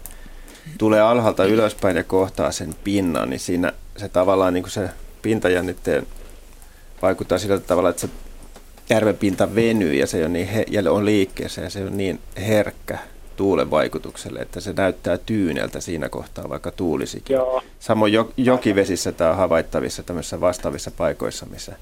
tulee 0.78 1.02
alhaalta 1.02 1.46
ylöspäin 1.46 1.98
ja 1.98 2.04
kohtaa 2.04 2.52
sen 2.52 2.76
pinnan, 2.84 3.30
niin 3.30 3.40
siinä 3.40 3.74
se 3.98 4.10
tavallaan 4.10 4.54
niin 4.54 4.64
kuin 4.64 4.72
se 4.72 4.90
pintajännitteen 5.22 6.08
vaikuttaa 7.02 7.38
sillä 7.38 7.60
tavalla, 7.60 7.90
että 7.90 8.02
se 8.02 8.10
järven 8.90 9.18
pinta 9.18 9.56
venyy 9.56 9.94
ja 9.94 10.08
se 10.08 10.26
on, 10.26 10.34
niin 10.34 10.48
he, 10.48 10.66
ja 10.70 10.92
on 10.92 11.06
liikkeessä 11.06 11.62
ja 11.62 11.70
se 11.70 11.84
on 11.84 11.98
niin 11.98 12.20
herkkä 12.48 12.98
tuulen 13.36 13.72
vaikutukselle, 13.72 14.40
että 14.40 14.60
se 14.60 14.74
näyttää 14.74 15.18
tyyneltä 15.18 15.80
siinä 15.80 16.10
kohtaa, 16.10 16.50
vaikka 16.50 16.72
tuulisikin. 16.72 17.34
Joo. 17.34 17.64
Samoin 17.80 18.14
jo, 18.14 18.32
jokivesissä 18.38 19.12
tämä 19.12 19.30
on 19.30 19.38
havaittavissa 19.38 20.04
tämmöisissä 20.04 20.42
vastaavissa 20.42 20.92
paikoissa, 20.92 21.46
missä 21.46 21.76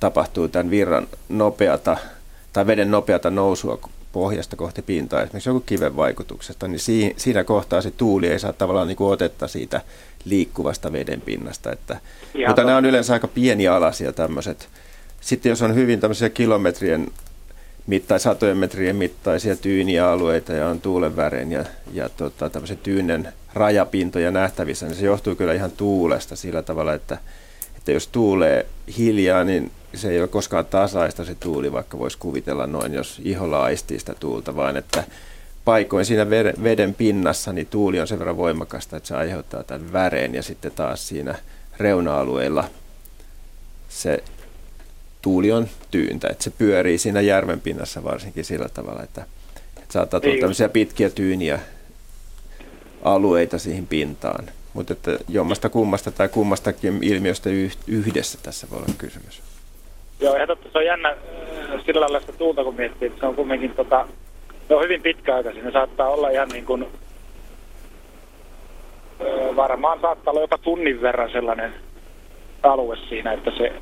tapahtuu 0.00 0.48
tämän 0.48 0.70
virran 0.70 1.08
nopeata 1.28 1.96
tai 2.52 2.66
veden 2.66 2.90
nopeata 2.90 3.30
nousua 3.30 3.78
pohjasta 4.12 4.56
kohti 4.56 4.82
pintaa, 4.82 5.22
esimerkiksi 5.22 5.48
joku 5.48 5.60
kiven 5.60 5.96
vaikutuksesta, 5.96 6.68
niin 6.68 6.80
siinä, 6.80 7.14
siinä 7.16 7.44
kohtaa 7.44 7.80
se 7.80 7.90
tuuli 7.90 8.26
ei 8.26 8.38
saa 8.38 8.52
tavallaan 8.52 8.88
niin 8.88 8.96
kuin 8.96 9.12
otetta 9.12 9.48
siitä 9.48 9.80
liikkuvasta 10.24 10.92
veden 10.92 11.20
pinnasta. 11.20 11.72
Että, 11.72 12.00
mutta 12.46 12.64
nämä 12.64 12.76
on 12.76 12.86
yleensä 12.86 13.12
aika 13.12 13.28
pienialaisia 13.28 14.12
tämmöiset 14.12 14.68
sitten 15.20 15.50
jos 15.50 15.62
on 15.62 15.74
hyvin 15.74 16.00
tämmöisiä 16.00 16.28
kilometrien 16.28 17.08
mittai, 17.86 18.20
satojen 18.20 18.56
metrien 18.56 18.96
mittaisia 18.96 19.56
tyynialueita 19.56 20.52
ja 20.52 20.68
on 20.68 20.80
tuulen 20.80 21.16
värein 21.16 21.52
ja, 21.52 21.64
ja 21.92 22.08
tota, 22.08 22.50
tämmöisen 22.50 22.78
tyynen 22.78 23.32
rajapintoja 23.54 24.30
nähtävissä, 24.30 24.86
niin 24.86 24.96
se 24.96 25.06
johtuu 25.06 25.34
kyllä 25.34 25.52
ihan 25.52 25.70
tuulesta 25.70 26.36
sillä 26.36 26.62
tavalla, 26.62 26.94
että, 26.94 27.18
että 27.76 27.92
jos 27.92 28.06
tuulee 28.06 28.66
hiljaa, 28.98 29.44
niin 29.44 29.70
se 29.94 30.10
ei 30.10 30.20
ole 30.20 30.28
koskaan 30.28 30.66
tasaista 30.66 31.24
se 31.24 31.34
tuuli, 31.34 31.72
vaikka 31.72 31.98
voisi 31.98 32.18
kuvitella 32.18 32.66
noin, 32.66 32.94
jos 32.94 33.20
iholla 33.24 33.62
aistii 33.62 33.98
sitä 33.98 34.14
tuulta, 34.20 34.56
vaan 34.56 34.76
että 34.76 35.04
paikoin 35.64 36.04
siinä 36.04 36.30
veden 36.62 36.94
pinnassa 36.94 37.52
niin 37.52 37.66
tuuli 37.66 38.00
on 38.00 38.06
sen 38.08 38.18
verran 38.18 38.36
voimakasta, 38.36 38.96
että 38.96 39.06
se 39.06 39.16
aiheuttaa 39.16 39.62
tämän 39.62 39.92
väreen 39.92 40.34
ja 40.34 40.42
sitten 40.42 40.72
taas 40.72 41.08
siinä 41.08 41.34
reuna-alueilla 41.78 42.64
se 43.88 44.22
tuuli 45.28 45.52
on 45.52 45.66
tyyntä, 45.90 46.28
että 46.30 46.44
se 46.44 46.52
pyörii 46.58 46.98
siinä 46.98 47.20
järven 47.20 47.60
pinnassa 47.60 48.04
varsinkin 48.04 48.44
sillä 48.44 48.68
tavalla, 48.68 49.02
että, 49.02 49.24
että 49.76 49.92
saattaa 49.92 50.20
tulla 50.20 50.40
tämmöisiä 50.40 50.68
pitkiä 50.68 51.10
tyyniä 51.10 51.58
alueita 53.02 53.58
siihen 53.58 53.86
pintaan. 53.86 54.44
Mutta 54.74 54.92
että 54.92 55.18
jommasta 55.28 55.68
kummasta 55.68 56.10
tai 56.10 56.28
kummastakin 56.28 56.98
ilmiöstä 57.02 57.50
yhdessä 57.88 58.38
tässä 58.42 58.66
voi 58.70 58.78
olla 58.78 58.88
kysymys. 58.98 59.42
Joo, 60.20 60.36
ja 60.36 60.46
totta, 60.46 60.68
se 60.72 60.78
on 60.78 60.86
jännä 60.86 61.08
äh, 61.08 61.16
sillä 61.86 62.00
lailla 62.00 62.20
sitä 62.20 62.32
tuulta, 62.32 62.64
kun 62.64 62.74
miettii, 62.74 63.08
että 63.08 63.20
se 63.20 63.26
on 63.26 63.34
kumminkin 63.34 63.74
tota, 63.74 64.06
ne 64.68 64.76
on 64.76 64.84
hyvin 64.84 65.02
pitkäaikaisia. 65.02 65.64
Ne 65.64 65.72
saattaa 65.72 66.08
olla 66.08 66.30
ihan 66.30 66.48
niin 66.48 66.64
kuin, 66.64 66.82
äh, 66.82 66.88
varmaan 69.56 70.00
saattaa 70.00 70.30
olla 70.30 70.40
jopa 70.40 70.58
tunnin 70.58 71.02
verran 71.02 71.32
sellainen 71.32 71.74
alue 72.62 72.96
siinä, 73.08 73.32
että 73.32 73.50
se 73.58 73.72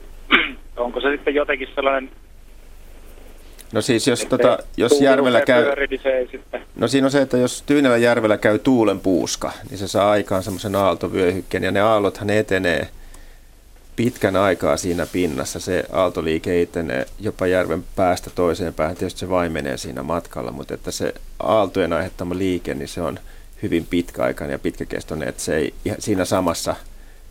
onko 0.77 1.01
se 1.01 1.11
sitten 1.11 1.35
jotenkin 1.35 1.69
sellainen... 1.75 2.11
No 3.73 3.81
siis 3.81 4.07
jos, 4.07 4.27
tota, 4.29 4.59
jos 4.77 5.01
järvellä 5.01 5.41
käy... 5.41 5.65
Pyöri, 5.65 5.87
niin 5.87 6.43
no 6.77 6.89
siinä 6.89 7.07
on 7.07 7.11
se, 7.11 7.23
että 7.23 7.37
jos 7.37 7.63
Tyynellä 7.67 7.97
järvellä 7.97 8.37
käy 8.37 8.59
tuulen 8.59 9.01
puuska, 9.01 9.53
niin 9.71 9.79
se 9.79 9.89
saa 9.89 10.11
aikaan 10.11 10.43
semmoisen 10.43 10.77
aaltovyöhykkeen, 10.77 11.65
ja 11.65 11.71
ne 11.71 11.81
aallothan 11.81 12.31
etenee 12.31 12.89
pitkän 13.97 14.37
aikaa 14.37 14.77
siinä 14.77 15.07
pinnassa. 15.13 15.61
Se 15.61 15.85
aaltoliike 15.93 16.63
etenee 16.63 17.07
jopa 17.21 17.47
järven 17.47 17.85
päästä 17.97 18.31
toiseen 18.35 18.75
päähän. 18.75 18.97
Tietysti 18.97 19.21
se 19.21 19.31
vaimenee 19.31 19.77
siinä 19.77 20.03
matkalla, 20.03 20.51
mutta 20.51 20.75
että 20.75 20.91
se 20.91 21.15
aaltojen 21.39 21.93
aiheuttama 21.93 22.39
liike, 22.39 22.75
niin 22.75 22.89
se 22.89 23.03
on 23.03 23.19
hyvin 23.63 23.87
pitkäaikainen 23.91 24.55
ja 24.55 24.59
pitkäkestoinen, 24.59 25.29
että 25.29 25.43
se 25.43 25.57
ei 25.57 25.75
siinä 25.99 26.25
samassa 26.25 26.77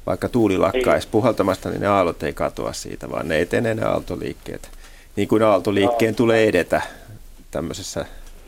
vaikka 0.06 0.30
tuuli 0.30 0.57
lakkaisi 0.57 1.07
puhaltamasta, 1.11 1.69
niin 1.69 1.82
ne 1.82 1.88
aallot 1.88 2.23
ei 2.23 2.34
katoa 2.34 2.73
siitä, 2.73 3.11
vaan 3.11 3.27
ne 3.27 3.41
etenee 3.41 3.73
ne 3.73 3.86
aaltoliikkeet. 3.86 4.69
Niin 5.15 5.27
kuin 5.27 5.44
aaltoliikkeen 5.44 6.11
no. 6.11 6.18
tulee 6.18 6.48
edetä 6.48 6.82
tämmöisessä 7.52 8.06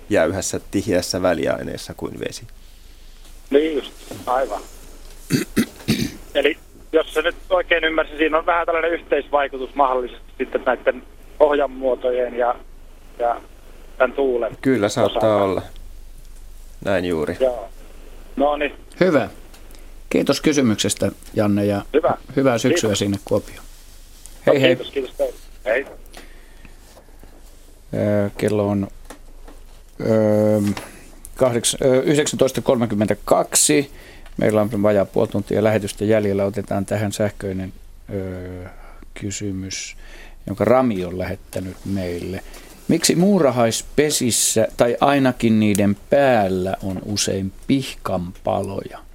jäyhässä, 0.09 0.59
tihiässä 0.71 1.21
väliaineessa 1.21 1.93
kuin 1.93 2.19
vesi. 2.19 2.43
Niin 3.49 3.75
just, 3.75 3.91
aivan. 4.25 4.61
Eli 6.35 6.57
jos 6.91 7.13
se 7.13 7.21
nyt 7.21 7.35
oikein 7.49 7.83
ymmärsin, 7.83 8.17
siinä 8.17 8.37
on 8.37 8.45
vähän 8.45 8.65
tällainen 8.65 8.91
yhteisvaikutus 8.91 9.75
mahdollisesti 9.75 10.23
sitten 10.37 10.61
näiden 10.65 11.03
ohjanmuotojen 11.39 12.35
ja, 12.35 12.55
ja 13.19 13.41
tämän 13.97 14.13
tuulen. 14.13 14.57
Kyllä 14.61 14.89
saattaa 14.89 15.19
osalta. 15.19 15.43
olla. 15.43 15.61
Näin 16.85 17.05
juuri. 17.05 17.37
Joo. 17.39 17.69
No 18.35 18.57
niin. 18.57 18.73
Hyvä. 18.99 19.29
Kiitos 20.09 20.41
kysymyksestä, 20.41 21.11
Janne, 21.33 21.65
ja 21.65 21.85
Hyvä. 21.93 22.17
hyvää 22.35 22.57
syksyä 22.57 22.87
kiitos. 22.87 22.99
sinne 22.99 23.19
Kuopioon. 23.25 23.65
Hei 24.45 24.55
no, 24.55 24.61
hei. 24.61 24.75
Kiitos, 24.75 24.91
kiitos. 24.91 25.35
Hei. 25.65 25.85
Kello 28.37 28.67
on 28.67 28.87
19.32. 33.83 33.89
Meillä 34.37 34.61
on 34.61 34.83
vajaa 34.83 35.05
puoli 35.05 35.27
tuntia 35.27 35.63
lähetystä 35.63 36.05
jäljellä. 36.05 36.45
Otetaan 36.45 36.85
tähän 36.85 37.11
sähköinen 37.11 37.73
kysymys, 39.13 39.97
jonka 40.47 40.65
Rami 40.65 41.05
on 41.05 41.17
lähettänyt 41.17 41.77
meille. 41.85 42.43
Miksi 42.87 43.15
muurahaispesissä 43.15 44.67
tai 44.77 44.97
ainakin 45.01 45.59
niiden 45.59 45.97
päällä 46.09 46.77
on 46.83 47.01
usein 47.05 47.51
pihkanpaloja? 47.67 49.06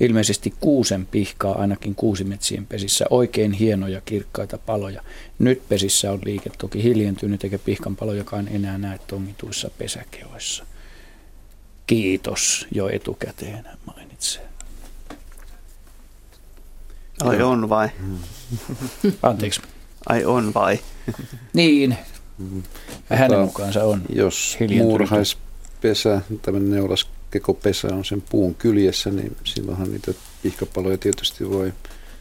Ilmeisesti 0.00 0.54
kuusen 0.60 1.06
pihkaa 1.06 1.58
ainakin 1.58 1.94
kuusimetsien 1.94 2.66
pesissä. 2.66 3.04
Oikein 3.10 3.52
hienoja 3.52 4.00
kirkkaita 4.00 4.58
paloja. 4.58 5.02
Nyt 5.38 5.68
pesissä 5.68 6.12
on 6.12 6.18
liike 6.24 6.50
toki 6.58 6.82
hiljentynyt 6.82 7.44
eikä 7.44 7.58
pihkan 7.58 7.96
palojakaan 7.96 8.48
enää 8.48 8.78
näe 8.78 8.98
tongituissa 9.06 9.70
pesäkeoissa. 9.78 10.64
Kiitos 11.86 12.66
jo 12.74 12.88
etukäteen 12.88 13.64
mainitsee. 13.86 14.42
Ai 17.22 17.42
on 17.42 17.68
vai? 17.68 17.88
Anteeksi. 19.22 19.60
Ai 20.08 20.24
on 20.24 20.54
vai? 20.54 20.78
niin. 21.52 21.96
Hänen 23.08 23.40
mukaansa 23.40 23.84
on 23.84 24.02
Jos 24.08 24.58
muurahaispesä, 24.78 26.20
tämmöinen 26.42 26.70
neulas 26.70 27.06
kekopesä 27.30 27.88
on 27.88 28.04
sen 28.04 28.22
puun 28.30 28.54
kyljessä, 28.54 29.10
niin 29.10 29.36
silloinhan 29.44 29.90
niitä 29.90 30.12
pihkapaloja 30.42 30.98
tietysti 30.98 31.50
voi 31.50 31.72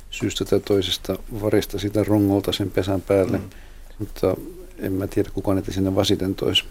syystä 0.10 0.46
tai 0.46 0.60
toisesta 0.60 1.18
varista 1.42 1.80
sitä 1.80 2.04
rongolta 2.04 2.52
sen 2.52 2.72
pesän 2.72 3.02
päälle. 3.02 3.38
Mm. 3.38 3.50
Mutta 4.00 4.36
en 4.80 4.94
mä 4.94 5.08
tiedä, 5.08 5.30
kuka 5.34 5.54
niitä 5.54 5.72
sinne 5.72 5.96
vasiten 5.96 6.36
toisi. 6.36 6.64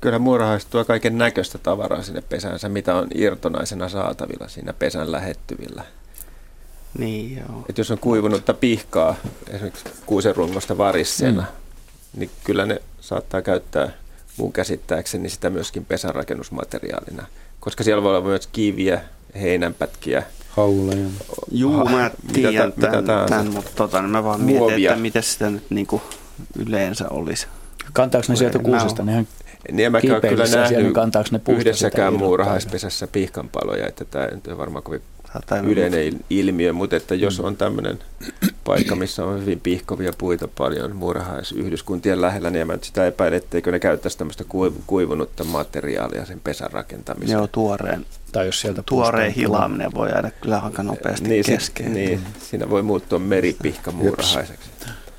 Kyllä 0.00 0.18
muurahaiset 0.18 0.70
tuo 0.70 0.84
kaiken 0.84 1.18
näköistä 1.18 1.58
tavaraa 1.58 2.02
sinne 2.02 2.20
pesäänsä, 2.20 2.68
mitä 2.68 2.94
on 2.94 3.08
irtonaisena 3.14 3.88
saatavilla 3.88 4.48
siinä 4.48 4.72
pesän 4.72 5.12
lähettyvillä. 5.12 5.84
Niin 6.98 7.36
joo. 7.36 7.64
Et 7.68 7.78
jos 7.78 7.90
on 7.90 7.98
kuivunutta 7.98 8.54
pihkaa, 8.54 9.16
esimerkiksi 9.48 9.84
kuusen 10.06 10.36
rungosta 10.36 10.78
varissena, 10.78 11.42
mm. 11.42 12.20
niin 12.20 12.30
kyllä 12.44 12.66
ne 12.66 12.82
saattaa 13.00 13.42
käyttää 13.42 13.92
mun 14.36 14.52
käsittääkseni 14.52 15.28
sitä 15.28 15.50
myöskin 15.50 15.84
pesänrakennusmateriaalina 15.84 17.26
koska 17.68 17.84
siellä 17.84 18.02
voi 18.02 18.16
olla 18.16 18.28
myös 18.28 18.46
kiviä, 18.46 19.00
heinänpätkiä, 19.40 20.22
hauleja. 20.48 21.06
Juu, 21.50 21.84
mä 21.84 22.10
tiedän 22.32 22.72
mitä 22.76 22.86
tämän, 22.86 23.04
tämän, 23.04 23.28
tämän, 23.28 23.52
mutta 23.52 23.70
tota, 23.76 24.02
niin 24.02 24.10
mä 24.10 24.24
vaan 24.24 24.40
mietin, 24.40 24.86
että 24.86 24.96
miten 24.96 25.22
sitä 25.22 25.50
nyt 25.50 25.70
niinku 25.70 26.02
yleensä 26.66 27.08
olisi. 27.10 27.46
Kantaako 27.92 28.26
ne 28.28 28.36
sieltä 28.36 28.58
kuusesta? 28.58 29.02
Nehän 29.02 29.28
niin 29.72 29.86
en 29.86 29.92
mäkään 29.92 30.20
kyllä 30.20 30.44
nähnyt 30.44 31.32
ne 31.32 31.40
yhdessäkään 31.48 32.14
muurahaispesässä 32.14 33.06
pihkanpaloja, 33.06 33.86
että 33.86 34.04
tämä 34.04 34.28
on 34.48 34.58
varmaan 34.58 34.82
kovin 34.82 35.02
yleinen 35.64 36.20
ilmiö, 36.30 36.72
mutta 36.72 36.96
että 36.96 37.14
jos 37.14 37.40
on 37.40 37.56
tämmöinen 37.56 37.98
paikka, 38.64 38.96
missä 38.96 39.24
on 39.24 39.40
hyvin 39.40 39.60
pihkovia 39.60 40.12
puita 40.18 40.48
paljon 40.48 40.96
muurahaisyhdyskuntien 40.96 42.20
lähellä, 42.20 42.50
niin 42.50 42.70
en 42.70 42.78
sitä 42.82 43.06
epäile, 43.06 43.36
etteikö 43.36 43.72
ne 43.72 43.78
käyttäisi 43.78 44.18
tämmöistä 44.18 44.44
kuivunutta 44.86 45.44
materiaalia 45.44 46.26
sen 46.26 46.40
pesän 46.40 46.70
rakentamiseen. 46.70 47.38
Joo, 47.38 47.46
tuoreen, 47.46 48.06
tai 48.32 48.46
jos 48.46 48.60
sieltä 48.60 48.82
tuoreen 48.86 49.32
hilaaminen 49.32 49.94
voi 49.94 50.08
jäädä 50.08 50.30
kyllä 50.30 50.58
aika 50.58 50.82
nopeasti 50.82 51.28
niin, 51.28 51.44
kesken. 51.44 51.94
Niin, 51.94 52.20
siinä 52.38 52.70
voi 52.70 52.82
muuttua 52.82 53.18
meripihka 53.18 53.90
muurahaiseksi. 53.90 54.70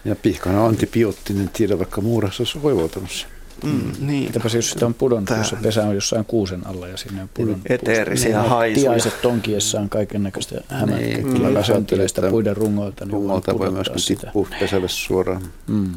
Ja 0.05 0.15
pihkana 0.15 0.61
on 0.61 0.69
antibioottinen 0.69 1.49
tiedä, 1.49 1.77
vaikka 1.77 2.01
muurassa 2.01 2.43
olisi 2.43 2.59
hoivautunut 2.59 3.11
se. 3.11 3.25
Mm, 3.63 3.91
niin. 3.99 4.23
Mitäpä 4.23 4.49
jos 4.53 4.71
sitä 4.71 4.85
on 4.85 4.93
pudonnut, 4.93 5.29
Tää. 5.29 5.37
jos 5.37 5.49
se 5.49 5.55
pesä 5.55 5.83
on 5.83 5.95
jossain 5.95 6.25
kuusen 6.25 6.67
alla 6.67 6.87
ja 6.87 6.97
sinne 6.97 7.21
on 7.21 7.29
pudonnut. 7.33 7.61
Eteerisiä 7.69 8.39
niin, 8.41 8.49
haisuja. 8.49 8.89
Tiaiset 8.89 9.21
tonkiessaan 9.21 9.89
kaiken 9.89 10.23
näköistä 10.23 10.61
hämäkkäkilalla 10.69 11.59
niin, 11.59 11.63
sönteleistä 11.63 12.21
puiden 12.29 12.57
rungoilta. 12.57 13.05
Niin 13.05 13.13
rungolta 13.13 13.59
voi 13.59 13.71
myöskin 13.71 14.17
tippua 14.17 14.47
pesälle 14.59 14.87
suoraan. 14.87 15.41
Mm. 15.67 15.93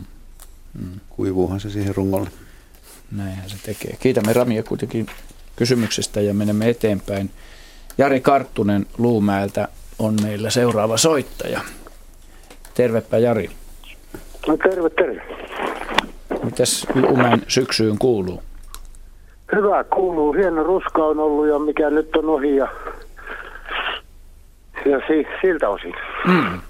Mm. 0.74 1.00
Kuivuuhan 1.08 1.60
se 1.60 1.70
siihen 1.70 1.94
rungolle. 1.94 2.30
Näinhän 3.10 3.50
se 3.50 3.56
tekee. 3.62 3.96
Kiitämme 4.00 4.32
Ramia 4.32 4.62
kuitenkin 4.62 5.06
kysymyksestä 5.56 6.20
ja 6.20 6.34
menemme 6.34 6.68
eteenpäin. 6.68 7.30
Jari 7.98 8.20
Karttunen 8.20 8.86
Luumäeltä 8.98 9.68
on 9.98 10.16
meillä 10.22 10.50
seuraava 10.50 10.96
soittaja. 10.96 11.60
Tervepä 12.74 13.18
Jari. 13.18 13.50
No 14.46 14.56
terve, 14.56 14.90
terve. 14.90 15.22
Mitäs 16.44 16.86
Lumen 16.94 17.42
syksyyn 17.48 17.98
kuuluu? 17.98 18.42
Hyvä 19.52 19.84
kuuluu. 19.84 20.32
Hieno 20.32 20.62
ruska 20.62 21.04
on 21.04 21.18
ollut 21.18 21.48
ja 21.48 21.58
mikä 21.58 21.90
nyt 21.90 22.16
on 22.16 22.28
ohi 22.28 22.56
ja, 22.56 22.68
ja 24.86 25.00
si, 25.06 25.26
siltä 25.40 25.68
osin. 25.68 25.94
Mm. 26.26 26.60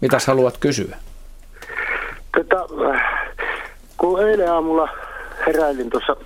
Mitäs 0.00 0.26
haluat 0.26 0.58
kysyä? 0.58 0.96
Tätä, 2.32 2.56
kun 3.96 4.28
eilen 4.28 4.52
aamulla 4.52 4.88
heräilin 5.46 5.90
tuossa 5.90 6.16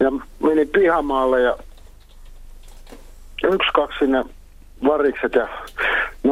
ja 0.00 0.12
menin 0.42 0.68
pihamaalle 0.68 1.40
ja 1.40 1.56
yksi, 3.44 3.68
kaksi 3.74 3.98
sinne 3.98 4.24
varikset 4.84 5.34
ja 5.34 5.48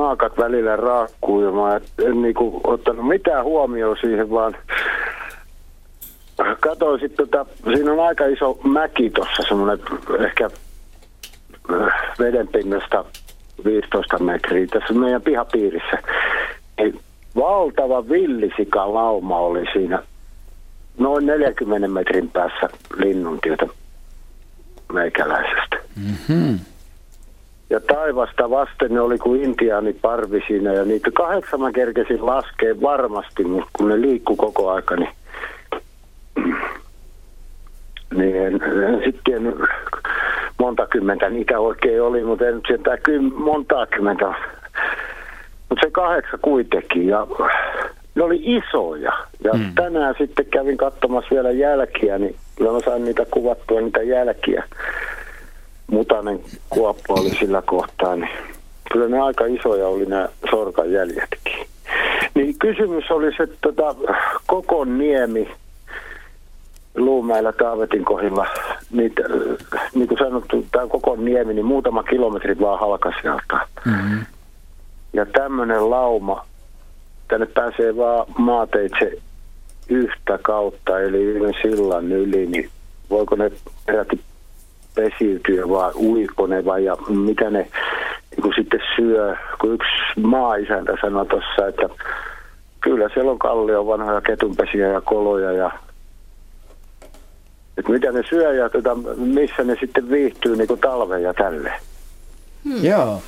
naakat 0.06 0.38
välillä 0.38 0.76
raakkuu 0.76 1.42
ja 1.42 1.50
mä 1.50 1.80
en 2.08 2.22
niinku 2.22 2.60
ottanut 2.64 3.08
mitään 3.08 3.44
huomioon 3.44 3.96
siihen, 4.00 4.30
vaan 4.30 4.56
katsoin 6.60 7.00
sitten, 7.00 7.28
tota, 7.28 7.46
siinä 7.74 7.92
on 7.92 8.00
aika 8.00 8.26
iso 8.26 8.58
mäki 8.64 9.10
tuossa, 9.10 9.42
semmoinen 9.48 9.86
ehkä 10.26 10.50
äh, 11.72 11.94
vedenpinnasta 12.18 13.04
15 13.64 14.18
metriä 14.18 14.66
tässä 14.66 14.94
meidän 14.94 15.22
pihapiirissä. 15.22 15.98
Niin 16.78 17.00
valtava 17.36 18.08
villisika 18.08 18.94
lauma 18.94 19.38
oli 19.38 19.64
siinä 19.72 20.02
noin 20.98 21.26
40 21.26 21.88
metrin 21.88 22.30
päässä 22.30 22.68
linnuntietä 22.96 23.66
meikäläisestä. 24.92 25.76
Mm-hmm. 25.96 26.58
Ja 27.70 27.80
taivasta 27.80 28.50
vasten 28.50 28.94
ne 28.94 29.00
oli 29.00 29.18
kuin 29.18 29.42
intiaani 29.42 29.92
parvi 29.92 30.42
siinä 30.46 30.72
ja 30.72 30.84
niitä 30.84 31.10
kahdeksan 31.10 31.60
mä 31.60 31.72
kerkesin 31.72 32.26
laskea 32.26 32.80
varmasti, 32.82 33.44
mutta 33.44 33.70
kun 33.72 33.88
ne 33.88 34.00
liikkuu 34.00 34.36
koko 34.36 34.70
aika, 34.70 34.96
niin, 34.96 35.12
niin 38.14 38.36
en, 38.36 38.62
en 38.62 39.02
sitten 39.04 39.54
monta 40.58 40.86
kymmentä 40.86 41.28
niitä 41.28 41.60
oikein 41.60 42.02
oli, 42.02 42.24
mutta 42.24 42.46
en 42.46 42.60
sieltä 42.66 42.96
kym, 42.96 43.32
monta 43.34 43.86
kymmentä. 43.86 44.34
Mutta 45.68 45.86
se 45.86 45.90
kahdeksan 45.90 46.40
kuitenkin 46.42 47.06
ja 47.08 47.26
ne 48.14 48.22
oli 48.22 48.40
isoja. 48.42 49.12
Ja 49.44 49.52
mm. 49.52 49.74
tänään 49.74 50.14
sitten 50.18 50.46
kävin 50.46 50.76
katsomassa 50.76 51.34
vielä 51.34 51.50
jälkiä, 51.50 52.18
niin 52.18 52.36
kyllä 52.56 52.72
mä 52.72 52.80
sain 52.80 53.04
niitä 53.04 53.26
kuvattua, 53.30 53.80
niitä 53.80 54.02
jälkiä 54.02 54.64
mutanen 55.86 56.40
kuoppa 56.70 57.14
oli 57.14 57.30
sillä 57.30 57.62
kohtaa, 57.62 58.16
niin 58.16 58.30
kyllä 58.92 59.08
ne 59.08 59.20
aika 59.20 59.44
isoja 59.46 59.88
oli 59.88 60.06
nämä 60.06 60.28
sorkanjäljetkin. 60.50 61.66
Niin 62.34 62.54
kysymys 62.58 63.10
oli 63.10 63.36
se, 63.36 63.42
että 63.42 63.56
tota, 63.60 63.94
koko 64.46 64.84
niemi 64.84 65.48
Luumäellä 66.96 67.52
Taavetin 67.52 68.04
kohdilla, 68.04 68.46
niin, 68.90 69.12
niin 69.94 70.08
kuin 70.08 70.18
sanottu, 70.18 70.66
tämä 70.72 70.86
koko 70.86 71.16
niemi, 71.16 71.54
niin 71.54 71.66
muutama 71.66 72.02
kilometri 72.02 72.60
vaan 72.60 72.80
halka 72.80 73.12
sieltä. 73.22 73.66
Mm-hmm. 73.84 74.26
Ja 75.12 75.26
tämmöinen 75.26 75.90
lauma, 75.90 76.46
tänne 77.28 77.46
pääsee 77.46 77.96
vaan 77.96 78.26
maateitse 78.38 79.12
yhtä 79.88 80.38
kautta, 80.42 81.00
eli 81.00 81.22
yhden 81.22 81.54
sillan 81.62 82.12
yli, 82.12 82.46
niin 82.46 82.70
voiko 83.10 83.36
ne 83.36 83.50
peräti 83.86 84.20
pesiytyä 84.96 85.68
vai 85.68 85.92
uiko 85.94 86.46
ne 86.46 86.64
vai 86.64 86.84
ja 86.84 86.96
mitä 87.08 87.50
ne 87.50 87.68
niin 88.30 88.42
kuin 88.42 88.54
sitten 88.56 88.80
syö. 88.96 89.36
Kun 89.60 89.74
yksi 89.74 90.20
maaisäntä 90.20 90.92
sanoi 91.00 91.26
tuossa, 91.26 91.66
että 91.68 91.88
kyllä 92.80 93.08
siellä 93.14 93.30
on 93.30 93.38
kallio 93.38 93.86
vanhoja 93.86 94.20
ketunpesiä 94.20 94.88
ja 94.88 95.00
koloja 95.00 95.52
ja 95.52 95.70
että 97.78 97.92
mitä 97.92 98.12
ne 98.12 98.22
syö 98.28 98.54
ja 98.54 98.70
tota, 98.70 98.94
missä 99.16 99.64
ne 99.64 99.76
sitten 99.80 100.10
viihtyy 100.10 100.56
niin 100.56 100.68
kuin 100.68 100.80
talven 100.80 101.22
ja 101.22 101.34
tälle. 101.34 101.72
Hmm. 102.64 102.84
Joo. 102.84 103.22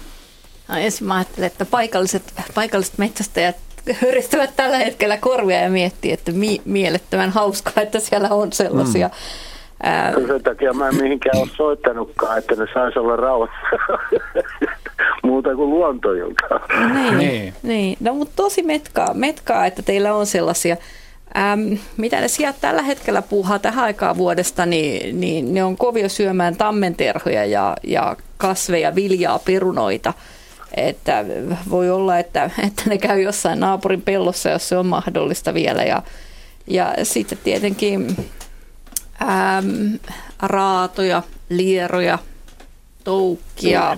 No, 0.69 0.77
ensin 0.77 1.07
mä 1.07 1.15
ajattelin, 1.15 1.47
että 1.47 1.65
paikalliset, 1.65 2.23
paikalliset 2.55 2.99
metsästäjät 2.99 3.57
höristävät 4.03 4.51
tällä 4.57 4.79
hetkellä 4.79 5.17
korvia 5.17 5.61
ja 5.61 5.71
miettii, 5.71 6.13
että 6.13 6.33
mi- 6.33 6.63
mielettömän 6.65 7.31
hauskaa, 7.31 7.83
että 7.83 8.01
siellä 8.01 8.29
on 8.29 8.53
sellaisia. 8.53 9.09
Hmm 9.09 9.48
Ää... 9.83 10.13
Sen 10.27 10.43
takia 10.43 10.73
mä 10.73 10.89
en 10.89 10.95
mihinkään 10.95 11.39
ole 11.39 11.49
soittanutkaan, 11.57 12.39
että 12.39 12.55
ne 12.55 12.67
saisi 12.75 12.99
olla 12.99 13.17
rauhassa 13.17 13.77
muuta 15.23 15.55
kuin 15.55 15.71
luontoilta. 15.71 16.61
Niin, 16.95 17.19
niin. 17.19 17.55
niin. 17.63 17.97
No 18.01 18.15
mutta 18.15 18.33
tosi 18.37 18.63
metkaa, 18.63 19.15
metkaa, 19.15 19.67
että 19.67 19.83
teillä 19.83 20.15
on 20.15 20.27
sellaisia. 20.27 20.77
Ähm, 21.37 21.73
mitä 21.97 22.21
ne 22.21 22.29
sijat 22.29 22.57
tällä 22.61 22.83
hetkellä 22.83 23.23
puuhaa 23.23 23.59
tähän 23.59 23.85
aikaan 23.85 24.17
vuodesta, 24.17 24.67
niin, 24.67 25.21
niin 25.21 25.55
ne 25.55 25.65
on 25.65 25.77
kovia 25.77 26.09
syömään 26.09 26.57
tammenterhoja 26.57 27.45
ja, 27.45 27.77
ja 27.83 28.17
kasveja, 28.37 28.95
viljaa, 28.95 29.39
perunoita. 29.39 30.13
Että 30.77 31.25
voi 31.71 31.91
olla, 31.91 32.19
että, 32.19 32.51
että 32.67 32.83
ne 32.87 32.99
käy 32.99 33.23
jossain 33.23 33.61
naapurin 33.61 34.03
pellossa, 34.03 34.51
jos 34.51 34.69
se 34.69 34.77
on 34.77 34.87
mahdollista 34.87 35.55
vielä. 35.55 35.83
Ja, 35.83 36.03
ja 36.67 36.95
sitten 37.03 37.39
tietenkin 37.45 38.17
ähm, 39.23 39.95
raatoja, 40.43 41.23
lieroja, 41.49 42.19
toukkia, 43.05 43.91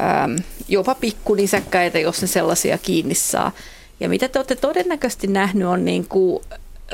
ähm, 0.00 0.36
jopa 0.68 0.94
pikkunisäkkäitä, 0.94 1.98
jos 1.98 2.20
ne 2.22 2.26
sellaisia 2.28 2.78
kiinni 2.78 3.14
saa. 3.14 3.52
Ja 4.00 4.08
mitä 4.08 4.28
te 4.28 4.38
olette 4.38 4.56
todennäköisesti 4.56 5.26
nähnyt 5.26 5.68
on 5.68 5.84
niin 5.84 6.06
kuin, 6.08 6.44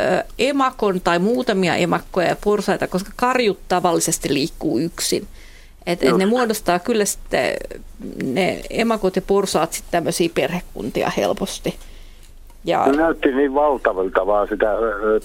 äh, 0.01 0.25
emakon 0.39 1.01
tai 1.01 1.19
muutamia 1.19 1.77
emakkoja 1.77 2.29
ja 2.29 2.37
porsaita, 2.45 2.87
koska 2.87 3.11
karjut 3.17 3.59
tavallisesti 3.69 4.35
liikkuu 4.35 4.79
yksin. 4.79 5.29
Et, 5.87 6.03
et 6.03 6.17
ne 6.17 6.27
muodostaa 6.27 6.79
kyllä 6.79 7.05
sitten 7.05 7.55
ne 8.25 8.61
emakot 8.71 9.17
ja 9.17 9.23
porsaat 9.23 9.73
sitten 9.73 9.93
tämmöisiä 9.93 10.29
perhekuntia 10.35 11.13
helposti. 11.17 11.79
Ja... 12.65 12.85
Se 12.85 12.93
näytti 12.93 13.33
niin 13.33 13.55
valtavalta 13.55 14.27
vaan 14.27 14.49
sitä 14.49 14.67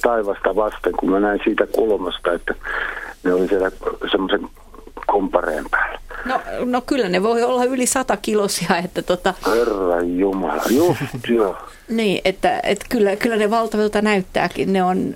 taivasta 0.01 0.55
vasten, 0.55 0.93
kun 0.99 1.09
mä 1.09 1.19
näin 1.19 1.39
siitä 1.43 1.68
kulmasta, 1.68 2.34
että 2.34 2.55
ne 3.23 3.34
oli 3.34 3.47
siellä 3.47 3.72
semmoisen 4.11 4.49
kompareen 5.07 5.65
päällä. 5.72 5.99
No, 6.26 6.39
no 6.65 6.81
kyllä 6.81 7.09
ne 7.09 7.23
voi 7.23 7.43
olla 7.43 7.64
yli 7.64 7.85
sata 7.85 8.18
kilosia, 8.18 8.77
että 8.77 9.01
tota... 9.01 9.34
Herra 9.47 10.01
Jumala, 10.01 10.64
just 10.69 11.01
joo. 11.27 11.57
niin, 11.89 12.22
että, 12.26 12.59
että 12.64 12.85
kyllä, 12.89 13.15
kyllä 13.15 13.38
ne 13.38 13.49
valtavilta 13.49 14.01
näyttääkin. 14.01 14.73
Ne 14.73 14.84
on 14.84 15.15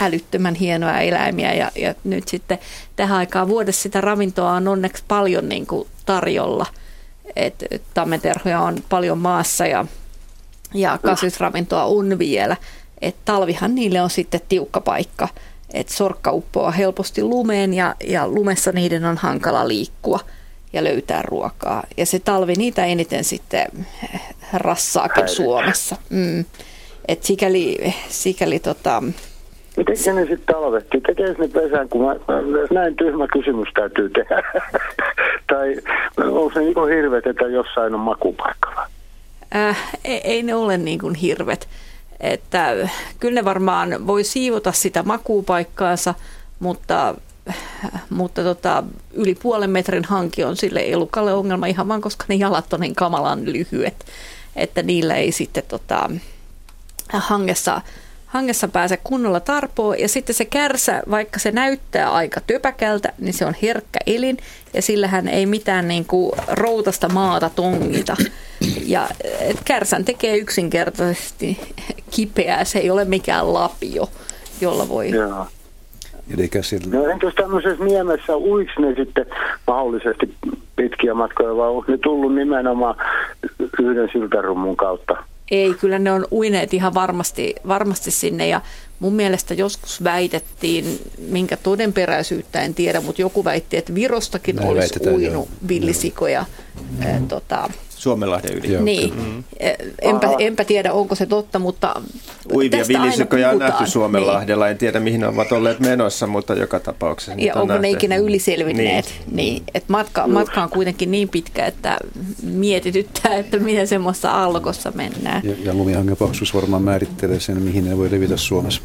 älyttömän 0.00 0.54
hienoja 0.54 1.00
eläimiä 1.00 1.54
ja, 1.54 1.70
ja 1.76 1.94
nyt 2.04 2.28
sitten 2.28 2.58
tähän 2.96 3.18
aikaan 3.18 3.48
vuodessa 3.48 3.82
sitä 3.82 4.00
ravintoa 4.00 4.52
on 4.52 4.68
onneksi 4.68 5.04
paljon 5.08 5.48
niin 5.48 5.66
kuin 5.66 5.88
tarjolla. 6.06 6.66
Et, 7.36 7.64
tammenterhoja 7.94 8.60
on 8.60 8.76
paljon 8.88 9.18
maassa 9.18 9.66
ja 9.66 9.86
ja 10.74 10.98
kasvisravintoa 11.02 11.84
on 11.84 12.18
vielä. 12.18 12.56
Et 13.00 13.16
talvihan 13.24 13.74
niille 13.74 14.00
on 14.00 14.10
sitten 14.10 14.40
tiukka 14.48 14.80
paikka, 14.80 15.28
että 15.74 15.92
sorkka 15.92 16.32
uppoaa 16.32 16.70
helposti 16.70 17.22
lumeen 17.22 17.74
ja, 17.74 17.94
ja 18.04 18.28
lumessa 18.28 18.72
niiden 18.72 19.04
on 19.04 19.16
hankala 19.16 19.68
liikkua 19.68 20.20
ja 20.72 20.84
löytää 20.84 21.22
ruokaa. 21.22 21.84
Ja 21.96 22.06
se 22.06 22.18
talvi 22.18 22.52
niitä 22.52 22.84
eniten 22.84 23.24
sitten 23.24 23.66
rassaakin 24.52 25.28
Suomessa. 25.28 25.96
Mm. 26.10 26.44
et 27.08 27.22
sikäli, 27.22 27.94
sikäli 28.08 28.58
tota, 28.58 29.02
Miten 29.76 30.14
ne 30.14 30.26
sitten 30.26 30.56
aloitettiin? 30.56 31.02
Tekee 31.02 31.34
ne 31.38 31.48
pesän, 31.48 31.88
kun 31.88 32.06
mä, 32.06 32.14
näin 32.70 32.96
tyhmä 32.96 33.26
kysymys 33.32 33.68
täytyy 33.74 34.10
tehdä. 34.10 34.42
tai 35.52 35.76
onko 36.18 36.50
se 36.54 36.60
niin 36.60 36.88
hirvet, 36.96 37.26
että 37.26 37.44
jossain 37.44 37.94
on 37.94 38.00
makupaikka? 38.00 38.71
Äh, 39.54 39.76
ei, 40.04 40.20
ei 40.24 40.42
ne 40.42 40.54
ole 40.54 40.78
niin 40.78 40.98
kuin 40.98 41.14
hirvet. 41.14 41.68
Että 42.20 42.88
kyllä 43.20 43.34
ne 43.34 43.44
varmaan 43.44 44.06
voi 44.06 44.24
siivota 44.24 44.72
sitä 44.72 45.02
makuupaikkaansa, 45.02 46.14
mutta, 46.60 47.14
mutta 48.10 48.42
tota, 48.42 48.84
yli 49.12 49.34
puolen 49.34 49.70
metrin 49.70 50.04
hanki 50.04 50.44
on 50.44 50.56
sille 50.56 50.84
elukalle 50.86 51.34
ongelma 51.34 51.66
ihan 51.66 51.88
vaan, 51.88 52.00
koska 52.00 52.24
ne 52.28 52.34
jalat 52.34 52.72
on 52.72 52.80
niin 52.80 52.94
kamalan 52.94 53.52
lyhyet, 53.52 54.04
että 54.56 54.82
niillä 54.82 55.14
ei 55.14 55.32
sitten 55.32 55.64
tota, 55.68 56.10
hangessa 57.12 57.80
hangessa 58.32 58.68
pääse 58.68 58.96
kunnolla 58.96 59.40
tarpoa. 59.40 59.96
Ja 59.96 60.08
sitten 60.08 60.34
se 60.34 60.44
kärsä, 60.44 61.02
vaikka 61.10 61.38
se 61.38 61.50
näyttää 61.50 62.12
aika 62.12 62.40
töpäkältä, 62.40 63.12
niin 63.18 63.34
se 63.34 63.46
on 63.46 63.54
herkkä 63.62 63.98
elin 64.06 64.38
ja 64.74 64.82
sillähän 64.82 65.28
ei 65.28 65.46
mitään 65.46 65.88
niin 65.88 66.04
kuin 66.04 66.32
routasta 66.48 67.08
maata 67.08 67.50
tongita. 67.50 68.16
Ja 68.86 69.08
et 69.40 69.60
kärsän 69.64 70.04
tekee 70.04 70.36
yksinkertaisesti 70.36 71.60
kipeää, 72.10 72.64
se 72.64 72.78
ei 72.78 72.90
ole 72.90 73.04
mikään 73.04 73.54
lapio, 73.54 74.08
jolla 74.60 74.88
voi... 74.88 75.10
Joo. 75.10 75.46
No 76.92 77.06
entäs 77.06 77.34
tämmöisessä 77.34 77.84
niemessä, 77.84 78.36
uiks 78.36 78.72
ne 78.78 78.94
sitten 78.94 79.26
mahdollisesti 79.66 80.34
pitkiä 80.76 81.14
matkoja 81.14 81.56
vai 81.56 81.68
onko 81.68 81.84
ne 81.88 81.98
tullut 81.98 82.34
nimenomaan 82.34 82.94
yhden 83.82 84.08
siltarummun 84.12 84.76
kautta? 84.76 85.16
Ei, 85.50 85.74
kyllä 85.74 85.98
ne 85.98 86.12
on 86.12 86.26
uineet 86.32 86.74
ihan 86.74 86.94
varmasti, 86.94 87.54
varmasti 87.68 88.10
sinne 88.10 88.48
ja 88.48 88.60
mun 88.98 89.14
mielestä 89.14 89.54
joskus 89.54 90.04
väitettiin, 90.04 90.84
minkä 91.28 91.56
todenperäisyyttä 91.56 92.60
en 92.60 92.74
tiedä, 92.74 93.00
mutta 93.00 93.22
joku 93.22 93.44
väitti, 93.44 93.76
että 93.76 93.94
Virostakin 93.94 94.56
Näin 94.56 94.68
olisi 94.68 95.00
uinut 95.10 95.48
jo. 95.48 95.68
villisikoja. 95.68 96.44
Mm. 96.98 97.28
Tota, 97.28 97.70
Suomenlahden 98.02 98.54
yli. 98.54 98.72
Joo, 98.72 98.82
niin, 98.82 99.14
mm. 99.14 99.44
enpä, 100.02 100.28
enpä 100.38 100.64
tiedä 100.64 100.92
onko 100.92 101.14
se 101.14 101.26
totta, 101.26 101.58
mutta 101.58 102.02
Uivia 102.52 102.88
villisikoja 102.88 103.50
on 103.50 103.58
nähty 103.58 103.86
Suomenlahdella, 103.86 104.68
en 104.68 104.78
tiedä 104.78 105.00
mihin 105.00 105.20
ne 105.20 105.26
ovat 105.26 105.52
olleet 105.52 105.80
menossa, 105.80 106.26
mutta 106.26 106.54
joka 106.54 106.80
tapauksessa. 106.80 107.32
Ja 107.38 107.54
onko 107.54 107.66
nähty. 107.66 107.82
ne 107.82 107.90
ikinä 107.90 108.16
yliselvinneet, 108.16 109.14
niin, 109.26 109.36
niin 109.36 109.62
että 109.74 109.92
matka, 109.92 110.26
matka 110.26 110.62
on 110.62 110.68
kuitenkin 110.68 111.10
niin 111.10 111.28
pitkä, 111.28 111.66
että 111.66 111.98
mietityttää, 112.42 113.34
että 113.34 113.58
miten 113.58 113.88
semmoista 113.88 114.44
alkossa 114.44 114.92
mennään. 114.94 115.42
Ja, 115.44 115.54
ja 115.64 115.74
lumihangen 115.74 116.16
paksuus 116.16 116.54
varmaan 116.54 116.82
määrittelee 116.82 117.40
sen, 117.40 117.62
mihin 117.62 117.84
ne 117.84 117.98
voi 117.98 118.10
levitä 118.10 118.36
Suomessa. 118.36 118.82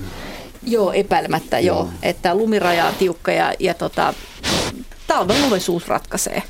Joo, 0.64 0.92
epäilemättä 0.92 1.60
joo, 1.60 1.78
joo. 1.78 1.90
että 2.04 2.36
lumiraja 2.36 2.86
on 2.86 2.94
tiukka 3.00 3.32
ja, 3.32 3.54
ja 3.60 3.74
tota, 3.74 4.14
talven 5.08 5.42
lumesuus 5.42 5.88
ratkaisee. 5.88 6.44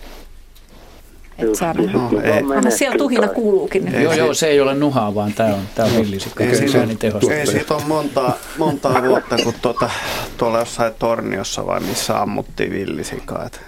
Että 1.39 1.57
saa 1.57 1.73
no, 1.73 2.11
ei, 2.22 2.72
siellä 2.72 2.97
tuhina 2.97 3.27
kuuluukin. 3.27 3.95
Ei, 3.95 4.03
joo, 4.03 4.14
joo, 4.14 4.34
se 4.34 4.47
ei 4.47 4.61
ole 4.61 4.73
nuhaa, 4.73 5.15
vaan 5.15 5.34
tämä 5.34 5.53
on, 5.53 5.61
tämä 5.76 5.88
on 5.88 5.95
villisikka. 5.95 6.43
Ei, 6.43 6.55
siitä, 6.55 6.81
on, 7.23 7.31
ei 7.31 7.47
siitä 7.47 7.73
on 7.76 7.81
montaa, 7.88 8.34
montaa 8.57 9.03
vuotta, 9.03 9.35
kun 9.43 9.53
tuota, 9.61 9.89
tuolla 10.38 10.59
jossain 10.59 10.93
torniossa 10.99 11.65
vai 11.65 11.80
missä 11.80 12.22
ammuttiin 12.22 12.72
villisikaa. 12.72 13.45
Että 13.45 13.59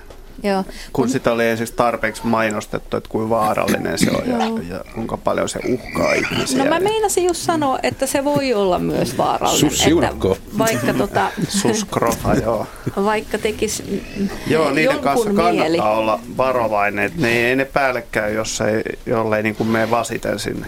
Joo. 0.44 0.64
Kun 0.94 1.10
sitä 1.10 1.32
oli 1.32 1.48
ensiksi 1.48 1.76
tarpeeksi 1.76 2.22
mainostettu, 2.28 2.98
että 2.98 3.10
kuinka 3.10 3.30
vaarallinen 3.30 3.98
se 3.98 4.12
on 4.12 4.30
ja, 4.30 4.38
ja 4.76 4.84
kuinka 4.96 5.18
paljon 5.18 5.50
se 5.50 5.60
uhkaa 5.68 6.14
ihmisiä. 6.14 6.64
No 6.64 6.70
mä 6.70 6.80
meinasin 6.80 7.26
just 7.26 7.42
sanoa, 7.42 7.80
että 7.84 8.06
se 8.06 8.26
voi 8.26 8.54
olla 8.54 8.80
myös 8.80 9.18
vaarallinen. 9.18 9.72
Sussiurakko. 9.72 10.38
Vaikka 10.58 10.94
tota, 10.94 11.32
Suskrofa, 11.48 12.34
joo. 12.34 12.68
Vaikka 13.04 13.38
tekisi 13.38 14.04
Joo, 14.48 14.72
niiden 14.72 15.00
kanssa 15.00 15.26
kannattaa 15.26 15.52
mieli. 15.52 15.80
olla 15.80 16.20
varovainen, 16.38 17.06
että 17.06 17.22
ne 17.22 17.30
ei 17.30 17.56
ne 17.56 17.66
päällekkäin, 17.66 18.36
jos 18.36 18.62
ei, 18.62 18.84
jollei 19.06 19.44
niin 19.44 19.56
kuin 19.56 19.70
mene 19.70 19.92
vasiten 19.92 20.40
sinne 20.40 20.68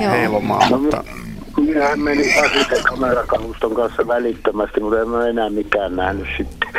joo. 0.00 0.12
heilomaan. 0.12 0.70
No, 0.70 0.78
mutta... 0.78 1.04
Minähän 1.56 2.00
menin 2.00 2.34
kamerakaluston 2.88 3.74
kanssa 3.74 4.06
välittömästi, 4.06 4.80
mutta 4.80 5.00
en 5.00 5.08
ole 5.08 5.30
enää 5.30 5.50
mikään 5.50 5.96
nähnyt 5.96 6.28
sitten. 6.36 6.70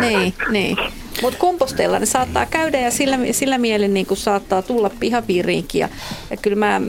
Niin, 0.00 0.34
niin. 0.50 0.76
Mutta 1.22 1.38
komposteilla 1.38 1.98
ne 1.98 2.06
saattaa 2.06 2.46
käydä 2.46 2.80
ja 2.80 2.90
sillä, 2.90 3.18
sillä 3.32 3.58
mielin 3.58 3.94
niin 3.94 4.06
saattaa 4.14 4.62
tulla 4.62 4.90
pihapiiriinkin. 5.00 5.78
Ja, 5.80 5.88
ja 6.30 6.36
kyllä 6.36 6.56
mä 6.56 6.80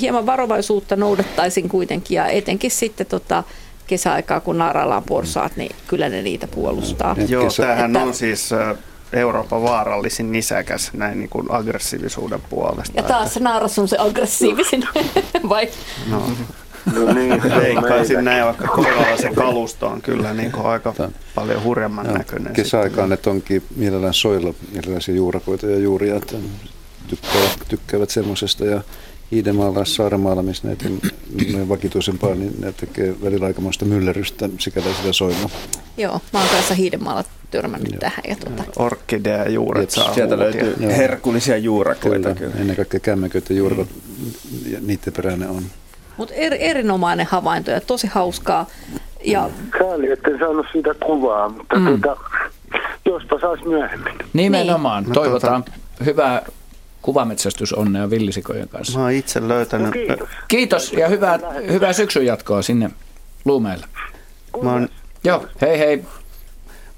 hieman 0.00 0.26
varovaisuutta 0.26 0.96
noudattaisin 0.96 1.68
kuitenkin 1.68 2.16
ja 2.16 2.26
etenkin 2.26 2.70
sitten 2.70 3.06
tota, 3.06 3.44
kesäaikaa, 3.86 4.40
kun 4.40 4.58
naarailla 4.58 4.96
on 4.96 5.02
porsaat, 5.02 5.56
niin 5.56 5.76
kyllä 5.86 6.08
ne 6.08 6.22
niitä 6.22 6.46
puolustaa. 6.46 7.16
Joo, 7.28 7.44
Kesä... 7.44 7.62
tämähän 7.62 7.96
että, 7.96 8.06
on 8.06 8.14
siis 8.14 8.50
Euroopan 9.12 9.62
vaarallisin 9.62 10.32
nisäkäs 10.32 10.90
näin 10.92 11.18
niin 11.18 11.30
kuin 11.30 11.46
aggressiivisuuden 11.50 12.40
puolesta. 12.50 12.92
Ja 12.96 13.02
taas 13.02 13.34
se 13.34 13.40
naaras 13.40 13.78
on 13.78 13.88
se 13.88 13.96
aggressiivisin, 13.98 14.84
vai? 15.48 15.68
No, 16.10 16.22
No 16.94 17.12
niin, 17.12 17.42
veikkaisin 17.62 18.24
näin, 18.24 18.44
vaikka 18.44 18.68
kohdalla 18.68 19.16
se 19.16 19.30
kalusto 19.34 19.86
on 19.86 20.02
kyllä 20.02 20.34
niin 20.34 20.52
kuin 20.52 20.66
aika 20.66 20.94
paljon 21.34 21.62
hurjemman 21.62 22.06
no, 22.06 22.12
näköinen. 22.12 22.52
Kesäaikaan 22.52 23.08
ne 23.08 23.18
onkin 23.26 23.62
mielellään 23.76 24.14
soilla 24.14 24.54
erilaisia 24.74 25.14
juurakoita 25.14 25.66
ja 25.66 25.78
juuria, 25.78 26.16
että 26.16 26.36
tykkäävät, 27.08 27.58
tykkäävät 27.68 28.10
semmoisesta 28.10 28.64
ja 28.64 28.82
Hiidemaalla 29.32 29.78
ja 29.78 29.84
Saaremaalla, 29.84 30.42
missä 30.42 30.68
näitä 30.68 30.84
on 30.88 31.68
vakituisempaa, 31.68 32.34
niin 32.34 32.54
ne 32.60 32.72
tekee 32.72 33.14
välillä 33.22 33.46
aikamoista 33.46 33.84
myllerrystä 33.84 34.48
sikäli 34.58 34.94
sitä 34.94 35.12
soilla. 35.12 35.50
Joo, 35.96 36.20
mä 36.32 36.38
oon 36.38 36.48
kanssa 36.48 36.74
Hiidemaalla 36.74 37.24
törmännyt 37.50 37.92
Joo. 37.92 38.00
tähän. 38.00 38.22
Ja 38.28 38.36
tuota. 38.36 38.64
Orkidea 38.76 39.48
juuret 39.48 39.90
saa 39.90 40.14
Sieltä 40.14 40.38
löytyy 40.38 40.76
Joo. 40.80 40.92
herkullisia 40.96 41.56
juurakoita. 41.56 42.34
Kyllä, 42.34 42.50
kyllä. 42.50 42.60
Ennen 42.60 42.76
kaikkea 42.76 43.00
kämmäköitä 43.00 43.54
juurakot, 43.54 43.88
mm. 43.88 44.72
ja 44.72 44.78
niiden 44.80 45.12
peräinen 45.12 45.48
on. 45.48 45.62
Mutta 46.18 46.34
er, 46.34 46.56
erinomainen 46.60 47.26
havainto 47.26 47.70
ja 47.70 47.80
tosi 47.80 48.06
hauskaa. 48.06 48.66
Ja... 49.24 49.50
Sääli, 49.78 50.12
etten 50.12 50.38
saanut 50.38 50.66
siitä 50.72 50.94
kuvaa, 50.94 51.48
mutta 51.48 51.76
mm. 51.76 51.86
tuota, 51.86 52.16
jospa 53.04 53.40
saisi 53.40 53.68
myöhemmin. 53.68 54.14
Nimenomaan. 54.32 55.04
Niin. 55.04 55.12
Toivotaan 55.12 55.64
tuota... 55.64 55.80
hyvää 56.04 56.42
kuvametsästysonnea 57.02 58.10
villisikojen 58.10 58.68
kanssa. 58.68 58.98
Mä 58.98 59.04
oon 59.04 59.12
itse 59.12 59.48
löytänyt. 59.48 59.86
No, 59.86 59.92
kiitos. 59.92 60.28
kiitos 60.48 60.92
ja 60.92 61.08
hyvää, 61.08 61.38
hyvää 61.70 61.92
syksyn 61.92 62.26
jatkoa 62.26 62.62
sinne 62.62 62.90
Luumeelle. 63.44 63.86
Mä 64.62 64.72
oon... 64.72 64.88
Joo, 65.24 65.46
hei 65.60 65.78
hei. 65.78 66.04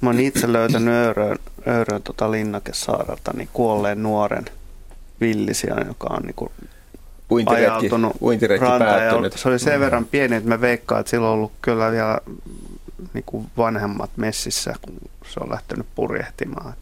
Mä 0.01 0.11
oon 0.11 0.21
itse 0.21 0.53
löytänyt 0.53 0.95
Öörön, 0.95 1.39
Öörön 1.69 2.03
tota 2.03 2.31
Linnakesaarelta 2.31 3.33
niin 3.37 3.49
kuolleen 3.53 4.03
nuoren 4.03 4.45
villisian, 5.21 5.87
joka 5.87 6.07
on 6.11 6.23
niin 6.23 6.51
uintiretki, 7.31 7.91
uintiretki 8.21 8.67
päättynyt. 8.79 9.33
Se 9.33 9.49
oli 9.49 9.59
sen 9.59 9.75
mm. 9.75 9.81
verran 9.81 10.05
pieni, 10.05 10.37
että 10.37 10.49
mä 10.49 10.61
veikkaan, 10.61 11.01
että 11.01 11.11
sillä 11.11 11.29
on 11.29 11.35
ollut 11.35 11.53
kyllä 11.63 11.93
vielä 11.93 12.19
niin 13.15 13.25
kuin 13.27 13.47
vanhemmat 13.57 14.11
messissä, 14.17 14.75
kun 14.83 14.97
se 15.27 15.41
on 15.41 15.51
lähtenyt 15.51 15.87
purjehtimaan. 15.95 16.75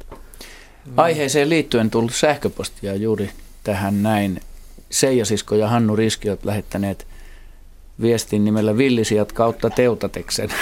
Aiheeseen 0.97 1.49
liittyen 1.49 1.91
tullut 1.91 2.15
sähköpostia 2.15 2.95
juuri 2.95 3.31
tähän 3.65 4.03
näin. 4.03 4.41
Seija 4.91 5.25
Sisko 5.25 5.55
ja 5.55 5.69
Hannu 5.69 5.97
Riski 5.97 6.31
ovat 6.31 6.45
lähettäneet 6.45 7.07
viestin 8.03 8.45
nimellä 8.45 8.77
Villisijat 8.77 9.33
kautta 9.33 9.71
Teutateksen. 9.71 10.49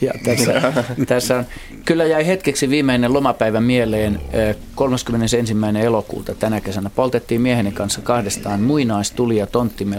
Ja 0.00 0.12
tässä, 0.24 0.72
tässä 1.06 1.36
on, 1.36 1.44
kyllä 1.84 2.04
jäi 2.04 2.26
hetkeksi 2.26 2.70
viimeinen 2.70 3.12
lomapäivä 3.12 3.60
mieleen 3.60 4.20
31. 4.74 5.56
elokuuta 5.82 6.34
tänä 6.34 6.60
kesänä. 6.60 6.90
Poltettiin 6.90 7.40
mieheni 7.40 7.72
kanssa 7.72 8.00
kahdestaan 8.00 8.60
muinaistulia 8.60 9.46
tonttimme 9.46 9.96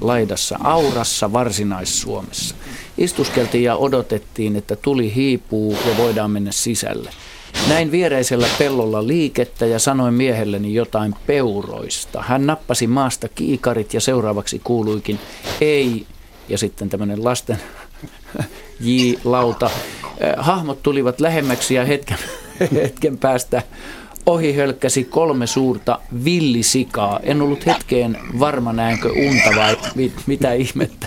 laidassa 0.00 0.58
Aurassa 0.64 1.32
Varsinais-Suomessa. 1.32 2.54
Istuskeltiin 2.98 3.64
ja 3.64 3.76
odotettiin, 3.76 4.56
että 4.56 4.76
tuli 4.76 5.14
hiipuu 5.14 5.78
ja 5.88 5.96
voidaan 5.96 6.30
mennä 6.30 6.52
sisälle. 6.52 7.10
Näin 7.68 7.90
viereisellä 7.90 8.46
pellolla 8.58 9.06
liikettä 9.06 9.66
ja 9.66 9.78
sanoin 9.78 10.14
miehelleni 10.14 10.74
jotain 10.74 11.14
peuroista. 11.26 12.22
Hän 12.22 12.46
nappasi 12.46 12.86
maasta 12.86 13.28
kiikarit 13.28 13.94
ja 13.94 14.00
seuraavaksi 14.00 14.60
kuuluikin 14.64 15.18
ei 15.60 16.06
ja 16.48 16.58
sitten 16.58 16.88
tämmöinen 16.88 17.24
lasten 17.24 17.58
J-lauta. 18.80 19.70
Hahmot 20.36 20.82
tulivat 20.82 21.20
lähemmäksi 21.20 21.74
ja 21.74 21.84
hetken, 21.84 22.18
hetken 22.82 23.18
päästä 23.18 23.62
ohi 24.26 24.52
hölkkäsi 24.52 25.04
kolme 25.04 25.46
suurta 25.46 25.98
villisikaa. 26.24 27.20
En 27.22 27.42
ollut 27.42 27.66
hetkeen 27.66 28.18
varma 28.38 28.72
näenkö 28.72 29.12
unta 29.12 29.50
vai 29.56 29.76
mitä 30.26 30.52
ihmettä. 30.52 31.06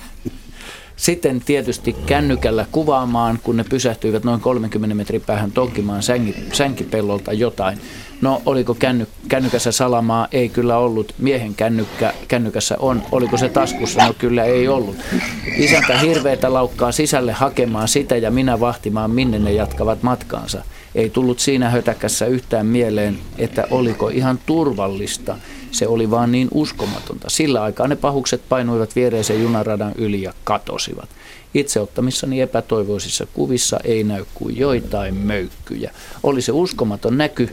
Sitten 0.96 1.42
tietysti 1.46 1.96
kännykällä 2.06 2.66
kuvaamaan, 2.72 3.40
kun 3.44 3.58
ne 3.58 3.64
pysähtyivät 3.64 4.24
noin 4.24 4.42
30 4.42 4.96
metrin 4.96 5.22
päähän 5.22 5.52
tonkimaan 5.52 6.04
sänki, 6.04 6.36
sänkipellolta 6.54 7.34
jotain. 7.34 7.78
No 8.22 8.42
oliko 8.46 8.74
känny, 8.74 9.08
kännykässä 9.28 9.72
salamaa? 9.72 10.28
Ei 10.32 10.50
kyllä 10.50 10.78
ollut. 10.78 11.14
Miehen 11.18 11.56
kännykkä, 11.56 12.14
kännykässä 12.28 12.76
on. 12.80 13.04
Oliko 13.12 13.38
se 13.38 13.50
taskussa? 13.50 14.08
No 14.08 14.14
kyllä 14.14 14.44
ei 14.44 14.68
ollut. 14.68 14.96
Isäntä 15.58 15.98
hirveätä 15.98 16.54
laukkaa 16.54 16.92
sisälle 16.92 17.32
hakemaan 17.32 17.88
sitä 17.88 18.18
ja 18.18 18.32
minä 18.32 18.60
vahtimaan 18.60 19.12
minne 19.12 19.40
ne 19.40 19.52
jatkavat 19.52 20.04
matkaansa. 20.04 20.64
Ei 20.96 21.10
tullut 21.10 21.40
siinä 21.40 21.70
hötäkässä 21.70 22.26
yhtään 22.26 22.66
mieleen, 22.66 23.20
että 23.38 23.68
oliko 23.72 24.10
ihan 24.10 24.40
turvallista. 24.46 25.36
Se 25.72 25.88
oli 25.88 26.12
vaan 26.12 26.32
niin 26.32 26.48
uskomatonta. 26.54 27.30
Sillä 27.30 27.64
aikaa 27.64 27.88
ne 27.88 27.96
pahukset 27.96 28.42
painuivat 28.50 28.96
viereisen 28.96 29.42
junaradan 29.42 29.92
yli 29.98 30.22
ja 30.22 30.34
katosivat. 30.44 31.10
Itseottamissani 31.54 32.42
epätoivoisissa 32.42 33.28
kuvissa 33.34 33.80
ei 33.84 34.04
näy 34.04 34.26
kuin 34.34 34.58
joitain 34.58 35.16
möykkyjä. 35.16 35.92
Oli 36.24 36.42
se 36.42 36.52
uskomaton 36.52 37.18
näky, 37.18 37.50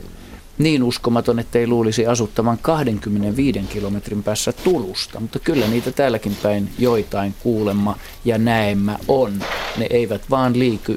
niin 0.59 0.83
uskomaton, 0.83 1.39
että 1.39 1.59
ei 1.59 1.67
luulisi 1.67 2.07
asuttavan 2.07 2.59
25 2.63 3.61
kilometrin 3.61 4.23
päässä 4.23 4.53
Turusta, 4.53 5.21
mutta 5.21 5.39
kyllä 5.39 5.67
niitä 5.67 5.93
täälläkin 5.93 6.37
päin 6.43 6.71
joitain 6.79 7.35
kuulemma 7.43 7.99
ja 8.25 8.39
näemmä 8.39 8.99
on. 9.09 9.33
Ne 9.77 9.87
eivät 9.91 10.23
vaan 10.31 10.59
liiku, 10.59 10.97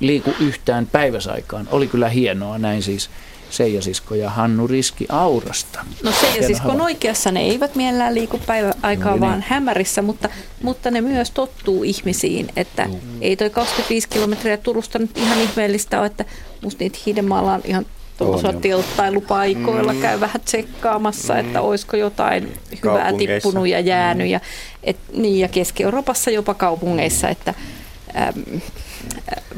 liiku 0.00 0.34
yhtään 0.40 0.86
päiväsaikaan. 0.86 1.68
Oli 1.70 1.86
kyllä 1.86 2.08
hienoa 2.08 2.58
näin 2.58 2.82
siis 2.82 3.10
Seija 3.50 3.82
Sisko 3.82 4.14
ja 4.14 4.30
Hannu 4.30 4.66
Riski 4.66 5.06
Aurasta. 5.08 5.84
No 6.02 6.12
Seija 6.12 6.46
Sisko 6.46 6.68
on 6.68 6.80
oikeassa, 6.80 7.30
ne 7.30 7.40
eivät 7.40 7.74
mielellään 7.74 8.14
liiku 8.14 8.40
päiväaikaa 8.46 9.14
no, 9.14 9.20
vaan 9.20 9.32
niin. 9.32 9.46
hämärissä, 9.48 10.02
mutta, 10.02 10.28
mutta 10.62 10.90
ne 10.90 11.00
myös 11.00 11.30
tottuu 11.30 11.84
ihmisiin, 11.84 12.48
että 12.56 12.84
mm. 12.84 12.98
ei 13.20 13.36
toi 13.36 13.50
25 13.50 14.08
kilometriä 14.08 14.56
Turusta 14.56 14.98
nyt 14.98 15.18
ihan 15.18 15.40
ihmeellistä 15.40 15.98
ole, 15.98 16.06
että 16.06 16.24
musta 16.62 16.84
niitä 16.84 16.98
Hiidemaalla 17.06 17.54
on 17.54 17.60
ihan 17.64 17.86
tuollaisilla 18.18 18.52
telttailupaikoilla 18.52 19.92
mm. 19.92 20.00
käy 20.00 20.20
vähän 20.20 20.40
tsekkaamassa, 20.44 21.34
mm. 21.34 21.40
että 21.40 21.60
olisiko 21.60 21.96
jotain 21.96 22.52
hyvää 22.84 23.12
tippunut 23.12 23.68
ja 23.68 23.80
jäänyt. 23.80 24.26
Mm. 24.26 24.30
Ja, 24.30 24.40
et, 24.82 24.96
niin, 25.12 25.40
ja 25.40 25.48
Keski-Euroopassa 25.48 26.30
jopa 26.30 26.54
kaupungeissa, 26.54 27.28
että 27.28 27.54
äm, 28.16 28.60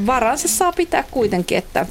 varansa 0.07 0.49
saa 0.49 0.73
pitää 0.73 1.05
kuitenkin, 1.11 1.59
että 1.59 1.87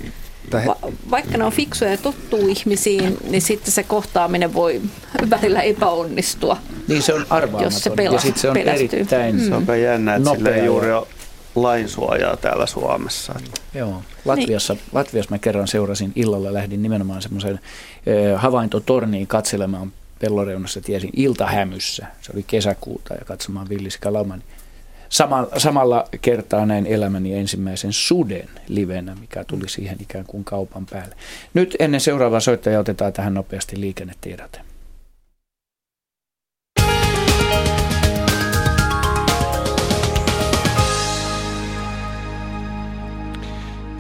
Va- 0.54 0.92
vaikka 1.12 1.38
ne 1.38 1.44
on 1.44 1.52
fiksuja 1.52 1.92
ja 1.92 1.98
tottuu 1.98 2.48
ihmisiin, 2.48 3.18
niin 3.30 3.42
sitten 3.42 3.72
se 3.72 3.84
kohtaaminen 3.84 4.54
voi 4.54 4.82
välillä 5.30 5.62
epäonnistua. 5.62 6.58
Niin 6.88 7.02
se 7.02 7.14
on 7.14 7.26
arvaamaton. 7.30 7.64
Jos 7.64 7.84
se, 7.84 7.90
pela- 7.90 8.14
ja 8.14 8.20
sitten 8.20 8.42
se 8.42 8.50
on 8.50 8.54
pelästyy. 8.54 8.90
erittäin 9.00 9.36
mm. 9.36 9.48
Se 9.48 9.56
on 9.56 9.82
jännä, 9.82 10.16
että 10.16 10.30
sillä 10.36 10.50
ei 10.50 10.66
juuri 10.66 10.92
ole 10.92 11.08
lainsuojaa 11.64 12.38
täällä 12.38 12.66
Suomessa. 12.66 13.40
Joo. 13.74 14.02
Latviassa, 14.26 14.74
niin. 14.74 14.84
Latviassa 14.92 15.32
mä 15.32 15.40
kerran 15.40 15.68
seurasin 15.68 16.12
illalla, 16.16 16.54
lähdin 16.54 16.82
nimenomaan 16.82 17.22
semmoisen 17.22 17.60
havaintotorniin 18.36 19.28
katselemaan 19.28 19.92
pelloreunassa, 20.20 20.82
tiesin 20.82 21.10
iltahämyssä. 21.16 22.08
Se 22.22 22.32
oli 22.34 22.44
kesäkuuta 22.48 23.14
ja 23.14 23.26
katsomaan 23.26 23.70
villiskalauman. 23.70 24.44
Samalla, 25.10 25.60
samalla 25.60 26.06
kertaa 26.22 26.66
näin 26.66 26.86
elämäni 26.86 27.36
ensimmäisen 27.36 27.94
suden 27.94 28.50
livenä, 28.68 29.16
mikä 29.16 29.44
tuli 29.44 29.70
siihen 29.70 29.98
ikään 30.02 30.26
kuin 30.26 30.44
kaupan 30.44 30.86
päälle. 30.86 31.16
Nyt 31.54 31.76
ennen 31.80 32.02
seuraavaa 32.02 32.40
soittajaa 32.40 32.82
otetaan 32.82 33.14
tähän 33.14 33.34
nopeasti 33.34 33.82
liikennetiedote. 33.82 34.67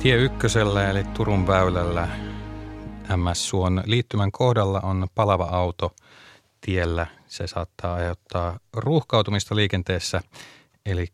Tie 0.01 0.15
ykkösellä 0.15 0.89
eli 0.89 1.03
Turun 1.03 1.47
väylällä 1.47 2.07
MS 3.15 3.49
Suon 3.49 3.83
liittymän 3.85 4.31
kohdalla 4.31 4.79
on 4.79 5.07
palava 5.15 5.43
auto 5.43 5.95
tiellä. 6.61 7.07
Se 7.27 7.47
saattaa 7.47 7.93
aiheuttaa 7.93 8.59
ruuhkautumista 8.73 9.55
liikenteessä. 9.55 10.21
Eli 10.85 11.07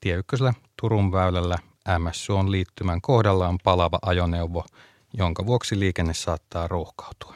tie 0.00 0.14
ykkösellä 0.14 0.54
Turun 0.80 1.12
väylällä 1.12 1.58
MS 1.98 2.26
Suon 2.26 2.52
liittymän 2.52 3.00
kohdalla 3.00 3.48
on 3.48 3.58
palava 3.64 3.98
ajoneuvo, 4.02 4.64
jonka 5.12 5.46
vuoksi 5.46 5.78
liikenne 5.78 6.14
saattaa 6.14 6.68
ruuhkautua. 6.68 7.34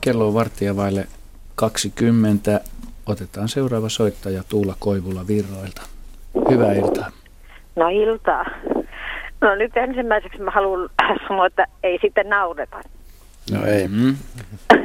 Kello 0.00 0.28
on 0.28 0.34
varttia 0.34 0.76
vaille 0.76 1.08
20. 1.62 2.60
Otetaan 3.06 3.48
seuraava 3.48 3.88
soittaja 3.88 4.42
Tuula 4.48 4.74
Koivula 4.78 5.26
Virroilta. 5.26 5.82
Hyvää 6.50 6.72
iltaa. 6.72 7.10
No 7.76 7.88
iltaa. 7.88 8.44
No 9.40 9.54
nyt 9.54 9.76
ensimmäiseksi 9.76 10.38
mä 10.42 10.50
haluan 10.50 10.90
sanoa, 11.28 11.46
että 11.46 11.66
ei 11.82 11.98
sitten 12.02 12.28
naureta. 12.28 12.80
No 13.52 13.66
ei. 13.66 13.88
Mm. 13.88 14.16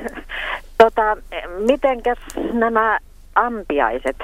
tota, 0.83 1.17
mitenkäs 1.65 2.17
nämä 2.53 2.99
ampiaiset, 3.35 4.17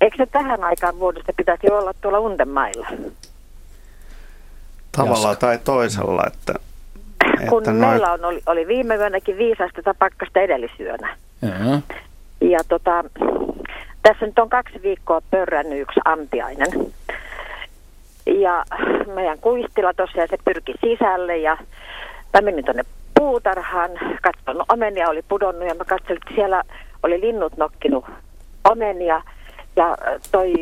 eikö 0.00 0.16
ne 0.18 0.26
tähän 0.26 0.64
aikaan 0.64 0.98
vuodesta 0.98 1.32
pitäisi 1.36 1.70
olla 1.70 1.94
tuolla 2.00 2.18
Undemailla? 2.18 2.86
Tavalla 4.92 5.28
Jaska. 5.28 5.46
tai 5.46 5.58
toisella, 5.64 6.22
että 6.26 6.54
kun 7.48 7.58
että 7.58 7.72
meillä 7.72 8.12
on, 8.12 8.24
oli, 8.24 8.42
oli 8.46 8.66
viime 8.66 8.96
yönäkin 8.96 9.38
viisasta 9.38 9.94
pakkasta 9.98 10.40
edellisyönä. 10.40 11.16
Ja, 11.42 11.80
ja 12.48 12.58
tota, 12.68 13.04
tässä 14.02 14.26
nyt 14.26 14.38
on 14.38 14.48
kaksi 14.48 14.82
viikkoa 14.82 15.22
pörrännyt 15.30 15.80
yksi 15.80 16.00
ampiainen. 16.04 16.68
Ja 18.26 18.64
meidän 19.14 19.38
kuistilla 19.38 19.94
tosiaan 19.94 20.28
se 20.30 20.36
pyrki 20.44 20.74
sisälle 20.80 21.36
ja 21.36 21.56
mä 22.34 22.40
menin 22.40 22.64
tuonne 22.64 22.84
puutarhaan, 23.18 23.90
katson 24.22 24.64
omenia 24.68 25.08
oli 25.08 25.22
pudonnut 25.28 25.68
ja 25.68 25.74
mä 25.74 25.84
katsoin, 25.84 26.16
että 26.22 26.34
siellä 26.34 26.62
oli 27.02 27.20
linnut 27.20 27.56
nokkinut 27.56 28.04
omenia 28.64 29.22
ja 29.76 29.96
toi 30.32 30.52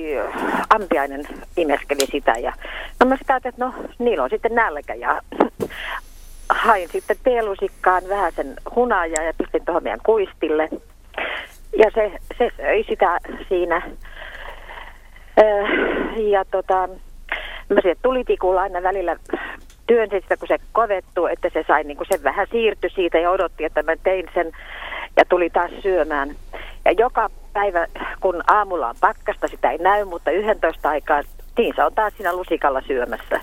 ampiainen 0.70 1.26
imeskeli 1.56 2.06
sitä 2.06 2.32
ja 2.32 2.52
no 3.00 3.06
mä 3.06 3.16
sitä 3.16 3.36
että 3.36 3.52
no 3.64 3.74
niillä 3.98 4.24
on 4.24 4.30
sitten 4.30 4.54
nälkä 4.54 4.94
ja 4.94 5.22
hain 6.48 6.88
sitten 6.88 7.16
teelusikkaan 7.22 8.02
vähän 8.08 8.32
sen 8.32 8.54
hunajaa 8.76 9.24
ja 9.24 9.32
pistin 9.38 9.64
tuohon 9.64 9.82
meidän 9.82 10.00
kuistille. 10.06 10.68
Ja 11.78 11.90
se, 11.94 12.12
se 12.38 12.50
söi 12.56 12.84
sitä 12.88 13.18
siinä. 13.48 13.82
Ja 16.16 16.44
tota, 16.50 16.88
mä 17.68 17.80
sieltä 17.82 18.00
tulitikulla 18.02 18.60
aina 18.60 18.82
välillä 18.82 19.16
työnsin 19.86 20.22
sitä, 20.22 20.36
kun 20.36 20.48
se 20.48 20.58
kovettuu, 20.72 21.26
että 21.26 21.50
se 21.52 21.64
sai 21.68 21.84
niin 21.84 21.96
kuin 21.96 22.06
se 22.12 22.24
vähän 22.24 22.46
siirtyi 22.50 22.90
siitä 22.90 23.18
ja 23.18 23.30
odotti, 23.30 23.64
että 23.64 23.82
mä 23.82 23.92
tein 24.02 24.26
sen 24.34 24.52
ja 25.16 25.24
tuli 25.28 25.50
taas 25.50 25.70
syömään. 25.82 26.36
Ja 26.84 26.92
joka 26.92 27.30
päivä, 27.52 27.86
kun 28.20 28.42
aamulla 28.46 28.88
on 28.88 28.94
pakkasta, 29.00 29.48
sitä 29.48 29.70
ei 29.70 29.78
näy, 29.78 30.04
mutta 30.04 30.30
11 30.30 30.88
aikaa, 30.88 31.22
niin 31.58 31.74
se 31.76 31.84
on 31.84 31.94
taas 31.94 32.12
siinä 32.16 32.36
lusikalla 32.36 32.80
syömässä. 32.80 33.40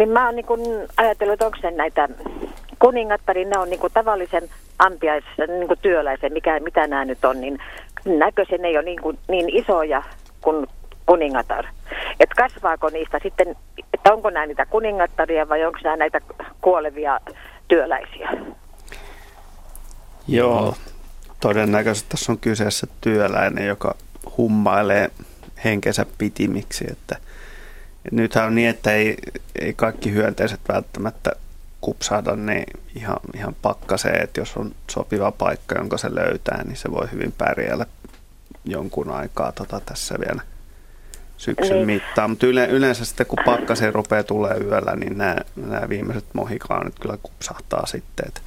Niin 0.00 0.08
mä 0.08 0.26
oon 0.26 0.36
niin 0.36 0.46
kun 0.46 0.60
ajatellut, 0.96 1.32
että 1.32 1.46
onko 1.46 1.58
se 1.60 1.70
näitä 1.70 2.08
kuningattarin, 2.78 3.50
ne 3.50 3.58
on 3.58 3.70
niin 3.70 3.80
tavallisen 3.94 4.50
ampiais, 4.78 5.24
niin 5.38 5.78
työläisen, 5.82 6.32
mikä, 6.32 6.60
mitä 6.60 6.86
nämä 6.86 7.04
nyt 7.04 7.24
on, 7.24 7.40
niin 7.40 7.58
näköisen 8.04 8.64
ei 8.64 8.76
ole 8.76 8.84
niin, 8.84 9.00
niin 9.28 9.48
isoja 9.48 10.02
kuin 10.40 10.66
kuningatar. 11.06 11.64
Että 12.20 12.34
kasvaako 12.42 12.88
niistä 12.88 13.18
sitten, 13.22 13.56
että 13.94 14.12
onko 14.12 14.30
nämä 14.30 14.46
niitä 14.46 14.66
kuningattaria 14.66 15.48
vai 15.48 15.64
onko 15.64 15.78
nämä 15.84 15.96
näitä 15.96 16.20
kuolevia 16.60 17.20
työläisiä? 17.68 18.30
Joo, 20.28 20.74
todennäköisesti 21.40 22.08
tässä 22.08 22.32
on 22.32 22.38
kyseessä 22.38 22.86
työläinen, 23.00 23.66
joka 23.66 23.94
hummailee 24.36 25.10
henkensä 25.64 26.06
pitimiksi, 26.18 26.84
että– 26.90 27.16
nythän 28.12 28.46
on 28.46 28.54
niin, 28.54 28.68
että 28.68 28.92
ei, 28.92 29.16
ei 29.60 29.72
kaikki 29.72 30.12
hyönteiset 30.12 30.60
välttämättä 30.68 31.30
kupsahda 31.80 32.36
niin 32.36 32.64
ihan, 32.94 33.16
ihan 33.34 33.56
pakkaseen, 33.62 34.22
että 34.22 34.40
jos 34.40 34.56
on 34.56 34.74
sopiva 34.90 35.32
paikka, 35.32 35.74
jonka 35.74 35.98
se 35.98 36.14
löytää, 36.14 36.64
niin 36.64 36.76
se 36.76 36.90
voi 36.90 37.08
hyvin 37.12 37.32
pärjäällä 37.32 37.86
jonkun 38.64 39.10
aikaa 39.10 39.52
tota, 39.52 39.80
tässä 39.80 40.14
vielä 40.20 40.42
syksyn 41.36 41.76
niin. 41.76 41.86
mittaan. 41.86 42.30
Mutta 42.30 42.46
yle, 42.46 42.66
yleensä 42.66 43.04
sitten 43.04 43.26
kun 43.26 43.38
pakkaseen 43.44 43.94
rupeaa 43.94 44.22
tulee 44.22 44.56
yöllä, 44.56 44.96
niin 44.96 45.18
nämä, 45.18 45.36
nämä 45.56 45.88
viimeiset 45.88 46.24
mohikaanit 46.32 46.98
kyllä 47.00 47.18
kupsahtaa 47.22 47.86
sitten. 47.86 48.28
Et, 48.28 48.42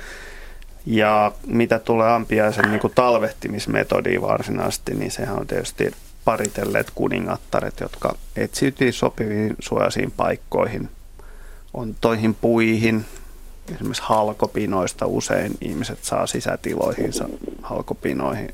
ja 0.85 1.31
mitä 1.47 1.79
tulee 1.79 2.11
ampiaisen 2.11 2.71
niin 2.71 2.79
kuin 2.79 2.93
talvehtimismetodiin 2.95 4.21
varsinaisesti, 4.21 4.93
niin 4.93 5.11
sehän 5.11 5.39
on 5.39 5.47
tietysti 5.47 5.91
paritelleet 6.25 6.91
kuningattaret, 6.95 7.79
jotka 7.79 8.15
etsiytyy 8.35 8.91
sopiviin 8.91 9.55
suojaisiin 9.59 10.11
paikkoihin. 10.11 10.89
On 11.73 11.95
toihin 12.01 12.33
puihin, 12.35 13.05
esimerkiksi 13.75 14.03
halkopinoista 14.05 15.05
usein 15.05 15.57
ihmiset 15.61 16.03
saa 16.03 16.27
sisätiloihinsa 16.27 17.29
halkopinoihin 17.61 18.53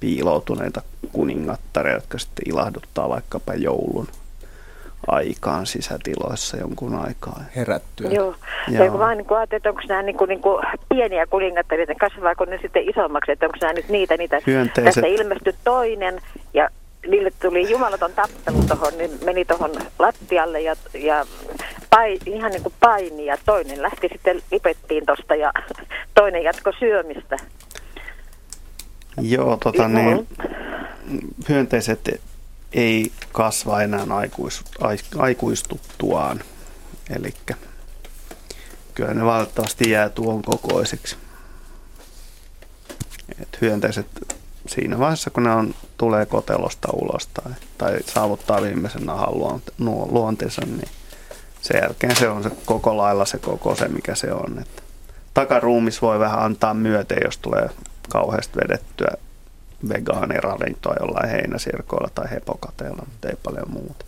piiloutuneita 0.00 0.82
kuningattareja, 1.12 1.96
jotka 1.96 2.18
sitten 2.18 2.48
ilahduttaa 2.48 3.08
vaikkapa 3.08 3.54
joulun 3.54 4.08
aikaan 5.10 5.66
sisätiloissa 5.66 6.56
jonkun 6.56 6.94
aikaa. 6.94 7.40
Herättyä. 7.56 8.10
Joo. 8.10 8.34
Joo. 8.68 8.84
Ja 8.84 8.90
kun 8.90 9.00
vaan 9.00 9.18
niin 9.18 9.26
ajattelin, 9.30 9.58
että 9.58 9.68
onko 9.68 9.82
nämä 9.88 10.02
niin 10.02 10.16
kuin, 10.16 10.28
niin 10.28 10.40
kuin 10.40 10.64
pieniä 10.88 11.26
kuningattareita, 11.26 11.94
kasvaako 11.94 12.44
ne 12.44 12.58
sitten 12.62 12.90
isommaksi, 12.90 13.32
että 13.32 13.46
onko 13.46 13.58
nämä 13.60 13.72
nyt 13.72 13.88
niitä, 13.88 14.16
niitä. 14.16 14.40
Hyönteiset. 14.46 14.94
Tästä 14.94 15.06
ilmestyi 15.06 15.54
toinen 15.64 16.20
ja 16.54 16.68
niille 17.08 17.30
tuli 17.42 17.70
jumalaton 17.70 18.12
tappelu 18.12 18.62
tuohon, 18.68 18.98
niin 18.98 19.10
meni 19.24 19.44
tuohon 19.44 19.70
lattialle 19.98 20.60
ja, 20.60 20.76
ja 20.94 21.26
pai, 21.90 22.18
ihan 22.26 22.50
niin 22.50 22.62
kuin 22.62 22.74
paini 22.80 23.26
ja 23.26 23.36
toinen 23.46 23.82
lähti 23.82 24.08
sitten 24.12 24.42
lipettiin 24.52 25.06
tuosta 25.06 25.34
ja 25.34 25.52
toinen 26.14 26.42
jatko 26.42 26.72
syömistä. 26.78 27.36
Joo, 29.20 29.56
tota 29.56 29.88
niin, 29.88 30.28
hyönteiset 31.48 32.20
ei 32.72 33.12
kasva 33.32 33.82
enää 33.82 34.06
aikuis, 34.10 34.64
aikuistuttuaan. 35.18 36.40
Eli 37.10 37.34
kyllä 38.94 39.14
ne 39.14 39.24
valitettavasti 39.24 39.90
jää 39.90 40.08
tuon 40.08 40.42
kokoiseksi. 40.42 41.16
Et 43.42 43.58
hyönteiset 43.60 44.06
siinä 44.68 44.98
vaiheessa, 44.98 45.30
kun 45.30 45.42
ne 45.42 45.50
on, 45.50 45.74
tulee 45.96 46.26
kotelosta 46.26 46.88
ulos 46.92 47.26
tai, 47.26 47.52
tai 47.78 47.98
saavuttaa 48.06 48.62
viimeisen 48.62 49.06
nahan 49.06 49.38
luonteensa, 50.08 50.62
niin 50.66 50.88
sen 51.60 51.80
jälkeen 51.82 52.16
se 52.16 52.28
on 52.28 52.42
se 52.42 52.50
koko 52.64 52.96
lailla 52.96 53.24
se 53.24 53.38
koko 53.38 53.74
se, 53.74 53.88
mikä 53.88 54.14
se 54.14 54.32
on. 54.32 54.58
Että 54.58 54.82
takaruumis 55.34 56.02
voi 56.02 56.18
vähän 56.18 56.40
antaa 56.40 56.74
myöten, 56.74 57.18
jos 57.24 57.38
tulee 57.38 57.70
kauheasti 58.08 58.58
vedettyä 58.62 59.10
vegaaniravintoa 59.88 60.96
jollain 61.00 61.30
heinäsirkoilla 61.30 62.10
tai 62.14 62.30
hepokateella, 62.30 63.06
mutta 63.08 63.28
ei 63.28 63.36
paljon 63.42 63.70
muuta. 63.70 64.04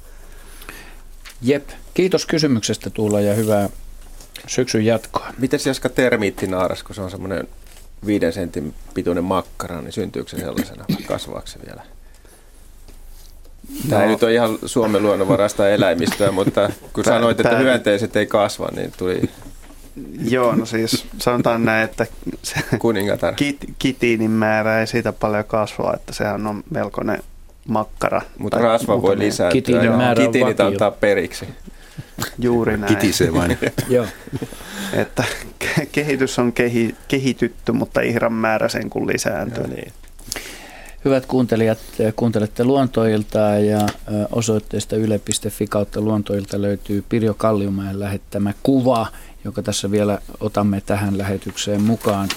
Jep, 1.43 1.69
kiitos 1.95 2.27
kysymyksestä 2.27 2.91
Tuula 2.91 3.21
ja 3.21 3.35
hyvää 3.35 3.69
syksyn 4.47 4.85
jatkoa. 4.85 5.33
Miten 5.39 5.61
Jaska 5.67 5.89
termiittinaaras, 5.89 6.83
kun 6.83 6.95
se 6.95 7.03
on 7.03 7.11
semmoinen 7.11 7.49
viiden 8.07 8.33
sentin 8.33 8.75
pituinen 8.95 9.25
makkara, 9.25 9.83
niin 9.83 9.93
syntyykö 9.93 10.31
se 10.31 10.37
sellaisena 10.37 10.85
se 11.45 11.59
vielä? 11.67 11.83
Tämä 13.89 14.01
no. 14.01 14.07
ei 14.07 14.13
nyt 14.13 14.23
ole 14.23 14.35
ihan 14.35 14.59
Suomen 14.67 15.03
luonnonvarasta 15.03 15.69
eläimistöä, 15.69 16.33
mutta 16.33 16.71
kun 16.93 17.05
sanoit, 17.05 17.41
että 17.41 17.59
hyönteiset 17.59 18.17
ei 18.17 18.27
kasva, 18.27 18.69
niin 18.77 18.93
tuli... 18.97 19.31
Joo, 20.29 20.55
no 20.55 20.67
siis 20.67 21.02
sanotaan 21.23 21.65
näin, 21.65 21.85
että 21.85 22.07
se 22.43 22.61
Kuningatar. 22.79 23.35
Kit, 23.35 23.57
kitiinin 23.79 24.31
määrä 24.31 24.81
ei 24.81 24.87
siitä 24.87 25.13
paljon 25.13 25.45
kasvaa, 25.45 25.95
että 25.95 26.13
sehän 26.13 26.47
on 26.47 26.65
melkoinen 26.71 27.23
makkara. 27.69 28.23
Mutta 28.39 28.59
rasva 28.59 29.03
voi 29.03 29.19
lisääntyä 29.19 29.53
Kitiinin 29.53 29.93
määrä 29.93 30.27
Kitiinit 30.27 30.61
antaa 30.61 30.91
periksi. 30.91 31.49
Juuri 32.39 32.77
näin. 32.77 32.97
Kitisee 32.97 33.33
vain. 33.33 33.59
Joo. 33.89 34.07
että 34.93 35.25
kehitys 35.93 36.39
on 36.39 36.53
kehi, 36.53 36.95
kehitytty, 37.09 37.73
mutta 37.73 38.01
ihran 38.01 38.33
määrä 38.33 38.69
sen 38.69 38.91
kun 38.91 39.07
lisääntyy. 39.07 39.67
niin. 39.67 39.93
Hyvät 41.05 41.27
kuuntelijat, 41.27 41.79
kuuntelette 42.17 42.65
Luontoiltaa 42.65 43.59
ja 43.59 43.87
osoitteesta 44.33 44.97
yle.fi 44.97 45.67
kautta 45.67 46.01
Luontoilta 46.01 46.63
löytyy 46.63 47.05
Pirjo 47.09 47.35
Kalliumäen 47.35 48.01
lähettämä 48.01 48.55
kuva, 48.63 49.07
joka 49.45 49.63
tässä 49.63 49.91
vielä 49.91 50.19
otamme 50.41 50.81
tähän 50.81 51.19
lähetykseen 51.19 51.83
mukaan 51.83 52.29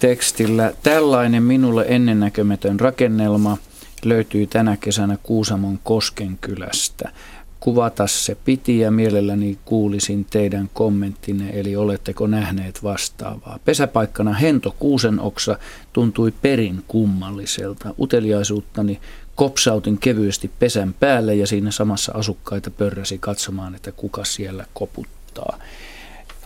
tekstillä. 0.00 0.72
Tällainen 0.82 1.42
minulle 1.42 1.84
ennennäkemätön 1.88 2.80
rakennelma 2.80 3.58
löytyy 4.04 4.46
tänä 4.46 4.76
kesänä 4.76 5.16
Kuusamon 5.22 5.78
Koskenkylästä 5.84 7.12
kuvata 7.60 8.06
se 8.06 8.36
piti 8.44 8.78
ja 8.78 8.90
mielelläni 8.90 9.58
kuulisin 9.64 10.24
teidän 10.24 10.70
kommenttinne, 10.74 11.50
eli 11.50 11.76
oletteko 11.76 12.26
nähneet 12.26 12.82
vastaavaa. 12.82 13.58
Pesäpaikkana 13.64 14.32
Hento 14.32 14.74
Kuusenoksa 14.78 15.58
tuntui 15.92 16.32
perin 16.42 16.84
kummalliselta. 16.88 17.94
Uteliaisuuttani 17.98 19.00
kopsautin 19.34 19.98
kevyesti 19.98 20.50
pesän 20.58 20.94
päälle 21.00 21.34
ja 21.34 21.46
siinä 21.46 21.70
samassa 21.70 22.12
asukkaita 22.12 22.70
pörräsi 22.70 23.18
katsomaan, 23.18 23.74
että 23.74 23.92
kuka 23.92 24.24
siellä 24.24 24.64
koputtaa. 24.74 25.58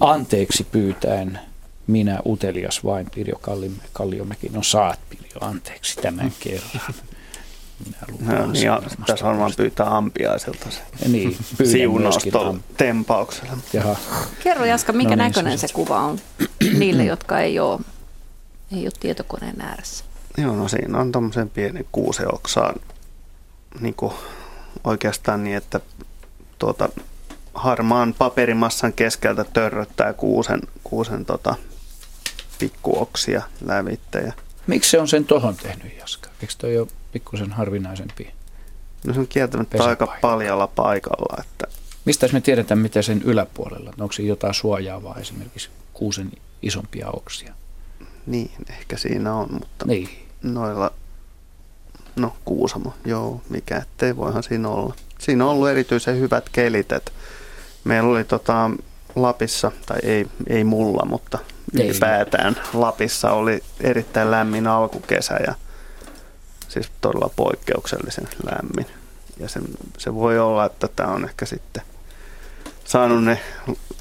Anteeksi 0.00 0.64
pyytäen 0.64 1.38
minä 1.86 2.20
utelias 2.26 2.84
vain 2.84 3.06
Pirjo 3.14 3.40
Kalliomäki. 3.92 4.48
No 4.48 4.62
saat 4.62 4.98
Pirjo 5.10 5.38
anteeksi 5.40 5.96
tämän 5.96 6.32
kerran. 6.40 6.94
No, 8.20 8.46
niin, 8.46 8.64
ja 8.64 8.82
tässä 9.06 9.26
varmaan 9.26 9.52
pyytää 9.56 9.96
ampiaiselta 9.96 10.70
se 10.70 11.08
niin, 11.08 11.36
siunaus 11.72 12.18
tempauksella. 12.76 13.52
Jaha. 13.72 13.96
Kerro 14.44 14.64
Jaska, 14.64 14.92
minkä 14.92 15.16
no 15.16 15.22
niin, 15.22 15.28
näköinen 15.28 15.58
se 15.58 15.68
kuva 15.72 16.00
on 16.00 16.18
niille, 16.78 17.04
jotka 17.04 17.40
ei 17.40 17.60
ole, 17.60 17.80
ei 18.76 18.84
ole 18.84 18.92
tietokoneen 19.00 19.60
ääressä? 19.60 20.04
Joo, 20.38 20.56
no 20.56 20.68
siinä 20.68 20.98
on 20.98 21.12
tuommoisen 21.12 21.50
pieni 21.50 21.86
kuuseoksaan 21.92 22.74
niin 23.80 23.94
kuin 23.94 24.12
oikeastaan 24.84 25.44
niin, 25.44 25.56
että 25.56 25.80
tuota, 26.58 26.88
harmaan 27.54 28.14
paperimassan 28.18 28.92
keskeltä 28.92 29.44
törröttää 29.44 30.12
kuusen, 30.12 30.60
kuusen 30.84 31.24
tota, 31.24 31.54
pikkuoksia 32.58 33.42
lävittäjä. 33.64 34.32
Miksi 34.66 34.90
se 34.90 35.00
on 35.00 35.08
sen 35.08 35.24
tohon 35.24 35.56
tehnyt, 35.56 35.98
Jaska? 35.98 36.28
Eikö 36.40 36.54
toi 36.58 36.78
ole 36.78 36.88
pikkusen 37.12 37.52
harvinaisempi? 37.52 38.30
No 39.06 39.14
se 39.14 39.20
on 39.20 39.28
kieltämättä 39.28 39.84
aika 39.84 40.18
paljalla 40.20 40.66
paikalla. 40.66 41.36
Että... 41.40 41.66
Mistä 42.04 42.28
me 42.32 42.40
tiedetään, 42.40 42.80
mitä 42.80 43.02
sen 43.02 43.22
yläpuolella? 43.22 43.92
Onko 44.00 44.12
siinä 44.12 44.28
jotain 44.28 44.54
suojaavaa 44.54 45.18
esimerkiksi 45.18 45.70
kuusen 45.92 46.32
isompia 46.62 47.10
oksia? 47.10 47.54
Niin, 48.26 48.50
ehkä 48.70 48.96
siinä 48.96 49.34
on, 49.34 49.48
mutta 49.52 49.86
niin. 49.86 50.08
noilla, 50.42 50.90
no 52.16 52.36
Kuusamo, 52.44 52.94
joo, 53.04 53.42
mikä 53.48 53.76
ettei 53.76 54.16
voihan 54.16 54.42
siinä 54.42 54.68
olla. 54.68 54.94
Siinä 55.18 55.44
on 55.44 55.50
ollut 55.50 55.68
erityisen 55.68 56.20
hyvät 56.20 56.48
kelit, 56.48 56.92
että 56.92 57.12
meillä 57.84 58.10
oli 58.10 58.24
tota, 58.24 58.70
Lapissa, 59.16 59.72
tai 59.86 59.98
ei, 60.02 60.26
ei 60.46 60.64
mulla, 60.64 61.04
mutta 61.04 61.38
ylipäätään 61.72 62.56
Lapissa 62.74 63.30
oli 63.30 63.62
erittäin 63.80 64.30
lämmin 64.30 64.66
alkukesä 64.66 65.34
ja 65.46 65.54
siis 66.68 66.90
todella 67.00 67.30
poikkeuksellisen 67.36 68.28
lämmin. 68.50 68.86
Ja 69.38 69.48
se, 69.48 69.60
se 69.98 70.14
voi 70.14 70.38
olla, 70.38 70.64
että 70.64 70.88
tämä 70.96 71.12
on 71.12 71.24
ehkä 71.24 71.46
sitten 71.46 71.82
saanut 72.84 73.24
ne 73.24 73.40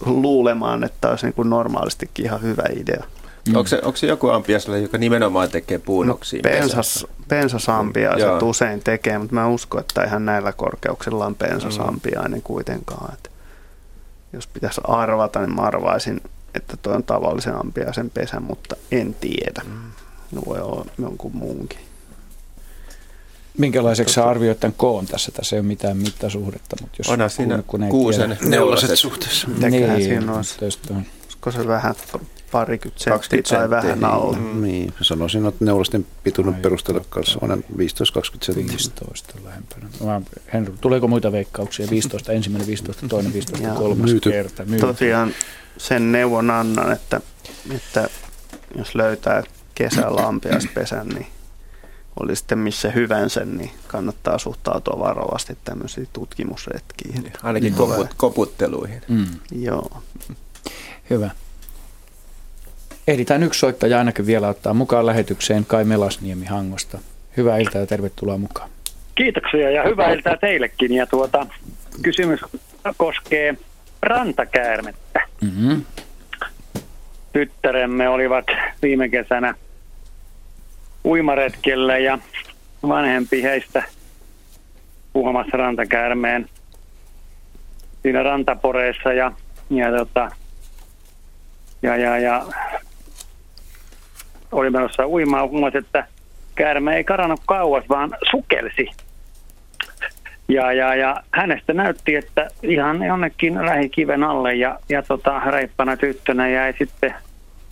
luulemaan, 0.06 0.84
että 0.84 0.98
tämä 1.02 1.12
olisi 1.12 1.26
niin 1.26 1.34
kuin 1.34 1.50
normaalistikin 1.50 2.26
ihan 2.26 2.42
hyvä 2.42 2.64
idea. 2.76 3.04
Mm. 3.50 3.56
Onko, 3.56 3.68
se, 3.68 3.80
onko 3.84 3.98
se 3.98 4.08
joku 4.08 4.30
ampiaiselle, 4.30 4.80
joka 4.80 4.98
nimenomaan 4.98 5.50
tekee 5.50 5.80
puunoksia? 5.80 6.42
No, 6.44 6.50
pensas, 6.50 7.08
pensasampiaiset 7.28 8.42
usein 8.42 8.80
tekee, 8.84 9.18
mutta 9.18 9.36
mä 9.36 9.48
uskon, 9.48 9.82
että 9.82 10.04
ihan 10.04 10.26
näillä 10.26 10.52
korkeuksilla 10.52 11.26
on 11.26 11.36
pensasampiainen 11.36 12.40
mm. 12.40 12.44
kuitenkaan. 12.44 13.14
Että 13.14 13.30
jos 14.34 14.48
pitäisi 14.48 14.82
arvata, 14.84 15.40
niin 15.40 15.56
mä 15.56 15.62
arvaisin, 15.62 16.22
että 16.56 16.78
tuo 16.78 16.94
on 16.94 17.04
tavallisen 17.04 17.56
ampiaisen 17.56 18.10
pesä, 18.10 18.40
mutta 18.40 18.76
en 18.92 19.14
tiedä. 19.14 19.62
Mm. 19.66 19.92
No 20.32 20.42
voi 20.46 20.60
olla 20.60 20.86
jonkun 20.98 21.36
muunkin. 21.36 21.80
Minkälaiseksi 23.58 24.14
sä 24.14 24.30
arvioit 24.30 24.60
tämän 24.60 24.74
koon 24.78 25.06
tässä? 25.06 25.32
Tässä 25.32 25.56
ei 25.56 25.60
ole 25.60 25.68
mitään 25.68 25.98
mittasuhdetta, 25.98 26.76
mutta 26.82 26.96
jos 27.00 27.10
Onhan 27.10 27.30
siinä 27.30 27.64
kun, 27.68 27.90
kuusen 27.90 28.38
neulaset 28.42 29.00
suhteessa. 29.00 29.48
Niin, 29.70 30.04
siinä 30.04 30.32
on. 30.32 30.38
Olisiko 30.38 31.52
se 31.52 31.68
vähän 31.68 31.96
parikymmentä 32.52 33.04
senttiä 33.04 33.42
tai 33.42 33.70
vähän 33.70 34.04
alla? 34.06 34.38
Mm. 34.38 34.62
Niin, 34.62 34.94
sanoisin, 35.02 35.46
että 35.46 35.66
neulasten 35.66 36.06
pituuden 36.24 36.54
perusteella 36.54 37.06
kanssa 37.10 37.40
on 37.42 37.50
15-20 37.50 37.56
senttiä. 38.42 38.68
15 38.68 39.34
lähempänä. 39.44 40.22
Henry, 40.54 40.74
tuleeko 40.82 41.08
muita 41.08 41.32
veikkauksia? 41.32 41.88
15, 41.90 42.32
ensimmäinen 42.32 42.68
15, 42.68 43.08
toinen 43.08 43.34
15, 43.34 43.70
kolmas 43.70 44.12
Myyty. 44.12 44.32
kerta. 44.32 44.66
Myyty. 44.66 44.86
Tosiaan 44.86 45.34
sen 45.78 46.12
neuvon 46.12 46.50
annan, 46.50 46.92
että, 46.92 47.22
että 47.76 48.10
jos 48.78 48.96
löytää 48.96 49.44
kesällä 49.76 50.28
ampiaispesän, 50.28 51.08
niin 51.08 51.28
oli 52.20 52.36
sitten 52.36 52.58
missä 52.58 52.92
hyvänsä, 52.92 53.46
niin 53.46 53.72
kannattaa 53.88 54.38
suhtautua 54.38 55.00
varovasti 55.00 55.58
tämmöisiin 55.64 56.08
tutkimusretkiin. 56.14 57.24
Niin, 57.24 57.34
ainakin 57.44 57.64
niin 57.64 57.78
koput, 57.78 58.08
koputteluihin. 58.18 59.02
Mm. 59.08 59.26
Joo. 59.52 60.02
Hyvä. 61.10 61.30
Ehditään 63.08 63.44
yksi 63.44 63.60
soittaja 63.60 63.98
ainakin 63.98 64.26
vielä 64.26 64.48
ottaa 64.48 64.74
mukaan 64.74 65.06
lähetykseen 65.06 65.66
Kai 65.66 65.84
Melasniemi 65.84 66.46
Hangosta. 66.46 67.00
Hyvää 67.38 67.58
iltaa 67.58 67.82
ja 67.82 67.88
tervetuloa 67.88 68.38
mukaan. 68.38 68.70
Kiitoksia 69.16 69.72
ja 69.72 69.84
hyvää 69.84 70.14
iltaa 70.14 70.38
teillekin. 70.38 70.94
Ja 70.94 71.08
tuota, 71.08 71.48
kysymys 72.02 72.40
koskee 72.98 73.56
rantakäärmettä. 74.02 75.20
Mm-hmm. 75.42 75.86
Tyttäremme 77.34 78.10
olivat 78.10 78.46
viime 78.82 79.10
kesänä 79.10 79.56
uimaretkellä 81.06 81.98
ja 81.98 82.18
vanhempi 82.88 83.44
heistä 83.44 83.84
puhumassa 85.14 85.58
rantakäärmeen 85.58 86.50
siinä 88.02 88.24
rantaporeissa 88.24 89.14
ja, 89.14 89.32
ja, 89.70 89.92
tota, 89.98 90.32
ja, 91.82 91.98
ja, 91.98 92.18
ja 92.18 92.46
oli 94.52 94.70
menossa 94.70 95.08
uimaan, 95.08 95.50
huomasi, 95.50 95.78
että 95.78 96.08
käärme 96.56 96.98
ei 96.98 97.04
karannut 97.04 97.42
kauas, 97.46 97.84
vaan 97.90 98.12
sukelsi. 98.32 98.88
Ja, 100.48 100.74
ja, 100.74 100.96
ja 100.96 101.24
hänestä 101.32 101.74
näytti, 101.74 102.16
että 102.16 102.48
ihan 102.64 103.04
jonnekin 103.04 103.66
lähikiven 103.66 104.24
alle 104.24 104.56
ja, 104.56 104.80
ja 104.90 105.04
tota, 105.04 105.40
reippana 105.40 105.98
tyttönä 105.98 106.50
jäi 106.50 106.74
sitten 106.78 107.16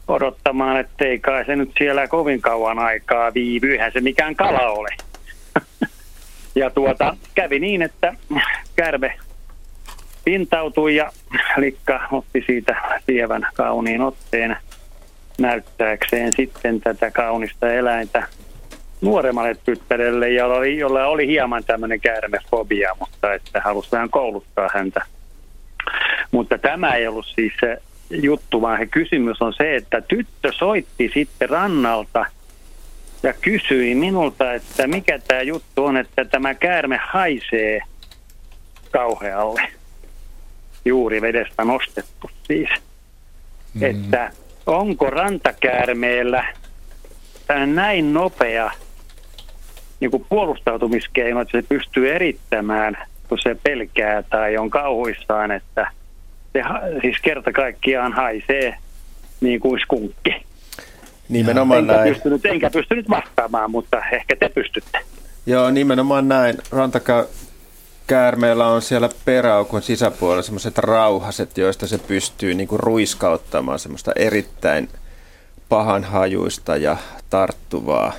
odottamaan, 0.07 0.79
että 0.79 1.05
ei 1.05 1.19
kai 1.19 1.45
se 1.45 1.55
nyt 1.55 1.71
siellä 1.77 2.07
kovin 2.07 2.41
kauan 2.41 2.79
aikaa 2.79 3.33
viivy, 3.33 3.71
eihän 3.71 3.91
se 3.91 4.01
mikään 4.01 4.35
kala 4.35 4.69
ole. 4.69 4.89
ja 6.55 6.69
tuota, 6.69 7.17
kävi 7.35 7.59
niin, 7.59 7.81
että 7.81 8.15
kärve 8.75 9.13
pintautui 10.25 10.95
ja 10.95 11.11
Likka 11.57 12.07
otti 12.11 12.43
siitä 12.47 12.99
sievän 13.05 13.47
kauniin 13.53 14.01
otteen 14.01 14.57
näyttääkseen 15.39 16.33
sitten 16.35 16.81
tätä 16.81 17.11
kaunista 17.11 17.73
eläintä 17.73 18.27
nuoremmalle 19.01 19.55
tyttärelle, 19.65 20.29
jolla 20.29 20.55
oli, 20.55 20.77
jolla 20.77 21.05
oli 21.05 21.27
hieman 21.27 21.63
tämmöinen 21.63 22.01
käärmefobia, 22.01 22.95
mutta 22.99 23.33
että 23.33 23.61
halusi 23.61 23.91
vähän 23.91 24.09
kouluttaa 24.09 24.69
häntä. 24.73 25.01
Mutta 26.31 26.57
tämä 26.57 26.93
ei 26.93 27.07
ollut 27.07 27.25
siis 27.35 27.53
se 27.59 27.77
juttu, 28.09 28.61
vaan 28.61 28.79
se 28.79 28.85
kysymys 28.85 29.41
on 29.41 29.53
se, 29.53 29.75
että 29.75 30.01
tyttö 30.01 30.51
soitti 30.57 31.11
sitten 31.13 31.49
rannalta 31.49 32.25
ja 33.23 33.33
kysyi 33.33 33.95
minulta, 33.95 34.53
että 34.53 34.87
mikä 34.87 35.19
tämä 35.19 35.41
juttu 35.41 35.85
on, 35.85 35.97
että 35.97 36.25
tämä 36.25 36.53
käärme 36.53 36.99
haisee 37.03 37.81
kauhealle. 38.91 39.61
Juuri 40.85 41.21
vedestä 41.21 41.63
nostettu 41.63 42.29
siis. 42.47 42.69
Mm. 43.73 43.83
Että 43.83 44.31
onko 44.77 45.09
rantakäärmeellä 45.09 46.45
näin 47.65 48.13
nopea 48.13 48.71
niin 49.99 50.11
kuin 50.11 50.25
puolustautumiskeino, 50.29 51.41
että 51.41 51.57
se 51.57 51.65
pystyy 51.69 52.15
erittämään, 52.15 52.97
kun 53.29 53.37
se 53.41 53.55
pelkää 53.63 54.23
tai 54.23 54.57
on 54.57 54.69
kauhuissaan, 54.69 55.51
että 55.51 55.91
se 56.53 56.63
siis 57.01 57.17
kerta 57.21 57.51
kaikkiaan 57.51 58.13
haisee 58.13 58.77
niin 59.41 59.59
kuin 59.59 59.79
skunkki. 59.79 60.45
Nimenomaan 61.29 61.79
enkä 61.79 61.93
näin. 61.93 62.13
Pystynyt, 62.13 62.45
enkä 62.45 62.69
pystynyt 62.69 63.09
vastaamaan, 63.09 63.71
mutta 63.71 64.01
ehkä 64.11 64.35
te 64.35 64.49
pystytte. 64.49 64.99
Joo, 65.45 65.71
nimenomaan 65.71 66.27
näin. 66.27 66.57
Rantakäärmeellä 68.09 68.67
on 68.67 68.81
siellä 68.81 69.09
peräaukon 69.25 69.81
sisäpuolella 69.81 70.41
semmoiset 70.41 70.77
rauhaset, 70.77 71.57
joista 71.57 71.87
se 71.87 71.97
pystyy 71.97 72.53
niin 72.53 72.67
kuin 72.67 72.79
ruiskauttamaan 72.79 73.79
semmoista 73.79 74.11
erittäin 74.15 74.89
pahanhajuista 75.69 76.77
ja 76.77 76.97
tarttuvaa 77.29 78.13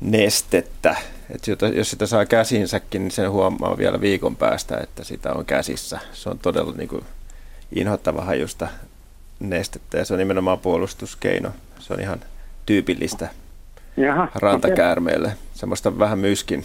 nestettä. 0.00 0.96
Et 1.30 1.42
jos 1.74 1.90
sitä 1.90 2.06
saa 2.06 2.26
käsinsäkin, 2.26 3.02
niin 3.02 3.10
sen 3.10 3.30
huomaa 3.30 3.78
vielä 3.78 4.00
viikon 4.00 4.36
päästä, 4.36 4.78
että 4.82 5.04
sitä 5.04 5.32
on 5.32 5.44
käsissä. 5.44 5.98
Se 6.12 6.28
on 6.28 6.38
todella 6.38 6.72
niin 6.76 6.88
kuin 6.88 7.04
inhottava 7.74 8.24
hajusta 8.24 8.68
nestettä 9.40 9.98
ja 9.98 10.04
se 10.04 10.14
on 10.14 10.18
nimenomaan 10.18 10.58
puolustuskeino. 10.58 11.50
Se 11.78 11.92
on 11.92 12.00
ihan 12.00 12.20
tyypillistä 12.66 13.28
Jaha, 13.96 14.28
rantakäärmeelle. 14.34 15.28
Okay. 15.28 15.38
Semmoista 15.54 15.98
vähän 15.98 16.18
myskin, 16.18 16.64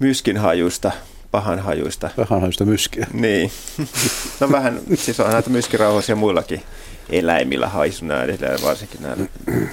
myskin 0.00 0.36
hajusta, 0.36 0.92
pahan 1.30 1.58
hajuista. 1.58 2.10
Pahan 2.16 2.40
hajuista 2.40 2.64
myskiä. 2.64 3.06
Niin. 3.12 3.50
No 4.40 4.52
vähän, 4.52 4.80
siis 4.94 5.20
on 5.20 5.30
näitä 5.30 5.50
myskirauhoisia 5.50 6.16
muillakin 6.16 6.62
eläimillä 7.10 7.68
haisu 7.68 8.04
näillä, 8.04 8.62
varsinkin 8.62 9.02
näillä, 9.02 9.26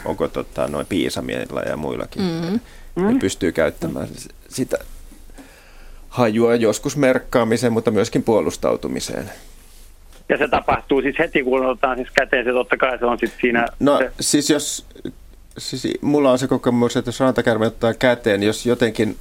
onko 0.05 0.27
tota, 0.27 0.67
noin 0.67 0.85
piisamielillä 0.85 1.61
ja 1.61 1.77
muillakin. 1.77 2.21
Mm-hmm. 2.21 3.13
Ne 3.13 3.19
pystyy 3.19 3.51
käyttämään 3.51 4.07
sitä 4.49 4.77
hajua 6.09 6.55
joskus 6.55 6.97
merkkaamiseen, 6.97 7.73
mutta 7.73 7.91
myöskin 7.91 8.23
puolustautumiseen. 8.23 9.31
Ja 10.29 10.37
se 10.37 10.47
tapahtuu 10.47 11.01
siis 11.01 11.19
heti, 11.19 11.43
kun 11.43 11.65
otetaan 11.65 11.97
siis 11.97 12.09
käteen, 12.13 12.45
se 12.45 12.51
totta 12.51 12.77
kai 12.77 12.99
se 12.99 13.05
on 13.05 13.19
sitten 13.19 13.41
siinä... 13.41 13.67
No 13.79 13.97
se... 13.97 14.11
siis 14.19 14.49
jos, 14.49 14.85
siis 15.57 15.87
mulla 16.01 16.31
on 16.31 16.39
se 16.39 16.47
kokemus, 16.47 16.97
että 16.97 17.09
jos 17.09 17.19
rantakärme 17.19 17.67
ottaa 17.67 17.93
käteen, 17.93 18.43
jos 18.43 18.65
jotenkin 18.65 19.17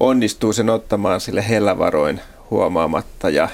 onnistuu 0.00 0.52
sen 0.52 0.70
ottamaan 0.70 1.20
sille 1.20 1.48
hellävaroin 1.48 2.20
huomaamatta 2.50 3.30
ja 3.30 3.48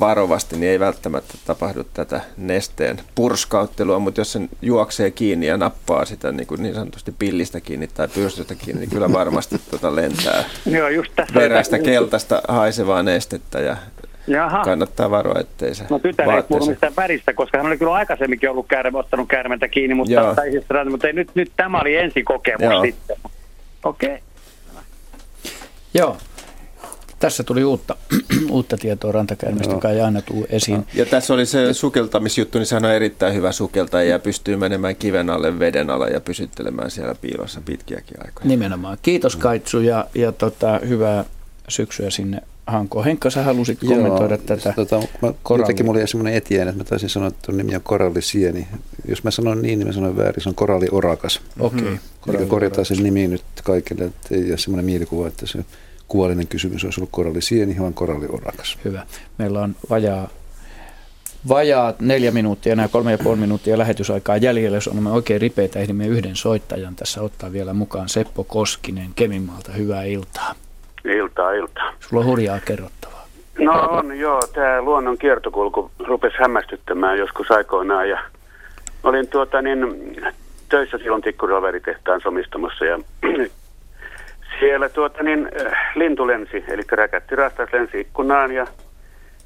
varovasti, 0.00 0.56
niin 0.56 0.72
ei 0.72 0.80
välttämättä 0.80 1.34
tapahdu 1.46 1.84
tätä 1.94 2.20
nesteen 2.36 3.00
purskauttelua, 3.14 3.98
mutta 3.98 4.20
jos 4.20 4.32
sen 4.32 4.48
juoksee 4.62 5.10
kiinni 5.10 5.46
ja 5.46 5.56
nappaa 5.56 6.04
sitä 6.04 6.32
niin, 6.32 6.46
kuin 6.46 6.62
niin 6.62 6.74
sanotusti 6.74 7.14
pillistä 7.18 7.60
kiinni 7.60 7.86
tai 7.86 8.08
pyrstöstä 8.08 8.54
kiinni, 8.54 8.80
niin 8.80 8.90
kyllä 8.90 9.12
varmasti 9.12 9.56
tuota 9.70 9.96
lentää 9.96 10.44
Joo, 10.66 10.88
just 10.88 11.12
tässä 11.16 11.34
verästä 11.34 11.78
keltaista 11.78 12.42
haisevaa 12.48 13.02
nestettä 13.02 13.60
ja 13.60 13.76
Jaha. 14.26 14.64
kannattaa 14.64 15.10
varoa, 15.10 15.40
ettei 15.40 15.74
se 15.74 15.84
No 15.90 15.98
tytär 15.98 16.30
ei 16.30 16.42
puhunut 16.42 16.68
mistään 16.68 16.96
väristä, 16.96 17.32
koska 17.32 17.58
hän 17.58 17.66
oli 17.66 17.78
kyllä 17.78 17.92
aikaisemminkin 17.92 18.50
ollut 18.50 18.66
käärme, 18.68 18.98
ottanut 18.98 19.28
käärmentä 19.28 19.68
kiinni, 19.68 19.94
mutta, 19.94 20.34
tai 20.34 20.50
siis, 20.50 20.64
mutta 20.90 21.06
ei, 21.06 21.12
nyt, 21.12 21.30
nyt 21.34 21.52
tämä 21.56 21.80
oli 21.80 21.96
ensikokemus 21.96 22.72
Joo. 22.72 22.82
sitten. 22.82 23.16
Okei. 23.84 24.08
Okay. 24.14 24.27
Joo, 25.98 26.16
tässä 27.18 27.44
tuli 27.44 27.64
uutta, 27.64 27.96
uutta 28.50 28.76
tietoa 28.76 29.12
rantakäärmeestä, 29.12 29.74
joka 29.74 29.90
ei 29.90 30.00
aina 30.00 30.22
tule 30.22 30.46
esiin. 30.50 30.86
Ja 30.94 31.06
tässä 31.06 31.34
oli 31.34 31.46
se 31.46 31.74
sukeltamisjuttu, 31.74 32.58
niin 32.58 32.66
sehän 32.66 32.84
on 32.84 32.90
erittäin 32.90 33.34
hyvä 33.34 33.52
sukeltaja 33.52 34.10
ja 34.10 34.18
pystyy 34.18 34.56
menemään 34.56 34.96
kiven 34.96 35.30
alle, 35.30 35.58
veden 35.58 35.90
alle 35.90 36.10
ja 36.10 36.20
pysyttelemään 36.20 36.90
siellä 36.90 37.14
piilossa 37.14 37.60
pitkiäkin 37.64 38.16
aikoja. 38.26 38.46
Nimenomaan. 38.46 38.98
Kiitos 39.02 39.36
Kaitsu 39.36 39.80
ja, 39.80 40.06
ja 40.14 40.32
tota, 40.32 40.80
hyvää 40.88 41.24
syksyä 41.68 42.10
sinne 42.10 42.40
Hanko. 42.68 43.04
Henkka, 43.04 43.30
sä 43.30 43.42
halusit 43.42 43.82
Joo, 43.82 43.94
kommentoida 43.94 44.38
tätä 44.38 44.72
tota, 44.76 44.98
mä, 45.22 45.32
Jotenkin 45.58 45.86
mulla 45.86 45.98
oli 45.98 46.08
semmoinen 46.08 46.34
etiäinen, 46.34 46.68
että 46.68 46.84
mä 46.84 46.88
taisin 46.88 47.08
sanoa, 47.08 47.28
että 47.28 47.52
nimi 47.52 47.74
on 47.74 47.82
korallisieni. 47.82 48.68
Jos 49.08 49.24
mä 49.24 49.30
sanon 49.30 49.62
niin, 49.62 49.78
niin 49.78 49.86
mä 49.86 49.92
sanon 49.92 50.16
väärin, 50.16 50.42
se 50.42 50.48
on 50.48 50.54
koralliorakas. 50.54 51.40
Okei. 51.60 51.80
Okay. 51.80 51.96
Koralli 52.20 52.46
korjataan 52.46 52.84
sen 52.84 53.02
nimi 53.02 53.28
nyt 53.28 53.44
kaikille, 53.64 54.04
että 54.04 54.34
ei 54.34 54.50
ole 54.50 54.58
semmoinen 54.58 54.84
mielikuva, 54.84 55.28
että 55.28 55.46
se 55.46 55.64
kuvallinen 56.08 56.46
kysymys 56.46 56.84
olisi 56.84 57.00
ollut 57.00 57.10
korallisieni, 57.12 57.76
vaan 57.80 57.94
koralliorakas. 57.94 58.78
Hyvä. 58.84 59.06
Meillä 59.38 59.60
on 59.60 59.76
vajaa 59.90 60.28
vajaa 61.48 61.94
neljä 62.00 62.30
minuuttia, 62.30 62.72
enää 62.72 62.88
kolme 62.88 63.10
ja 63.10 63.18
puoli 63.18 63.36
minuuttia 63.36 63.78
lähetysaikaa 63.78 64.36
jäljellä. 64.36 64.76
Jos 64.76 64.88
olemme 64.88 65.10
oikein 65.10 65.40
ripeitä, 65.40 65.78
ehdimme 65.78 66.06
yhden 66.06 66.36
soittajan 66.36 66.96
tässä 66.96 67.22
ottaa 67.22 67.52
vielä 67.52 67.74
mukaan. 67.74 68.08
Seppo 68.08 68.44
Koskinen 68.44 69.10
Keminmaalta, 69.16 69.72
hyvää 69.72 70.04
iltaa. 70.04 70.54
Iltaa, 71.04 71.52
iltaa. 71.52 71.92
Sulla 72.00 72.20
on 72.20 72.26
hurjaa 72.28 72.58
kerrottavaa. 72.64 73.26
No 73.58 73.72
on, 73.72 74.18
joo. 74.18 74.40
Tämä 74.54 74.82
luonnon 74.82 75.18
kiertokulku 75.18 75.90
rupesi 76.06 76.36
hämmästyttämään 76.38 77.18
joskus 77.18 77.50
aikoinaan. 77.50 78.08
Ja 78.08 78.18
olin 79.02 79.28
tuota 79.28 79.62
niin, 79.62 79.86
töissä 80.68 80.98
silloin 80.98 81.22
Tikkurilla 81.22 81.62
veritehtaan 81.62 82.20
somistamassa 82.20 82.84
ja 82.84 82.98
siellä 84.60 84.88
tuota 84.88 85.22
niin, 85.22 85.50
lintu 85.94 86.26
lensi, 86.26 86.64
eli 86.68 86.82
räkätti 86.92 87.36
rastas 87.36 87.72
lensi 87.72 88.00
ikkunaan 88.00 88.52
ja 88.52 88.66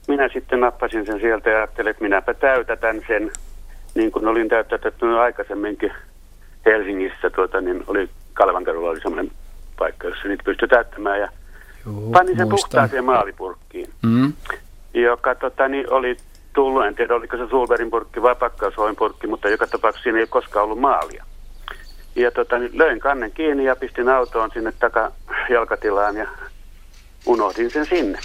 minä 0.08 0.28
sitten 0.28 0.60
nappasin 0.60 1.06
sen 1.06 1.20
sieltä 1.20 1.50
ja 1.50 1.56
ajattelin, 1.56 1.90
että 1.90 2.02
minäpä 2.02 2.34
täytätän 2.34 3.00
sen, 3.06 3.30
niin 3.94 4.12
kuin 4.12 4.26
olin 4.26 4.48
täyttänyt 4.48 5.02
aikaisemminkin 5.20 5.92
Helsingissä, 6.66 7.30
tuota, 7.30 7.60
niin 7.60 7.84
oli 7.86 8.08
Kalvankarulla 8.32 8.90
oli 8.90 9.00
semmoinen 9.00 9.32
paikka, 9.78 10.08
jossa 10.08 10.28
niitä 10.28 10.44
pystyi 10.44 10.68
täyttämään 10.68 11.20
ja 11.20 11.28
Joo, 11.86 12.10
panin 12.12 12.36
sen 12.36 12.48
puhtaaseen 12.48 13.04
maalipurkkiin, 13.04 13.90
mm. 14.02 14.32
joka 14.94 15.34
tota, 15.34 15.68
niin, 15.68 15.92
oli 15.92 16.16
tullut, 16.52 16.84
en 16.86 16.94
tiedä 16.94 17.14
oliko 17.14 17.36
se 17.36 17.46
Sulberin 17.50 17.90
purkki 17.90 18.22
vai 18.22 18.34
pakkaushoin 18.34 18.96
purkki, 18.96 19.26
mutta 19.26 19.48
joka 19.48 19.66
tapauksessa 19.66 20.02
siinä 20.02 20.18
ei 20.18 20.26
koskaan 20.26 20.64
ollut 20.64 20.80
maalia. 20.80 21.24
Ja 22.16 22.30
tota, 22.30 22.58
niin 22.58 22.78
löin 22.78 23.00
kannen 23.00 23.32
kiinni 23.32 23.64
ja 23.64 23.76
pistin 23.76 24.08
autoon 24.08 24.50
sinne 24.54 24.72
takajalkatilaan 24.72 26.16
ja 26.16 26.28
unohdin 27.26 27.70
sen 27.70 27.86
sinne. 27.86 28.18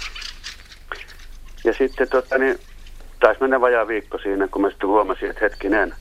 Ja 1.64 1.74
sitten 1.74 2.08
tota, 2.08 2.38
niin, 2.38 2.58
taisi 3.20 3.40
mennä 3.40 3.60
vajaa 3.60 3.88
viikko 3.88 4.18
siinä, 4.18 4.48
kun 4.48 4.62
mä 4.62 4.70
sitten 4.70 4.88
huomasin, 4.88 5.30
että 5.30 5.40
hetkinen, 5.40 5.94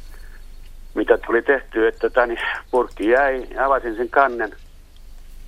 mitä 0.96 1.18
tuli 1.18 1.42
tehty, 1.42 1.88
että 1.88 2.00
tota, 2.00 2.26
niin, 2.26 2.40
purkki 2.72 3.10
jäi, 3.10 3.48
avasin 3.66 3.96
sen 3.96 4.10
kannen 4.10 4.56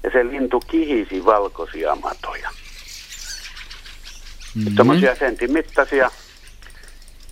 ja 0.03 0.11
se 0.11 0.23
lintu 0.27 0.59
kihisi 0.67 1.25
valkoisia 1.25 1.95
matoja. 1.95 2.49
Mm-hmm. 4.55 4.75
Tuommoisia 4.75 5.15
sentin 5.15 5.51
mittaisia 5.51 6.11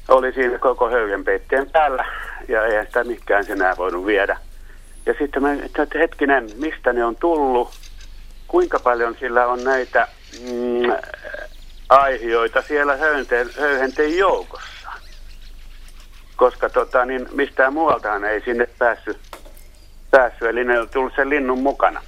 oli 0.08 0.32
siinä 0.34 0.60
koko 0.60 0.90
höygenpeitteen 0.90 1.70
päällä 1.70 2.06
ja 2.48 2.66
eihän 2.66 2.86
sitä 2.86 3.04
mikään 3.04 3.46
enää 3.50 3.78
voinut 3.78 4.06
viedä. 4.06 4.38
Ja 5.06 5.14
sitten 5.20 5.42
mä, 5.42 5.54
että 5.54 6.00
hetkinen, 6.00 6.50
mistä 6.56 6.94
ne 6.94 7.06
on 7.06 7.16
tullut, 7.16 7.72
kuinka 8.48 8.80
paljon 8.80 9.16
sillä 9.20 9.48
on 9.48 9.64
näitä 9.64 10.08
mm, 10.42 10.92
aihioita 11.90 12.62
siellä 12.62 12.98
höyhenten, 12.98 13.50
höyhenten 13.60 14.18
joukossa. 14.18 14.92
Koska 16.36 16.70
tota, 16.70 17.06
niin 17.06 17.28
mistään 17.32 17.74
muualtahan 17.74 18.26
ei 18.26 18.42
sinne 18.42 18.68
päässyt, 18.78 19.18
päässyt 20.12 20.48
eli 20.48 20.64
ne 20.64 20.80
on 20.80 20.90
tullut 20.90 21.14
sen 21.16 21.30
linnun 21.30 21.60
mukana. 21.60 22.02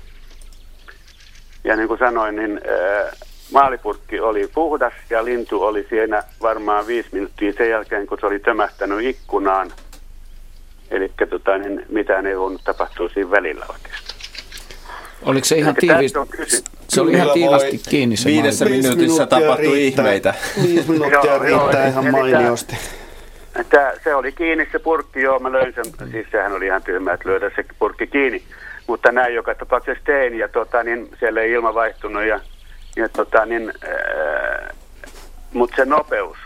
Ja 1.63 1.75
niin 1.75 1.87
kuin 1.87 1.99
sanoin, 1.99 2.35
niin 2.35 2.61
ää, 2.69 3.11
maalipurkki 3.51 4.19
oli 4.19 4.49
puhdas 4.53 4.93
ja 5.09 5.25
lintu 5.25 5.63
oli 5.63 5.85
siinä 5.89 6.23
varmaan 6.41 6.87
viisi 6.87 7.09
minuuttia 7.11 7.53
sen 7.53 7.69
jälkeen, 7.69 8.07
kun 8.07 8.17
se 8.19 8.25
oli 8.25 8.39
tömähtänyt 8.39 9.05
ikkunaan. 9.05 9.71
Eli 10.91 11.11
tota, 11.29 11.57
niin 11.57 11.85
mitään 11.89 12.25
ei 12.25 12.37
voinut 12.37 12.61
tapahtua 12.63 13.09
siinä 13.09 13.31
välillä 13.31 13.65
oikeastaan. 13.69 14.19
Oliko 15.21 15.45
se 15.45 15.57
ihan 15.57 15.75
tiivisti? 15.75 16.19
Se 16.87 17.01
oli 17.01 17.11
ihan 17.11 17.29
tiivisti 17.33 17.89
kiinni 17.89 18.17
se 18.17 18.29
Viidessä 18.29 18.65
minuutissa 18.65 19.25
tapahtui 19.25 19.87
ihmeitä. 19.87 20.33
Viisi 20.63 20.91
minuuttia 20.91 21.39
riittää 21.39 21.87
ihan 21.87 22.11
mainiosti. 22.11 22.77
Tämä, 23.69 23.91
se 24.03 24.15
oli 24.15 24.31
kiinni 24.31 24.67
se 24.71 24.79
purkki, 24.79 25.21
joo, 25.21 25.39
mä 25.39 25.51
löin 25.51 25.73
sen, 25.73 26.11
siis 26.11 26.27
sehän 26.31 26.53
oli 26.53 26.65
ihan 26.65 26.83
tyhmä, 26.83 27.13
että 27.13 27.29
löydä 27.29 27.51
se 27.55 27.65
purkki 27.79 28.07
kiinni. 28.07 28.43
Mutta 28.89 29.11
näin 29.11 29.35
joka 29.35 29.55
tapauksessa 29.55 30.03
tein 30.03 30.37
ja 30.37 30.47
tota, 30.47 30.83
niin 30.83 31.09
siellä 31.19 31.41
ei 31.41 31.51
ilma 31.51 31.73
vaihtunut 31.73 32.23
ja, 32.23 32.39
ja 32.95 33.09
tota, 33.09 33.45
niin, 33.45 33.73
äh, 33.83 34.75
mutta 35.53 35.75
se 35.75 35.85
nopeus 35.85 36.37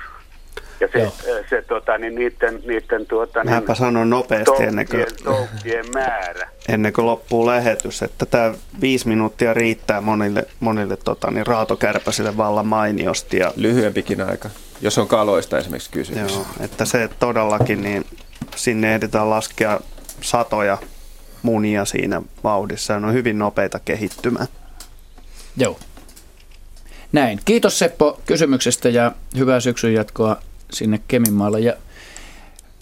ja 0.79 0.87
se, 0.93 1.03
äh, 1.03 1.45
se 1.49 1.61
tota, 1.61 1.97
niin 1.97 2.15
niiden, 2.15 2.61
niiden 2.65 3.05
tuota, 3.05 3.43
niin, 3.43 3.75
sanon 3.75 4.09
nopeasti 4.09 4.63
ennen 4.63 4.87
kuin, 4.87 5.05
toukkien 5.23 5.85
määrä. 5.93 6.47
ennen 6.69 6.93
kuin 6.93 7.05
loppuu 7.05 7.45
lähetys, 7.45 8.01
että 8.01 8.25
tämä 8.25 8.53
viisi 8.81 9.07
minuuttia 9.07 9.53
riittää 9.53 10.01
monille, 10.01 10.43
monille 10.59 10.97
tota, 10.97 11.31
niin 11.31 11.47
raatokärpäsille 11.47 12.37
vallan 12.37 12.67
mainiosti. 12.67 13.37
Ja, 13.37 13.53
Lyhyempikin 13.55 14.21
aika, 14.21 14.49
jos 14.81 14.97
on 14.97 15.07
kaloista 15.07 15.57
esimerkiksi 15.57 15.91
kysymys. 15.91 16.33
Joo, 16.33 16.45
että 16.59 16.85
se 16.85 17.09
todellakin, 17.19 17.81
niin 17.81 18.05
sinne 18.55 18.95
ehditään 18.95 19.29
laskea 19.29 19.79
satoja 20.21 20.77
munia 21.43 21.85
siinä 21.85 22.21
vauhdissa. 22.43 22.99
Ne 22.99 23.07
on 23.07 23.13
hyvin 23.13 23.39
nopeita 23.39 23.79
kehittymään. 23.79 24.47
Joo. 25.57 25.79
Näin. 27.11 27.39
Kiitos 27.45 27.79
Seppo 27.79 28.21
kysymyksestä 28.25 28.89
ja 28.89 29.11
hyvää 29.37 29.59
syksyn 29.59 29.93
jatkoa 29.93 30.37
sinne 30.71 30.99
Keminmaalle. 31.07 31.59
Ja 31.59 31.73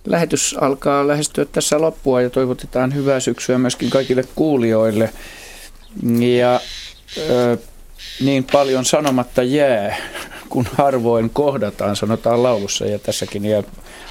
lähetys 0.06 0.56
alkaa 0.62 1.08
lähestyä 1.08 1.46
tässä 1.46 1.82
loppua 1.82 2.22
ja 2.22 2.30
toivotetaan 2.30 2.96
hyvää 2.96 3.20
syksyä 3.20 3.58
myöskin 3.58 3.90
kaikille 3.90 4.24
kuulijoille. 4.36 5.10
Ja 6.40 6.60
ö, 7.18 7.58
niin 8.20 8.44
paljon 8.52 8.86
sanomatta 8.86 9.44
jää, 9.44 9.98
kun 10.50 10.68
harvoin 10.78 11.30
kohdataan, 11.30 11.96
sanotaan 11.96 12.44
laulussa 12.44 12.86
ja 12.86 13.00
tässäkin 13.00 13.46
jää 13.46 13.64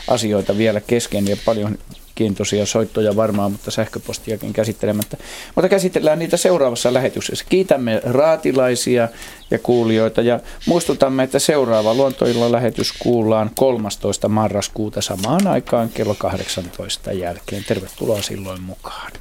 asioita 0.09 0.59
vielä 0.59 0.81
kesken 0.81 1.27
ja 1.27 1.37
paljon 1.45 1.79
mielenkiintoisia 2.21 2.67
soittoja 2.67 3.17
varmaan, 3.17 3.53
mutta 3.53 3.71
sähköpostiakin 3.71 4.53
käsittelemättä. 4.53 5.17
Mutta 5.55 5.69
käsitellään 5.69 6.19
niitä 6.19 6.37
seuraavassa 6.37 6.95
lähetyksessä. 6.95 7.45
Kiitämme 7.49 8.01
raatilaisia 8.05 9.09
ja 9.51 9.59
kuulijoita 9.59 10.23
ja 10.23 10.41
muistutamme, 10.67 11.23
että 11.23 11.39
seuraava 11.39 11.95
luontoilla 11.95 12.53
lähetys 12.53 12.93
kuullaan 12.93 13.51
13. 13.55 14.29
marraskuuta 14.29 15.01
samaan 15.01 15.47
aikaan 15.47 15.89
kello 15.89 16.15
18 16.15 17.13
jälkeen. 17.13 17.65
Tervetuloa 17.65 18.23
silloin 18.23 18.63
mukaan. 18.63 19.13